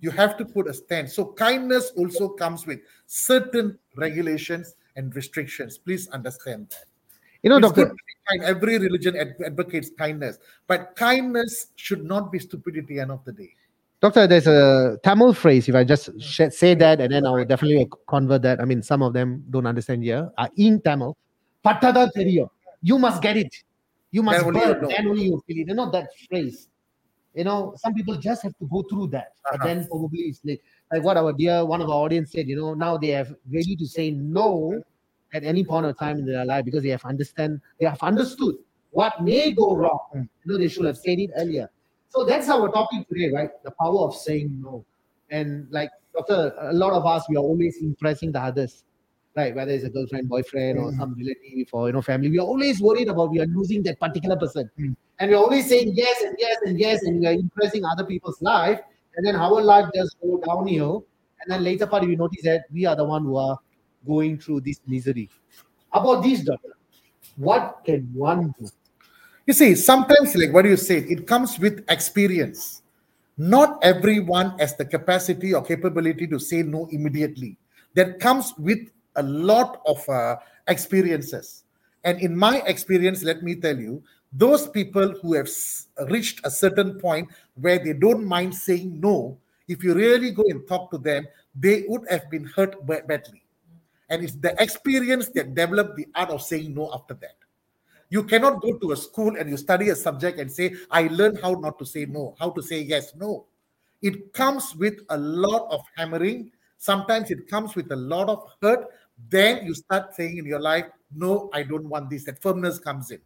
You 0.00 0.10
have 0.10 0.36
to 0.38 0.44
put 0.44 0.68
a 0.68 0.74
stand. 0.74 1.10
So, 1.10 1.24
kindness 1.24 1.92
also 1.96 2.28
comes 2.28 2.66
with 2.66 2.80
certain 3.06 3.78
regulations 3.96 4.74
and 4.96 5.14
restrictions. 5.14 5.78
Please 5.78 6.08
understand 6.08 6.68
that. 6.70 6.84
You 7.42 7.50
know, 7.50 7.56
It's 7.56 7.68
doctor. 7.68 7.84
good 7.84 7.90
to 7.90 7.94
be 7.94 8.38
kind. 8.38 8.42
Every 8.42 8.78
religion 8.78 9.16
advocates 9.44 9.90
kindness, 9.96 10.38
but 10.66 10.96
kindness 10.96 11.68
should 11.76 12.04
not 12.04 12.32
be 12.32 12.38
stupidity 12.38 13.00
end 13.00 13.10
of 13.10 13.24
the 13.24 13.32
day. 13.32 13.54
Doctor, 14.04 14.26
there's 14.26 14.46
a 14.46 14.98
Tamil 15.02 15.32
phrase. 15.32 15.66
If 15.66 15.74
I 15.74 15.82
just 15.82 16.10
sh- 16.20 16.52
say 16.52 16.74
that, 16.74 17.00
and 17.00 17.10
then 17.10 17.24
I 17.24 17.30
will 17.30 17.46
definitely 17.46 17.88
convert 18.06 18.42
that. 18.42 18.60
I 18.60 18.66
mean, 18.66 18.82
some 18.82 19.00
of 19.00 19.14
them 19.14 19.42
don't 19.48 19.64
understand 19.64 20.04
here. 20.04 20.28
Uh, 20.36 20.48
in 20.58 20.78
Tamil, 20.82 21.16
"Pattada 21.64 22.10
theriyum." 22.14 22.50
You 22.82 22.98
must 22.98 23.22
get 23.22 23.38
it. 23.38 23.48
You 24.12 24.22
must 24.22 24.40
Then 24.40 24.46
only 24.48 24.60
you 24.60 24.74
burn. 24.74 24.82
know. 24.82 24.88
Then 24.92 25.06
only 25.08 25.24
you 25.24 25.42
feel 25.46 25.56
it. 25.62 25.68
You 25.68 25.74
know 25.74 25.90
that 25.90 26.10
phrase. 26.28 26.68
You 27.34 27.44
know, 27.44 27.72
some 27.78 27.94
people 27.94 28.16
just 28.16 28.42
have 28.42 28.52
to 28.58 28.68
go 28.68 28.82
through 28.90 29.06
that, 29.16 29.28
but 29.42 29.54
Uh-huh. 29.54 29.68
then 29.68 29.86
probably 29.88 30.20
it's 30.28 30.40
like, 30.44 30.60
like 30.92 31.02
what 31.02 31.16
our 31.16 31.32
dear 31.32 31.64
one 31.64 31.80
of 31.80 31.88
our 31.88 32.04
audience 32.04 32.30
said. 32.32 32.46
You 32.46 32.56
know, 32.56 32.74
now 32.74 32.98
they 32.98 33.08
have 33.16 33.32
ready 33.50 33.74
to 33.74 33.86
say 33.86 34.10
no 34.10 34.82
at 35.32 35.44
any 35.44 35.64
point 35.64 35.86
of 35.86 35.96
time 35.98 36.18
in 36.18 36.26
their 36.26 36.44
life 36.44 36.66
because 36.66 36.82
they 36.82 36.90
have 36.90 37.06
understand 37.06 37.58
they 37.80 37.86
have 37.86 38.02
understood 38.02 38.56
what 38.90 39.24
may 39.24 39.50
go 39.52 39.74
wrong. 39.74 40.04
You 40.12 40.28
know, 40.52 40.58
they 40.58 40.68
should 40.68 40.84
have 40.84 40.98
said 40.98 41.18
it 41.18 41.30
earlier. 41.40 41.70
So 42.14 42.22
that's 42.24 42.48
our 42.48 42.70
topic 42.70 43.08
today, 43.08 43.30
right? 43.34 43.50
The 43.64 43.72
power 43.72 44.06
of 44.06 44.14
saying 44.14 44.62
no. 44.62 44.84
And 45.30 45.66
like 45.70 45.90
Doctor, 46.14 46.54
a 46.60 46.72
lot 46.72 46.92
of 46.92 47.04
us 47.04 47.24
we 47.28 47.34
are 47.36 47.42
always 47.42 47.78
impressing 47.82 48.30
the 48.30 48.40
others, 48.40 48.84
right? 49.34 49.52
Whether 49.52 49.72
it's 49.72 49.82
a 49.84 49.90
girlfriend, 49.90 50.28
boyfriend, 50.28 50.78
or 50.78 50.92
Mm. 50.92 50.96
some 50.96 51.16
relative 51.18 51.68
or 51.72 51.88
you 51.88 51.92
know 51.94 52.02
family, 52.02 52.30
we 52.30 52.38
are 52.38 52.46
always 52.46 52.80
worried 52.80 53.08
about 53.08 53.32
we 53.32 53.40
are 53.40 53.46
losing 53.46 53.82
that 53.82 53.98
particular 53.98 54.36
person, 54.36 54.70
Mm. 54.78 54.94
and 55.18 55.30
we're 55.32 55.42
always 55.46 55.68
saying 55.68 55.90
yes 55.96 56.22
and 56.22 56.36
yes 56.38 56.56
and 56.64 56.78
yes, 56.78 57.02
and 57.02 57.18
we 57.18 57.26
are 57.26 57.32
impressing 57.32 57.84
other 57.84 58.04
people's 58.04 58.40
life, 58.40 58.78
and 59.16 59.26
then 59.26 59.34
our 59.34 59.60
life 59.60 59.90
just 59.92 60.16
go 60.22 60.40
downhill. 60.46 61.04
And 61.40 61.50
then 61.52 61.64
later 61.64 61.88
part, 61.88 62.06
we 62.06 62.14
notice 62.14 62.44
that 62.44 62.66
we 62.72 62.86
are 62.86 62.94
the 62.94 63.04
one 63.04 63.24
who 63.24 63.36
are 63.36 63.58
going 64.06 64.38
through 64.38 64.60
this 64.60 64.80
misery. 64.86 65.28
About 65.92 66.22
this, 66.22 66.44
doctor, 66.44 66.74
what 67.36 67.82
can 67.84 68.08
one 68.14 68.54
do? 68.58 68.70
You 69.46 69.52
see, 69.52 69.74
sometimes, 69.74 70.34
like 70.34 70.52
what 70.52 70.62
do 70.62 70.70
you 70.70 70.76
said, 70.76 71.04
it 71.04 71.26
comes 71.26 71.58
with 71.58 71.84
experience. 71.88 72.82
Not 73.36 73.78
everyone 73.82 74.58
has 74.58 74.76
the 74.76 74.84
capacity 74.84 75.52
or 75.52 75.62
capability 75.62 76.26
to 76.28 76.38
say 76.38 76.62
no 76.62 76.86
immediately. 76.90 77.58
That 77.94 78.20
comes 78.20 78.54
with 78.58 78.78
a 79.16 79.22
lot 79.22 79.82
of 79.86 80.08
uh, 80.08 80.36
experiences. 80.68 81.64
And 82.04 82.20
in 82.20 82.36
my 82.36 82.62
experience, 82.66 83.22
let 83.22 83.42
me 83.42 83.54
tell 83.54 83.76
you, 83.76 84.02
those 84.32 84.68
people 84.68 85.14
who 85.20 85.34
have 85.34 85.48
reached 86.10 86.40
a 86.44 86.50
certain 86.50 86.98
point 86.98 87.28
where 87.54 87.78
they 87.78 87.92
don't 87.92 88.24
mind 88.24 88.54
saying 88.54 88.98
no, 89.00 89.38
if 89.68 89.84
you 89.84 89.94
really 89.94 90.30
go 90.30 90.42
and 90.48 90.66
talk 90.66 90.90
to 90.90 90.98
them, 90.98 91.26
they 91.54 91.84
would 91.88 92.02
have 92.10 92.30
been 92.30 92.44
hurt 92.44 92.84
ba- 92.86 93.02
badly. 93.06 93.42
And 94.08 94.24
it's 94.24 94.34
the 94.34 94.54
experience 94.60 95.28
that 95.30 95.54
developed 95.54 95.96
the 95.96 96.06
art 96.14 96.30
of 96.30 96.42
saying 96.42 96.74
no 96.74 96.90
after 96.92 97.14
that. 97.14 97.36
You 98.10 98.24
cannot 98.24 98.62
go 98.62 98.76
to 98.78 98.92
a 98.92 98.96
school 98.96 99.36
and 99.36 99.48
you 99.50 99.56
study 99.56 99.88
a 99.88 99.96
subject 99.96 100.38
and 100.38 100.50
say, 100.50 100.74
I 100.90 101.08
learned 101.08 101.38
how 101.42 101.52
not 101.54 101.78
to 101.78 101.86
say 101.86 102.04
no, 102.06 102.34
how 102.38 102.50
to 102.50 102.62
say 102.62 102.80
yes, 102.82 103.14
no. 103.16 103.46
It 104.02 104.32
comes 104.32 104.76
with 104.76 105.00
a 105.08 105.16
lot 105.18 105.66
of 105.70 105.80
hammering. 105.96 106.52
Sometimes 106.76 107.30
it 107.30 107.48
comes 107.48 107.74
with 107.74 107.90
a 107.90 107.96
lot 107.96 108.28
of 108.28 108.44
hurt. 108.62 108.86
Then 109.30 109.64
you 109.64 109.74
start 109.74 110.14
saying 110.14 110.38
in 110.38 110.44
your 110.44 110.60
life, 110.60 110.86
No, 111.14 111.48
I 111.54 111.62
don't 111.62 111.88
want 111.88 112.10
this. 112.10 112.24
That 112.24 112.42
firmness 112.42 112.78
comes 112.78 113.10
in. 113.10 113.20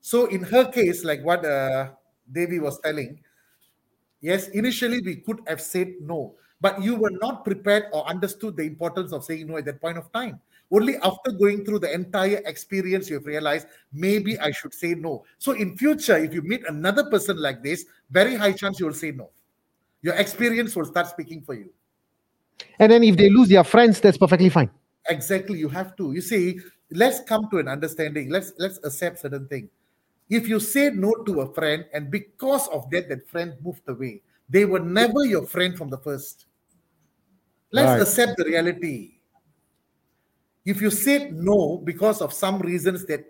So, 0.00 0.26
in 0.26 0.42
her 0.44 0.70
case, 0.72 1.04
like 1.04 1.22
what 1.22 1.44
uh, 1.44 1.90
Devi 2.32 2.58
was 2.58 2.80
telling, 2.80 3.20
yes, 4.20 4.48
initially 4.48 5.00
we 5.00 5.16
could 5.16 5.40
have 5.46 5.60
said 5.60 5.94
no, 6.00 6.34
but 6.60 6.82
you 6.82 6.96
were 6.96 7.12
not 7.20 7.44
prepared 7.44 7.84
or 7.92 8.06
understood 8.08 8.56
the 8.56 8.64
importance 8.64 9.12
of 9.12 9.24
saying 9.24 9.46
no 9.46 9.58
at 9.58 9.66
that 9.66 9.80
point 9.80 9.98
of 9.98 10.10
time. 10.12 10.40
Only 10.72 10.96
after 10.98 11.32
going 11.32 11.64
through 11.64 11.80
the 11.80 11.92
entire 11.92 12.42
experience, 12.46 13.10
you've 13.10 13.26
realized 13.26 13.66
maybe 13.92 14.38
I 14.38 14.52
should 14.52 14.72
say 14.72 14.94
no. 14.94 15.24
So 15.38 15.52
in 15.52 15.76
future, 15.76 16.16
if 16.16 16.32
you 16.32 16.42
meet 16.42 16.62
another 16.68 17.10
person 17.10 17.36
like 17.38 17.62
this, 17.62 17.84
very 18.10 18.36
high 18.36 18.52
chance 18.52 18.78
you 18.78 18.86
will 18.86 18.94
say 18.94 19.10
no. 19.10 19.30
Your 20.02 20.14
experience 20.14 20.76
will 20.76 20.84
start 20.84 21.08
speaking 21.08 21.42
for 21.42 21.54
you. 21.54 21.70
And 22.78 22.92
then 22.92 23.02
if 23.02 23.16
they 23.16 23.28
lose 23.30 23.48
their 23.48 23.64
friends, 23.64 24.00
that's 24.00 24.16
perfectly 24.16 24.48
fine. 24.48 24.70
Exactly, 25.08 25.58
you 25.58 25.68
have 25.68 25.96
to. 25.96 26.12
You 26.12 26.20
see, 26.20 26.60
let's 26.90 27.20
come 27.20 27.48
to 27.50 27.58
an 27.58 27.68
understanding. 27.68 28.30
Let's 28.30 28.52
let's 28.58 28.78
accept 28.84 29.18
certain 29.18 29.48
thing. 29.48 29.68
If 30.28 30.46
you 30.46 30.60
say 30.60 30.90
no 30.90 31.12
to 31.26 31.40
a 31.40 31.52
friend, 31.52 31.84
and 31.92 32.10
because 32.10 32.68
of 32.68 32.88
that, 32.90 33.08
that 33.08 33.28
friend 33.28 33.54
moved 33.64 33.82
away, 33.88 34.22
they 34.48 34.64
were 34.64 34.78
never 34.78 35.24
your 35.24 35.46
friend 35.46 35.76
from 35.76 35.90
the 35.90 35.98
first. 35.98 36.46
Let's 37.72 37.92
Right. 37.92 38.02
accept 38.02 38.36
the 38.36 38.44
reality. 38.44 39.19
If 40.64 40.80
you 40.80 40.90
said 40.90 41.32
no 41.32 41.78
because 41.78 42.20
of 42.20 42.32
some 42.32 42.58
reasons 42.60 43.06
that 43.06 43.24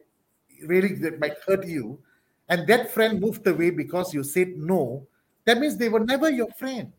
really 0.67 0.95
that 0.97 1.21
might 1.21 1.37
hurt 1.47 1.67
you, 1.67 1.99
and 2.49 2.67
that 2.67 2.91
friend 2.91 3.21
moved 3.21 3.47
away 3.47 3.71
because 3.71 4.13
you 4.13 4.25
said 4.25 4.57
no, 4.57 5.07
that 5.45 5.59
means 5.59 5.77
they 5.77 5.89
were 5.89 6.01
never 6.01 6.29
your 6.31 6.51
friend. 6.59 6.93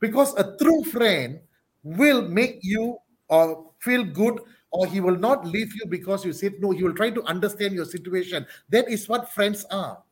Because 0.00 0.34
a 0.34 0.56
true 0.60 0.82
friend 0.84 1.38
will 1.84 2.22
make 2.22 2.58
you 2.62 2.98
or 3.28 3.70
feel 3.78 4.04
good, 4.04 4.40
or 4.72 4.86
he 4.86 5.00
will 5.00 5.16
not 5.16 5.46
leave 5.46 5.72
you 5.74 5.86
because 5.86 6.24
you 6.24 6.32
said 6.32 6.54
no. 6.58 6.70
He 6.70 6.82
will 6.82 6.94
try 6.94 7.10
to 7.10 7.22
understand 7.24 7.74
your 7.74 7.84
situation. 7.84 8.44
That 8.68 8.88
is 8.88 9.08
what 9.08 9.32
friends 9.32 9.64
are. 9.70 10.02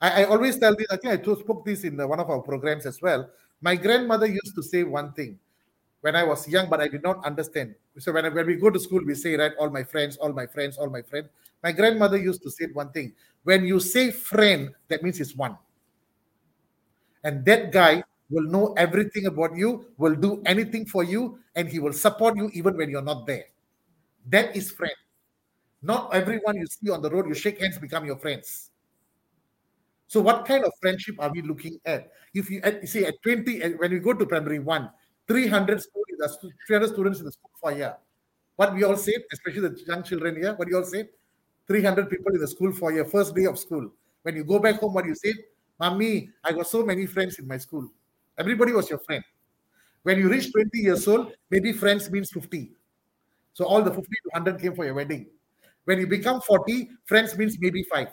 I, 0.00 0.22
I 0.22 0.24
always 0.24 0.58
tell 0.58 0.76
this, 0.76 0.86
I 0.90 0.96
think 0.96 1.28
I 1.28 1.34
spoke 1.34 1.64
this 1.64 1.84
in 1.84 1.96
one 1.96 2.20
of 2.20 2.28
our 2.30 2.40
programs 2.40 2.86
as 2.86 3.00
well. 3.00 3.28
My 3.60 3.74
grandmother 3.74 4.26
used 4.26 4.54
to 4.54 4.62
say 4.62 4.84
one 4.84 5.12
thing 5.12 5.38
when 6.00 6.14
I 6.16 6.24
was 6.24 6.48
young, 6.48 6.68
but 6.70 6.80
I 6.80 6.88
did 6.88 7.02
not 7.02 7.24
understand. 7.24 7.74
So 7.98 8.12
when, 8.12 8.24
I- 8.26 8.30
when 8.30 8.46
we 8.46 8.56
go 8.56 8.70
to 8.70 8.78
school, 8.78 9.02
we 9.04 9.14
say, 9.14 9.36
right, 9.36 9.52
all 9.58 9.70
my 9.70 9.84
friends, 9.84 10.16
all 10.16 10.32
my 10.32 10.46
friends, 10.46 10.76
all 10.78 10.88
my 10.90 11.02
friends. 11.02 11.28
My 11.62 11.72
grandmother 11.72 12.16
used 12.16 12.42
to 12.42 12.50
say 12.50 12.66
one 12.72 12.90
thing. 12.92 13.12
When 13.42 13.64
you 13.66 13.80
say 13.80 14.10
friend, 14.10 14.70
that 14.88 15.02
means 15.02 15.20
it's 15.20 15.34
one. 15.34 15.56
And 17.24 17.44
that 17.46 17.72
guy 17.72 18.02
will 18.30 18.44
know 18.44 18.74
everything 18.76 19.26
about 19.26 19.56
you, 19.56 19.86
will 19.96 20.14
do 20.14 20.42
anything 20.46 20.86
for 20.86 21.02
you, 21.02 21.38
and 21.54 21.68
he 21.68 21.78
will 21.78 21.92
support 21.92 22.36
you 22.36 22.50
even 22.52 22.76
when 22.76 22.90
you're 22.90 23.02
not 23.02 23.26
there. 23.26 23.46
That 24.28 24.56
is 24.56 24.70
friend. 24.72 24.94
Not 25.82 26.14
everyone 26.14 26.56
you 26.56 26.66
see 26.66 26.90
on 26.90 27.02
the 27.02 27.10
road, 27.10 27.28
you 27.28 27.34
shake 27.34 27.60
hands, 27.60 27.78
become 27.78 28.06
your 28.06 28.18
friends. 28.18 28.70
So, 30.06 30.20
what 30.20 30.46
kind 30.46 30.64
of 30.64 30.72
friendship 30.80 31.16
are 31.18 31.30
we 31.30 31.42
looking 31.42 31.78
at? 31.84 32.10
If 32.32 32.50
you, 32.50 32.60
at, 32.62 32.80
you 32.80 32.86
see 32.88 33.04
at 33.04 33.14
20, 33.22 33.62
uh, 33.62 33.70
when 33.76 33.90
we 33.92 33.98
go 33.98 34.14
to 34.14 34.24
primary 34.24 34.58
one, 34.58 34.90
300 35.28 35.82
school, 35.82 36.02
uh, 36.24 36.28
300 36.66 36.88
students 36.92 37.18
in 37.20 37.26
the 37.26 37.32
school 37.32 37.50
for 37.60 37.70
a 37.70 37.76
year. 37.76 37.96
What 38.56 38.74
we 38.74 38.82
all 38.82 38.96
say, 38.96 39.14
especially 39.32 39.68
the 39.68 39.84
young 39.86 40.02
children 40.02 40.36
here, 40.36 40.54
what 40.54 40.66
you 40.68 40.76
all 40.76 40.84
say? 40.84 41.08
300 41.68 42.08
people 42.08 42.34
in 42.34 42.40
the 42.40 42.48
school 42.48 42.72
foyer, 42.72 43.04
first 43.04 43.34
day 43.34 43.44
of 43.44 43.58
school. 43.58 43.90
When 44.22 44.34
you 44.34 44.42
go 44.42 44.58
back 44.58 44.80
home, 44.80 44.94
what 44.94 45.04
you 45.04 45.14
say? 45.14 45.32
Mommy, 45.78 46.30
I 46.42 46.52
got 46.52 46.66
so 46.66 46.84
many 46.84 47.06
friends 47.06 47.38
in 47.38 47.46
my 47.46 47.58
school. 47.58 47.88
Everybody 48.36 48.72
was 48.72 48.90
your 48.90 48.98
friend. 48.98 49.22
When 50.02 50.18
you 50.18 50.28
reach 50.28 50.50
20 50.52 50.78
years 50.78 51.06
old, 51.06 51.32
maybe 51.50 51.72
friends 51.72 52.10
means 52.10 52.32
50. 52.32 52.72
So 53.52 53.64
all 53.64 53.82
the 53.82 53.90
50 53.90 54.02
to 54.02 54.30
100 54.32 54.60
came 54.60 54.74
for 54.74 54.84
your 54.84 54.94
wedding. 54.94 55.26
When 55.84 55.98
you 55.98 56.06
become 56.06 56.40
40, 56.40 56.90
friends 57.04 57.36
means 57.36 57.58
maybe 57.60 57.82
five. 57.84 58.08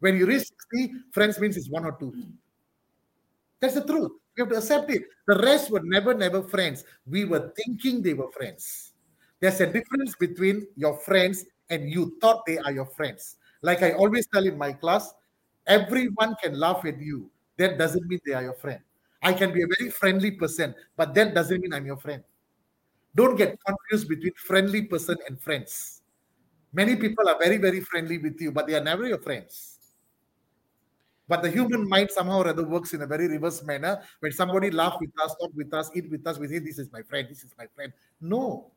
When 0.00 0.16
you 0.16 0.26
reach 0.26 0.48
60, 0.72 0.92
friends 1.12 1.38
means 1.38 1.56
it's 1.56 1.70
one 1.70 1.84
or 1.84 1.92
two. 1.92 2.14
That's 3.60 3.74
the 3.74 3.84
truth. 3.84 4.12
We 4.36 4.42
have 4.42 4.50
to 4.50 4.56
accept 4.58 4.90
it. 4.90 5.04
The 5.26 5.38
rest 5.38 5.70
were 5.70 5.80
never, 5.82 6.12
never 6.12 6.42
friends. 6.42 6.84
We 7.06 7.24
were 7.24 7.52
thinking 7.56 8.02
they 8.02 8.14
were 8.14 8.30
friends. 8.30 8.92
There's 9.40 9.60
a 9.60 9.66
difference 9.66 10.14
between 10.16 10.66
your 10.76 10.98
friends 10.98 11.44
and 11.70 11.90
you 11.90 12.16
thought 12.20 12.44
they 12.46 12.58
are 12.58 12.72
your 12.72 12.86
friends. 12.86 13.36
Like 13.62 13.82
I 13.82 13.92
always 13.92 14.26
tell 14.26 14.44
in 14.46 14.58
my 14.58 14.72
class, 14.72 15.14
everyone 15.66 16.36
can 16.42 16.58
laugh 16.58 16.84
at 16.84 17.00
you. 17.00 17.30
That 17.56 17.78
doesn't 17.78 18.06
mean 18.06 18.20
they 18.26 18.34
are 18.34 18.42
your 18.42 18.54
friend. 18.54 18.80
I 19.22 19.32
can 19.32 19.52
be 19.52 19.62
a 19.62 19.66
very 19.78 19.90
friendly 19.90 20.32
person, 20.32 20.74
but 20.96 21.14
that 21.14 21.34
doesn't 21.34 21.60
mean 21.60 21.72
I'm 21.72 21.86
your 21.86 21.96
friend. 21.96 22.22
Don't 23.14 23.36
get 23.36 23.58
confused 23.64 24.08
between 24.08 24.34
friendly 24.36 24.82
person 24.82 25.16
and 25.26 25.40
friends. 25.40 26.02
Many 26.72 26.96
people 26.96 27.26
are 27.28 27.38
very, 27.38 27.56
very 27.56 27.80
friendly 27.80 28.18
with 28.18 28.38
you, 28.40 28.52
but 28.52 28.66
they 28.66 28.74
are 28.74 28.84
never 28.84 29.08
your 29.08 29.18
friends. 29.18 29.75
But 31.28 31.42
the 31.42 31.50
human 31.50 31.88
mind 31.88 32.10
somehow 32.10 32.38
or 32.38 32.48
other 32.48 32.64
works 32.64 32.94
in 32.94 33.02
a 33.02 33.06
very 33.06 33.26
reverse 33.26 33.62
manner. 33.64 34.00
When 34.20 34.32
somebody 34.32 34.70
laugh 34.70 34.96
with 35.00 35.10
us, 35.22 35.34
talk 35.40 35.50
with 35.54 35.72
us, 35.74 35.90
eat 35.94 36.10
with 36.10 36.26
us, 36.26 36.38
we 36.38 36.48
say, 36.48 36.58
This 36.60 36.78
is 36.78 36.92
my 36.92 37.02
friend, 37.02 37.26
this 37.28 37.42
is 37.42 37.52
my 37.58 37.66
friend. 37.74 37.92
No. 38.20 38.70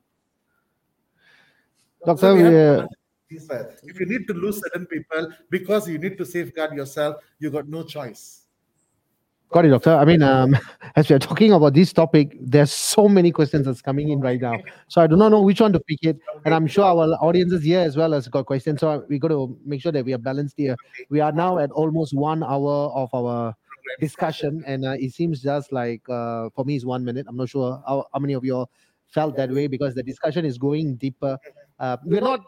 Doctor, 2.05 2.21
So 2.21 2.35
we 2.35 2.41
have 2.41 2.51
we, 2.51 2.57
to 2.57 2.71
understand 2.71 2.99
this, 3.29 3.49
uh, 3.49 3.71
if 3.83 3.99
you 3.99 4.05
need 4.05 4.27
to 4.27 4.33
lose 4.33 4.59
certain 4.59 4.87
people 4.87 5.31
because 5.49 5.87
you 5.87 5.99
need 5.99 6.17
to 6.17 6.25
safeguard 6.25 6.73
yourself, 6.73 7.17
you 7.37 7.51
got 7.51 7.67
no 7.67 7.83
choice. 7.83 8.45
Got 9.51 9.65
it, 9.65 9.69
doctor. 9.69 9.95
I 9.95 10.05
mean, 10.05 10.21
um, 10.21 10.55
as 10.95 11.09
we 11.09 11.15
are 11.15 11.19
talking 11.19 11.53
about 11.53 11.73
this 11.73 11.91
topic, 11.91 12.37
there's 12.39 12.71
so 12.71 13.07
many 13.07 13.31
questions 13.31 13.65
that's 13.65 13.81
coming 13.81 14.09
in 14.09 14.19
right 14.19 14.39
now. 14.39 14.59
So 14.87 15.01
I 15.01 15.07
do 15.07 15.15
not 15.15 15.29
know 15.29 15.41
which 15.41 15.59
one 15.59 15.73
to 15.73 15.79
pick 15.79 16.03
it, 16.03 16.19
and 16.45 16.53
I'm 16.53 16.67
sure 16.67 16.85
our 16.85 17.15
audiences 17.15 17.63
here 17.63 17.79
as 17.79 17.97
well 17.97 18.11
has 18.11 18.27
got 18.27 18.45
questions. 18.45 18.81
So 18.81 19.03
we 19.09 19.17
got 19.17 19.29
to 19.29 19.57
make 19.65 19.81
sure 19.81 19.91
that 19.91 20.05
we 20.05 20.13
are 20.13 20.19
balanced 20.19 20.55
here. 20.57 20.75
We 21.09 21.19
are 21.19 21.31
now 21.31 21.57
at 21.57 21.71
almost 21.71 22.13
one 22.13 22.43
hour 22.43 22.91
of 22.93 23.09
our 23.11 23.55
discussion, 23.99 24.63
and 24.67 24.85
uh, 24.85 24.97
it 24.99 25.13
seems 25.13 25.41
just 25.41 25.71
like 25.71 26.07
uh, 26.07 26.49
for 26.55 26.63
me 26.63 26.75
it's 26.75 26.85
one 26.85 27.03
minute. 27.03 27.25
I'm 27.27 27.37
not 27.37 27.49
sure 27.49 27.81
how, 27.87 28.05
how 28.13 28.19
many 28.19 28.33
of 28.33 28.45
you 28.45 28.55
all 28.55 28.69
felt 29.07 29.35
that 29.37 29.49
way 29.49 29.65
because 29.65 29.95
the 29.95 30.03
discussion 30.03 30.45
is 30.45 30.59
going 30.59 30.97
deeper. 30.97 31.39
Uh, 31.79 31.97
we're 32.03 32.21
not 32.21 32.41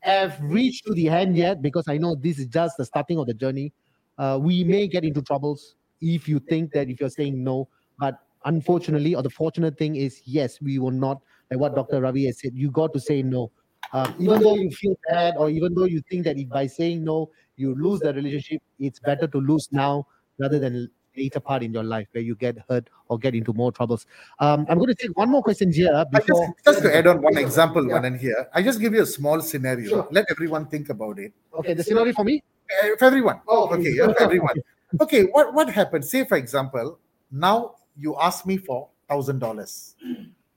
have 0.00 0.38
reached 0.40 0.86
to 0.86 0.94
the 0.94 1.10
end 1.10 1.36
yet 1.36 1.60
because 1.60 1.88
I 1.88 1.98
know 1.98 2.14
this 2.14 2.38
is 2.38 2.46
just 2.46 2.78
the 2.78 2.86
starting 2.86 3.18
of 3.18 3.26
the 3.26 3.34
journey. 3.34 3.74
Uh, 4.16 4.38
we 4.40 4.64
may 4.64 4.88
get 4.88 5.04
into 5.04 5.20
troubles 5.20 5.74
if 6.00 6.28
you 6.28 6.38
think 6.38 6.72
that 6.72 6.88
if 6.88 7.00
you're 7.00 7.10
saying 7.10 7.42
no, 7.42 7.68
but 7.98 8.18
unfortunately, 8.44 9.14
or 9.14 9.22
the 9.22 9.30
fortunate 9.30 9.76
thing 9.76 9.96
is, 9.96 10.22
yes, 10.24 10.60
we 10.60 10.78
will 10.78 10.90
not. 10.90 11.20
Like 11.50 11.60
what 11.60 11.74
Dr. 11.74 12.00
Ravee 12.00 12.26
has 12.26 12.40
said, 12.40 12.52
you 12.54 12.70
got 12.70 12.92
to 12.92 13.00
say 13.00 13.22
no. 13.22 13.50
Um, 13.92 14.14
even 14.18 14.42
though 14.42 14.54
you 14.54 14.70
feel 14.70 14.94
bad, 15.10 15.34
or 15.36 15.48
even 15.50 15.74
though 15.74 15.84
you 15.84 16.02
think 16.10 16.24
that 16.24 16.36
if 16.38 16.48
by 16.48 16.66
saying 16.66 17.04
no 17.04 17.30
you 17.56 17.74
lose 17.74 18.00
the 18.00 18.12
relationship, 18.12 18.62
it's 18.78 19.00
better 19.00 19.26
to 19.26 19.38
lose 19.38 19.68
now 19.72 20.06
rather 20.38 20.58
than 20.58 20.90
later 21.16 21.40
part 21.40 21.62
in 21.62 21.72
your 21.72 21.82
life 21.82 22.06
where 22.12 22.22
you 22.22 22.36
get 22.36 22.56
hurt 22.68 22.88
or 23.08 23.18
get 23.18 23.34
into 23.34 23.52
more 23.52 23.72
troubles. 23.72 24.06
Um, 24.38 24.66
I'm 24.68 24.78
going 24.78 24.88
to 24.88 24.94
take 24.94 25.16
one 25.16 25.30
more 25.30 25.42
question 25.42 25.72
here 25.72 26.04
I 26.14 26.20
just, 26.20 26.42
just 26.64 26.82
to 26.82 26.94
add 26.94 27.06
on 27.06 27.22
one 27.22 27.36
example, 27.38 27.86
Yeah. 27.86 27.94
one 27.94 28.04
in 28.04 28.18
here, 28.18 28.48
I 28.54 28.62
just 28.62 28.78
give 28.78 28.94
you 28.94 29.02
a 29.02 29.06
small 29.06 29.40
scenario. 29.40 29.88
Sure. 29.88 30.08
Let 30.10 30.26
everyone 30.30 30.66
think 30.66 30.90
about 30.90 31.18
it. 31.18 31.32
Okay, 31.54 31.74
the 31.74 31.82
scenario 31.82 32.12
for 32.12 32.24
me. 32.24 32.42
Uh, 32.70 32.88
For 32.98 33.06
everyone. 33.06 33.40
Oh, 33.48 33.68
okay, 33.74 33.94
yeah, 33.94 34.06
for 34.06 34.22
everyone. 34.22 34.54
Okay, 35.00 35.24
what, 35.24 35.52
what 35.54 35.68
happened? 35.68 36.04
Say, 36.04 36.24
for 36.24 36.36
example, 36.36 36.98
now 37.30 37.74
you 37.96 38.16
ask 38.20 38.46
me 38.46 38.56
for 38.56 38.88
thousand 39.08 39.38
dollars. 39.38 39.96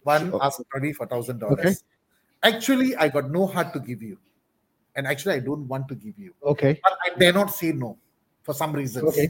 One 0.04 0.34
asked 0.42 0.62
Ravee 0.74 0.94
for 0.94 1.06
thousand 1.06 1.44
Okay. 1.44 1.56
dollars. 1.64 1.84
Actually, 2.44 2.96
I 2.96 3.10
got 3.10 3.30
no 3.30 3.46
heart 3.46 3.74
to 3.74 3.80
give 3.80 4.02
you. 4.02 4.18
And 4.96 5.06
actually, 5.08 5.36
I 5.36 5.40
don't 5.40 5.68
want 5.68 5.88
to 5.90 5.96
give 5.96 6.18
you. 6.18 6.34
Okay. 6.44 6.80
But 6.84 6.98
I 7.06 7.18
dare 7.18 7.34
not 7.34 7.54
say 7.54 7.72
no 7.72 7.98
for 8.44 8.54
some 8.54 8.74
reasons. 8.74 9.06
Okay. 9.10 9.30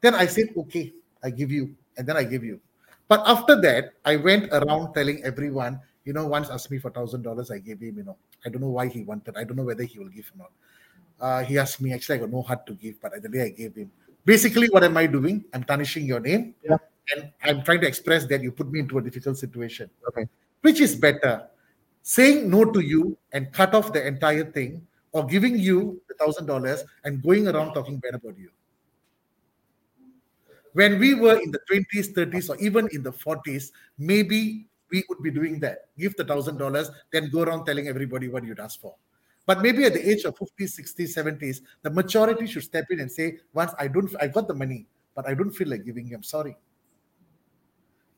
Then 0.00 0.14
I 0.14 0.26
said, 0.26 0.48
okay, 0.56 0.92
I 1.22 1.30
give 1.30 1.50
you. 1.50 1.74
And 1.96 2.06
then 2.06 2.16
I 2.16 2.24
give 2.24 2.42
you. 2.42 2.60
But 3.08 3.22
after 3.26 3.60
that, 3.60 3.92
I 4.04 4.16
went 4.16 4.48
around 4.52 4.94
telling 4.94 5.22
everyone, 5.24 5.80
you 6.04 6.12
know, 6.12 6.26
once 6.26 6.48
asked 6.48 6.70
me 6.70 6.78
for 6.78 6.90
thousand 6.90 7.22
dollars, 7.22 7.50
I 7.50 7.58
gave 7.58 7.80
him, 7.80 7.98
you 7.98 8.04
know. 8.04 8.16
I 8.46 8.48
don't 8.48 8.62
know 8.62 8.70
why 8.70 8.86
he 8.86 9.02
wanted. 9.02 9.36
I 9.36 9.44
don't 9.44 9.56
know 9.56 9.64
whether 9.64 9.82
he 9.82 9.98
will 9.98 10.08
give 10.08 10.30
or 10.34 10.38
not. 10.38 10.50
Uh, 11.20 11.44
he 11.44 11.58
asked 11.58 11.80
me, 11.82 11.92
actually, 11.92 12.16
I 12.16 12.18
got 12.22 12.30
no 12.32 12.40
heart 12.40 12.66
to 12.66 12.72
give, 12.72 13.00
but 13.02 13.20
the 13.20 13.28
day 13.28 13.42
I 13.42 13.48
gave 13.50 13.74
him. 13.74 13.90
Basically, 14.24 14.68
what 14.68 14.84
am 14.84 14.96
I 14.96 15.06
doing? 15.06 15.44
I'm 15.52 15.64
tarnishing 15.64 16.04
your 16.04 16.20
name. 16.20 16.54
Yeah. 16.62 16.76
And 17.14 17.32
I'm 17.42 17.62
trying 17.62 17.80
to 17.80 17.88
express 17.88 18.26
that 18.26 18.42
you 18.42 18.52
put 18.52 18.70
me 18.70 18.80
into 18.80 18.98
a 18.98 19.02
difficult 19.02 19.36
situation. 19.38 19.90
Okay. 20.08 20.26
Which 20.60 20.80
is 20.80 20.94
better? 20.94 21.48
Saying 22.02 22.48
no 22.48 22.64
to 22.64 22.80
you 22.80 23.16
and 23.32 23.52
cut 23.52 23.74
off 23.74 23.92
the 23.92 24.06
entire 24.06 24.44
thing, 24.44 24.86
or 25.12 25.26
giving 25.26 25.58
you 25.58 26.00
the 26.08 26.14
thousand 26.14 26.46
dollars 26.46 26.84
and 27.04 27.22
going 27.22 27.48
around 27.48 27.74
talking 27.74 27.98
bad 27.98 28.14
about 28.14 28.38
you. 28.38 28.50
When 30.72 31.00
we 31.00 31.14
were 31.14 31.40
in 31.40 31.50
the 31.50 31.58
20s, 31.70 32.14
30s, 32.14 32.48
or 32.48 32.56
even 32.58 32.88
in 32.92 33.02
the 33.02 33.12
40s, 33.12 33.72
maybe 33.98 34.66
we 34.90 35.04
would 35.08 35.22
be 35.22 35.30
doing 35.30 35.58
that. 35.60 35.88
Give 35.98 36.14
the 36.16 36.24
thousand 36.24 36.58
dollars, 36.58 36.90
then 37.12 37.28
go 37.30 37.42
around 37.42 37.64
telling 37.64 37.88
everybody 37.88 38.28
what 38.28 38.44
you'd 38.44 38.60
asked 38.60 38.80
for. 38.80 38.94
But 39.50 39.62
maybe 39.62 39.82
at 39.84 39.94
the 39.94 40.08
age 40.08 40.22
of 40.22 40.38
50s, 40.38 40.78
60s, 40.78 41.10
70s, 41.18 41.62
the 41.82 41.90
majority 41.90 42.46
should 42.46 42.62
step 42.62 42.86
in 42.90 43.00
and 43.00 43.10
say, 43.10 43.38
once 43.52 43.72
I 43.80 43.88
don't 43.88 44.08
I 44.20 44.28
got 44.28 44.46
the 44.46 44.54
money, 44.54 44.86
but 45.12 45.26
I 45.26 45.34
don't 45.34 45.50
feel 45.50 45.66
like 45.66 45.84
giving 45.84 46.06
you, 46.06 46.14
I'm 46.14 46.22
sorry. 46.22 46.56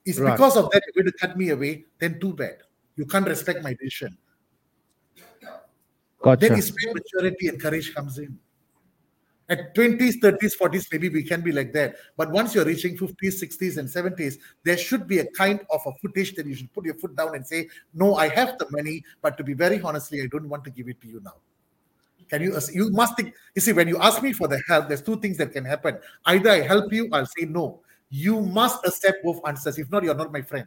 It's 0.05 0.19
Right. 0.19 0.33
because 0.33 0.59
of 0.59 0.71
that 0.73 0.83
you're 0.85 1.03
going 1.03 1.11
to 1.11 1.19
cut 1.19 1.39
me 1.39 1.49
away, 1.49 1.87
then 1.99 2.21
too 2.21 2.35
bad. 2.35 2.59
You 2.97 3.07
can't 3.07 3.27
respect 3.27 3.63
my 3.63 3.73
decision. 3.73 4.19
Gotcha. 6.21 6.49
Then 6.49 6.59
is 6.59 6.71
where 6.77 6.93
maturity 6.93 7.49
and 7.49 7.59
courage 7.59 7.95
comes 7.95 8.19
in. 8.19 8.39
At 9.53 9.75
20s, 9.75 10.15
30s, 10.23 10.57
40s, 10.59 10.87
maybe 10.91 11.11
we 11.11 11.23
can 11.23 11.43
be 11.43 11.53
like 11.53 11.75
that. 11.75 11.97
But 12.17 12.31
once 12.31 12.55
you're 12.55 12.65
reaching 12.65 12.97
50s, 12.97 13.37
60s, 13.45 13.77
and 13.77 13.87
70s, 13.87 14.39
there 14.65 14.79
should 14.79 15.07
be 15.07 15.19
a 15.19 15.27
kind 15.33 15.61
of 15.71 15.83
a 15.85 15.93
footage 16.01 16.35
that 16.37 16.47
you 16.47 16.55
should 16.55 16.73
put 16.73 16.87
your 16.87 16.95
foot 16.95 17.15
down 17.15 17.35
and 17.35 17.47
say, 17.47 17.69
No, 17.93 18.15
I 18.15 18.29
have 18.29 18.57
the 18.57 18.67
money, 18.71 19.05
but 19.21 19.37
to 19.37 19.45
be 19.45 19.53
very 19.53 19.79
honestly, 19.83 20.23
I 20.23 20.27
don't 20.33 20.49
want 20.49 20.65
to 20.65 20.71
give 20.71 20.89
it 20.89 21.03
to 21.03 21.07
you 21.07 21.21
now. 21.23 21.35
Can 22.31 22.41
you 22.41 22.59
you 22.73 22.91
must 22.93 23.15
think 23.15 23.35
you 23.55 23.61
see 23.61 23.75
when 23.75 23.89
you 23.89 23.99
ask 23.99 24.23
me 24.23 24.33
for 24.33 24.49
the 24.49 24.59
help, 24.69 24.89
there's 24.89 25.03
two 25.03 25.21
things 25.21 25.37
that 25.37 25.53
can 25.53 25.67
happen. 25.67 25.99
Either 26.25 26.49
I 26.49 26.61
help 26.63 26.91
you, 26.91 27.11
I'll 27.13 27.27
say 27.27 27.45
no. 27.45 27.81
You 28.09 28.41
must 28.41 28.87
accept 28.87 29.23
both 29.23 29.41
answers. 29.47 29.77
If 29.79 29.91
not, 29.91 30.03
you're 30.03 30.15
not 30.15 30.33
my 30.33 30.41
friend. 30.41 30.67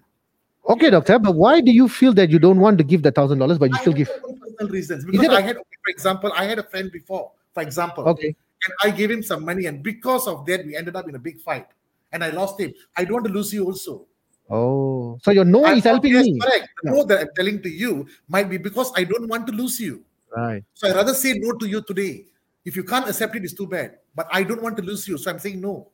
Okay, 0.70 0.92
doctor, 0.92 1.18
but 1.18 1.34
why 1.34 1.60
do 1.62 1.72
you 1.72 1.90
feel 1.90 2.14
that 2.14 2.30
you 2.30 2.38
don't 2.38 2.60
want 2.60 2.78
to 2.78 2.84
give 2.84 3.02
the 3.02 3.12
thousand 3.12 3.40
dollars, 3.40 3.58
but 3.58 3.72
you 3.72 3.78
I 3.78 3.82
still 3.82 3.94
give? 3.94 4.10
personal 4.10 4.72
reasons 4.72 5.06
because 5.06 5.30
I 5.30 5.42
had, 5.42 5.56
for 5.56 5.90
example, 5.90 6.32
I 6.36 6.46
had 6.46 6.60
a 6.60 6.64
friend 6.64 6.92
before, 6.92 7.32
for 7.56 7.64
example, 7.64 8.08
Okay. 8.10 8.36
And 8.66 8.74
I 8.84 8.96
gave 8.96 9.12
him 9.12 9.24
some 9.24 9.46
money, 9.46 9.66
and 9.66 9.84
because 9.84 10.28
of 10.28 10.46
that, 10.48 10.66
we 10.66 10.76
ended 10.76 10.96
up 10.96 11.08
in 11.08 11.16
a 11.16 11.20
big 11.20 11.40
fight, 11.40 11.68
and 12.12 12.24
I 12.24 12.30
lost 12.30 12.60
him. 12.60 12.74
I 12.98 13.06
don't 13.06 13.14
want 13.14 13.26
to 13.28 13.34
lose 13.34 13.54
you 13.54 13.66
also. 13.66 14.06
Oh, 14.50 15.18
so 15.24 15.32
your 15.32 15.46
no 15.46 15.64
I- 15.66 15.74
is 15.74 15.84
helping 15.84 16.14
yes, 16.14 16.26
me. 16.26 16.40
Correct. 16.40 16.68
The 16.84 16.92
no 16.92 17.04
that 17.06 17.20
I'm 17.22 17.30
telling 17.36 17.62
to 17.64 17.70
you 17.70 18.08
might 18.28 18.50
be 18.50 18.58
because 18.58 18.92
I 18.96 19.04
don't 19.04 19.28
want 19.28 19.48
to 19.48 19.54
lose 19.54 19.80
you. 19.80 20.04
Right. 20.36 20.64
So 20.74 20.90
I 20.90 20.94
rather 20.94 21.14
say 21.14 21.34
no 21.38 21.54
to 21.54 21.68
you 21.68 21.82
today. 21.82 22.26
If 22.64 22.76
you 22.76 22.84
can't 22.84 23.08
accept 23.08 23.36
it, 23.36 23.44
it's 23.44 23.54
too 23.54 23.68
bad. 23.68 23.98
But 24.14 24.28
I 24.32 24.44
don't 24.44 24.62
want 24.62 24.78
to 24.78 24.84
lose 24.84 25.08
you, 25.08 25.18
so 25.18 25.32
I'm 25.32 25.40
saying 25.40 25.62
no. 25.62 25.90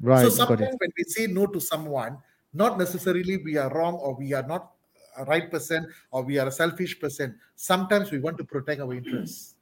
Right. 0.00 0.22
so 0.22 0.28
sometimes 0.28 0.76
when 0.78 0.90
we 0.98 1.04
say 1.04 1.26
no 1.26 1.46
to 1.46 1.60
someone, 1.60 2.18
not 2.52 2.78
necessarily 2.78 3.38
we 3.38 3.56
are 3.56 3.72
wrong 3.72 3.94
or 3.94 4.14
we 4.14 4.32
are 4.34 4.42
not 4.42 4.72
a 5.16 5.24
right 5.24 5.50
person 5.50 5.86
or 6.10 6.22
we 6.22 6.38
are 6.38 6.48
a 6.48 6.52
selfish 6.52 6.98
person. 7.00 7.38
Sometimes 7.56 8.10
we 8.10 8.18
want 8.18 8.36
to 8.38 8.44
protect 8.44 8.80
our 8.80 8.92
interests. 8.92 9.53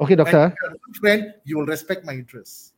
Okay, 0.00 0.14
doctor. 0.14 0.46
if 0.46 0.54
you're 0.62 0.70
a 0.70 0.78
good 0.78 0.96
friend, 0.96 1.34
you 1.44 1.58
will 1.58 1.66
respect 1.66 2.04
my 2.04 2.12
interests. 2.12 2.72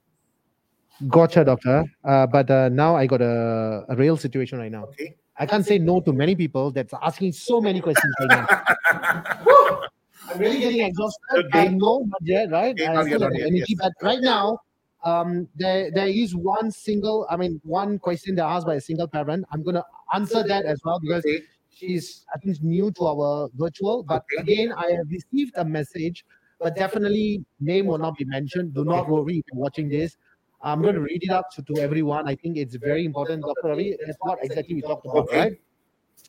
Gotcha, 1.09 1.45
doctor. 1.45 1.85
Uh, 2.05 2.27
but 2.27 2.51
uh, 2.51 2.69
now 2.69 2.97
I 2.97 3.07
got 3.07 3.23
a, 3.23 3.85
a 3.89 3.97
real 3.97 4.17
situation 4.17 4.59
right 4.59 4.71
now. 4.71 4.85
Okay. 4.85 5.17
I 5.39 5.47
can't 5.47 5.65
say 5.65 5.79
no 5.79 6.01
to 6.03 6.13
many 6.13 6.35
people 6.35 6.71
that's 6.71 6.93
asking 7.01 7.33
so 7.33 7.61
many 7.61 7.81
questions 7.81 8.13
right 8.21 8.29
now. 8.29 8.63
I'm 10.31 10.39
really 10.39 10.61
getting 10.61 10.81
exhausted. 10.83 11.47
Okay. 11.47 11.61
I 11.61 11.69
know, 11.69 12.05
not 12.07 12.21
yet, 12.23 12.51
right? 12.51 12.75
Okay, 12.75 12.87
I 12.87 12.93
now 12.95 13.03
still 13.03 13.13
have 13.13 13.21
not 13.23 13.33
the 13.33 13.39
yet, 13.39 13.47
energy, 13.47 13.65
yes. 13.69 13.79
but 13.81 13.93
right 14.03 14.21
now, 14.21 14.59
um, 15.03 15.49
there 15.57 15.91
there 15.91 16.09
is 16.09 16.37
one 16.37 16.71
single, 16.71 17.27
I 17.31 17.37
mean, 17.37 17.59
one 17.65 17.99
question 17.99 18.35
that 18.37 18.45
asked 18.45 18.67
by 18.67 18.75
a 18.75 18.81
single 18.81 19.09
parent. 19.09 19.47
I'm 19.51 19.63
gonna 19.63 19.85
answer 20.13 20.43
that 20.47 20.67
as 20.67 20.79
well 20.85 21.01
because 21.01 21.25
Okay. 21.25 21.41
she's 21.75 22.27
I 22.35 22.39
think 22.39 22.63
new 22.63 22.91
to 22.93 23.07
our 23.07 23.49
virtual. 23.55 24.03
But 24.03 24.25
again, 24.39 24.73
I 24.73 24.93
have 24.93 25.09
received 25.09 25.55
a 25.57 25.65
message, 25.65 26.27
but 26.61 26.77
definitely 26.77 27.43
name 27.59 27.87
will 27.87 27.99
not 27.99 28.17
be 28.17 28.25
mentioned. 28.27 28.75
Do 28.75 28.85
not 28.85 29.09
worry 29.09 29.39
if 29.39 29.45
you're 29.53 29.61
watching 29.61 29.89
this. 29.89 30.17
I'm 30.63 30.83
going 30.83 30.95
to 30.95 31.01
read 31.01 31.23
it 31.23 31.31
out 31.31 31.47
to, 31.55 31.63
to 31.63 31.81
everyone. 31.81 32.29
I 32.29 32.35
think 32.35 32.59
it's 32.59 32.75
very 32.75 33.07
important, 33.07 33.43
Dr. 33.43 33.69
Ravee. 33.69 33.97
That's 34.05 34.19
what 34.21 34.39
exactly 34.43 34.75
we 34.75 34.83
talked 34.83 35.07
about, 35.07 35.29
Okay. 35.29 35.39
right? 35.39 35.61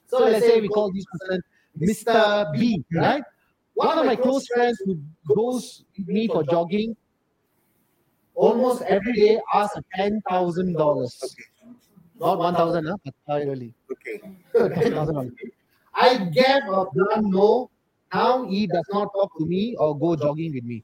So 0.08 0.20
let's 0.20 0.46
say 0.46 0.62
we 0.62 0.70
call 0.70 0.92
this 0.94 1.06
person 1.12 1.42
Mr. 1.78 2.54
B, 2.54 2.84
right? 2.94 3.24
One 3.74 3.98
of 3.98 4.06
my 4.06 4.16
close 4.16 4.48
friends 4.48 4.82
who 4.86 5.02
goes 5.36 5.84
with 5.98 6.08
me 6.08 6.28
for 6.28 6.44
jogging 6.44 6.96
almost 8.36 8.84
every 8.84 9.14
day 9.14 9.40
asks 9.54 9.76
for 9.76 9.84
ten 9.96 10.22
thousand 10.30 10.74
dollars. 10.74 11.36
Not 12.20 12.38
one 12.40 12.56
thousand, 12.56 12.86
huh? 12.86 12.98
But 13.04 13.14
uh, 13.30 13.46
really. 13.46 13.74
Okay. 13.92 14.22
ten 14.80 14.94
thousand 14.94 15.16
dollars. 15.16 15.32
I 15.94 16.18
gave 16.26 16.64
a 16.70 16.86
blunt 16.94 17.26
no. 17.28 17.70
Now 18.14 18.45
he 18.45 18.68
does 18.68 18.86
not 18.91 19.09
talk 19.14 19.32
to 19.38 19.45
me 19.45 19.76
or 19.78 19.97
go 19.97 20.16
jogging 20.16 20.53
with 20.53 20.64
me. 20.64 20.84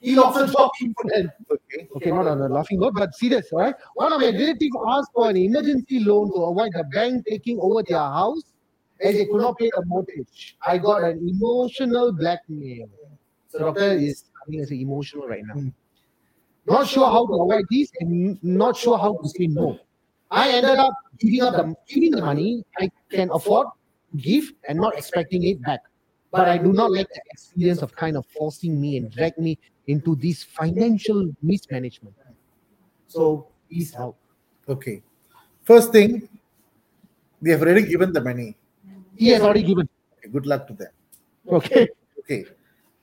He 0.00 0.18
also 0.18 0.46
jogging 0.46 0.94
for 1.00 1.10
them. 1.10 1.32
Okay. 1.50 1.88
Okay, 1.96 2.10
not 2.10 2.26
on 2.26 2.40
a 2.40 2.48
laughing 2.48 2.78
note, 2.78 2.94
but 2.94 3.14
serious, 3.14 3.50
all 3.52 3.60
right? 3.60 3.74
One 3.94 4.12
of 4.12 4.20
my 4.20 4.26
relatives 4.26 4.76
asked 4.88 5.10
for 5.14 5.30
an 5.30 5.36
emergency 5.36 6.00
loan 6.00 6.28
to 6.28 6.42
avoid 6.42 6.72
the 6.74 6.84
bank 6.92 7.24
taking 7.26 7.58
over 7.60 7.82
their 7.82 7.98
house 7.98 8.42
as 9.00 9.14
they 9.14 9.26
could 9.26 9.40
not 9.40 9.58
pay 9.58 9.70
the 9.74 9.82
mortgage. 9.86 10.56
I 10.64 10.78
got 10.78 11.04
an 11.04 11.26
emotional 11.26 12.12
blackmail. 12.12 12.86
So 13.48 13.60
doctor 13.60 13.92
is 13.92 14.24
having 14.44 14.60
us 14.60 14.70
emotional 14.72 15.26
right 15.26 15.42
now. 15.44 15.72
Not 16.66 16.86
sure 16.86 17.06
how 17.06 17.26
to 17.26 17.32
avoid 17.32 17.64
this 17.70 17.90
and 18.00 18.42
not 18.42 18.76
sure 18.76 18.98
how 18.98 19.16
to 19.16 19.28
say 19.28 19.46
no. 19.46 19.78
I 20.30 20.50
ended 20.50 20.78
up 20.78 20.92
giving 21.18 21.42
up 21.42 21.54
the 21.56 21.74
giving 21.88 22.10
the 22.12 22.20
money 22.22 22.64
I 22.78 22.90
can 23.10 23.30
afford, 23.30 23.68
give, 24.16 24.52
and 24.68 24.78
not 24.78 24.96
expecting 24.96 25.44
it 25.44 25.62
back. 25.62 25.80
But 26.34 26.48
I 26.48 26.58
do 26.58 26.72
not 26.72 26.90
like 26.90 27.06
the 27.06 27.20
experience 27.30 27.80
of 27.80 27.94
kind 27.94 28.16
of 28.16 28.26
forcing 28.26 28.80
me 28.80 28.96
and 28.96 29.08
drag 29.08 29.38
me 29.38 29.56
into 29.86 30.16
this 30.16 30.42
financial 30.42 31.30
mismanagement. 31.40 32.16
So 33.06 33.46
please 33.70 33.94
help. 33.94 34.18
Okay. 34.68 35.04
First 35.62 35.92
thing, 35.92 36.28
they 37.40 37.52
have 37.52 37.62
already 37.62 37.86
given 37.86 38.12
the 38.12 38.20
money. 38.20 38.56
He 39.14 39.28
has 39.28 39.42
already 39.42 39.62
given. 39.62 39.88
Okay, 40.18 40.28
good 40.28 40.46
luck 40.46 40.66
to 40.66 40.72
them. 40.72 40.90
Okay. 41.46 41.86
Okay. 42.18 42.46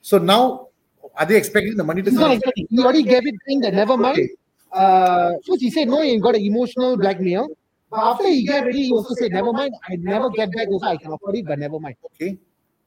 So 0.01 0.17
now, 0.17 0.67
are 1.15 1.25
they 1.25 1.37
expecting 1.37 1.77
the 1.77 1.85
money 1.85 2.01
to 2.01 2.09
He's 2.09 2.19
not 2.19 2.43
come? 2.43 2.53
He 2.57 2.79
already 2.79 3.03
gave 3.03 3.25
it 3.25 3.35
saying 3.47 3.61
that 3.61 3.73
never 3.73 3.95
mind. 3.95 4.17
Okay. 4.19 4.29
Uh, 4.73 5.31
first 5.47 5.61
he 5.61 5.71
said 5.71 5.87
no, 5.87 6.01
he 6.01 6.19
got 6.19 6.35
an 6.35 6.41
emotional 6.41 6.97
blackmail. 6.97 7.47
But 7.89 7.99
after 7.99 8.27
he 8.27 8.45
gave 8.45 8.65
ready, 8.65 8.87
he 8.87 8.91
also 8.91 9.15
said, 9.15 9.31
never 9.31 9.53
mind, 9.53 9.73
I 9.87 9.95
never 9.95 10.29
get 10.29 10.51
back 10.53 10.67
also, 10.67 10.87
I 10.87 10.97
can 10.97 11.13
afford 11.13 11.35
it, 11.35 11.45
but 11.45 11.59
never 11.59 11.79
mind. 11.79 11.95
Okay. 12.15 12.37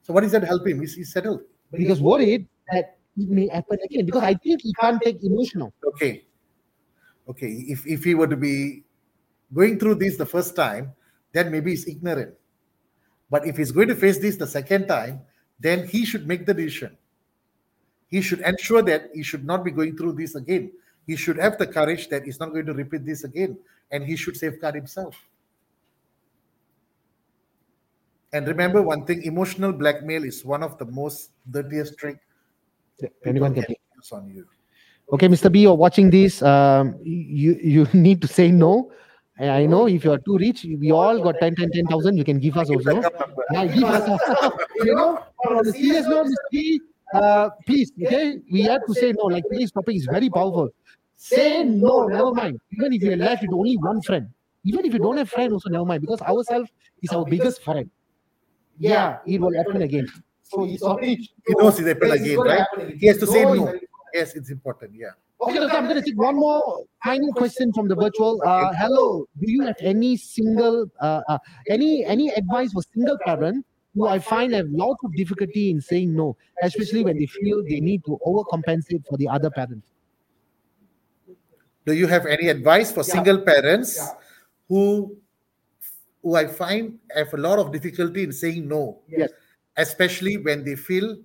So 0.05 0.13
what 0.13 0.23
is 0.23 0.31
that 0.33 0.43
help 0.43 0.67
him? 0.67 0.81
He's, 0.81 0.93
he's 0.93 1.11
settled. 1.11 1.41
But 1.71 1.79
he 1.79 1.87
was 1.87 1.99
worried 1.99 2.47
that 2.71 2.97
it 3.17 3.29
may 3.29 3.47
happen 3.47 3.79
again 3.83 4.05
because 4.05 4.21
I 4.21 4.35
think 4.35 4.61
he 4.61 4.71
can't 4.79 5.01
take 5.01 5.23
emotional. 5.23 5.73
Okay. 5.83 6.25
Okay. 7.27 7.65
If 7.67 7.87
if 7.87 8.03
he 8.03 8.13
were 8.13 8.27
to 8.27 8.37
be 8.37 8.83
going 9.51 9.79
through 9.79 9.95
this 9.95 10.15
the 10.15 10.25
first 10.25 10.55
time, 10.55 10.93
then 11.33 11.49
maybe 11.49 11.71
he's 11.71 11.87
ignorant. 11.87 12.35
But 13.31 13.47
if 13.47 13.57
he's 13.57 13.71
going 13.71 13.87
to 13.87 13.95
face 13.95 14.19
this 14.19 14.37
the 14.37 14.45
second 14.45 14.85
time, 14.85 15.21
then 15.59 15.87
he 15.87 16.05
should 16.05 16.27
make 16.27 16.45
the 16.45 16.53
decision. 16.53 16.95
He 18.07 18.21
should 18.21 18.41
ensure 18.41 18.83
that 18.83 19.09
he 19.15 19.23
should 19.23 19.43
not 19.43 19.65
be 19.65 19.71
going 19.71 19.97
through 19.97 20.13
this 20.13 20.35
again. 20.35 20.71
He 21.07 21.15
should 21.15 21.39
have 21.39 21.57
the 21.57 21.65
courage 21.65 22.09
that 22.09 22.25
he's 22.25 22.39
not 22.39 22.53
going 22.53 22.67
to 22.67 22.73
repeat 22.73 23.05
this 23.05 23.23
again, 23.23 23.57
and 23.89 24.05
he 24.05 24.15
should 24.15 24.37
safeguard 24.37 24.75
himself. 24.75 25.17
And 28.35 28.47
remember 28.47 28.81
one 28.83 29.05
thing: 29.05 29.23
emotional 29.23 29.71
blackmail 29.71 30.25
is 30.25 30.43
one 30.43 30.61
of 30.61 30.77
the 30.77 30.85
most 30.85 31.31
dirtiest 31.49 31.97
trick 31.97 32.19
Anyone 33.25 33.53
can 33.53 33.65
use 33.69 34.11
on 34.11 34.27
you. 34.27 34.45
Okay, 35.11 35.27
Mr. 35.27 35.51
B, 35.51 35.61
you're 35.61 35.75
watching 35.75 36.09
this. 36.09 36.41
Um, 36.41 36.95
you 37.03 37.57
you 37.61 37.87
need 37.93 38.21
to 38.21 38.27
say 38.27 38.51
no. 38.51 38.91
I 39.39 39.65
know 39.65 39.87
if 39.87 40.05
you 40.05 40.13
are 40.13 40.17
too 40.19 40.37
rich, 40.37 40.65
we 40.79 40.91
all 40.91 41.19
got 41.19 41.35
10, 41.41 41.55
10, 41.55 41.69
10,000, 41.69 42.17
you 42.17 42.23
can 42.23 42.39
give 42.39 42.55
us 42.55 42.69
also. 42.69 43.01
Yeah, 43.51 43.65
give 43.67 43.83
us. 43.83 44.07
you 44.77 44.95
know, 44.95 45.19
on 45.49 45.67
a 45.67 45.71
serious 45.73 46.07
note, 46.07 46.27
Mr. 46.27 46.47
B, 46.51 46.81
uh, 47.13 47.49
please, 47.65 47.91
okay, 48.01 48.39
we 48.49 48.61
have 48.61 48.85
to 48.87 48.93
say 48.93 49.11
no. 49.11 49.25
Like 49.25 49.43
today's 49.51 49.73
topic 49.73 49.97
is 49.97 50.05
very 50.05 50.29
powerful. 50.29 50.69
Say 51.17 51.65
no, 51.65 52.07
never 52.07 52.33
mind. 52.33 52.61
Even 52.71 52.93
if 52.93 53.01
you're 53.01 53.17
left 53.17 53.41
with 53.41 53.51
only 53.51 53.75
one 53.75 54.01
friend, 54.01 54.29
even 54.63 54.85
if 54.85 54.93
you 54.93 54.99
don't 54.99 55.17
have 55.17 55.29
friend, 55.29 55.51
also 55.51 55.69
never 55.69 55.85
mind, 55.85 55.99
because 55.99 56.21
ourselves 56.21 56.71
is 57.03 57.11
our 57.11 57.25
biggest 57.25 57.61
friend. 57.61 57.89
Yeah, 58.77 59.17
it 59.25 59.39
will 59.41 59.53
happen 59.55 59.81
again. 59.81 60.07
So 60.43 60.63
he's 60.63 60.79
sorry. 60.81 61.15
He 61.47 61.53
knows 61.57 61.79
it's 61.79 61.87
happened 61.87 62.11
Yes, 62.11 62.21
again, 62.21 62.39
right? 62.39 62.97
He 62.99 63.07
has 63.07 63.17
to 63.17 63.27
say 63.27 63.43
No 63.43 63.53
is 63.53 63.59
no. 63.59 63.65
very 63.65 63.87
Yes, 64.13 64.35
it's 64.35 64.49
important. 64.49 64.91
Yeah. 64.95 65.07
Okay, 65.41 65.59
doctor, 65.59 65.75
I'm 65.77 65.83
going 65.89 65.97
to 65.97 66.01
take 66.01 66.17
one 66.17 66.35
more 66.35 66.85
final 67.03 67.33
question 67.33 67.73
from 67.73 67.89
the 67.89 67.95
virtual. 67.95 68.41
Uh, 68.45 68.71
hello, 68.73 69.25
do 69.39 69.51
you 69.51 69.61
have 69.63 69.75
any 69.81 70.15
single, 70.15 70.89
uh, 71.01 71.21
uh, 71.27 71.37
any 71.67 72.05
any 72.05 72.29
advice 72.29 72.71
for 72.71 72.81
single 72.93 73.17
parent 73.25 73.65
who 73.93 74.07
I 74.07 74.19
find 74.19 74.53
have 74.53 74.67
lots 74.69 75.03
of 75.03 75.13
difficulty 75.15 75.69
in 75.71 75.81
saying 75.81 76.15
no, 76.15 76.37
especially 76.63 77.03
when 77.03 77.17
they 77.17 77.25
feel 77.25 77.63
they 77.63 77.81
need 77.81 78.05
to 78.05 78.17
overcompensate 78.25 79.05
for 79.05 79.17
the 79.17 79.27
other 79.27 79.49
parent? 79.49 79.83
Do 81.85 81.93
you 81.93 82.07
have 82.07 82.25
any 82.25 82.47
advice 82.47 82.91
for 82.91 83.03
single 83.03 83.39
parents 83.41 83.97
Yeah. 83.97 84.07
who 84.69 85.17
who 86.25 86.33
I 86.35 86.47
find 86.47 86.97
have 87.15 87.31
a 87.35 87.37
lot 87.37 87.59
of 87.59 87.71
difficulty 87.71 88.23
in 88.23 88.33
saying 88.33 88.67
no, 88.67 88.97
Yes. 89.07 89.29
especially 89.77 90.37
when 90.41 90.65
they 90.65 90.75
feel 90.75 91.21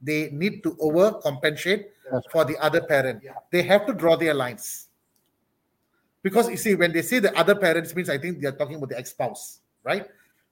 they 0.00 0.30
need 0.30 0.62
to 0.62 0.76
overcompensate 0.78 1.86
for 2.30 2.44
the 2.44 2.56
other 2.62 2.82
parent? 2.86 3.20
Yeah. 3.24 3.34
They 3.50 3.62
have 3.66 3.84
to 3.86 3.92
draw 3.92 4.14
their 4.14 4.32
lines. 4.32 4.86
Because 6.22 6.48
you 6.48 6.56
see, 6.56 6.76
when 6.76 6.92
they 6.92 7.02
say 7.02 7.18
the 7.18 7.36
other 7.36 7.56
parents 7.56 7.94
means 7.96 8.08
I 8.08 8.18
think 8.18 8.40
they 8.40 8.46
are 8.46 8.52
talking 8.54 8.76
about 8.76 8.90
the 8.90 8.98
ex-spouse, 8.98 9.58
right? 9.82 10.06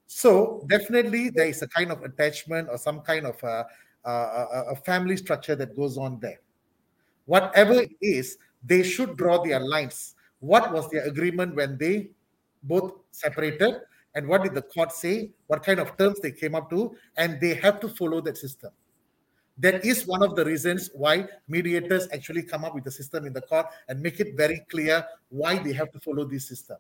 So 0.09 0.67
definitely 0.69 1.31
there 1.31 1.47
is 1.47 1.63
a 1.63 1.69
kind 1.69 1.93
of 1.93 2.03
attachment 2.03 2.69
or 2.69 2.77
some 2.77 3.01
kind 3.03 3.25
of 3.25 3.39
a, 3.45 3.67
a- 4.05 4.67
a 4.75 4.77
family 4.83 5.17
structure 5.17 5.55
that 5.55 5.77
goes 5.77 5.97
on 5.97 6.19
there. 6.19 6.41
Whatever 7.27 7.75
it 7.75 7.95
is, 8.03 8.37
they 8.67 8.83
should 8.83 9.17
draw 9.17 9.43
their 9.45 9.61
lines. 9.61 10.15
What 10.41 10.73
was 10.73 10.91
their 10.91 11.05
agreement 11.07 11.55
when 11.55 11.79
they 11.79 12.11
both 12.65 12.93
separated? 13.13 13.77
And 14.15 14.29
what 14.29 14.43
did 14.43 14.55
the 14.55 14.63
court 14.63 14.93
say? 14.93 15.31
What 15.47 15.63
kind 15.63 15.81
of 15.81 15.97
terms 15.97 16.21
they 16.21 16.33
came 16.33 16.55
up 16.55 16.71
to? 16.71 16.97
And 17.17 17.41
they 17.41 17.55
have 17.55 17.81
to 17.81 17.89
follow 17.89 18.21
that 18.23 18.37
system. 18.37 18.71
That 19.59 19.85
is 19.85 20.07
one 20.07 20.23
of 20.23 20.35
the 20.35 20.45
reasons 20.45 20.91
why 20.95 21.27
mediators 21.47 22.09
actually 22.13 22.43
come 22.43 22.65
up 22.65 22.75
with 22.75 22.87
a 22.87 22.91
system 22.91 23.25
in 23.25 23.33
the 23.33 23.41
court 23.41 23.67
and 23.89 24.01
make 24.01 24.19
it 24.19 24.37
very 24.37 24.65
clear 24.69 25.05
why 25.29 25.59
they 25.59 25.73
have 25.73 25.93
to 25.93 26.01
follow 26.01 26.25
this 26.25 26.49
system. 26.49 26.77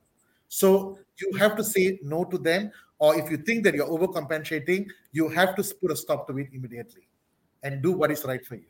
So 0.48 0.98
you 1.20 1.36
have 1.38 1.56
to 1.56 1.64
say 1.64 1.98
no 2.02 2.24
to 2.24 2.38
them, 2.38 2.70
or 2.98 3.16
if 3.16 3.30
you 3.30 3.38
think 3.38 3.64
that 3.64 3.74
you're 3.74 3.88
overcompensating, 3.88 4.88
you 5.12 5.28
have 5.28 5.54
to 5.56 5.62
put 5.80 5.92
a 5.92 5.96
stop 5.96 6.26
to 6.28 6.38
it 6.38 6.48
immediately 6.52 7.08
and 7.62 7.82
do 7.82 7.92
what 7.92 8.10
is 8.10 8.24
right 8.24 8.44
for 8.44 8.56
you. 8.56 8.66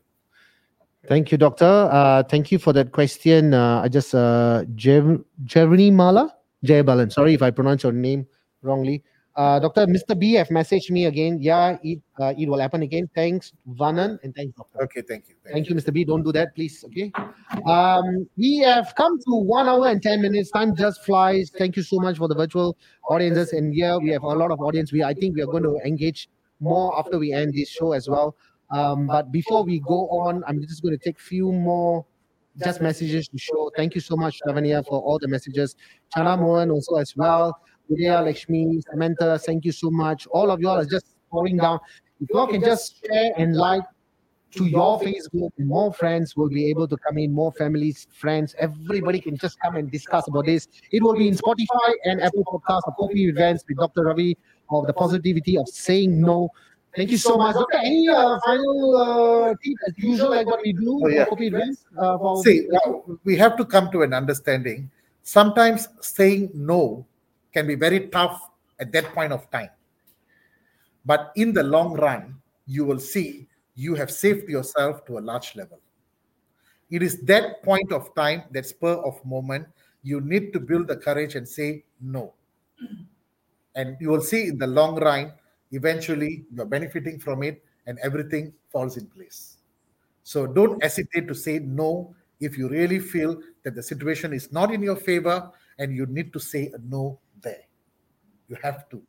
Thank 1.06 1.32
you, 1.32 1.38
doctor. 1.38 1.88
Uh, 1.90 2.22
thank 2.22 2.50
you 2.50 2.58
for 2.58 2.72
that 2.72 2.92
question. 2.92 3.52
Uh, 3.52 3.82
I 3.82 3.88
just, 3.88 4.14
uh, 4.14 4.64
Jeremy 4.74 5.90
Mala, 5.90 6.34
Jayabalan. 6.64 7.12
Sorry 7.12 7.34
if 7.34 7.42
I 7.42 7.50
pronounce 7.50 7.82
your 7.82 7.92
name 7.92 8.26
wrongly. 8.62 9.02
Uh, 9.36 9.58
Doctor, 9.58 9.86
Mr. 9.86 10.16
B 10.16 10.34
have 10.34 10.48
messaged 10.48 10.90
me 10.90 11.06
again. 11.06 11.38
Yeah, 11.40 11.76
it, 11.82 11.98
uh, 12.20 12.32
it 12.38 12.48
will 12.48 12.60
happen 12.60 12.82
again. 12.82 13.10
Thanks, 13.16 13.52
Vanan, 13.68 14.18
and 14.22 14.32
thanks, 14.32 14.54
Doctor. 14.56 14.84
Okay, 14.84 15.02
thank 15.02 15.28
you. 15.28 15.34
Thank 15.50 15.68
you, 15.68 15.74
Mr. 15.74 15.92
B. 15.92 16.04
Don't 16.04 16.22
do 16.22 16.30
that, 16.30 16.54
please. 16.54 16.84
Okay. 16.86 17.10
Um, 17.66 18.28
we 18.36 18.58
have 18.58 18.94
come 18.94 19.18
to 19.18 19.34
one 19.34 19.68
hour 19.68 19.88
and 19.88 20.00
10 20.00 20.22
minutes. 20.22 20.52
Time 20.52 20.76
just 20.76 21.04
flies. 21.04 21.50
Thank 21.50 21.76
you 21.76 21.82
so 21.82 21.96
much 21.98 22.18
for 22.18 22.28
the 22.28 22.34
virtual 22.36 22.76
audiences. 23.10 23.52
And 23.52 23.74
here 23.74 23.98
we 23.98 24.10
have 24.10 24.22
a 24.22 24.28
lot 24.28 24.52
of 24.52 24.60
audience. 24.60 24.92
We 24.92 25.02
I 25.02 25.14
think 25.14 25.34
we 25.34 25.42
are 25.42 25.46
going 25.46 25.64
to 25.64 25.80
engage 25.84 26.28
more 26.60 26.96
after 26.96 27.18
we 27.18 27.32
end 27.32 27.54
this 27.54 27.68
show 27.68 27.92
as 27.92 28.08
well. 28.08 28.36
Um, 28.70 29.08
but 29.08 29.32
before 29.32 29.64
we 29.64 29.80
go 29.80 30.08
on, 30.10 30.44
I'm 30.46 30.60
just 30.62 30.80
going 30.80 30.96
to 30.96 31.04
take 31.04 31.18
few 31.18 31.50
more 31.50 32.06
just 32.62 32.80
messages 32.80 33.28
to 33.28 33.38
show. 33.38 33.70
Thank 33.76 33.94
you 33.94 34.00
so 34.00 34.16
much, 34.16 34.40
Lavania, 34.46 34.84
for 34.86 35.00
all 35.00 35.18
the 35.18 35.28
messages. 35.28 35.76
Chana 36.14 36.38
Mohan 36.38 36.70
also 36.70 36.96
as 36.96 37.14
well. 37.16 37.58
Vidya, 37.88 38.20
Lakshmi, 38.20 38.80
Samantha, 38.90 39.38
thank 39.38 39.64
you 39.64 39.72
so 39.72 39.90
much. 39.90 40.26
All 40.28 40.50
of 40.50 40.60
y'all 40.60 40.78
are 40.78 40.84
just 40.84 41.06
pouring 41.30 41.58
down. 41.58 41.80
If 42.20 42.30
y'all 42.30 42.46
can 42.46 42.60
just 42.60 43.04
share 43.04 43.32
and 43.36 43.56
like 43.56 43.82
to 44.52 44.64
your 44.66 45.00
Facebook, 45.00 45.50
more 45.58 45.92
friends 45.92 46.36
will 46.36 46.48
be 46.48 46.70
able 46.70 46.86
to 46.88 46.96
come 46.96 47.18
in, 47.18 47.32
more 47.32 47.52
families, 47.52 48.06
friends, 48.12 48.54
everybody 48.58 49.20
can 49.20 49.36
just 49.36 49.58
come 49.60 49.76
and 49.76 49.90
discuss 49.90 50.28
about 50.28 50.46
this. 50.46 50.68
It 50.92 51.02
will 51.02 51.16
be 51.16 51.28
in 51.28 51.34
Spotify 51.34 51.92
and 52.04 52.22
Apple 52.22 52.44
Podcast 52.44 52.82
of 52.86 52.94
Coffee 52.96 53.26
with 53.26 53.36
Vance 53.36 53.64
with 53.68 53.78
Dr. 53.78 54.04
Ravee 54.04 54.36
of 54.70 54.86
the 54.86 54.92
positivity 54.92 55.58
of 55.58 55.68
saying 55.68 56.20
no. 56.20 56.48
Thank 56.96 57.10
you 57.10 57.18
so 57.18 57.36
much. 57.36 57.54
Doctor, 57.54 57.78
any 57.78 58.08
uh, 58.08 58.38
final 58.44 58.96
uh, 58.96 59.54
tip 59.62 59.74
as 59.88 59.94
usual 59.98 60.30
like 60.30 60.46
what 60.46 60.60
we 60.62 60.72
do 60.72 61.00
Oh, 61.02 61.08
yeah. 61.08 61.24
for 61.24 61.42
Events? 61.42 61.84
Uh, 61.98 62.18
for 62.18 62.42
See, 62.44 62.68
now 62.70 63.02
we 63.24 63.36
have 63.36 63.56
to 63.56 63.64
come 63.64 63.90
to 63.90 64.02
an 64.02 64.12
understanding. 64.12 64.90
Sometimes 65.22 65.88
saying 66.00 66.50
no 66.54 67.04
can 67.52 67.66
be 67.66 67.74
very 67.74 68.08
tough 68.08 68.50
at 68.78 68.92
that 68.92 69.06
point 69.12 69.32
of 69.32 69.50
time. 69.50 69.70
But 71.04 71.32
in 71.36 71.52
the 71.52 71.62
long 71.62 71.94
run, 71.94 72.36
you 72.66 72.84
will 72.84 73.00
see 73.00 73.48
you 73.74 73.94
have 73.94 74.10
saved 74.10 74.48
yourself 74.48 75.04
to 75.06 75.18
a 75.18 75.20
large 75.20 75.56
level. 75.56 75.80
It 76.90 77.02
is 77.02 77.20
that 77.22 77.62
point 77.64 77.92
of 77.92 78.14
time, 78.14 78.44
that 78.52 78.66
spur 78.66 78.94
of 78.94 79.22
moment, 79.24 79.66
you 80.02 80.20
need 80.20 80.52
to 80.52 80.60
build 80.60 80.86
the 80.86 80.96
courage 80.96 81.34
and 81.34 81.48
say 81.48 81.82
no. 82.00 82.34
And 83.74 83.96
you 84.00 84.10
will 84.10 84.20
see 84.20 84.48
in 84.48 84.58
the 84.58 84.66
long 84.66 84.96
run, 84.96 85.32
eventually 85.74 86.44
you're 86.54 86.66
benefiting 86.66 87.18
from 87.18 87.42
it 87.42 87.62
and 87.86 87.98
everything 88.02 88.52
falls 88.70 88.96
in 88.96 89.06
place. 89.06 89.58
So 90.22 90.46
don't 90.46 90.82
hesitate 90.82 91.28
to 91.28 91.34
say 91.34 91.58
no 91.58 92.14
if 92.40 92.56
you 92.56 92.68
really 92.68 92.98
feel 92.98 93.40
that 93.62 93.74
the 93.74 93.82
situation 93.82 94.32
is 94.32 94.52
not 94.52 94.72
in 94.72 94.82
your 94.82 94.96
favor 94.96 95.50
and 95.78 95.94
you 95.94 96.06
need 96.06 96.32
to 96.32 96.40
say 96.40 96.72
no 96.88 97.18
there. 97.42 97.64
You 98.48 98.56
have 98.62 98.88
to. 98.90 99.02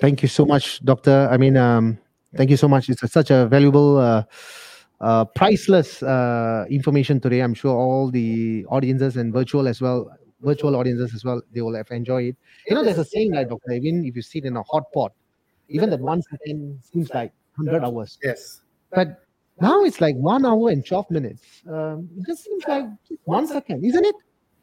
Thank 0.00 0.22
you 0.22 0.28
so 0.28 0.46
much, 0.46 0.82
Doctor. 0.84 1.28
I 1.30 1.36
mean, 1.36 1.56
um, 1.56 1.98
thank 2.36 2.50
you 2.50 2.56
so 2.56 2.68
much. 2.68 2.88
It's 2.88 3.02
a, 3.02 3.08
such 3.08 3.30
a 3.30 3.46
valuable, 3.46 3.98
uh, 3.98 4.22
uh, 5.00 5.24
priceless 5.24 6.02
uh, 6.02 6.64
information 6.70 7.20
today. 7.20 7.40
I'm 7.40 7.54
sure 7.54 7.76
all 7.76 8.10
the 8.10 8.66
audiences 8.68 9.16
and 9.16 9.32
virtual 9.32 9.68
as 9.68 9.80
well, 9.80 10.10
virtual 10.40 10.76
audiences 10.76 11.14
as 11.14 11.24
well, 11.24 11.42
they 11.52 11.60
will 11.60 11.74
have 11.74 11.90
enjoyed 11.90 12.26
it. 12.26 12.36
You 12.68 12.76
know, 12.76 12.84
there's 12.84 12.98
a 12.98 13.04
saying 13.04 13.34
like, 13.34 13.48
Doctor, 13.48 13.72
even 13.72 14.04
if 14.04 14.16
you 14.16 14.22
sit 14.22 14.44
in 14.44 14.56
a 14.56 14.62
hot 14.62 14.84
pot, 14.92 15.12
even 15.68 15.90
that 15.90 16.00
one 16.00 16.22
second 16.22 16.78
seems 16.82 17.10
like 17.10 17.32
100 17.56 17.84
hours. 17.84 18.18
Yes. 18.22 18.62
But 18.90 19.22
now 19.60 19.84
it's 19.84 20.00
like 20.00 20.14
one 20.16 20.46
hour 20.46 20.70
and 20.70 20.84
12 20.86 21.10
minutes. 21.10 21.42
Um, 21.68 22.08
it 22.16 22.26
just 22.26 22.44
seems 22.44 22.64
like 22.66 22.86
one 23.24 23.46
second, 23.46 23.84
isn't 23.84 24.04
it? 24.04 24.14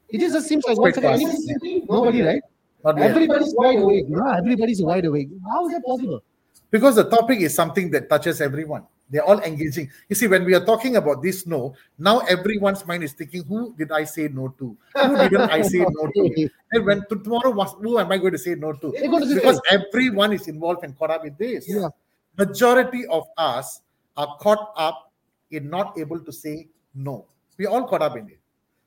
It 0.09 0.19
just 0.19 0.47
seems 0.47 0.63
like 0.65 0.77
one 0.77 0.93
second. 0.93 1.87
Nobody, 1.89 2.21
right? 2.21 2.41
Everybody's 2.85 3.53
wide 3.55 3.79
awake. 3.79 4.07
No, 4.07 4.27
everybody's 4.31 4.81
wide 4.81 5.05
awake. 5.05 5.29
How 5.51 5.65
is 5.67 5.73
that 5.73 5.83
possible? 5.83 6.23
Because 6.69 6.95
the 6.95 7.09
topic 7.09 7.39
is 7.39 7.53
something 7.53 7.89
that 7.91 8.09
touches 8.09 8.41
everyone. 8.41 8.83
They're 9.09 9.23
all 9.23 9.39
engaging. 9.41 9.89
You 10.09 10.15
see, 10.15 10.27
when 10.27 10.45
we 10.45 10.55
are 10.55 10.65
talking 10.65 10.95
about 10.95 11.21
this 11.21 11.45
no, 11.45 11.75
now 11.99 12.19
everyone's 12.21 12.85
mind 12.87 13.03
is 13.03 13.13
thinking, 13.13 13.43
who 13.43 13.75
did 13.77 13.91
I 13.91 14.03
say 14.03 14.27
no 14.27 14.47
to? 14.57 14.75
Who 14.95 15.17
didn't 15.17 15.51
I 15.51 15.61
say 15.61 15.79
no 15.79 16.09
to? 16.11 16.49
And 16.71 16.85
when 16.85 17.05
to, 17.09 17.15
tomorrow, 17.17 17.51
was, 17.51 17.73
who 17.79 17.99
am 17.99 18.11
I 18.11 18.17
going 18.17 18.33
to 18.33 18.39
say 18.39 18.55
no 18.55 18.73
to? 18.73 18.91
They're 18.91 19.07
going 19.09 19.21
to 19.23 19.29
say- 19.29 19.35
Because 19.35 19.61
everyone 19.69 20.33
is 20.33 20.47
involved 20.47 20.83
and 20.83 20.97
caught 20.97 21.11
up 21.11 21.23
with 21.23 21.37
this. 21.37 21.69
Yeah. 21.69 21.89
Majority 22.37 23.05
of 23.07 23.27
us 23.37 23.81
are 24.17 24.35
caught 24.41 24.73
up 24.75 25.11
in 25.51 25.69
not 25.69 25.97
able 25.99 26.19
to 26.19 26.31
say 26.33 26.67
no. 26.95 27.25
We 27.57 27.67
all 27.67 27.87
caught 27.87 28.01
up 28.01 28.17
in 28.17 28.27
it. 28.27 28.39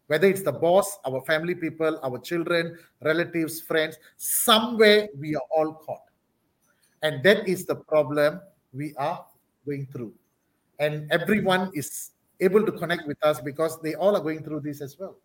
Whether 0.08 0.26
it's 0.26 0.42
the 0.42 0.52
boss, 0.52 0.98
our 1.06 1.20
family 1.22 1.54
people, 1.54 2.00
our 2.02 2.18
children, 2.18 2.76
relatives, 3.02 3.60
friends, 3.60 3.96
somewhere 4.16 5.08
we 5.18 5.36
are 5.36 5.42
all 5.50 5.74
caught. 5.74 6.02
And 7.02 7.22
that 7.22 7.46
is 7.48 7.64
the 7.64 7.76
problem 7.76 8.40
we 8.72 8.94
are 8.96 9.24
going 9.68 9.86
through. 9.92 10.12
And 10.78 11.10
everyone 11.10 11.70
is 11.74 12.12
able 12.40 12.64
to 12.64 12.72
connect 12.72 13.06
with 13.06 13.22
us 13.24 13.40
because 13.40 13.80
they 13.80 13.94
all 13.94 14.16
are 14.16 14.20
going 14.20 14.42
through 14.44 14.60
this 14.60 14.80
as 14.80 14.98
well. 14.98 15.16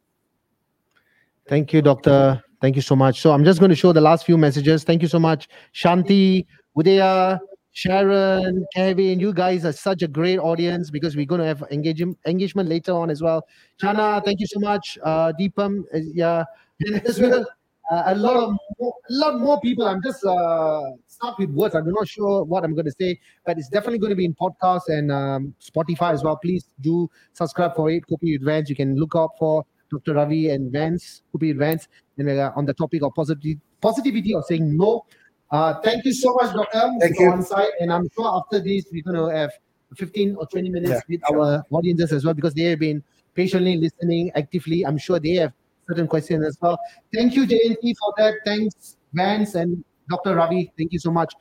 Thank 1.47 1.73
you, 1.73 1.81
Doctor. 1.81 2.41
Thank 2.61 2.75
you 2.75 2.81
so 2.81 2.95
much. 2.95 3.19
So 3.21 3.31
I'm 3.33 3.43
just 3.43 3.59
going 3.59 3.69
to 3.69 3.75
show 3.75 3.91
the 3.93 4.01
last 4.01 4.25
few 4.25 4.37
messages. 4.37 4.83
Thank 4.83 5.01
you 5.01 5.07
so 5.09 5.19
much, 5.19 5.49
Shanti, 5.73 6.45
Udaya, 6.77 7.39
Sharon, 7.73 8.65
Kevin. 8.73 9.19
You 9.19 9.33
guys 9.33 9.65
are 9.65 9.73
such 9.73 10.01
a 10.01 10.07
great 10.07 10.39
audience 10.39 10.89
because 10.89 11.17
we're 11.17 11.25
going 11.25 11.41
to 11.41 11.47
have 11.47 11.63
engagement 11.71 12.17
engagement 12.25 12.69
later 12.69 12.93
on 12.93 13.09
as 13.09 13.21
well. 13.21 13.45
Chana, 13.81 14.23
thank 14.23 14.39
you 14.39 14.47
so 14.47 14.59
much. 14.59 14.97
Uh, 15.03 15.33
Deepam, 15.39 15.83
uh, 15.93 15.99
yeah. 16.13 16.45
Uh, 17.91 18.03
a 18.07 18.15
lot 18.15 18.35
of 18.38 18.55
more, 18.80 18.93
a 19.10 19.14
lot 19.14 19.39
more 19.39 19.60
people. 19.60 19.85
I'm 19.85 20.01
just 20.01 20.23
uh, 20.26 20.81
stuck 21.07 21.38
with 21.38 21.49
words. 21.51 21.76
I'm 21.76 21.89
not 21.89 22.07
sure 22.07 22.43
what 22.43 22.64
I'm 22.64 22.73
going 22.73 22.85
to 22.85 22.95
say, 22.99 23.19
but 23.45 23.57
it's 23.57 23.68
definitely 23.69 23.99
going 23.99 24.11
to 24.11 24.15
be 24.15 24.26
in 24.26 24.34
podcast 24.35 24.88
and 24.88 25.11
um, 25.11 25.53
Spotify 25.61 26.14
as 26.14 26.23
well. 26.23 26.38
Please 26.38 26.65
do 26.81 27.10
subscribe 27.34 27.76
for 27.76 27.89
it. 27.91 28.07
Coffee 28.07 28.38
with 28.38 28.45
Vance. 28.45 28.69
You 28.69 28.76
can 28.76 28.95
look 28.95 29.14
out 29.15 29.31
for 29.38 29.65
Dr. 29.91 30.14
Ravee 30.14 30.49
and 30.49 30.72
Vance, 30.72 31.23
Coffee 31.31 31.49
with 31.49 31.57
Vance, 31.60 31.88
and 32.18 32.27
we're 32.27 32.53
on 32.55 32.65
the 32.65 32.73
topic 32.73 33.03
of 33.03 33.14
positivity, 33.15 33.60
positivity 33.81 34.34
of 34.34 34.45
saying 34.45 34.76
no. 34.76 35.05
Uh, 35.51 35.80
thank 35.81 36.03
you 36.05 36.14
so 36.14 36.34
much, 36.41 36.53
Doctor. 36.55 36.89
Thank 36.99 37.18
for 37.18 37.23
you. 37.23 37.31
On 37.31 37.43
site, 37.43 37.69
and 37.80 37.91
I'm 37.93 38.10
sure 38.15 38.26
after 38.27 38.60
this 38.60 38.85
we're 38.91 39.03
going 39.03 39.18
to 39.30 39.35
have 39.35 39.51
15 39.95 40.35
or 40.38 40.47
20 40.47 40.69
minutes 40.69 40.89
Yeah, 40.89 40.99
with 41.07 41.22
sure. 41.27 41.39
our 41.39 41.64
audiences 41.69 42.11
as 42.11 42.26
well 42.26 42.34
because 42.34 42.53
they 42.53 42.64
have 42.64 42.80
been 42.80 43.03
patiently 43.35 43.77
listening 43.77 44.31
actively. 44.35 44.84
I'm 44.85 44.97
sure 44.97 45.19
they 45.19 45.34
have 45.35 45.53
certain 45.88 46.07
questions 46.07 46.45
as 46.45 46.57
well. 46.61 46.77
Thank 47.14 47.35
you, 47.35 47.45
JNT, 47.45 47.93
for 47.99 48.14
that. 48.18 48.35
Thanks, 48.45 48.97
Vance 49.14 49.55
and 49.55 49.84
Dr. 50.10 50.35
Ravee. 50.35 50.72
Thank 50.77 50.93
you 50.93 50.99
so 50.99 51.11
much. 51.11 51.34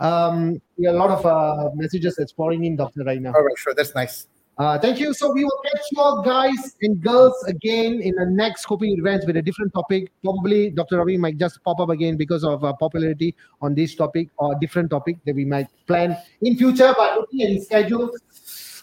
Um, 0.00 0.60
we 0.76 0.86
have 0.86 0.94
a 0.94 0.98
lot 0.98 1.10
of 1.10 1.26
uh, 1.26 1.70
messages 1.74 2.16
that's 2.16 2.32
pouring 2.32 2.64
in, 2.64 2.76
Doctor, 2.76 3.04
right 3.04 3.20
now. 3.20 3.32
All 3.34 3.44
right, 3.44 3.58
sure. 3.58 3.74
That's 3.74 3.94
nice. 3.94 4.26
Uh, 4.60 4.78
thank 4.78 5.00
you. 5.00 5.14
So 5.14 5.32
we 5.32 5.42
will 5.42 5.60
catch 5.64 5.80
you 5.90 6.02
all 6.02 6.22
guys 6.22 6.76
and 6.82 7.00
girls 7.00 7.34
again 7.44 8.00
in 8.02 8.14
the 8.14 8.26
next 8.26 8.66
Coffee 8.66 8.94
with 8.94 9.02
Vance 9.02 9.24
with 9.26 9.36
a 9.36 9.42
different 9.42 9.72
topic. 9.72 10.12
Probably 10.22 10.70
Dr. 10.70 10.98
Ravee 10.98 11.16
might 11.16 11.38
just 11.38 11.62
pop 11.64 11.80
up 11.80 11.88
again 11.88 12.18
because 12.18 12.44
of 12.44 12.62
uh, 12.62 12.74
popularity 12.74 13.34
on 13.62 13.74
this 13.74 13.94
topic 13.94 14.28
or 14.36 14.54
different 14.60 14.90
topic 14.90 15.16
that 15.24 15.34
we 15.34 15.46
might 15.46 15.68
plan 15.86 16.14
in 16.42 16.58
future. 16.58 16.92
But 16.94 17.20
looking 17.20 17.42
at 17.42 17.48
his 17.48 17.64
schedule, 17.64 18.10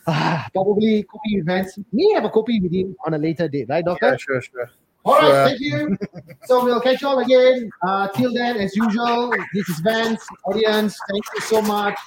ah, 0.08 0.48
probably 0.54 1.04
Coffee 1.04 1.38
with 1.38 1.46
Vance 1.46 1.78
may 1.92 2.12
have 2.14 2.26
a 2.26 2.32
copy 2.32 2.60
with 2.60 2.74
him 2.74 2.96
on 3.06 3.14
a 3.14 3.20
later 3.20 3.48
date, 3.48 3.68
right, 3.70 3.86
Doctor? 3.86 4.08
Yeah, 4.08 4.18
sure, 4.18 4.42
sure. 4.42 4.72
All 5.08 5.22
right, 5.22 5.48
thank 5.48 5.62
you. 5.62 5.98
So 6.46 6.64
we'll 6.64 6.82
catch 6.82 7.02
you 7.02 7.08
all 7.08 7.20
again. 7.20 7.70
Uh, 7.82 8.10
till 8.10 8.34
then, 8.34 8.58
as 8.58 8.76
usual, 8.76 9.34
this 9.54 9.70
is 9.70 9.80
Vance, 9.80 10.26
audience. 10.46 10.98
Thank 11.10 11.24
you 11.34 11.42
so 11.42 11.62
much 11.62 11.98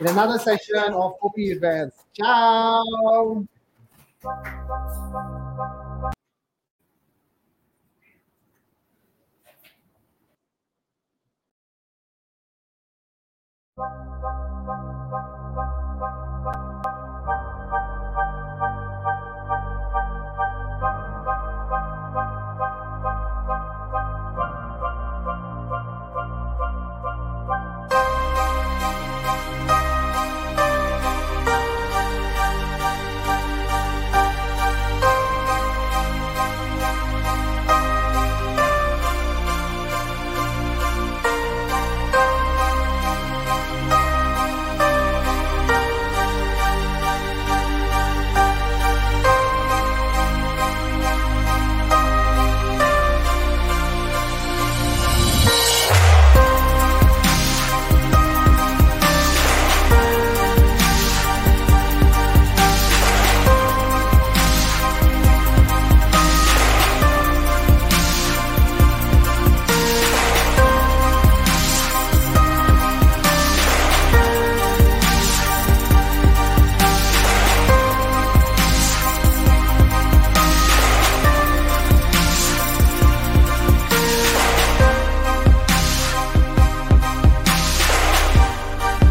in 0.00 0.06
another 0.06 0.38
session 0.38 0.94
of 0.94 1.18
Coffee 1.20 1.50
with 1.50 1.60
Vance. 1.60 1.94
Ciao. 2.14 3.46
Thank 13.78 14.45